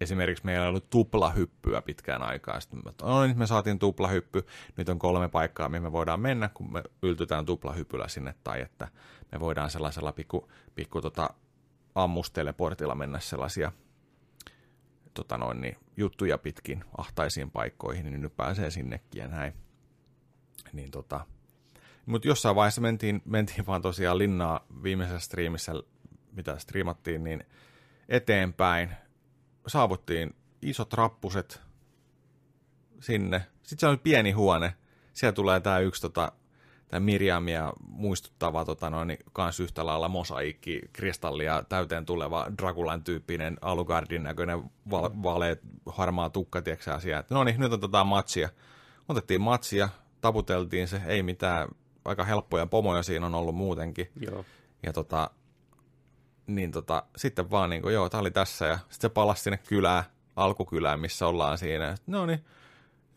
Esimerkiksi 0.02 0.46
meillä 0.46 0.64
ei 0.64 0.70
ollut 0.70 0.90
tuplahyppyä 0.90 1.82
pitkään 1.82 2.24
aikaa. 2.24 2.60
Sitten 2.60 2.82
me, 2.86 2.94
no, 3.02 3.28
nyt 3.28 3.38
me 3.38 3.48
saatiin 3.48 3.80
tuplahyppy, 3.80 4.46
nyt 4.78 4.90
on 4.90 5.00
kolme 5.00 5.30
paikkaa, 5.30 5.70
mihin 5.70 5.84
me 5.84 5.92
voidaan 5.92 6.20
mennä, 6.20 6.50
kun 6.54 6.74
me 6.74 6.84
yltytään 7.02 7.46
tuplahypyllä 7.46 8.08
sinne, 8.08 8.36
tai 8.44 8.62
että 8.62 8.88
me 9.32 9.40
voidaan 9.40 9.70
sellaisella 9.70 10.12
pikku, 10.12 10.52
pikku 10.76 11.02
tota, 11.02 11.30
ammusteleportilla 11.96 12.96
mennä 12.96 13.20
sellaisia 13.20 13.72
tota 15.14 15.38
noin, 15.38 15.62
niin, 15.62 15.78
juttuja 15.98 16.38
pitkin 16.38 16.84
ahtaisiin 16.98 17.52
paikkoihin, 17.52 18.06
niin 18.06 18.22
nyt 18.22 18.38
pääsee 18.38 18.72
sinnekin 18.72 19.22
ja 19.22 19.28
näin. 19.28 19.54
Niin 20.74 20.92
tota, 20.92 21.26
mutta 22.06 22.28
jossain 22.28 22.56
vaiheessa 22.56 22.82
mentiin, 22.82 23.22
mentiin 23.26 23.66
vaan 23.66 23.82
tosiaan 23.82 24.18
linnaa 24.18 24.66
viimeisessä 24.84 25.20
striimissä, 25.20 25.74
mitä 26.32 26.58
striimattiin, 26.58 27.24
niin 27.24 27.44
eteenpäin. 28.10 28.90
Saavuttiin 29.68 30.36
isot 30.62 30.94
rappuset 30.94 31.62
sinne. 33.00 33.46
Sitten 33.64 33.80
se 33.80 33.88
on 33.88 34.00
pieni 34.00 34.32
huone. 34.32 34.74
Siellä 35.14 35.34
tulee 35.34 35.60
tämä 35.60 35.80
yksi 35.80 36.02
tota, 36.02 36.32
tämä 36.88 37.00
Miriamia 37.00 37.74
muistuttava 37.88 38.66
tota 38.66 38.90
noin, 38.90 39.18
kans 39.34 39.60
yhtä 39.60 39.86
lailla 39.86 40.08
mosaikki, 40.10 40.82
kristallia 40.94 41.64
täyteen 41.70 42.06
tuleva 42.06 42.48
Dragulan 42.62 43.04
tyyppinen 43.04 43.58
Alucardin 43.62 44.24
näköinen 44.24 44.64
val, 44.92 45.10
vale, 45.24 45.58
harmaa 45.86 46.30
tukka, 46.30 46.62
tiedätkö 46.62 46.94
asia. 46.94 47.20
Että 47.20 47.36
no 47.36 47.44
niin, 47.44 47.60
nyt 47.60 47.74
otetaan 47.74 48.08
matsia. 48.08 48.50
Otettiin 49.10 49.42
matsia, 49.42 49.90
taputeltiin 50.22 50.88
se, 50.88 51.02
ei 51.06 51.24
mitään, 51.24 51.68
aika 52.06 52.24
helppoja 52.24 52.66
pomoja 52.66 53.04
siinä 53.04 53.26
on 53.26 53.36
ollut 53.36 53.56
muutenkin. 53.56 54.12
Joo. 54.20 54.46
Ja 54.84 54.94
tota, 54.94 55.30
niin 56.48 56.72
tota, 56.72 57.04
sitten 57.16 57.52
vaan 57.52 57.70
niin 57.70 57.82
kuin, 57.82 57.94
joo, 57.94 58.10
tää 58.10 58.20
oli 58.20 58.32
tässä 58.32 58.66
ja 58.66 58.78
sitten 58.78 59.02
se 59.02 59.10
palasi 59.10 59.44
sinne 59.44 59.58
kylään, 59.58 60.04
alkukylään, 60.36 61.00
missä 61.00 61.28
ollaan 61.28 61.58
siinä. 61.58 61.96
No 62.08 62.26
niin, 62.26 62.46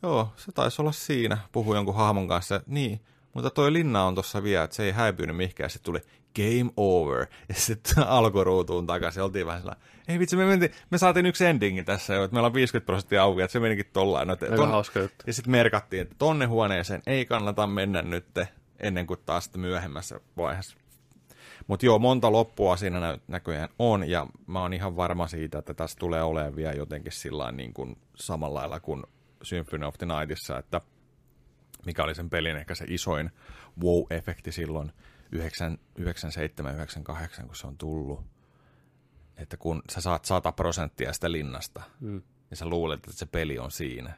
joo, 0.02 0.32
se 0.36 0.52
taisi 0.52 0.82
olla 0.82 0.92
siinä, 0.92 1.38
puhui 1.52 1.76
jonkun 1.76 1.94
hahmon 1.94 2.28
kanssa, 2.28 2.60
niin, 2.66 3.00
mutta 3.34 3.50
toi 3.50 3.72
linna 3.72 4.04
on 4.04 4.14
tuossa 4.14 4.42
vielä, 4.42 4.64
että 4.64 4.76
se 4.76 4.84
ei 4.84 4.92
häipynyt 4.92 5.36
mihinkään. 5.36 5.70
Sitten 5.70 5.84
tuli 5.84 6.00
game 6.36 6.72
over, 6.76 7.26
ja 7.48 7.54
sitten 7.54 8.02
alkuruutuun 8.08 8.86
takaisin. 8.86 9.22
Oltiin 9.22 9.46
vähän 9.46 9.60
sellainen, 9.60 9.84
ei 10.08 10.18
vitsi, 10.18 10.36
me, 10.36 10.44
mentiin, 10.44 10.72
me 10.90 10.98
saatiin 10.98 11.26
yksi 11.26 11.46
endingi 11.46 11.84
tässä 11.84 12.14
jo, 12.14 12.24
että 12.24 12.34
meillä 12.34 12.46
on 12.46 12.54
50 12.54 12.86
prosenttia 12.86 13.22
auki, 13.22 13.42
että 13.42 13.52
se 13.52 13.60
menikin 13.60 13.86
tollain. 13.92 14.28
No, 14.28 14.36
Aika 14.50 14.66
hauska 14.66 15.00
juttu. 15.00 15.24
ja 15.26 15.32
sitten 15.32 15.50
merkattiin, 15.50 16.02
että 16.02 16.14
tonne 16.18 16.46
huoneeseen 16.46 17.02
ei 17.06 17.26
kannata 17.26 17.66
mennä 17.66 18.02
nyt 18.02 18.26
ennen 18.80 19.06
kuin 19.06 19.20
taas 19.26 19.50
myöhemmässä 19.56 20.20
vaiheessa. 20.36 20.76
Mutta 21.66 21.86
joo, 21.86 21.98
monta 21.98 22.32
loppua 22.32 22.76
siinä 22.76 23.00
nä- 23.00 23.18
näköjään 23.28 23.68
on, 23.78 24.08
ja 24.10 24.26
mä 24.46 24.60
oon 24.60 24.72
ihan 24.72 24.96
varma 24.96 25.26
siitä, 25.26 25.58
että 25.58 25.74
tässä 25.74 25.96
tulee 25.98 26.22
olemaan 26.22 26.56
vielä 26.56 26.72
jotenkin 26.72 27.12
sillä 27.12 27.52
niin 27.52 27.74
kuin 27.74 27.98
samalla 28.14 28.58
lailla 28.60 28.80
kuin 28.80 29.02
Symphony 29.42 29.86
of 29.86 29.94
the 29.98 30.06
Nightissa, 30.06 30.58
että 30.58 30.80
mikä 31.86 32.04
oli 32.04 32.14
sen 32.14 32.30
pelin 32.30 32.56
ehkä 32.56 32.74
se 32.74 32.84
isoin 32.88 33.30
wow-efekti 33.84 34.52
silloin 34.52 34.92
97-98, 37.42 37.46
kun 37.46 37.56
se 37.56 37.66
on 37.66 37.78
tullut. 37.78 38.20
Että 39.36 39.56
kun 39.56 39.82
sä 39.90 40.00
saat 40.00 40.24
100 40.24 40.52
prosenttia 40.52 41.12
sitä 41.12 41.32
linnasta, 41.32 41.82
Mm. 42.00 42.22
ja 42.50 42.56
sä 42.56 42.66
luulet, 42.68 42.98
että 42.98 43.12
se 43.12 43.26
peli 43.26 43.58
on 43.58 43.70
siinä, 43.70 44.12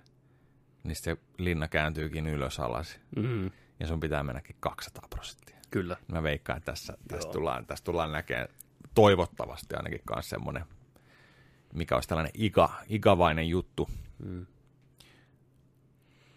niin 0.85 0.97
se 0.97 1.17
linna 1.39 1.69
kääntyykin 1.69 2.27
ylös 2.27 2.61
alas, 2.61 3.01
Mm. 3.17 3.51
ja 3.81 3.87
sun 3.87 4.01
pitää 4.01 4.23
mennäkin 4.23 4.57
200 4.61 5.07
prosenttia. 5.11 5.56
Kyllä. 5.77 5.97
Mä 6.13 6.23
veikkaan, 6.23 6.57
että 6.57 6.73
tässä, 6.73 6.99
tässä, 7.09 7.29
tullaan, 7.31 7.67
tässä 7.67 7.85
tullaan 7.85 8.13
näkemään 8.13 8.49
toivottavasti 8.95 9.75
ainakin 9.75 10.01
myös 10.15 10.31
semmoinen, 10.31 10.65
mikä 11.75 11.95
olisi 11.95 12.09
tällainen 12.09 12.33
iga, 12.35 12.71
igavainen 12.89 13.49
juttu. 13.49 13.89
Mm. 14.25 14.47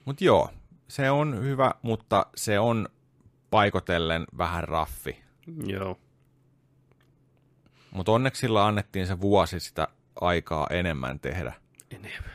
Mutta 0.06 0.24
joo, 0.24 0.50
se 0.88 1.12
on 1.12 1.44
hyvä, 1.44 1.72
mutta 1.82 2.26
se 2.36 2.60
on 2.60 2.90
paikotellen 3.50 4.26
vähän 4.38 4.64
raffi. 4.64 5.24
Joo. 5.66 6.00
Mutta 7.92 8.12
onneksi 8.12 8.40
sillä 8.40 8.66
annettiin 8.66 9.08
se 9.08 9.22
vuosi 9.22 9.60
sitä 9.60 9.88
aikaa 10.22 10.68
enemmän 10.70 11.20
tehdä. 11.20 11.54
Enemmän. 11.92 12.32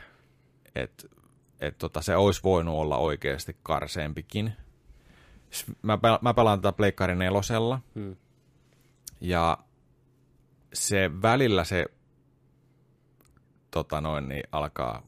Et, 0.75 1.11
et 1.59 1.77
tota, 1.77 2.01
se 2.01 2.15
olisi 2.15 2.41
voinut 2.43 2.75
olla 2.75 2.97
oikeasti 2.97 3.57
karseempikin. 3.63 4.53
Mä, 5.81 5.95
pel- 5.95 6.19
mä 6.21 6.33
pelaan 6.33 6.61
tätä 6.61 6.75
Pleikkarin 6.77 7.19
nelosella, 7.19 7.79
Mm. 7.95 8.15
ja 9.21 9.57
se 10.73 11.11
välillä 11.21 11.63
se 11.63 11.85
tota 13.71 14.01
noin, 14.01 14.29
niin 14.29 14.43
alkaa 14.51 15.01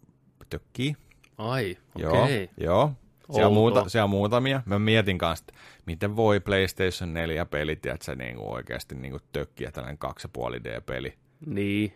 tökkii. 0.49 0.95
Ai, 1.37 1.77
Joo, 1.95 2.23
okei. 2.23 2.49
joo. 2.57 2.91
Siellä 3.31 3.47
on, 3.47 3.53
muuta, 3.53 3.89
siellä 3.89 4.03
on 4.03 4.09
muutamia. 4.09 4.61
Mä 4.65 4.79
mietin 4.79 5.17
kanssa, 5.17 5.45
että 5.49 5.59
miten 5.85 6.15
voi 6.15 6.39
PlayStation 6.39 7.13
4 7.13 7.45
pelit, 7.45 7.85
että 7.85 8.05
se 8.05 8.15
niinku 8.15 8.51
oikeasti 8.53 8.95
niinku 8.95 9.19
tökkiä 9.31 9.71
tällainen 9.71 9.97
2,5D-peli. 9.99 11.13
Niin. 11.45 11.93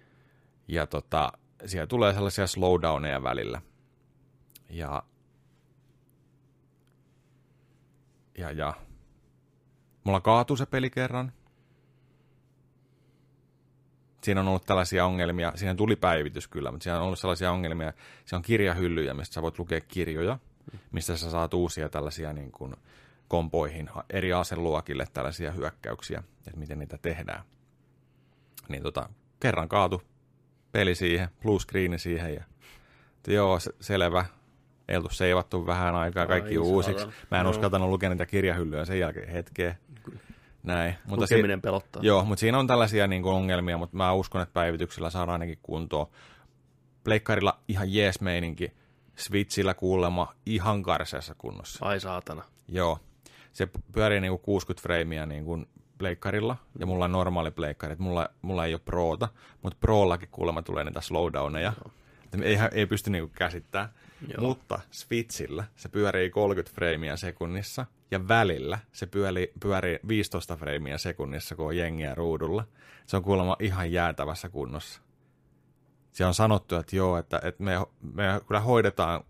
Ja 0.67 0.87
tota, 0.87 1.31
siellä 1.65 1.87
tulee 1.87 2.13
sellaisia 2.13 2.47
slowdowneja 2.47 3.23
välillä. 3.23 3.61
Ja, 4.69 5.03
ja, 8.37 8.51
ja. 8.51 8.73
Mulla 10.03 10.21
kaatui 10.21 10.57
se 10.57 10.65
peli 10.65 10.89
kerran. 10.89 11.31
Siinä 14.23 14.41
on 14.41 14.47
ollut 14.47 14.65
tällaisia 14.65 15.05
ongelmia. 15.05 15.51
Siinä 15.55 15.75
tuli 15.75 15.95
päivitys 15.95 16.47
kyllä, 16.47 16.71
mutta 16.71 16.83
siinä 16.83 16.97
on 16.97 17.05
ollut 17.05 17.19
sellaisia 17.19 17.51
ongelmia. 17.51 17.93
Se 18.25 18.35
on 18.35 18.41
kirjahyllyjä, 18.41 19.13
mistä 19.13 19.33
sä 19.33 19.41
voit 19.41 19.59
lukea 19.59 19.81
kirjoja, 19.81 20.39
mistä 20.91 21.17
sä 21.17 21.31
saat 21.31 21.53
uusia 21.53 21.89
tällaisia 21.89 22.33
niin 22.33 22.51
kuin 22.51 22.75
kompoihin, 23.27 23.89
eri 24.09 24.33
aseluokille 24.33 25.07
tällaisia 25.13 25.51
hyökkäyksiä, 25.51 26.23
että 26.47 26.59
miten 26.59 26.79
niitä 26.79 26.97
tehdään. 26.97 27.43
Niin 28.69 28.83
tota, 28.83 29.09
kerran 29.39 29.69
kaatu 29.69 30.01
peli 30.71 30.95
siihen, 30.95 31.29
blue 31.41 31.59
screen 31.59 31.99
siihen 31.99 32.33
ja 32.33 32.43
joo, 33.27 33.59
se- 33.59 33.75
selvä. 33.79 34.25
Ei 34.87 34.97
oltu 34.97 35.09
seivattu 35.11 35.65
vähän 35.65 35.95
aikaa, 35.95 36.27
kaikki 36.27 36.51
Ai, 36.51 36.57
uusiksi. 36.57 37.05
Mä 37.31 37.37
en 37.39 37.43
Joo. 37.43 37.49
uskaltanut 37.51 37.89
lukea 37.89 38.09
niitä 38.09 38.25
kirjahyllyjä 38.25 38.85
sen 38.85 38.99
jälkeen 38.99 39.29
hetkeä. 39.29 39.75
Näin. 40.63 40.95
Mutta 41.05 41.27
si- 41.27 41.35
Lukeminen 41.35 41.61
pelottaa. 41.61 42.01
Joo, 42.03 42.25
mutta 42.25 42.39
siinä 42.39 42.59
on 42.59 42.67
tällaisia 42.67 43.07
niin 43.07 43.23
kuin 43.23 43.35
ongelmia, 43.35 43.77
mutta 43.77 43.97
mä 43.97 44.13
uskon, 44.13 44.41
että 44.41 44.53
päivityksellä 44.53 45.09
saadaan 45.09 45.41
ainakin 45.41 45.59
kuntoon. 45.63 46.07
Pleikkarilla 47.03 47.59
ihan 47.67 47.93
jees 47.93 48.21
meininki, 48.21 48.71
Switchillä 49.15 49.73
kuulemma 49.73 50.33
ihan 50.45 50.83
karseassa 50.83 51.35
kunnossa. 51.37 51.85
Ai 51.85 51.99
saatana. 51.99 52.43
Joo, 52.67 52.99
se 53.51 53.69
pyörii 53.91 54.21
niin 54.21 54.31
kuin 54.31 54.41
60 54.41 54.81
freimiä 54.83 55.25
niin 55.25 55.45
kuin 55.45 55.67
pleikkarilla, 55.97 56.55
ja 56.79 56.85
mulla 56.85 57.05
on 57.05 57.11
normaali 57.11 57.51
pleikkari, 57.51 57.95
mulla, 57.99 58.29
mulla 58.41 58.65
ei 58.65 58.73
ole 58.73 58.81
proota, 58.85 59.27
mutta 59.61 59.77
proollakin 59.79 60.29
kuulemma 60.31 60.61
tulee 60.61 60.83
niitä 60.83 61.01
slowdowneja. 61.01 61.73
Ei, 62.43 62.57
ei 62.71 62.85
pysty 62.85 63.09
niinku 63.09 63.31
käsittämään. 63.35 63.89
Joo. 64.27 64.41
Mutta 64.41 64.79
Switchillä 64.91 65.63
se 65.75 65.89
pyörii 65.89 66.29
30 66.29 66.75
freimiä 66.75 67.15
sekunnissa 67.17 67.85
ja 68.11 68.27
välillä 68.27 68.79
se 68.91 69.05
pyörii, 69.05 69.51
pyörii 69.59 69.99
15 70.07 70.55
freimiä 70.55 70.97
sekunnissa, 70.97 71.55
kun 71.55 71.65
on 71.65 71.77
jengiä 71.77 72.15
ruudulla. 72.15 72.63
Se 73.05 73.17
on 73.17 73.23
kuulemma 73.23 73.55
ihan 73.59 73.91
jäätävässä 73.91 74.49
kunnossa. 74.49 75.01
Siellä 76.11 76.27
on 76.27 76.33
sanottu, 76.33 76.75
että 76.75 76.95
joo, 76.95 77.17
että, 77.17 77.41
että 77.43 77.63
me, 77.63 77.73
me 78.13 78.41
kyllä 78.47 78.59
hoidetaan 78.59 79.23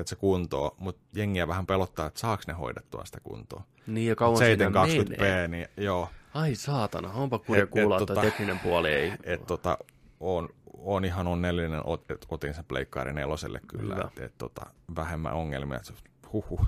että 0.00 0.10
se 0.10 0.16
kuntoa, 0.16 0.74
mutta 0.78 1.02
jengiä 1.14 1.48
vähän 1.48 1.66
pelottaa, 1.66 2.06
että 2.06 2.20
saako 2.20 2.42
ne 2.46 2.52
hoidettua 2.52 3.04
sitä 3.04 3.20
kuntoa. 3.20 3.62
Niin, 3.86 4.08
ja 4.08 4.16
kauan 4.16 4.42
720p, 4.42 5.48
niin 5.48 5.68
joo. 5.76 6.08
Ai 6.34 6.54
saatana, 6.54 7.12
onpa 7.12 7.38
kurja 7.38 7.66
kuulla, 7.66 7.96
että 7.96 8.06
tota, 8.06 8.20
tekninen 8.20 8.58
puoli 8.58 8.88
ei. 8.88 9.12
Et, 9.22 9.46
tota, 9.46 9.78
on, 10.20 10.48
on 10.78 11.04
ihan 11.04 11.26
onnellinen, 11.26 11.82
että 12.10 12.26
otin 12.28 12.54
sen 12.54 12.64
Pleikkaari 12.64 13.12
neloselle 13.12 13.60
kyllä, 13.66 13.96
että 14.06 14.24
et, 14.24 14.38
tota, 14.38 14.66
vähemmän 14.96 15.32
ongelmia, 15.32 15.76
että 15.76 15.92
huhu. 16.32 16.60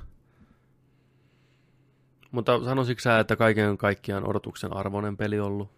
Mutta 2.31 2.65
sanoisitko 2.65 3.01
sä, 3.01 3.19
että 3.19 3.37
kaiken 3.37 3.79
kaikkiaan 3.79 4.29
odotuksen 4.29 4.77
arvoinen 4.77 5.17
peli 5.17 5.41
ollut? 5.41 5.71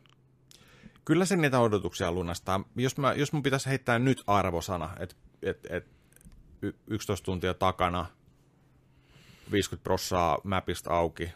Kyllä 1.04 1.24
se 1.24 1.36
niitä 1.36 1.60
odotuksia 1.60 2.12
lunastaa. 2.12 2.64
Jos, 2.76 2.98
mä, 2.98 3.12
jos 3.12 3.32
mun 3.32 3.42
pitäisi 3.42 3.68
heittää 3.68 3.98
nyt 3.98 4.24
arvosana, 4.26 4.90
että 4.98 5.16
et, 5.42 5.66
et 5.70 5.86
11 6.86 7.24
tuntia 7.24 7.54
takana, 7.54 8.06
50 9.52 9.84
prossaa 9.84 10.38
mapista 10.44 10.90
auki. 10.90 11.32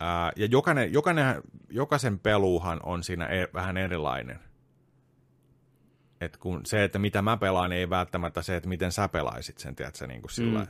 Ää, 0.00 0.32
ja 0.36 0.46
jokainen, 0.46 0.92
jokainen, 0.92 1.42
jokaisen 1.70 2.18
peluuhan 2.18 2.80
on 2.82 3.02
siinä 3.02 3.26
e, 3.26 3.48
vähän 3.54 3.76
erilainen. 3.76 4.40
Et 6.22 6.36
kun 6.36 6.60
se, 6.66 6.84
että 6.84 6.98
mitä 6.98 7.22
mä 7.22 7.36
pelaan, 7.36 7.70
niin 7.70 7.78
ei 7.78 7.90
välttämättä 7.90 8.42
se, 8.42 8.56
että 8.56 8.68
miten 8.68 8.92
sä 8.92 9.08
pelaisit 9.08 9.58
sen, 9.58 9.76
tiedätkö, 9.76 10.06
niin 10.06 10.20
kuin 10.20 10.30
sillä 10.30 10.58
mm. 10.58 10.68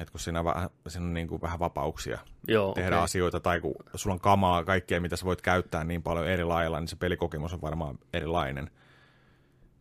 Että 0.00 0.12
kun 0.12 0.20
siinä 0.20 0.38
on, 0.38 0.44
vähän, 0.44 0.70
siinä 0.88 1.06
on 1.06 1.14
niin 1.14 1.28
kuin 1.28 1.42
vähän 1.42 1.58
vapauksia 1.58 2.18
Joo, 2.48 2.72
tehdä 2.72 2.96
okay. 2.96 3.04
asioita, 3.04 3.40
tai 3.40 3.60
kun 3.60 3.74
sulla 3.94 4.14
on 4.14 4.20
kamaa, 4.20 4.64
kaikkea, 4.64 5.00
mitä 5.00 5.16
sä 5.16 5.24
voit 5.24 5.42
käyttää 5.42 5.84
niin 5.84 6.02
paljon 6.02 6.28
eri 6.28 6.44
lailla, 6.44 6.80
niin 6.80 6.88
se 6.88 6.96
pelikokemus 6.96 7.52
on 7.52 7.60
varmaan 7.60 7.98
erilainen. 8.12 8.70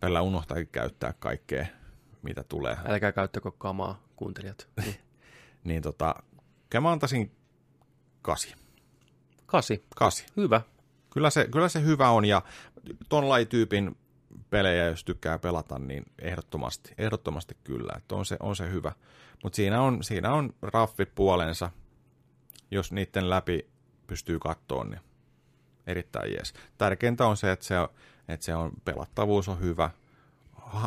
Välillä 0.02 0.22
unohtaa 0.22 0.58
käyttää 0.72 1.14
kaikkea, 1.20 1.66
mitä 2.22 2.44
tulee. 2.44 2.78
Älkää 2.86 3.12
käyttäkö 3.12 3.52
kamaa, 3.52 4.04
kuuntelijat. 4.16 4.68
Niin, 4.84 4.96
niin 5.64 5.82
tota, 5.82 6.16
mä 6.82 6.92
antaisin 6.92 7.36
kasi. 8.22 8.54
Kasi? 9.46 9.86
Kasi. 9.96 10.26
Hyvä. 10.38 10.62
Kyllä 11.10 11.30
se, 11.30 11.48
kyllä 11.52 11.70
se 11.70 11.82
hyvä 11.82 12.10
on, 12.10 12.26
ja 12.26 12.42
ton 13.10 13.30
lajityypin 13.30 13.98
pelejä, 14.54 14.86
jos 14.86 15.04
tykkää 15.04 15.40
pelata, 15.40 15.80
niin 15.80 16.06
ehdottomasti, 16.22 16.94
ehdottomasti 16.98 17.58
kyllä, 17.64 17.94
että 17.98 18.16
on 18.16 18.26
se, 18.26 18.38
on 18.40 18.56
se 18.56 18.72
hyvä. 18.72 18.92
Mutta 19.44 19.56
siinä 19.56 19.82
on, 19.82 20.04
siinä 20.04 20.34
on 20.34 20.54
raffit 20.62 21.16
puolensa, 21.16 21.72
jos 22.72 22.92
niiden 22.92 23.30
läpi 23.30 23.70
pystyy 24.08 24.40
kattoon, 24.40 24.90
niin 24.90 25.02
erittäin 25.88 26.32
jees. 26.34 26.54
Tärkeintä 26.78 27.28
on 27.28 27.38
se, 27.38 27.52
että 27.52 27.66
se, 27.66 27.76
että 28.28 28.46
se 28.46 28.56
on, 28.56 28.72
pelattavuus 28.86 29.48
on 29.48 29.60
hyvä. 29.60 29.90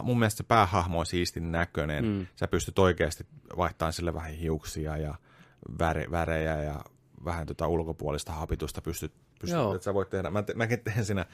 Mun 0.03 0.19
mielestä 0.19 0.37
se 0.37 0.45
päähahmo 0.45 0.99
on 0.99 1.07
siistin 1.07 1.53
näköinen. 1.53 2.05
Mm. 2.05 2.27
Sä 2.37 2.49
pystyt 2.49 2.79
oikeasti 2.79 3.27
vaihtamaan 3.57 3.93
sille 3.93 4.15
vähän 4.15 4.33
hiuksia 4.33 4.97
ja 4.97 5.15
väre, 5.79 6.11
värejä 6.11 6.63
ja 6.63 6.85
vähän 7.25 7.47
tota 7.47 7.69
ulkopuolista 7.69 8.33
hapitusta 8.33 8.83
pystyt, 8.83 9.13
pystyt 9.41 9.61
että 9.75 9.85
sä 9.85 9.95
voit 9.95 10.11
tehdä. 10.11 10.31
Mä 10.31 10.43
te, 10.43 10.55
mäkin 10.55 10.81
teen 10.81 11.05
siinä, 11.05 11.27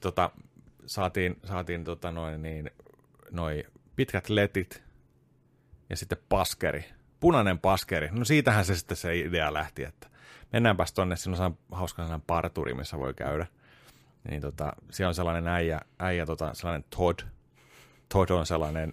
tota, 0.00 0.30
saatiin, 0.90 1.36
saatiin 1.44 1.84
tota 1.84 2.12
noin, 2.12 2.42
niin, 2.42 2.70
noi 3.30 3.64
pitkät 3.96 4.28
letit 4.28 4.82
ja 5.90 5.96
sitten 5.96 6.18
paskeri, 6.28 6.84
punainen 7.20 7.58
paskeri. 7.58 8.08
No 8.12 8.24
siitähän 8.24 8.64
se 8.64 8.76
sitten 8.76 8.96
se 8.96 9.18
idea 9.18 9.52
lähti, 9.52 9.84
että 9.84 10.08
mennäänpäs 10.52 10.92
tonne, 10.92 11.16
siinä 11.16 11.44
on 11.44 11.58
hauska 11.72 12.02
sellainen 12.02 12.26
parturi, 12.26 12.74
missä 12.74 12.98
voi 12.98 13.14
käydä. 13.14 13.46
Niin 14.30 14.42
tota, 14.42 14.72
siellä 14.90 15.08
on 15.08 15.14
sellainen 15.14 15.48
äijä, 15.48 15.80
äijä 15.98 16.26
tota, 16.26 16.54
sellainen 16.54 16.84
Todd. 16.96 17.20
Todd 18.08 18.30
on 18.30 18.46
sellainen 18.46 18.90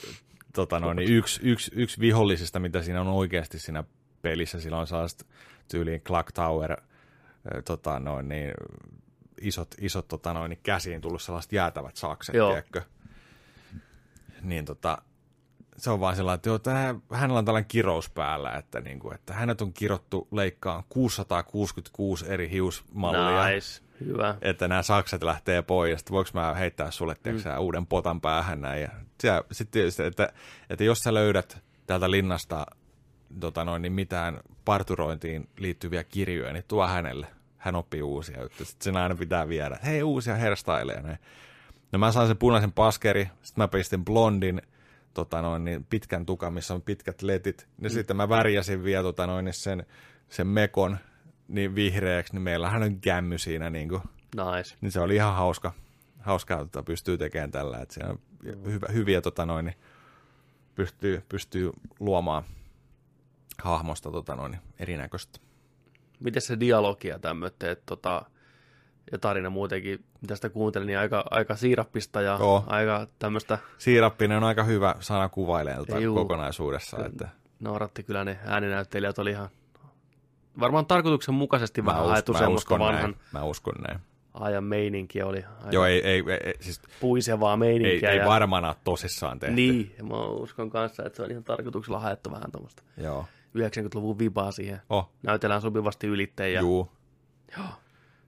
tota 0.54 0.80
noin, 0.80 0.96
niin 0.96 1.12
yksi, 1.12 1.40
yksi, 1.42 1.70
yksi 1.74 2.00
vihollisista, 2.00 2.60
mitä 2.60 2.82
siinä 2.82 3.00
on 3.00 3.08
oikeasti 3.08 3.58
siinä 3.58 3.84
pelissä. 4.22 4.60
Sillä 4.60 4.78
on 4.78 4.86
sellaista 4.86 5.24
tyyliin 5.70 6.00
Clock 6.00 6.32
Tower, 6.32 6.76
tota 7.64 7.98
noin, 7.98 8.28
niin, 8.28 8.52
isot, 9.40 9.74
isot 9.80 10.08
tota 10.08 10.32
noin, 10.32 10.50
niin 10.50 10.60
käsiin 10.62 11.00
tullut 11.00 11.22
sellaiset 11.22 11.52
jäätävät 11.52 11.96
sakset, 11.96 12.34
Joo. 12.34 12.48
tiedätkö? 12.48 12.82
Niin 14.42 14.64
tota, 14.64 14.98
se 15.76 15.90
on 15.90 16.00
vaan 16.00 16.16
sellainen, 16.16 16.36
että 16.36 16.48
joo, 16.48 16.58
tähän, 16.58 17.02
hänellä 17.12 17.38
on 17.38 17.44
tällainen 17.44 17.68
kirous 17.68 18.10
päällä, 18.10 18.52
että, 18.52 18.80
niin 18.80 18.98
kuin, 18.98 19.14
että 19.14 19.34
hänet 19.34 19.60
on 19.60 19.72
kirottu 19.72 20.28
leikkaan 20.32 20.84
666 20.88 22.24
eri 22.28 22.50
hiusmallia. 22.50 23.46
Nice. 23.46 23.82
Hyvä. 24.04 24.34
Että 24.40 24.68
nämä 24.68 24.82
sakset 24.82 25.22
lähtee 25.22 25.62
pois, 25.62 26.00
että 26.00 26.12
voiko 26.12 26.30
mä 26.34 26.54
heittää 26.54 26.90
sulle 26.90 27.16
mm. 27.24 27.58
uuden 27.58 27.86
potan 27.86 28.20
päähän 28.20 28.60
näin. 28.60 28.88
Ja 29.22 29.44
sitten 29.52 29.72
tietysti, 29.72 30.02
että, 30.02 30.32
että 30.70 30.84
jos 30.84 30.98
sä 30.98 31.14
löydät 31.14 31.58
täältä 31.86 32.10
linnasta 32.10 32.66
tota 33.40 33.64
noin, 33.64 33.82
niin 33.82 33.92
mitään 33.92 34.40
parturointiin 34.64 35.48
liittyviä 35.58 36.04
kirjoja, 36.04 36.52
niin 36.52 36.64
tuo 36.68 36.86
hänelle. 36.86 37.26
Hän 37.58 37.76
oppii 37.76 38.02
uusia 38.02 38.42
juttuja. 38.42 38.66
Sitten 38.66 38.84
sen 38.84 38.96
aina 38.96 39.14
pitää 39.14 39.48
viedä. 39.48 39.78
Hei, 39.84 40.02
uusia 40.02 40.36
hairstyleja. 40.36 41.18
No 41.92 41.98
mä 41.98 42.12
sain 42.12 42.28
sen 42.28 42.36
punaisen 42.36 42.72
paskeri, 42.72 43.30
sitten 43.42 43.62
mä 43.62 43.68
pistin 43.68 44.04
blondin, 44.04 44.62
tota 45.14 45.42
noin, 45.42 45.64
niin 45.64 45.84
pitkän 45.84 46.26
tukan, 46.26 46.52
missä 46.52 46.74
on 46.74 46.82
pitkät 46.82 47.22
letit. 47.22 47.68
Ja 47.82 47.88
mm. 47.90 47.94
sitten 47.94 48.16
mä 48.16 48.28
värjäsin 48.28 48.84
vielä 48.84 49.02
tota 49.02 49.26
noin, 49.26 49.44
niin 49.44 49.52
sen, 49.54 49.86
sen 50.28 50.46
mekon 50.46 50.98
niin 51.48 51.74
vihreäksi, 51.74 52.32
niin 52.32 52.42
meillähän 52.42 52.82
on 52.82 53.00
kämmy 53.00 53.38
siinä. 53.38 53.70
Niin, 53.70 53.88
kuin, 53.88 54.02
nice. 54.36 54.76
niin 54.80 54.92
se 54.92 55.00
oli 55.00 55.14
ihan 55.14 55.34
hauska, 55.34 55.72
hauska 56.20 56.60
että 56.60 56.82
pystyy 56.82 57.18
tekemään 57.18 57.50
tällä. 57.50 57.78
Että 57.78 57.94
siinä 57.94 58.10
on 58.10 58.18
hyvä, 58.64 58.86
hyviä 58.92 59.20
tota 59.20 59.46
noin, 59.46 59.64
niin 59.64 59.76
pystyy, 60.74 61.22
pystyy 61.28 61.70
luomaan 62.00 62.44
hahmosta 63.62 64.10
tota 64.10 64.36
noin, 64.36 64.58
erinäköistä. 64.78 65.47
Miten 66.20 66.42
se 66.42 66.60
dialogia 66.60 67.18
tämmöitä, 67.18 67.76
tota, 67.86 68.22
ja 69.12 69.18
tarina 69.18 69.50
muutenkin, 69.50 70.04
mitä 70.20 70.34
sitä 70.34 70.48
kuuntelin, 70.48 70.86
niin 70.86 70.98
aika, 70.98 71.24
aika 71.30 71.56
siirappista 71.56 72.20
ja 72.20 72.36
Joo. 72.40 72.64
aika 72.66 73.06
tämmöistä... 73.18 73.58
Siirappinen 73.78 74.36
on 74.36 74.44
aika 74.44 74.64
hyvä 74.64 74.94
sana 75.00 75.28
kuvaileelta 75.28 75.96
kokonaisuudessa. 76.14 77.06
Että... 77.06 77.28
Nauratti 77.60 78.02
kyllä 78.02 78.24
ne 78.24 78.38
ääninäyttelijät 78.44 79.18
oli 79.18 79.30
ihan 79.30 79.48
varmaan 80.60 80.86
tarkoituksenmukaisesti 80.86 81.84
vähän 81.84 82.04
us, 82.04 82.10
haettu 82.10 82.34
semmoista 82.34 82.78
vanhan 82.78 83.10
näin. 83.10 83.16
Mä 83.32 83.44
uskon 83.44 83.74
näin. 83.88 84.00
ajan 84.34 84.64
meininkiä 84.64 85.26
oli. 85.26 85.44
Joo, 85.70 85.84
ei, 85.84 86.06
ei, 86.06 86.24
ei, 86.44 86.54
siis 86.60 86.82
puisevaa 87.00 87.56
meininkiä. 87.56 88.10
Ei, 88.10 88.16
ja... 88.16 88.22
ei 88.22 88.28
varmaan 88.28 88.64
ole 88.64 88.76
tosissaan 88.84 89.38
tehty. 89.38 89.54
Niin, 89.54 89.94
mä 90.02 90.24
uskon 90.24 90.70
kanssa, 90.70 91.02
että 91.06 91.16
se 91.16 91.22
on 91.22 91.30
ihan 91.30 91.44
tarkoituksella 91.44 92.00
haettu 92.00 92.30
vähän 92.30 92.52
tuommoista. 92.52 92.82
Joo. 92.96 93.26
90-luvun 93.58 94.18
vibaa 94.18 94.52
siihen. 94.52 94.80
Oh. 94.90 95.10
Näytellään 95.22 95.60
sopivasti 95.60 96.06
ylittäjiä. 96.06 96.60
Juu. 96.60 96.92
Joo. 97.56 97.66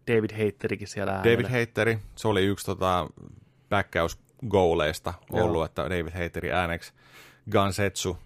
David 0.06 0.30
Hatterikin 0.30 0.88
siellä 0.88 1.12
äänellä. 1.12 1.32
David 1.32 1.60
Hatteri, 1.60 1.98
se 2.16 2.28
oli 2.28 2.44
yksi 2.44 2.66
tota, 2.66 3.08
backhouse-gooleista 3.70 5.12
ollut, 5.32 5.56
Joo. 5.56 5.64
että 5.64 5.82
David 5.82 6.22
Hatteri 6.22 6.52
ääneksi 6.52 6.92
Gansetsu, 7.50 8.18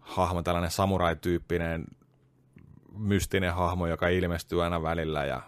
hahmo, 0.00 0.42
tällainen 0.42 0.70
samurai-tyyppinen 0.70 1.84
mystinen 2.98 3.54
hahmo, 3.54 3.86
joka 3.86 4.08
ilmestyy 4.08 4.64
aina 4.64 4.82
välillä 4.82 5.24
ja 5.24 5.42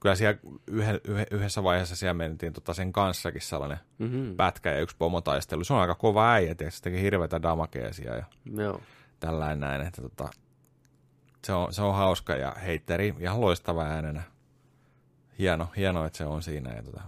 kyllä 0.00 0.14
siellä 0.14 0.38
yhe, 0.66 1.00
yhdessä 1.30 1.62
vaiheessa 1.62 1.96
siellä 1.96 2.14
mentiin 2.14 2.52
tota 2.52 2.74
sen 2.74 2.92
kanssakin 2.92 3.42
sellainen 3.42 3.78
mm-hmm. 3.98 4.36
pätkä 4.36 4.70
ja 4.70 4.80
yksi 4.80 4.96
pomotaistelu. 4.96 5.64
Se 5.64 5.72
on 5.72 5.80
aika 5.80 5.94
kova 5.94 6.32
äijä, 6.32 6.54
se 6.68 6.82
teki 6.82 7.00
hirveätä 7.00 7.42
damakeesia 7.42 8.16
ja 8.16 8.24
Joo. 8.56 8.80
Tällainen 9.20 9.60
näin, 9.60 9.80
että 9.80 10.02
tota, 10.02 10.28
se, 11.44 11.52
on, 11.52 11.74
se 11.74 11.82
on 11.82 11.94
hauska 11.94 12.32
ja 12.32 12.52
heitteri 12.52 13.14
ihan 13.18 13.40
loistava 13.40 13.82
äänenä. 13.82 14.22
Hieno, 15.38 15.68
hieno, 15.76 16.04
että 16.04 16.18
se 16.18 16.24
on 16.24 16.42
siinä 16.42 16.74
ja 16.74 16.82
tota, 16.82 17.00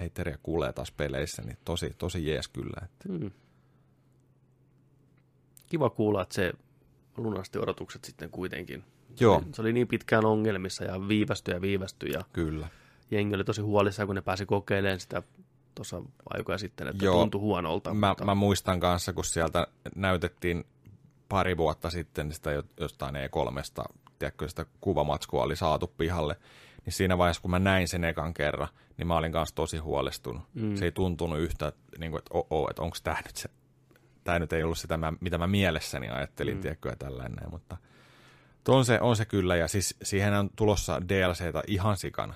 heitteriä 0.00 0.38
kuulee 0.42 0.72
taas 0.72 0.92
peleissä, 0.92 1.42
niin 1.42 1.58
tosi, 1.64 1.94
tosi 1.98 2.26
jees 2.26 2.48
kyllä. 2.48 2.80
Että. 2.84 3.08
Mm. 3.08 3.30
Kiva 5.66 5.90
kuulla, 5.90 6.22
että 6.22 6.34
se 6.34 6.52
lunasti 7.16 7.58
odotukset 7.58 8.04
sitten 8.04 8.30
kuitenkin. 8.30 8.84
Joo. 9.20 9.42
Se 9.54 9.62
oli 9.62 9.72
niin 9.72 9.88
pitkään 9.88 10.24
ongelmissa 10.24 10.84
ja 10.84 11.08
viivästyi 11.08 11.54
ja 11.54 11.60
viivästyi. 11.60 12.12
Ja 12.12 12.20
Kyllä. 12.32 12.68
Jengi 13.10 13.34
oli 13.34 13.44
tosi 13.44 13.60
huolissaan, 13.60 14.06
kun 14.06 14.16
ne 14.16 14.22
pääsi 14.22 14.46
kokeilemaan 14.46 15.00
sitä 15.00 15.22
tuossa 15.74 16.02
aikoja 16.30 16.58
sitten, 16.58 16.88
että 16.88 17.04
Joo. 17.04 17.20
tuntui 17.20 17.40
huonolta. 17.40 17.94
Mä, 17.94 18.08
mutta... 18.08 18.24
mä 18.24 18.34
muistan 18.34 18.80
kanssa, 18.80 19.12
kun 19.12 19.24
sieltä 19.24 19.66
näytettiin 19.94 20.64
pari 21.28 21.56
vuotta 21.56 21.90
sitten 21.90 22.32
sitä 22.32 22.50
jostain 22.80 23.14
E3, 23.14 23.84
tiedätkö, 24.18 24.48
sitä 24.48 24.66
kuvamatskua 24.80 25.42
oli 25.42 25.56
saatu 25.56 25.86
pihalle, 25.86 26.36
niin 26.84 26.92
siinä 26.92 27.18
vaiheessa, 27.18 27.42
kun 27.42 27.50
mä 27.50 27.58
näin 27.58 27.88
sen 27.88 28.04
ekan 28.04 28.34
kerran, 28.34 28.68
niin 28.96 29.06
mä 29.06 29.16
olin 29.16 29.32
kanssa 29.32 29.54
tosi 29.54 29.78
huolestunut. 29.78 30.42
Mm. 30.54 30.76
Se 30.76 30.84
ei 30.84 30.92
tuntunut 30.92 31.38
yhtä, 31.38 31.72
niin 31.98 32.10
kuin, 32.10 32.18
että 32.18 32.30
oo, 32.50 32.70
että 32.70 32.82
onko 32.82 32.96
tämä 33.02 33.20
nyt 33.26 33.36
se, 33.36 33.48
tämä 34.24 34.38
nyt 34.38 34.52
ei 34.52 34.62
ollut 34.62 34.78
sitä, 34.78 34.98
mitä 35.20 35.38
mä 35.38 35.46
mielessäni 35.46 36.08
ajattelin, 36.08 36.54
mm. 36.54 36.60
tiedätkö, 36.60 36.88
ja 36.88 36.96
tällainen, 36.96 37.50
mutta 37.50 37.76
on 38.68 38.84
se, 38.84 39.00
on 39.00 39.16
se 39.16 39.24
kyllä, 39.24 39.56
ja 39.56 39.68
siis 39.68 39.96
siihen 40.02 40.34
on 40.34 40.50
tulossa 40.56 41.02
DLCtä 41.08 41.62
ihan 41.66 41.96
sikana. 41.96 42.34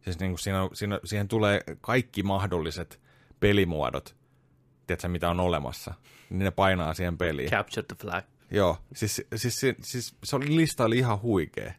Siis 0.00 0.18
niin 0.18 0.30
kuin 0.30 0.38
siinä, 0.38 0.68
siinä, 0.72 1.00
siihen 1.04 1.28
tulee 1.28 1.60
kaikki 1.80 2.22
mahdolliset 2.22 3.00
pelimuodot, 3.40 4.16
tiedätkö, 4.88 5.08
mitä 5.08 5.30
on 5.30 5.40
olemassa, 5.40 5.94
niin 6.30 6.38
ne 6.38 6.50
painaa 6.50 6.94
siihen 6.94 7.18
peliin. 7.18 7.50
Capture 7.50 7.86
the 7.86 7.96
flag. 8.00 8.24
Joo, 8.50 8.78
siis, 8.94 9.22
siis, 9.34 9.60
siis, 9.60 9.76
siis 9.82 10.16
se 10.24 10.36
oli, 10.36 10.56
lista 10.56 10.84
oli 10.84 10.98
ihan 10.98 11.22
huikea. 11.22 11.72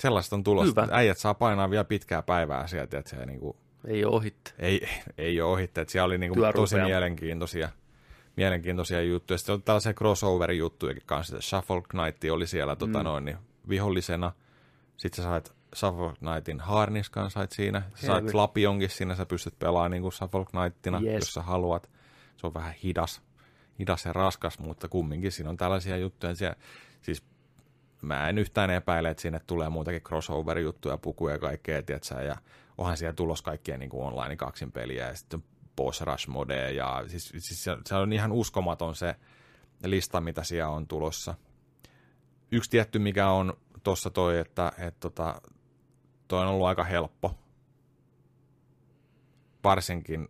Sellaista 0.00 0.36
on 0.36 0.44
tulossa. 0.44 0.82
Hyvä. 0.82 0.96
Äijät 0.96 1.18
saa 1.18 1.34
painaa 1.34 1.70
vielä 1.70 1.84
pitkää 1.84 2.22
päivää 2.22 2.66
sieltä, 2.66 2.98
että 2.98 3.10
se 3.10 3.26
niin 3.26 3.40
kuin, 3.40 3.56
ei 3.86 4.04
ole 4.04 4.16
ohitte. 4.16 4.52
Ei, 4.58 4.88
ei 5.18 5.40
ole 5.40 5.52
ohitte, 5.52 5.80
että 5.80 5.92
siellä 5.92 6.06
oli 6.06 6.18
niin 6.18 6.32
kuin 6.34 6.54
tosi 6.54 6.76
mielenkiintoisia, 6.76 7.68
mielenkiintoisia 8.36 9.02
juttuja. 9.02 9.38
Sitten 9.38 9.52
oli 9.52 9.62
tällaisia 9.64 9.92
crossover-juttuja 9.92 10.94
kanssa. 11.06 11.40
Shuffle 11.40 11.82
Knight 11.88 12.24
oli 12.32 12.46
siellä 12.46 12.76
tota 12.76 12.86
mm. 12.86 12.92
tota 12.92 13.02
noin, 13.02 13.24
niin 13.24 13.36
vihollisena. 13.68 14.32
Sitten 14.96 15.24
sä 15.24 15.30
sait 15.30 15.52
Shuffle 15.74 16.12
Knightin 16.18 16.60
harniskan 16.60 17.30
sait 17.30 17.52
siinä. 17.52 17.82
Sä 17.94 18.06
sait 18.06 18.34
Lapionkin 18.34 18.90
siinä, 18.90 19.14
sä 19.14 19.26
pystyt 19.26 19.58
pelaamaan 19.58 19.90
niin 19.90 20.02
kuin 20.02 20.12
Shuffle 20.12 20.44
Knightina, 20.44 21.00
yes. 21.00 21.14
jos 21.14 21.34
sä 21.34 21.42
haluat. 21.42 21.90
Se 22.36 22.46
on 22.46 22.54
vähän 22.54 22.74
hidas, 22.82 23.22
hidas 23.78 24.04
ja 24.04 24.12
raskas, 24.12 24.58
mutta 24.58 24.88
kumminkin 24.88 25.32
siinä 25.32 25.50
on 25.50 25.56
tällaisia 25.56 25.96
juttuja. 25.96 26.34
Siellä, 26.34 26.56
siis 27.02 27.24
mä 28.02 28.28
en 28.28 28.38
yhtään 28.38 28.70
epäile, 28.70 29.10
että 29.10 29.20
sinne 29.20 29.40
tulee 29.46 29.68
muutakin 29.68 30.02
crossover-juttuja, 30.02 30.98
pukuja 30.98 31.34
ja 31.34 31.38
kaikkea, 31.38 31.82
tietsä, 31.82 32.22
ja 32.22 32.36
onhan 32.78 32.96
siellä 32.96 33.12
tulos 33.12 33.42
kaikkea 33.42 33.78
niin 33.78 33.90
kuin 33.90 34.06
online 34.06 34.36
kaksin 34.36 34.72
peliä 34.72 35.08
ja 35.08 35.14
sitten 35.14 35.44
boss 35.76 36.00
rush 36.00 36.28
mode 36.28 36.72
ja 36.72 37.04
siis, 37.06 37.28
siis 37.38 37.64
se, 37.64 37.76
se, 37.86 37.94
on 37.94 38.12
ihan 38.12 38.32
uskomaton 38.32 38.94
se 38.94 39.14
lista, 39.84 40.20
mitä 40.20 40.44
siellä 40.44 40.68
on 40.68 40.88
tulossa. 40.88 41.34
Yksi 42.52 42.70
tietty, 42.70 42.98
mikä 42.98 43.30
on 43.30 43.54
tuossa 43.82 44.10
toi, 44.10 44.38
että 44.38 44.72
et 44.78 45.00
tota, 45.00 45.40
toi 46.28 46.42
on 46.42 46.48
ollut 46.48 46.66
aika 46.66 46.84
helppo. 46.84 47.34
Varsinkin 49.64 50.28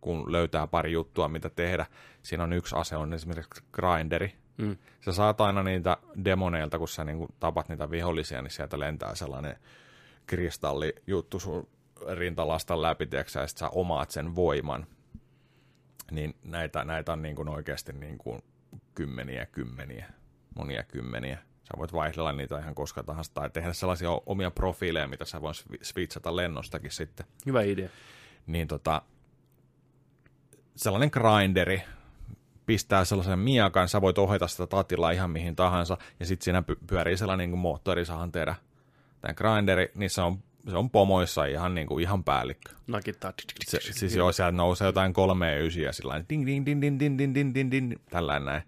kun 0.00 0.32
löytää 0.32 0.66
pari 0.66 0.92
juttua, 0.92 1.28
mitä 1.28 1.50
tehdä. 1.50 1.86
Siinä 2.22 2.44
on 2.44 2.52
yksi 2.52 2.76
ase, 2.76 2.96
on 2.96 3.12
esimerkiksi 3.12 3.64
grinderi. 3.72 4.36
Mm. 4.56 4.76
Sä 5.00 5.12
saat 5.12 5.40
aina 5.40 5.62
niitä 5.62 5.96
demoneilta, 6.24 6.78
kun 6.78 6.88
sä 6.88 7.04
niin 7.04 7.28
tapat 7.40 7.68
niitä 7.68 7.90
vihollisia, 7.90 8.42
niin 8.42 8.50
sieltä 8.50 8.78
lentää 8.78 9.14
sellainen 9.14 9.56
kristallijuttu 10.26 11.38
sun 11.38 11.68
rintalastan 12.14 12.82
läpi, 12.82 13.06
tiiäksä, 13.06 13.40
ja 13.40 13.46
sit 13.46 13.58
sä 13.58 13.68
omaat 13.68 14.10
sen 14.10 14.36
voiman. 14.36 14.86
Niin 16.10 16.34
näitä, 16.44 16.84
näitä 16.84 17.12
on 17.12 17.22
niin 17.22 17.36
kuin 17.36 17.48
oikeasti 17.48 17.92
niin 17.92 18.18
kuin 18.18 18.42
kymmeniä, 18.94 19.46
kymmeniä, 19.46 20.06
monia 20.56 20.82
kymmeniä. 20.82 21.38
Sä 21.70 21.78
voit 21.78 21.92
vaihdella 21.92 22.32
niitä 22.32 22.58
ihan 22.58 22.74
koska 22.74 23.02
tahansa 23.02 23.34
tai 23.34 23.50
tehdä 23.50 23.72
sellaisia 23.72 24.10
omia 24.26 24.50
profiileja, 24.50 25.08
mitä 25.08 25.24
sä 25.24 25.42
voit 25.42 25.64
switchata 25.82 26.36
lennostakin 26.36 26.90
sitten. 26.90 27.26
Hyvä 27.46 27.62
idea. 27.62 27.88
Niin 28.46 28.68
tota, 28.68 29.02
sellainen 30.76 31.10
grinderi, 31.12 31.82
pistää 32.66 33.04
sellaisen 33.04 33.38
miakan, 33.38 33.88
sä 33.88 34.00
voit 34.00 34.18
ohjata 34.18 34.48
sitä 34.48 34.66
tatilla 34.66 35.10
ihan 35.10 35.30
mihin 35.30 35.56
tahansa, 35.56 35.98
ja 36.20 36.26
sitten 36.26 36.44
siinä 36.44 36.62
pyörii 36.86 37.16
sellainen 37.16 37.50
niin 37.50 37.58
moottori, 37.58 38.04
saahan 38.04 38.32
tehdä 38.32 38.54
tämän 39.20 39.34
grinderi, 39.36 39.92
niin 39.94 40.10
se 40.10 40.22
on, 40.22 40.38
se 40.70 40.76
on 40.76 40.90
pomoissa 40.90 41.44
ihan, 41.44 41.74
niin 41.74 41.86
kuin, 41.86 42.02
ihan 42.02 42.24
päällikkö. 42.24 42.72
Nakittaa. 42.86 43.32
Se, 43.66 43.78
siis 43.80 44.16
joo, 44.16 44.32
sieltä 44.32 44.52
nousee 44.52 44.86
jotain 44.86 45.12
kolme 45.12 45.58
ysiä, 45.58 45.92
sillä 45.92 46.24
ding, 46.28 46.46
ding, 46.46 46.66
ding, 46.66 46.80
ding, 46.80 47.00
ding, 47.00 47.18
ding, 47.18 47.34
ding, 47.34 47.54
ding, 47.54 47.70
ding, 47.70 47.92
tällainen 48.10 48.46
näin. 48.46 48.62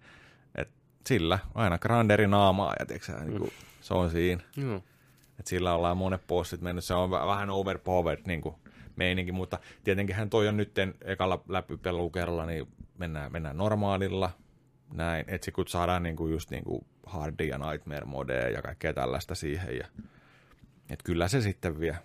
Sillä 1.06 1.38
aina 1.54 1.78
grinderi 1.78 2.26
naamaa, 2.26 2.74
ja 2.78 2.86
tiiäksä, 2.86 3.24
niin 3.24 3.38
kuin, 3.38 3.52
se 3.80 3.94
on 3.94 4.10
siinä. 4.10 4.42
Mm. 4.56 4.76
Et 5.40 5.46
sillä 5.46 5.74
ollaan 5.74 5.96
monet 5.96 6.26
postit 6.26 6.60
mennyt, 6.60 6.84
se 6.84 6.94
on 6.94 7.10
vähän 7.10 7.50
overpowered 7.50 8.22
niin 8.26 8.40
kuin, 8.40 8.54
meininki, 8.96 9.32
mutta 9.32 9.58
tietenkin 9.84 10.16
hän 10.16 10.30
toi 10.30 10.48
on 10.48 10.56
nyt 10.56 10.74
ekalla 11.04 11.42
läpipelukerralla, 11.48 12.46
niin 12.46 12.68
mennään, 12.98 13.32
mennään 13.32 13.56
normaalilla, 13.56 14.30
näin, 14.92 15.24
että 15.28 15.52
kun 15.52 15.68
saadaan 15.68 16.02
niinku 16.02 16.28
just 16.28 16.50
niinku 16.50 16.86
hardi 17.06 17.48
ja 17.48 17.58
nightmare 17.58 18.04
modeja 18.04 18.48
ja 18.48 18.62
kaikkea 18.62 18.92
tällaista 18.92 19.34
siihen, 19.34 19.76
ja 19.76 19.86
et 20.90 21.02
kyllä 21.02 21.28
se 21.28 21.40
sitten 21.40 21.80
vie. 21.80 21.96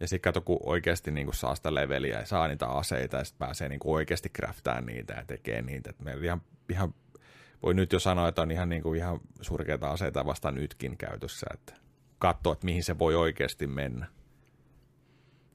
Ja 0.00 0.08
sitten 0.08 0.32
kato, 0.32 0.40
kun 0.40 0.58
oikeasti 0.62 1.10
niinku 1.10 1.32
saa 1.32 1.54
sitä 1.54 1.74
leveliä 1.74 2.18
ja 2.18 2.26
saa 2.26 2.48
niitä 2.48 2.66
aseita 2.66 3.16
ja 3.16 3.24
sitten 3.24 3.46
pääsee 3.46 3.68
niinku 3.68 3.94
oikeasti 3.94 4.28
craftaan 4.28 4.86
niitä 4.86 5.14
ja 5.14 5.24
tekee 5.24 5.62
niitä. 5.62 5.90
Et 5.90 6.00
meillä 6.00 6.24
ihan, 6.24 6.42
ihan, 6.68 6.94
voi 7.62 7.74
nyt 7.74 7.92
jo 7.92 7.98
sanoa, 7.98 8.28
että 8.28 8.42
on 8.42 8.50
ihan, 8.50 8.68
niinku 8.68 8.94
ihan 8.94 9.20
surkeita 9.40 9.90
aseita 9.90 10.26
vasta 10.26 10.50
nytkin 10.50 10.96
käytössä, 10.96 11.46
että 11.54 11.74
katsoo, 12.18 12.52
että 12.52 12.64
mihin 12.64 12.84
se 12.84 12.98
voi 12.98 13.14
oikeasti 13.14 13.66
mennä. 13.66 14.06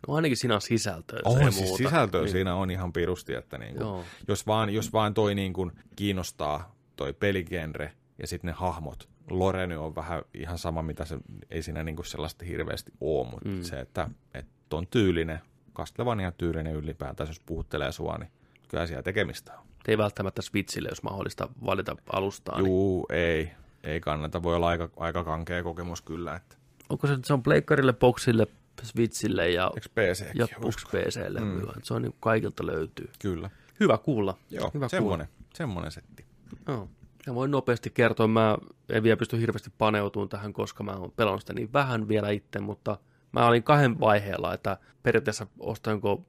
No 0.08 0.14
ainakin 0.14 0.38
siinä 0.38 0.56
on 0.56 0.62
sisältöä. 0.62 1.20
On, 1.26 1.54
siis 1.54 1.66
muuta. 1.66 1.84
sisältöä 1.84 2.22
niin. 2.22 2.32
siinä 2.32 2.56
on 2.56 2.72
ihan 2.72 2.94
pirusti, 2.94 3.34
että 3.34 3.58
niin 3.58 3.76
kuin, 3.76 4.06
jos, 4.28 4.48
vaan, 4.48 4.70
jos 4.70 4.94
vaan 4.94 5.14
toi 5.14 5.36
niin 5.36 5.54
kuin 5.54 5.72
kiinnostaa 5.96 6.76
toi 6.96 7.14
peligenre 7.14 7.94
ja 8.20 8.28
sitten 8.28 8.48
ne 8.48 8.54
hahmot, 8.58 9.10
Loreny 9.30 9.76
on 9.76 9.96
vähän 9.96 10.24
ihan 10.34 10.58
sama, 10.58 10.82
mitä 10.82 11.06
se, 11.06 11.18
ei 11.50 11.64
siinä 11.64 11.84
niin 11.84 11.96
kuin 11.96 12.06
sellaista 12.06 12.46
hirveästi 12.46 12.92
ole, 13.02 13.30
mutta 13.30 13.50
mm. 13.50 13.64
se, 13.64 13.80
että, 13.80 14.10
että 14.34 14.76
on 14.76 14.88
tyylinen, 14.88 15.40
Castlevania 15.76 16.32
tyylinen 16.32 16.76
ylipäätään, 16.76 17.30
jos 17.30 17.40
puhuttelee 17.40 17.92
sua, 17.92 18.18
niin 18.18 18.32
kyllä 18.68 18.88
siellä 18.88 19.04
tekemistä 19.04 19.54
on. 19.54 19.66
Ei 19.88 19.98
välttämättä 19.98 20.42
Switchille, 20.42 20.90
jos 20.90 21.04
mahdollista 21.04 21.50
valita 21.66 21.96
alustaa. 22.14 22.60
Juu, 22.60 23.08
niin... 23.10 23.20
ei. 23.20 23.52
Ei 23.84 24.00
kannata. 24.00 24.44
Voi 24.44 24.56
olla 24.56 24.68
aika, 24.68 24.90
aika 24.98 25.24
kankea 25.24 25.64
kokemus 25.64 26.02
kyllä. 26.02 26.36
Että... 26.36 26.56
Onko 26.90 27.08
se, 27.08 27.18
se 27.24 27.34
on 27.34 27.44
pleikkarille, 27.44 27.94
boxille, 27.94 28.48
Switchille 28.84 29.50
ja, 29.50 29.72
PC 29.96 30.26
ja 30.34 30.48
PClle. 30.92 31.40
Mm. 31.40 31.62
Se 31.84 31.94
on 31.94 32.02
niin 32.02 32.16
kaikilta 32.20 32.66
löytyy. 32.66 33.10
Kyllä. 33.20 33.50
Hyvä 33.80 33.98
kuulla. 33.98 34.38
Joo, 34.50 34.72
Hyvä 34.74 34.88
semmoinen, 34.88 35.28
kuulla. 35.28 35.48
semmoinen 35.54 35.92
setti. 35.92 36.26
Joo. 36.68 36.90
Ja 37.26 37.36
voin 37.36 37.52
nopeasti 37.52 37.90
kertoa, 37.90 38.28
mä 38.28 38.58
en 38.90 39.04
vielä 39.04 39.18
pysty 39.18 39.40
hirveästi 39.40 39.70
paneutumaan 39.78 40.30
tähän, 40.30 40.54
koska 40.54 40.84
mä 40.84 40.92
oon 40.92 41.12
pelannut 41.12 41.42
sitä 41.42 41.54
niin 41.54 41.74
vähän 41.74 42.08
vielä 42.08 42.30
itse, 42.30 42.60
mutta 42.60 42.98
mä 43.32 43.48
olin 43.48 43.64
kahden 43.64 44.00
vaiheella, 44.00 44.54
että 44.54 44.78
periaatteessa 45.04 45.48
ostanko 45.60 46.26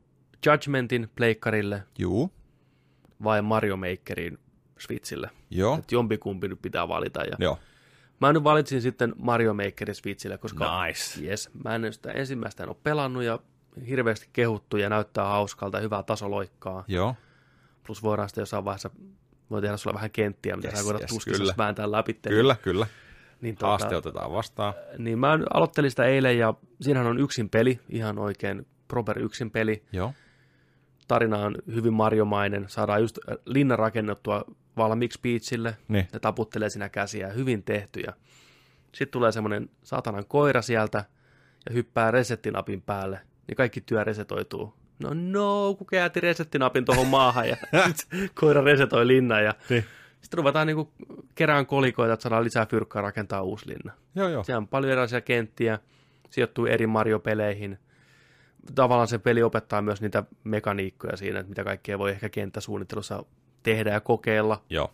Judgmentin 0.47 1.10
pleikkarille 1.16 1.82
Juu. 1.98 2.32
Vai 3.25 3.43
Mario 3.43 3.77
Makerin 3.77 4.39
Switchille. 4.79 5.31
Joo. 5.51 5.79
Että 5.79 5.95
jompikumpi 5.95 6.49
nyt 6.49 6.63
pitää 6.63 6.89
valita. 6.89 7.23
Ja 7.23 7.37
Joo. 7.39 7.59
Mä 8.21 8.33
nyt 8.33 8.45
valitsin 8.45 8.83
sitten 8.83 9.15
Mario 9.19 9.55
Makerin 9.55 9.95
Switchille, 9.95 10.39
koska 10.39 10.87
nice. 10.87 11.25
yes, 11.25 11.51
mä 11.65 11.75
en 11.75 11.93
sitä 11.93 12.13
ensimmäistä 12.13 12.63
en 12.63 12.69
ole 12.69 12.77
pelannut 12.83 13.23
ja 13.23 13.39
hirveästi 13.89 14.29
kehuttu 14.33 14.77
ja 14.77 14.89
näyttää 14.89 15.25
hauskalta 15.25 15.79
ja 15.79 15.83
hyvää 15.83 16.03
tasoloikkaa. 16.03 16.85
Joo. 16.89 17.17
Plus 17.87 18.03
voidaan 18.03 18.29
sitten 18.29 18.43
jossain 18.43 18.65
vaiheessa, 18.65 18.91
voi 19.51 19.61
tehdä 19.61 19.77
sulle 19.77 19.95
vähän 19.95 20.11
kenttiä, 20.11 20.57
mitä 20.57 20.69
yes, 20.69 20.79
sä 20.79 20.85
voidaan 20.85 21.03
yes, 21.03 21.11
tuskissa 21.11 21.55
vääntää 21.59 21.91
läpi. 21.91 22.15
Kyllä, 22.15 22.57
kyllä. 22.63 22.87
Niin 23.41 23.57
tuota, 23.57 23.69
Haaste 23.69 23.97
otetaan 23.97 24.33
vastaan. 24.33 24.75
Niin 24.99 25.19
mä 25.19 25.39
aloittelin 25.55 25.91
sitä 25.91 26.05
eilen 26.05 26.39
ja 26.39 26.55
siinähän 26.81 27.11
on 27.11 27.21
yksin 27.21 27.51
peli, 27.51 27.81
ihan 27.89 28.19
oikein 28.19 28.67
proper 28.89 29.19
yksin 29.19 29.51
peli. 29.51 29.83
Joo. 29.93 30.13
Tarina 31.09 31.39
on 31.39 31.55
hyvin 31.74 31.93
marjomainen, 31.93 32.64
saadaan 32.68 33.01
just 33.01 33.18
linna 33.47 33.76
rakennettua 33.76 34.44
valmiiksi 34.76 35.18
Beachille. 35.22 35.76
Niin. 35.89 36.09
Ne 36.12 36.18
taputtelee 36.18 36.70
siinä 36.70 36.89
käsiä, 36.89 37.28
hyvin 37.28 37.62
tehtyjä. 37.62 38.12
Sitten 38.93 39.12
tulee 39.12 39.32
semmoinen 39.32 39.70
saatanan 39.82 40.26
koira 40.26 40.62
sieltä 40.62 41.05
ja 41.68 41.72
hyppää 41.72 42.10
resettinapin 42.10 42.82
päälle, 42.82 43.20
niin 43.48 43.56
kaikki 43.56 43.81
työ 43.81 44.05
resetoituu. 44.05 44.74
No 44.98 45.10
no, 45.14 45.74
kun 45.78 45.86
kääti 45.86 46.20
resettinapin 46.20 46.85
tuohon 46.85 47.06
maahan 47.06 47.48
ja 47.48 47.56
koira 48.40 48.64
resetoi 48.64 49.06
linnan 49.06 49.44
ja 49.44 49.55
niin. 49.68 49.85
sitten 50.20 50.39
ruvetaan 50.39 50.66
niinku 50.66 50.93
kerään 51.35 51.66
kolikoita, 51.66 52.12
että 52.12 52.22
saadaan 52.22 52.44
lisää 52.44 52.66
fyrkkaa 52.66 53.02
rakentaa 53.02 53.43
uusi 53.43 53.68
linna. 53.68 53.93
Joo, 54.14 54.28
joo. 54.28 54.44
Siellä 54.44 54.59
on 54.59 54.68
paljon 54.68 54.93
erilaisia 54.93 55.20
kenttiä, 55.20 55.78
sijoittuu 56.31 56.66
eri 56.66 56.86
Mario-peleihin. 56.86 57.78
Tavallaan 58.74 59.09
se 59.09 59.19
peli 59.19 59.43
opettaa 59.43 59.82
myös 59.82 60.01
niitä 60.01 60.24
mekaniikkoja 60.45 61.16
siinä, 61.16 61.41
että 61.41 61.49
mitä 61.49 61.65
kaikkea 61.65 61.99
voi 61.99 62.11
ehkä 62.11 62.28
kenttäsuunnittelussa 62.28 63.24
tehdä 63.62 63.91
ja 63.91 64.01
kokeilla. 64.01 64.62
Joo. 64.70 64.93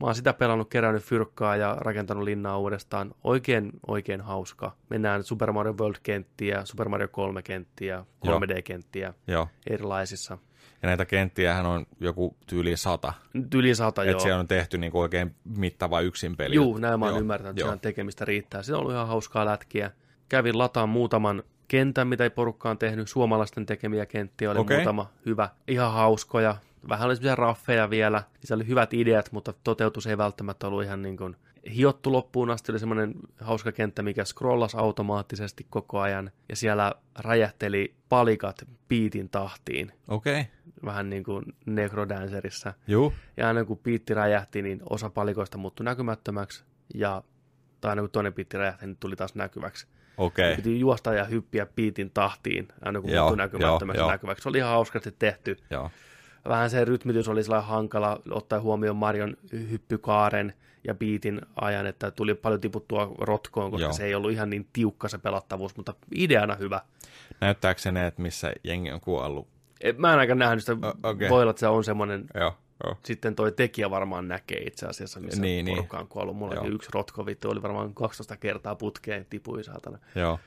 Mä 0.00 0.06
oon 0.06 0.14
sitä 0.14 0.32
pelannut, 0.32 0.70
kerännyt 0.70 1.02
fyrkkaa 1.02 1.56
ja 1.56 1.76
rakentanut 1.80 2.24
linnaa 2.24 2.58
uudestaan. 2.58 3.14
Oikein, 3.24 3.72
oikein 3.86 4.20
hauska. 4.20 4.76
Mennään 4.90 5.22
Super 5.22 5.52
Mario 5.52 5.74
World-kenttiä, 5.80 6.64
Super 6.64 6.88
Mario 6.88 7.06
3-kenttiä, 7.06 8.04
3D-kenttiä 8.26 9.14
Joo. 9.26 9.48
erilaisissa. 9.66 10.38
Ja 10.82 10.86
näitä 10.86 11.04
kenttiähän 11.04 11.66
on 11.66 11.86
joku 12.00 12.36
tyyli 12.46 12.76
sata. 12.76 13.12
Nyt 13.32 13.54
Yli 13.54 13.74
sata, 13.74 14.02
Että 14.02 14.10
joo. 14.10 14.20
siellä 14.20 14.40
on 14.40 14.48
tehty 14.48 14.78
niinku 14.78 15.00
oikein 15.00 15.34
mittava 15.44 16.00
yksin 16.00 16.36
peli. 16.36 16.54
Juu, 16.54 16.78
näin 16.78 17.00
mä 17.00 17.06
oon 17.06 17.14
Joo, 17.14 17.20
ymmärtänyt, 17.20 17.58
että 17.58 17.76
tekemistä 17.76 18.24
riittää. 18.24 18.62
Se 18.62 18.74
on 18.74 18.80
ollut 18.80 18.92
ihan 18.92 19.08
hauskaa 19.08 19.46
lätkiä. 19.46 19.90
Kävin 20.28 20.58
lataan 20.58 20.88
muutaman 20.88 21.42
kentän, 21.68 22.08
mitä 22.08 22.24
ei 22.24 22.30
porukka 22.30 22.70
on 22.70 22.78
tehnyt. 22.78 23.08
Suomalaisten 23.08 23.66
tekemiä 23.66 24.06
kenttiä 24.06 24.50
oli 24.50 24.58
Okei. 24.58 24.76
muutama 24.76 25.10
hyvä. 25.26 25.48
Ihan 25.68 25.92
hauskoja. 25.92 26.56
Vähän 26.88 27.06
oli 27.06 27.16
semmoisia 27.16 27.36
raffeja 27.36 27.90
vielä. 27.90 28.22
Niissä 28.34 28.54
oli 28.54 28.66
hyvät 28.66 28.94
ideat, 28.94 29.32
mutta 29.32 29.54
toteutus 29.64 30.06
ei 30.06 30.18
välttämättä 30.18 30.66
ollut 30.66 30.84
ihan 30.84 31.02
niin 31.02 31.16
kuin 31.16 31.36
hiottu 31.74 32.12
loppuun 32.12 32.50
asti. 32.50 32.72
Oli 32.72 32.78
semmoinen 32.78 33.14
hauska 33.40 33.72
kenttä, 33.72 34.02
mikä 34.02 34.24
scrollasi 34.24 34.76
automaattisesti 34.76 35.66
koko 35.70 36.00
ajan. 36.00 36.30
Ja 36.48 36.56
siellä 36.56 36.94
räjähteli 37.18 37.94
palikat 38.08 38.68
biitin 38.88 39.28
tahtiin. 39.28 39.92
Okei. 40.08 40.40
Okay. 40.40 40.52
Vähän 40.84 41.10
niin 41.10 41.24
kuin 41.24 41.44
Necrodancerissa. 41.66 42.74
Juu. 42.86 43.12
Ja 43.36 43.48
aina 43.48 43.64
kun 43.64 43.78
piitti 43.78 44.14
räjähti, 44.14 44.62
niin 44.62 44.80
osa 44.90 45.10
palikoista 45.10 45.58
muuttui 45.58 45.84
näkymättömäksi. 45.84 46.64
Ja 46.94 47.22
tai 47.80 47.90
aina 47.90 48.02
kun 48.02 48.10
toinen 48.10 48.32
piitti 48.32 48.56
räjähti, 48.56 48.86
niin 48.86 48.96
tuli 48.96 49.16
taas 49.16 49.34
näkyväksi. 49.34 49.86
Okei. 50.16 50.52
Okay. 50.52 50.56
Piti 50.56 50.80
juosta 50.80 51.14
ja 51.14 51.24
hyppiä 51.24 51.66
piitin 51.66 52.10
tahtiin, 52.10 52.68
aina 52.82 53.00
kun 53.00 53.10
Joo, 53.10 53.34
näkymättömäksi 53.34 54.00
joo, 54.00 54.10
näkyväksi. 54.10 54.42
Se 54.42 54.48
oli 54.48 54.58
ihan 54.58 54.70
hauskasti 54.70 55.14
tehty. 55.18 55.56
Joo. 55.70 55.90
Vähän 56.48 56.70
se 56.70 56.84
rytmitys 56.84 57.28
oli 57.28 57.42
sellainen 57.42 57.68
hankala, 57.68 58.20
ottaa 58.30 58.60
huomioon 58.60 58.96
Marion 58.96 59.36
hyppykaaren 59.52 60.54
ja 60.86 60.94
biitin 60.94 61.40
ajan, 61.60 61.86
että 61.86 62.10
tuli 62.10 62.34
paljon 62.34 62.60
tiputtua 62.60 63.14
rotkoon, 63.18 63.70
koska 63.70 63.84
Joo. 63.84 63.92
se 63.92 64.04
ei 64.04 64.14
ollut 64.14 64.30
ihan 64.30 64.50
niin 64.50 64.68
tiukka 64.72 65.08
se 65.08 65.18
pelattavuus, 65.18 65.76
mutta 65.76 65.94
ideana 66.14 66.54
hyvä. 66.54 66.80
Näyttääkö 67.40 67.80
se 67.80 67.92
ne, 67.92 68.06
että 68.06 68.22
missä 68.22 68.52
jengi 68.64 68.92
on 68.92 69.00
kuollut? 69.00 69.48
Mä 69.96 70.12
en 70.12 70.18
aika 70.18 70.34
nähnyt 70.34 70.64
sitä, 70.64 70.86
O- 70.86 71.10
okei. 71.10 71.30
voi 71.30 71.42
olla, 71.42 71.50
että 71.50 71.60
se 71.60 71.68
on 71.68 71.84
semmoinen 71.84 72.24
Joo. 72.34 72.54
Joo. 72.84 72.96
sitten 73.04 73.34
toi 73.34 73.52
tekijä 73.52 73.90
varmaan 73.90 74.28
näkee 74.28 74.58
itse 74.58 74.86
asiassa, 74.86 75.20
missä 75.20 75.42
Niin, 75.42 75.64
niin, 75.64 75.76
porukka 75.76 75.98
on 75.98 76.08
kuollut. 76.08 76.36
Mulla 76.36 76.54
Joo. 76.54 76.64
oli 76.64 76.74
yksi 76.74 76.88
rotkovittu, 76.94 77.50
oli 77.50 77.62
varmaan 77.62 77.94
12 77.94 78.36
kertaa 78.36 78.74
putkeen, 78.74 79.26
tipui 79.30 79.64
saatana. 79.64 79.98
Joo. 80.14 80.38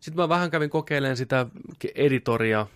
Sitten 0.00 0.22
mä 0.22 0.28
vähän 0.28 0.50
kävin 0.50 0.70
kokeilemaan 0.70 1.16
sitä 1.16 1.46
editoria. 1.94 2.66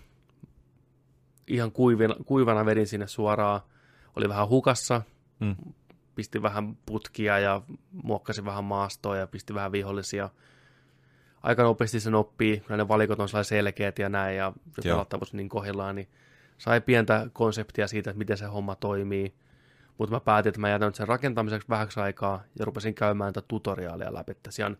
Ihan 1.47 1.71
kuivina, 1.71 2.15
kuivana 2.25 2.65
vedin 2.65 2.87
sinne 2.87 3.07
suoraan. 3.07 3.61
Oli 4.15 4.29
vähän 4.29 4.49
hukassa. 4.49 5.01
Mm. 5.39 5.55
Pistin 6.15 6.41
vähän 6.41 6.77
putkia 6.85 7.39
ja 7.39 7.61
muokkasin 8.03 8.45
vähän 8.45 8.63
maastoa 8.63 9.17
ja 9.17 9.27
pistin 9.27 9.55
vähän 9.55 9.71
vihollisia. 9.71 10.29
Aika 11.43 11.63
nopeasti 11.63 11.99
sen 11.99 12.15
oppii, 12.15 12.59
kun 12.59 12.77
ne 12.77 12.87
valikot 12.87 13.19
on 13.19 13.29
selkeät 13.43 13.99
ja 13.99 14.09
näin, 14.09 14.37
ja 14.37 14.53
pelattavuus 14.83 15.33
niin 15.33 15.49
kohdillaan, 15.49 15.95
niin 15.95 16.07
sai 16.57 16.81
pientä 16.81 17.27
konseptia 17.33 17.87
siitä, 17.87 18.09
että 18.09 18.17
miten 18.17 18.37
se 18.37 18.45
homma 18.45 18.75
toimii. 18.75 19.33
Mutta 19.97 20.15
mä 20.15 20.19
päätin, 20.19 20.49
että 20.49 20.61
mä 20.61 20.69
jätän 20.69 20.85
nyt 20.87 20.95
sen 20.95 21.07
rakentamiseksi 21.07 21.69
vähäksi 21.69 21.99
aikaa 21.99 22.43
ja 22.59 22.65
rupesin 22.65 22.93
käymään 22.95 23.33
tätä 23.33 23.45
tutoriaalia 23.47 24.13
läpi. 24.13 24.33
Siellä 24.49 24.69
on 24.69 24.77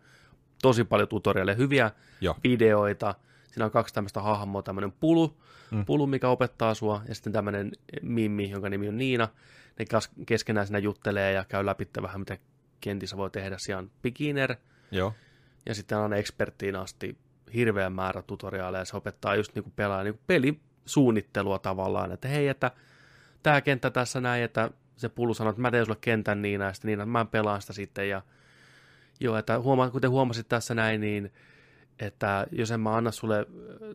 tosi 0.62 0.84
paljon 0.84 1.08
tutoriaaleja, 1.08 1.56
hyviä 1.56 1.90
Joo. 2.20 2.36
videoita. 2.44 3.14
Siinä 3.50 3.64
on 3.64 3.70
kaksi 3.70 3.94
tämmöistä 3.94 4.20
hahmoa, 4.20 4.62
tämmöinen 4.62 4.92
pulu, 4.92 5.36
Mm. 5.70 5.84
pulu, 5.84 6.06
mikä 6.06 6.28
opettaa 6.28 6.74
sua, 6.74 7.02
ja 7.08 7.14
sitten 7.14 7.32
tämmöinen 7.32 7.72
Mimmi, 8.02 8.50
jonka 8.50 8.68
nimi 8.68 8.88
on 8.88 8.96
Niina. 8.96 9.28
Ne 9.78 9.84
keskenään 10.26 10.66
siinä 10.66 10.78
juttelee 10.78 11.32
ja 11.32 11.44
käy 11.44 11.66
läpi 11.66 11.88
vähän, 12.02 12.20
mitä 12.20 12.38
kentissä 12.80 13.16
voi 13.16 13.30
tehdä. 13.30 13.56
Siellä 13.58 13.78
on 13.78 13.90
beginner, 14.02 14.56
Joo. 14.90 15.14
ja 15.66 15.74
sitten 15.74 15.98
on 15.98 16.12
eksperttiin 16.12 16.76
asti 16.76 17.18
hirveän 17.54 17.92
määrä 17.92 18.22
tutoriaaleja, 18.22 18.80
ja 18.80 18.84
se 18.84 18.96
opettaa 18.96 19.36
just 19.36 19.54
niin 19.54 19.62
kuin 19.62 19.72
pelaa 19.76 20.02
niin 20.02 20.14
kuin 20.14 20.22
pelisuunnittelua 20.86 21.58
tavallaan, 21.58 22.12
että 22.12 22.28
hei, 22.28 22.48
että 22.48 22.70
tämä 23.42 23.60
kenttä 23.60 23.90
tässä 23.90 24.20
näin, 24.20 24.44
että 24.44 24.70
se 24.96 25.08
pullu 25.08 25.34
sanoo, 25.34 25.50
että 25.50 25.62
mä 25.62 25.70
teen 25.70 25.86
sulle 25.86 25.98
kentän 26.00 26.42
niin, 26.42 26.60
ja 26.60 26.72
sitten 26.72 26.88
niin, 26.88 27.00
että 27.00 27.10
mä 27.10 27.24
pelaan 27.24 27.60
sitä 27.60 27.72
sitten, 27.72 28.08
ja 28.08 28.22
joo, 29.20 29.36
että 29.36 29.60
huoma, 29.60 29.90
kuten 29.90 30.10
huomasit 30.10 30.48
tässä 30.48 30.74
näin, 30.74 31.00
niin 31.00 31.32
että 31.98 32.46
jos 32.52 32.70
en 32.70 32.80
mä 32.80 32.96
anna 32.96 33.10
sulle 33.10 33.46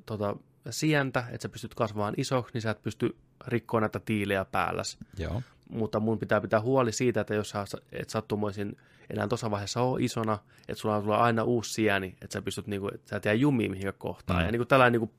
tota, 0.05 0.35
sientä, 0.69 1.23
että 1.31 1.41
sä 1.41 1.49
pystyt 1.49 1.76
kasvamaan 1.76 2.13
isoksi, 2.18 2.53
niin 2.53 2.61
sä 2.61 2.72
et 2.72 2.81
pysty 2.81 3.15
rikkoa 3.47 3.80
näitä 3.80 3.99
tiilejä 3.99 4.45
päälläs 4.45 4.97
Joo. 5.18 5.41
mutta 5.69 5.99
mun 5.99 6.19
pitää 6.19 6.41
pitää 6.41 6.61
huoli 6.61 6.91
siitä, 6.91 7.22
että 7.22 7.35
jos 7.35 7.49
sä 7.49 7.65
et 7.91 8.09
sattumoisin 8.09 8.77
enää 9.09 9.27
tuossa 9.27 9.51
vaiheessa 9.51 9.81
ole 9.81 10.03
isona, 10.03 10.39
että 10.59 10.81
sulla 10.81 10.95
on 10.95 11.03
sulla 11.03 11.18
aina 11.18 11.43
uusi 11.43 11.73
sieni, 11.73 12.15
että 12.22 12.34
sä 12.34 12.41
pystyt 12.41 12.68
niinku, 12.68 12.88
että 12.93 13.09
sä 13.09 13.15
et 13.15 13.26
jää 13.26 13.34
jumiin 13.34 13.72
mihinkään 13.72 13.93
kohtaan. 13.97 14.39
Mm. 14.39 14.45
Ja 14.45 14.51
niinku 14.51 14.65
tällainen 14.65 15.01
niinku 15.01 15.13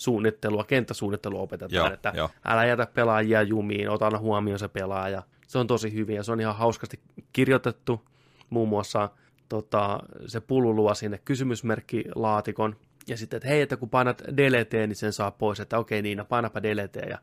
pelisuunnittelua, 0.00 0.64
kenttäsuunnittelua 0.64 1.40
opetetaan, 1.40 1.72
Joo, 1.72 1.94
että 1.94 2.12
joo. 2.16 2.30
älä 2.44 2.66
jätä 2.66 2.86
pelaajia 2.86 3.42
jumiin, 3.42 3.90
ota 3.90 4.04
aina 4.04 4.18
huomioon 4.18 4.58
se 4.58 4.68
pelaaja. 4.68 5.22
Se 5.46 5.58
on 5.58 5.66
tosi 5.66 5.92
hyvin 5.92 6.16
ja 6.16 6.22
se 6.22 6.32
on 6.32 6.40
ihan 6.40 6.56
hauskasti 6.56 7.00
kirjoitettu. 7.32 8.00
Muun 8.50 8.68
muassa 8.68 9.10
tota, 9.48 10.00
se 10.26 10.40
pullu 10.40 10.74
luo 10.76 10.94
sinne 10.94 11.18
kysymysmerkkilaatikon, 11.24 12.76
ja 13.08 13.16
sitten, 13.16 13.36
että 13.36 13.48
hei, 13.48 13.60
että 13.60 13.76
kun 13.76 13.90
painat 13.90 14.22
delete, 14.36 14.86
niin 14.86 14.96
sen 14.96 15.12
saa 15.12 15.30
pois, 15.30 15.60
että 15.60 15.78
okei 15.78 16.02
Niina, 16.02 16.24
painapa 16.24 16.62
delete, 16.62 17.00
ja 17.00 17.18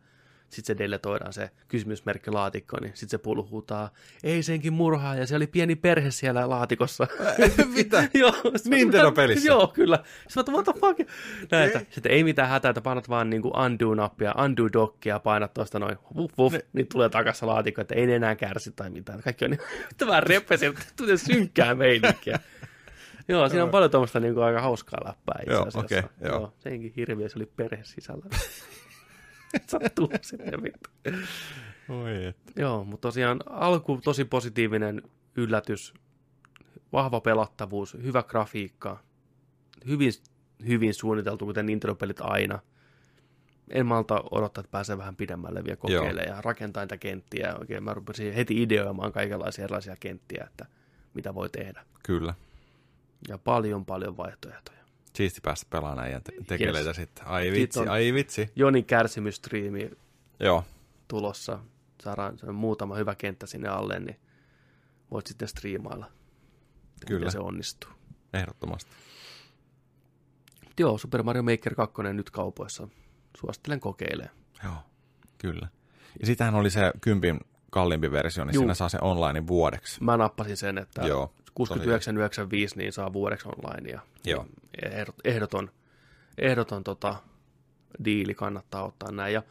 sitten 0.49 0.76
se 0.76 0.84
deletoidaan 0.84 1.34
se 1.34 1.49
kysymysmerkkilaatikko, 1.68 2.78
niin 2.82 2.91
sitten 2.95 3.10
se 3.10 3.18
pullu 3.18 3.48
huutaa, 3.52 3.90
ei 4.24 4.44
senkin 4.44 4.74
murhaa, 4.74 5.15
ja 5.15 5.28
se 5.28 5.36
oli 5.36 5.48
pieni 5.48 5.76
perhe 5.76 6.11
siellä 6.11 6.49
laatikossa. 6.49 7.07
Mitä? 7.76 8.10
Joo. 8.14 8.34
Nintendo-pelissä? 8.65 9.48
Joo, 9.48 9.68
kyllä. 9.68 10.03
Sitten 10.28 10.53
what 10.53 10.65
the 10.65 10.74
fuck? 10.80 10.99
Näin, 11.52 11.65
että, 11.65 11.82
sitten 11.90 12.11
ei 12.11 12.24
mitään 12.24 12.49
hätää, 12.49 12.69
että 12.69 12.82
painat 12.82 13.10
vaan 13.10 13.30
niin 13.30 13.41
undo-nappia, 13.41 14.34
undo-dokkia, 14.44 15.19
painat 15.19 15.53
tuosta 15.53 15.80
noin, 15.80 15.98
vuff, 16.15 16.38
vuff, 16.38 16.56
niin 16.74 16.88
tulee 16.88 17.10
takaisin 17.10 17.48
laatikko, 17.48 17.82
että 17.82 17.95
ei 17.95 18.07
ne 18.07 18.15
enää 18.15 18.36
kärsi 18.36 18.72
tai 18.72 18.90
mitään. 18.90 19.22
Kaikki 19.22 19.45
on 19.45 19.52
niin, 19.52 19.61
tämä 19.98 20.19
reppesi, 20.19 20.74
tulee 20.95 21.18
synkkää 21.18 21.76
meininkiä. 21.76 22.40
Joo, 23.28 23.49
siinä 23.49 23.64
on 23.64 23.69
paljon 23.69 23.91
tuommoista 23.91 24.19
niin 24.19 24.40
aika 24.40 24.61
hauskaa 24.61 24.99
läppää 25.06 25.40
itse 25.41 25.53
Joo, 25.53 25.61
asiassa. 25.61 25.80
okei, 25.80 26.03
joo. 26.22 26.32
joo. 26.32 26.53
Senkin 26.60 26.94
hirviö, 26.95 27.30
se 27.30 27.40
oli 27.40 27.45
perhe 27.45 27.84
sisällä. 27.84 28.26
Sattuu 29.68 30.10
sitten 30.22 30.64
vittu. 30.64 30.90
Oi, 31.90 32.26
et. 32.26 32.38
Joo, 32.56 32.84
mutta 32.84 33.07
tosiaan 33.07 33.40
alku 33.45 33.99
tosi 34.03 34.26
positiivinen 34.26 35.02
yllätys, 35.36 35.94
vahva 36.94 37.22
pelattavuus, 37.22 37.98
hyvä 38.03 38.24
grafiikka, 38.24 38.99
hyvin, 39.88 40.11
hyvin 40.68 40.94
suunniteltu, 40.94 41.45
kuten 41.45 41.65
Nintendo-pelit 41.65 42.22
aina. 42.22 42.60
En 43.69 43.86
malta 43.86 44.24
odottaa, 44.32 44.61
että 44.61 44.72
pääsee 44.72 44.98
vähän 44.98 45.15
pidemmälle 45.15 45.64
vielä 45.64 45.76
kokeilemaan 45.76 46.28
ja 46.28 46.41
rakentaa 46.41 46.84
niitä 46.84 46.98
kenttiä. 46.98 47.56
Oikein 47.60 47.84
mä 47.84 47.94
rupesin 47.94 48.34
heti 48.34 48.61
ideoimaan 48.61 49.11
kaikenlaisia 49.11 49.64
erilaisia 49.64 49.95
kenttiä, 49.99 50.45
että 50.48 50.65
mitä 51.14 51.36
voi 51.36 51.49
tehdä. 51.49 51.86
Kyllä. 52.03 52.34
Ja 53.28 53.38
paljon, 53.38 53.86
paljon 53.86 54.18
vaihtoehtoja. 54.18 54.87
Siisti 55.14 55.42
päästä 55.44 55.68
pelaamaan 55.70 56.12
ja 56.12 56.22
te- 56.22 56.32
tekeleitä 56.48 56.90
Yes. 56.90 56.96
sitten. 56.96 57.28
Ai 57.28 57.52
vitsi, 57.52 57.80
on- 57.80 57.90
ai 57.90 58.14
vitsi. 58.14 58.50
Jonin 58.56 58.86
kärsimystriimi 58.86 59.92
Joo. 60.40 60.64
tulossa. 61.08 61.60
Saadaan 62.04 62.38
muutama 62.54 62.96
hyvä 62.96 63.16
kenttä 63.16 63.46
sinne 63.48 63.70
alle, 63.70 64.00
niin 64.00 64.20
voit 65.12 65.28
sitten 65.28 65.48
striimailla. 65.48 66.12
Kyllä. 67.08 67.20
Miten 67.20 67.32
se 67.32 67.40
onnistuu. 67.40 67.90
Ehdottomasti. 68.34 68.92
Joo, 70.80 70.98
Super 70.98 71.24
Mario 71.24 71.44
Maker 71.44 71.76
2 71.76 72.02
nyt 72.14 72.30
kaupoissa. 72.30 72.88
Suosittelen 73.38 73.80
kokeilemaan. 73.80 74.36
Joo. 74.64 74.74
Kyllä. 75.38 75.68
Ja 76.20 76.26
sitähän 76.26 76.56
oli 76.56 76.70
se 76.70 76.92
kympin 77.02 77.40
kalliimpi 77.72 78.12
versio, 78.12 78.46
niin 78.46 78.54
Juu. 78.54 78.62
siinä 78.62 78.74
saa 78.74 78.90
se 78.90 78.98
online 79.02 79.48
vuodeksi. 79.48 80.04
Mä 80.04 80.18
nappasin 80.18 80.58
sen, 80.58 80.78
että 80.78 81.02
Joo, 81.02 81.34
69,95 81.60 81.66
niin 82.76 82.94
saa 82.94 83.14
vuodeksi 83.14 83.48
online. 83.48 83.90
Ja 83.90 84.00
Joo. 84.26 84.46
ehdoton, 85.24 85.72
ehdoton 86.38 86.84
tota, 86.84 87.16
diili 88.06 88.34
kannattaa 88.34 88.84
ottaa 88.86 89.12
näin. 89.12 89.34
Ja 89.34 89.44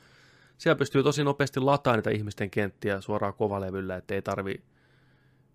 siellä 0.58 0.78
pystyy 0.78 1.02
tosi 1.02 1.24
nopeasti 1.24 1.60
lataamaan 1.60 1.98
niitä 1.98 2.10
ihmisten 2.10 2.50
kenttiä 2.50 3.00
suoraan 3.00 3.34
kovalevyllä, 3.34 3.96
että 3.96 4.14
ei 4.14 4.22
tarvi 4.22 4.62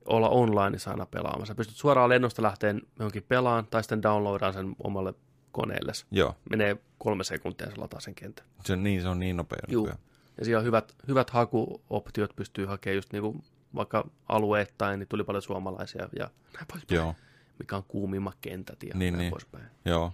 olla 0.06 0.30
online 0.30 0.78
aina 0.88 1.06
pelaamassa. 1.06 1.56
Pystyt 1.56 1.78
suoraan 1.78 2.10
lennosta 2.10 2.42
lähteen 2.42 2.82
johonkin 3.00 3.24
pelaan 3.24 3.68
tai 3.68 3.84
sitten 3.84 4.04
downloadaan 4.04 4.54
sen 4.54 4.76
omalle 4.84 5.14
koneelle. 5.52 5.92
Joo. 6.12 6.36
Menee 6.50 6.78
kolme 6.98 7.24
sekuntia 7.24 7.68
ja 7.68 7.72
se 7.76 7.82
lataa 7.82 8.00
sen 8.00 8.16
kentän. 8.16 8.46
Se, 8.66 8.76
niin, 8.76 9.02
se 9.02 9.08
on 9.08 9.20
niin 9.20 9.38
nopea. 9.38 9.60
Nykyään. 9.68 9.98
Ja 10.38 10.46
siellä 10.46 10.60
on 10.60 10.66
hyvät, 10.66 10.96
hyvät 11.08 11.30
hakuoptiot, 11.30 12.36
pystyy 12.36 12.66
hakemaan 12.66 12.96
just 12.96 13.14
niinku 13.14 13.44
vaikka 13.76 14.10
alueittain, 14.30 15.00
niin 15.00 15.08
tuli 15.08 15.24
paljon 15.24 15.42
suomalaisia 15.42 16.10
ja 16.20 16.30
näin 16.54 16.68
poispäin. 16.72 16.96
Joo. 16.98 17.16
Mikä 17.60 17.76
on 17.78 17.84
kuumimmat 17.84 18.38
kentät 18.42 18.84
ja 18.84 18.92
Niin, 18.96 19.14
näin 19.14 19.20
niin. 19.22 19.32
poispäin. 19.32 19.64
Joo. 19.86 20.14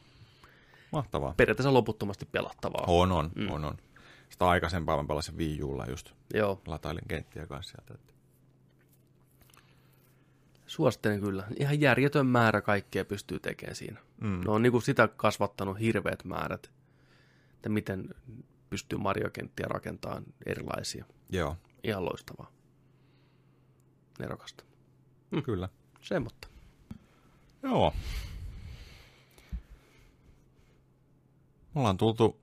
Mahtavaa. 0.92 1.34
Periaatteessa 1.38 1.74
loputtomasti 1.74 2.26
pelattavaa. 2.32 2.84
On, 2.88 3.12
on, 3.12 3.32
Mm. 3.36 3.52
on, 3.52 3.66
on. 3.66 3.78
Sitä 4.30 4.48
aikaisempaa 4.48 4.98
mä 5.04 5.08
pelasin 5.08 5.38
Wii 5.38 5.64
Ulla 5.64 5.86
just. 5.86 6.12
Joo, 6.34 6.62
Latailin 6.68 7.08
kenttiä 7.08 7.46
kanssa 7.48 7.78
sieltä. 7.88 8.04
Suosittelen 10.66 11.22
kyllä. 11.22 11.44
Ihan 11.60 11.82
järjetön 11.82 12.26
määrä 12.26 12.62
kaikkea 12.62 13.06
pystyy 13.06 13.40
tekemään 13.40 13.76
siinä. 13.76 14.00
Mm. 14.22 14.42
Ne 14.46 14.52
on 14.52 14.62
niin 14.62 14.72
kuin 14.72 14.82
sitä 14.82 15.08
kasvattanut 15.08 15.80
hirveät 15.80 16.24
määrät, 16.26 16.72
että 17.56 17.70
miten 17.70 18.10
pystyy 18.70 19.00
Mario-kenttiä 19.00 19.66
rakentamaan 19.70 20.24
erilaisia. 20.46 21.06
Joo, 21.30 21.58
Ihan 21.84 22.06
loistavaa. 22.06 22.52
Nerokasta. 24.20 24.64
mm. 25.32 25.44
kyllä. 25.44 25.70
Semmotta. 26.02 26.48
Joo. 27.64 27.94
Me 31.74 31.80
ollaan 31.82 31.98
tultu 31.98 32.40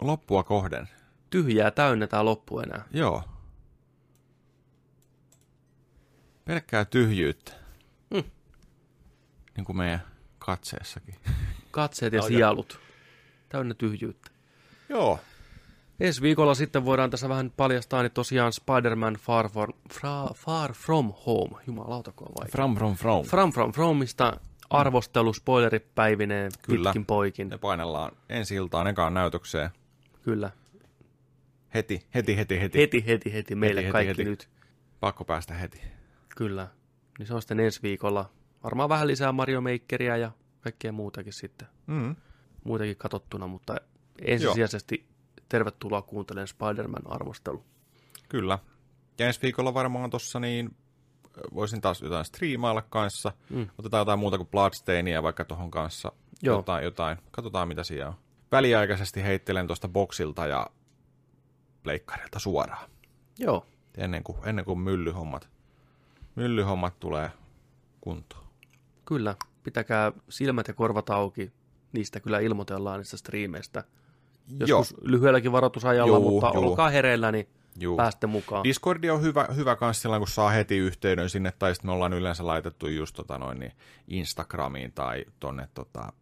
loppua 0.00 0.42
kohden. 0.42 0.88
Tyhjää 1.30 1.70
täynnä 1.70 2.06
tää 2.06 2.24
loppu 2.24 2.60
enää. 2.60 2.84
Joo. 2.92 3.24
Pelkkää 6.44 6.84
tyhjyyttä. 6.84 7.52
Mm. 8.10 8.24
Niin 9.56 9.64
kuin 9.64 9.76
meidän 9.76 10.02
katseessakin. 10.38 11.14
Katseet 11.70 12.12
ja 12.12 12.22
sielut. 12.22 12.80
Täynnä 13.48 13.74
tyhjyyttä. 13.74 14.30
Joo. 14.88 15.20
Ensi 16.02 16.22
viikolla 16.22 16.54
sitten 16.54 16.84
voidaan 16.84 17.10
tässä 17.10 17.28
vähän 17.28 17.52
paljastaa, 17.56 18.02
niin 18.02 18.12
tosiaan 18.12 18.52
Spider-Man 18.52 19.14
Far, 19.14 19.48
From, 19.48 19.72
fra, 19.92 20.26
Far 20.34 20.72
From 20.72 21.12
Home. 21.26 21.62
Jumalauta, 21.66 22.12
kun 22.12 22.28
on 22.28 22.34
vaikea. 22.38 22.52
From, 22.52 22.74
from, 22.74 22.94
from. 22.94 23.24
From 23.24 23.52
From 23.52 23.72
Fromista 23.72 24.40
arvostelu, 24.70 25.32
spoileripäivineen, 25.32 26.52
Kyllä. 26.62 26.88
pitkin 26.88 27.06
poikin. 27.06 27.48
Ne 27.48 27.58
painellaan 27.58 28.12
ensi 28.28 28.54
iltaan 28.54 28.86
ekaan 28.86 29.14
näytökseen. 29.14 29.70
Kyllä. 30.22 30.50
Heti, 31.74 32.06
heti, 32.14 32.36
heti, 32.36 32.60
heti. 32.60 32.78
Heti, 32.78 33.04
heti, 33.06 33.32
heti. 33.32 33.54
Meille 33.54 33.80
heti, 33.80 33.92
kaikki 33.92 34.08
heti. 34.08 34.24
nyt. 34.24 34.48
Pakko 35.00 35.24
päästä 35.24 35.54
heti. 35.54 35.82
Kyllä. 36.36 36.68
Niin 37.18 37.26
se 37.26 37.34
on 37.34 37.42
sitten 37.42 37.60
ensi 37.60 37.82
viikolla. 37.82 38.30
Varmaan 38.64 38.88
vähän 38.88 39.06
lisää 39.06 39.32
Mario 39.32 39.60
Makeria 39.60 40.16
ja 40.16 40.30
kaikkea 40.60 40.92
muutakin 40.92 41.32
sitten. 41.32 41.68
Mm. 41.86 42.16
Muitakin 42.64 42.96
katsottuna, 42.96 43.46
mutta 43.46 43.76
ensisijaisesti 44.22 45.11
tervetuloa 45.52 46.02
kuuntelemaan 46.02 46.48
Spider-Man 46.48 47.02
arvostelu. 47.04 47.64
Kyllä. 48.28 48.58
Ja 49.18 49.26
ensi 49.26 49.42
viikolla 49.42 49.74
varmaan 49.74 50.10
tossa 50.10 50.40
niin 50.40 50.76
voisin 51.54 51.80
taas 51.80 52.02
jotain 52.02 52.24
striimailla 52.24 52.82
kanssa. 52.82 53.32
Mm. 53.50 53.68
Otetaan 53.78 54.00
jotain 54.00 54.18
muuta 54.18 54.36
kuin 54.36 54.48
Bloodstainia 54.48 55.22
vaikka 55.22 55.44
tuohon 55.44 55.70
kanssa. 55.70 56.12
Joo. 56.42 56.56
Jotain, 56.56 56.84
jotain. 56.84 57.18
Katsotaan 57.30 57.68
mitä 57.68 57.84
siellä 57.84 58.08
on. 58.08 58.14
Väliaikaisesti 58.52 59.22
heittelen 59.22 59.66
tuosta 59.66 59.88
boksilta 59.88 60.46
ja 60.46 60.66
pleikkarilta 61.82 62.38
suoraan. 62.38 62.90
Joo. 63.38 63.66
Ennen 63.96 64.24
kuin, 64.24 64.38
ennen 64.44 64.64
kuin 64.64 64.78
myllyhommat, 64.78 65.48
myllyhommat 66.34 67.00
tulee 67.00 67.30
kuntoon. 68.00 68.46
Kyllä. 69.04 69.36
Pitäkää 69.62 70.12
silmät 70.28 70.68
ja 70.68 70.74
korvat 70.74 71.10
auki. 71.10 71.52
Niistä 71.92 72.20
kyllä 72.20 72.38
ilmoitellaan 72.38 73.00
niistä 73.00 73.16
striimeistä. 73.16 73.84
Joskus 74.48 74.96
lyhyelläkin 75.02 75.52
varoitusajalla, 75.52 76.16
Juu, 76.18 76.30
mutta 76.30 76.50
juu. 76.54 76.64
olkaa 76.70 76.88
hereillä, 76.90 77.32
niin 77.32 77.48
Juu. 77.80 77.96
pääste 77.96 78.26
mukaan. 78.26 78.64
Discordi 78.64 79.10
on 79.10 79.22
hyvä, 79.22 79.48
hyvä 79.56 79.76
kans 79.76 80.02
silloin, 80.02 80.20
kun 80.20 80.28
saa 80.28 80.50
heti 80.50 80.76
yhteyden 80.76 81.30
sinne, 81.30 81.52
tai 81.58 81.74
sitten 81.74 81.88
me 81.88 81.92
ollaan 81.92 82.12
yleensä 82.12 82.46
laitettu 82.46 82.88
just 82.88 83.16
tota 83.16 83.38
noin, 83.38 83.58
niin 83.60 83.72
Instagramiin 84.08 84.92
tai 84.92 85.24
tonne 85.40 85.68
tota, 85.74 86.12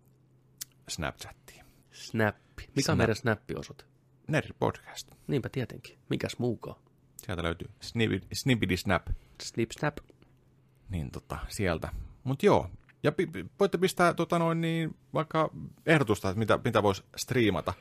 Snapchattiin. 0.88 1.64
Snappi. 1.92 2.62
Mikä 2.68 2.82
Snap. 2.82 2.92
on 2.92 2.98
meidän 2.98 3.16
Snappi-osoite? 3.16 3.84
Nerd 4.28 4.50
Podcast. 4.58 5.10
Niinpä 5.26 5.48
tietenkin. 5.48 5.98
Mikäs 6.08 6.38
muukaan? 6.38 6.76
Sieltä 7.16 7.42
löytyy 7.42 7.70
Snibidi 8.32 8.76
Snap. 8.76 9.06
Snip 9.42 9.70
snap. 9.70 9.98
Niin 10.88 11.10
tota, 11.10 11.38
sieltä. 11.48 11.88
Mut 12.24 12.42
joo. 12.42 12.70
Ja 13.02 13.12
pi- 13.12 13.26
pi- 13.26 13.46
voitte 13.60 13.78
pistää 13.78 14.14
tota 14.14 14.38
noin 14.38 14.60
niin, 14.60 14.96
vaikka 15.14 15.50
ehdotusta, 15.86 16.28
että 16.28 16.38
mitä, 16.38 16.58
mitä 16.64 16.82
voisi 16.82 17.04
striimata. 17.16 17.74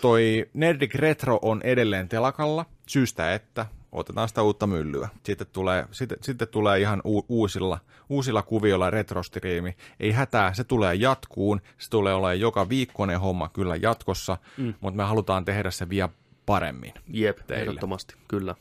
Toi 0.00 0.50
Nerdic 0.54 0.94
Retro 0.94 1.38
on 1.42 1.60
edelleen 1.64 2.08
telakalla, 2.08 2.66
syystä 2.88 3.34
että 3.34 3.66
otetaan 3.92 4.28
sitä 4.28 4.42
uutta 4.42 4.66
myllyä. 4.66 5.08
Sitten 5.24 5.46
tulee, 5.52 5.86
sitten, 5.90 6.18
sitten 6.20 6.48
tulee 6.48 6.80
ihan 6.80 7.02
u- 7.04 7.26
uusilla, 7.28 7.78
uusilla 8.08 8.42
kuvioilla 8.42 8.90
retrostriimi. 8.90 9.76
Ei 10.00 10.12
hätää, 10.12 10.54
se 10.54 10.64
tulee 10.64 10.94
jatkuun. 10.94 11.60
Se 11.78 11.90
tulee 11.90 12.14
olemaan 12.14 12.40
joka 12.40 12.68
viikkoinen 12.68 13.20
homma 13.20 13.48
kyllä 13.48 13.76
jatkossa, 13.76 14.38
mm. 14.56 14.74
mutta 14.80 14.96
me 14.96 15.02
halutaan 15.02 15.44
tehdä 15.44 15.70
se 15.70 15.88
vielä 15.88 16.08
paremmin. 16.46 16.94
Jep, 17.08 17.38
Teille. 17.38 17.62
ehdottomasti. 17.62 18.14
Kyllä. 18.28 18.54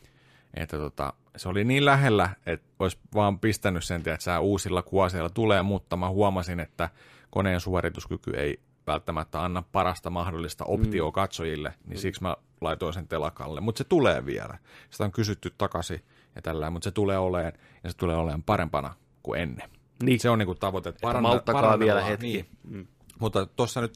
Että 0.54 0.78
tota, 0.78 1.14
se 1.38 1.50
oli 1.50 1.64
niin 1.64 1.86
lähellä, 1.86 2.30
että 2.46 2.68
olisi 2.80 2.98
vaan 3.14 3.40
pistänyt 3.40 3.84
sen, 3.84 3.98
että 3.98 4.18
sä 4.20 4.40
uusilla 4.40 4.82
kuoseilla 4.82 5.30
tulee, 5.30 5.62
mutta 5.62 5.98
mä 5.98 6.10
huomasin, 6.10 6.60
että 6.60 6.90
koneen 7.30 7.60
suorituskyky 7.60 8.32
ei 8.32 8.60
välttämättä 8.88 9.44
anna 9.44 9.64
parasta 9.72 10.10
mahdollista 10.10 10.66
optioa 10.66 11.12
katsojille, 11.12 11.74
niin 11.86 12.00
siksi 12.00 12.22
mä 12.22 12.36
laitoin 12.62 12.94
sen 12.94 13.08
telakalle. 13.08 13.62
Mutta 13.62 13.78
se 13.78 13.84
tulee 13.84 14.26
vielä. 14.26 14.58
Sitä 14.90 15.04
on 15.04 15.12
kysytty 15.12 15.54
takaisin 15.58 16.02
ja 16.36 16.42
tällä, 16.42 16.70
mutta 16.70 16.84
se 16.84 16.92
tulee 16.92 17.18
olemaan, 17.18 17.54
ja 17.84 17.90
se 17.90 17.98
tulee 17.98 18.16
olemaan 18.16 18.44
parempana 18.44 18.94
kuin 19.24 19.42
ennen. 19.42 19.70
Niin. 20.04 20.20
Se 20.20 20.30
on 20.30 20.40
niinku 20.40 20.56
tavoite. 20.56 20.90
että 20.90 21.02
paranna- 21.02 21.22
malttakaa 21.22 21.62
parannellaan. 21.62 21.98
vielä 21.98 22.10
hetki. 22.10 22.28
Niin. 22.28 22.46
Mm. 22.64 22.88
Mutta 23.20 23.46
tuossa 23.46 23.82
nyt 23.82 23.94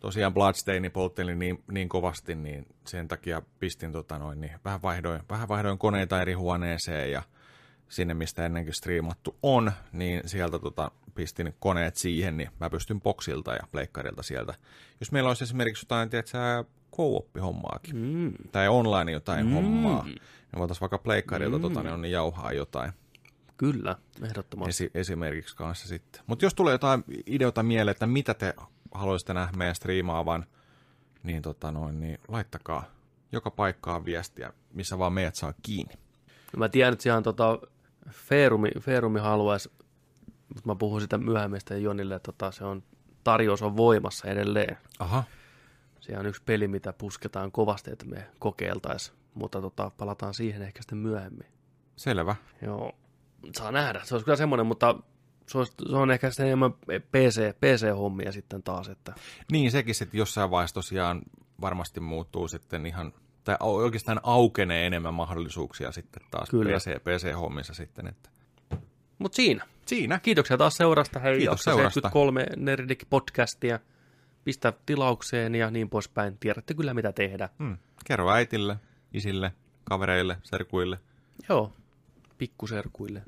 tosiaan 0.00 0.34
Bloodstaini 0.34 0.90
poltteli 0.90 1.34
niin, 1.34 1.64
niin 1.72 1.88
kovasti, 1.88 2.34
niin 2.34 2.66
sen 2.86 3.08
takia 3.08 3.42
pistin 3.58 3.92
tota 3.92 4.18
noin, 4.18 4.40
niin 4.40 4.52
vähän, 4.64 4.82
vaihdoin, 4.82 5.20
vähän 5.30 5.48
vaihdoin 5.48 5.78
koneita 5.78 6.22
eri 6.22 6.32
huoneeseen 6.32 7.12
ja 7.12 7.22
sinne, 7.88 8.14
mistä 8.14 8.46
ennenkin 8.46 8.74
striimattu 8.74 9.36
on, 9.42 9.72
niin 9.92 10.22
sieltä 10.28 10.58
tota, 10.58 10.90
pistin 11.14 11.54
koneet 11.60 11.96
siihen, 11.96 12.36
niin 12.36 12.50
mä 12.60 12.70
pystyn 12.70 13.00
boksilta 13.00 13.52
ja 13.52 13.60
pleikkarilta 13.72 14.22
sieltä. 14.22 14.54
Jos 15.00 15.12
meillä 15.12 15.28
olisi 15.30 15.44
esimerkiksi 15.44 15.84
jotain, 15.84 16.10
tiedätkö, 16.10 16.38
co-op-hommaakin, 16.96 17.96
Mm. 17.96 18.32
tai 18.52 18.68
online 18.68 19.12
jotain 19.12 19.46
Mm. 19.46 19.52
hommaa, 19.52 20.04
niin 20.04 20.20
voitaisiin 20.58 20.80
vaikka 20.80 20.98
pleikkarilta 20.98 21.58
tota, 21.58 21.82
niin, 21.82 21.92
on, 21.92 22.02
niin 22.02 22.12
jauhaa 22.12 22.52
jotain 22.52 22.92
Kyllä, 23.56 23.96
ehdottomasti. 24.24 24.84
esi- 24.84 24.90
esimerkiksi 24.94 25.56
kanssa 25.56 25.88
sitten. 25.88 26.22
Mutta 26.26 26.44
jos 26.44 26.54
tulee 26.54 26.72
jotain 26.74 27.04
ideota 27.26 27.62
mieleen, 27.62 27.92
että 27.92 28.06
mitä 28.06 28.34
te 28.34 28.54
haluaisitte 28.94 29.34
nähdä 29.34 29.56
meidän 29.56 29.74
striimaavan, 29.74 30.46
niin, 31.22 31.42
tota 31.42 31.72
noin, 31.72 32.00
niin 32.00 32.18
laittakaa 32.28 32.84
joka 33.32 33.50
paikkaan 33.50 34.04
viestiä, 34.04 34.52
missä 34.72 34.98
vaan 34.98 35.12
meidät 35.12 35.34
saa 35.34 35.54
kiinni. 35.62 35.94
No 36.52 36.58
Mä 36.58 36.68
tiedän, 36.68 36.92
että 36.92 37.16
on 37.16 37.22
tota, 37.22 37.58
Feerumi, 38.10 38.68
Feerumi 38.80 39.20
haluaisi, 39.20 39.72
mutta 40.48 40.62
mä 40.64 40.74
puhun 40.74 41.00
sitä 41.00 41.18
myöhemmin 41.18 41.60
sitten 41.60 41.82
Jonille, 41.82 42.14
että 42.14 42.32
tota, 42.32 42.50
se 42.50 42.64
on, 42.64 42.82
tarjous 43.24 43.62
on 43.62 43.76
voimassa 43.76 44.28
edelleen. 44.28 44.78
Aha. 44.98 45.24
Se 46.00 46.18
on 46.18 46.26
yksi 46.26 46.42
peli, 46.46 46.68
mitä 46.68 46.92
pusketaan 46.92 47.52
kovasti, 47.52 47.90
että 47.92 48.06
me 48.06 48.26
kokeiltaisiin, 48.38 49.16
mutta 49.34 49.60
tota, 49.60 49.90
palataan 49.96 50.34
siihen 50.34 50.62
ehkä 50.62 50.82
sitten 50.82 50.98
myöhemmin. 50.98 51.46
Selvä. 51.96 52.36
Joo, 52.62 52.92
saa 53.56 53.72
nähdä. 53.72 54.00
Se 54.04 54.14
olisi 54.14 54.24
kyllä 54.24 54.36
semmoinen, 54.36 54.66
mutta 54.66 54.94
se, 55.48 55.58
olisi, 55.58 55.72
se 55.90 55.96
on 55.96 56.10
ehkä 56.10 56.30
sitten 56.30 56.46
enemmän 56.46 56.72
PC, 57.12 57.52
PC-hommia 57.60 58.32
sitten 58.32 58.62
taas, 58.62 58.88
että 58.88 59.14
Niin 59.52 59.70
sekin 59.70 59.94
sitten 59.94 60.18
jossain 60.18 60.50
vaiheessa 60.50 60.74
tosiaan 60.74 61.22
varmasti 61.60 62.00
muuttuu 62.00 62.48
sitten 62.48 62.86
ihan, 62.86 63.12
tai 63.44 63.56
oikeastaan 63.60 64.20
aukenee 64.22 64.86
enemmän 64.86 65.14
mahdollisuuksia 65.14 65.92
sitten 65.92 66.22
taas 66.30 66.50
Kyllä. 66.50 66.76
PC, 66.76 66.90
PC-hommissa 66.90 67.74
sitten. 67.74 68.06
Että. 68.06 68.30
Mutta 69.18 69.36
siinä. 69.36 69.66
Siinä. 69.86 70.18
Kiitoksia 70.18 70.58
taas 70.58 70.76
seurasta. 70.76 71.18
Hei, 71.18 71.38
Kiitos 71.38 71.60
seurasta. 71.64 72.00
73 72.00 72.46
Nerdik-podcastia. 72.56 73.78
Pistä 74.44 74.72
tilaukseen 74.86 75.54
ja 75.54 75.70
niin 75.70 75.90
poispäin. 75.90 76.38
Tiedätte 76.38 76.74
kyllä, 76.74 76.94
mitä 76.94 77.12
tehdä. 77.12 77.48
Hmm. 77.58 77.78
Kerro 78.04 78.30
äitille, 78.30 78.76
isille, 79.14 79.52
kavereille, 79.84 80.36
serkuille. 80.42 80.98
Joo, 81.48 81.72
pikkuserkuille. 82.38 83.22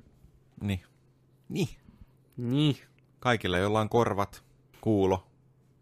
Niin. 0.60 0.82
Niin. 1.48 1.68
Niin. 2.38 2.76
Kaikille, 3.20 3.58
joilla 3.58 3.80
on 3.80 3.88
korvat, 3.88 4.42
kuulo, 4.80 5.26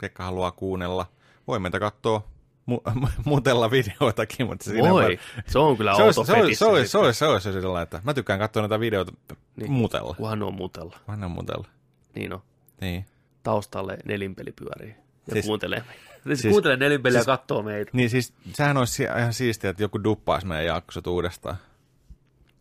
ketkä 0.00 0.22
haluaa 0.22 0.50
kuunnella. 0.50 1.06
Voi 1.46 1.58
meitä 1.58 1.80
katsoa 1.80 2.28
mu- 2.70 3.00
mutella 3.24 3.70
videoitakin, 3.70 4.46
mutta 4.46 4.64
siinä 4.64 4.90
Voi, 4.90 5.02
var- 5.04 5.42
se 5.46 5.58
on 5.58 5.76
kyllä 5.76 5.94
se 5.96 6.02
olisi, 6.02 6.24
se, 6.24 6.32
olisi, 6.34 6.54
se, 6.58 6.64
olisi, 6.66 6.90
se, 6.90 6.98
olisi, 6.98 7.18
se 7.18 7.26
olisi 7.26 7.52
sillä 7.52 7.82
että 7.82 8.00
mä 8.04 8.14
tykkään 8.14 8.38
katsoa 8.38 8.62
näitä 8.62 8.80
videoita 8.80 9.12
Niin. 9.56 9.72
mutella. 9.72 10.14
Kunhan 10.14 10.42
on 10.42 10.54
mutella. 10.54 10.96
Vanha 11.08 11.28
mutella. 11.28 11.66
Niin 12.14 12.32
on. 12.32 12.40
Niin. 12.80 13.06
Taustalle 13.42 13.98
nelinpeli 14.04 14.52
pyörii. 14.52 14.94
Ja 15.26 15.32
Siis- 15.32 15.46
kuuntelee 15.46 15.78
meitä. 15.88 16.02
Siis, 16.26 16.40
siis- 16.42 16.52
kuuntelee 16.52 16.76
nelinpeliä 16.76 17.18
siis- 17.20 17.26
ja 17.26 17.36
katsoo 17.38 17.62
meitä. 17.62 17.90
Niin 17.94 18.10
siis, 18.10 18.32
sehän 18.52 18.76
olisi 18.76 18.92
si- 18.92 19.02
ihan 19.02 19.32
siistiä, 19.32 19.70
että 19.70 19.82
joku 19.82 20.04
duppaisi 20.04 20.46
meidän 20.46 20.66
jaksot 20.66 21.06
uudestaan. 21.06 21.56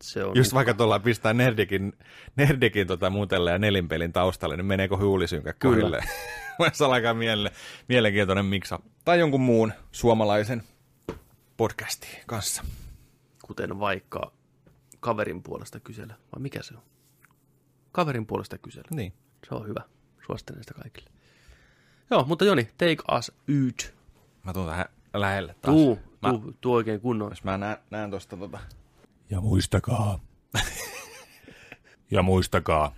Se 0.02 0.24
on 0.24 0.36
Just 0.36 0.50
niin 0.50 0.54
vaikka 0.54 0.74
tuolla 0.74 0.98
pistää 0.98 1.32
nerdikin, 1.32 1.92
nerdikin 2.36 2.86
tota 2.86 3.10
muutelle 3.10 3.50
ja 3.50 3.58
nelinpelin 3.58 4.12
taustalle, 4.12 4.56
niin 4.56 4.66
meneekö 4.66 4.96
huulisynkä 4.96 5.52
kohille? 5.62 6.00
Kyllä. 6.58 6.92
aika 6.92 7.14
mielenkiintoinen 7.88 8.44
miksa. 8.44 8.78
Tai 9.04 9.18
jonkun 9.18 9.40
muun 9.40 9.72
suomalaisen 9.92 10.62
podcastin 11.56 12.20
kanssa. 12.26 12.62
Kuten 13.46 13.80
vaikka 13.80 14.32
kaverin 15.00 15.42
puolesta 15.42 15.80
kysellä. 15.80 16.14
Vai 16.34 16.42
mikä 16.42 16.62
se 16.62 16.74
on? 16.74 16.82
Kaverin 17.92 18.26
puolesta 18.26 18.58
kysellä. 18.58 18.88
Niin. 18.90 19.12
Se 19.48 19.54
on 19.54 19.68
hyvä. 19.68 19.80
Suosittelen 20.26 20.62
sitä 20.62 20.74
kaikille. 20.74 21.10
Joo, 22.10 22.24
mutta 22.24 22.44
Joni, 22.44 22.64
take 22.64 22.96
us 23.18 23.32
yt. 23.46 23.94
Mä 24.42 24.52
tuun 24.52 24.66
tähän 24.66 24.86
lähelle 25.14 25.54
taas. 25.62 25.76
Tuu, 25.76 25.98
mä, 26.22 26.30
tuu, 26.30 26.52
tuu 26.60 26.74
oikein 26.74 27.00
kunnolla. 27.00 27.32
Jos 27.32 27.44
mä 27.44 27.58
näen, 27.58 27.76
näen 27.90 28.10
tuosta 28.10 28.36
tota 28.36 28.58
ja 29.30 29.40
muistakaa. 29.40 30.20
ja 32.10 32.22
muistakaa, 32.22 32.94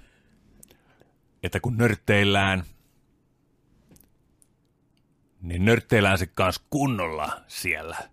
että 1.42 1.60
kun 1.60 1.76
nörtteillään, 1.76 2.64
niin 5.40 5.64
nörtteillään 5.64 6.18
se 6.18 6.26
kanssa 6.26 6.62
kunnolla 6.70 7.40
siellä. 7.46 8.10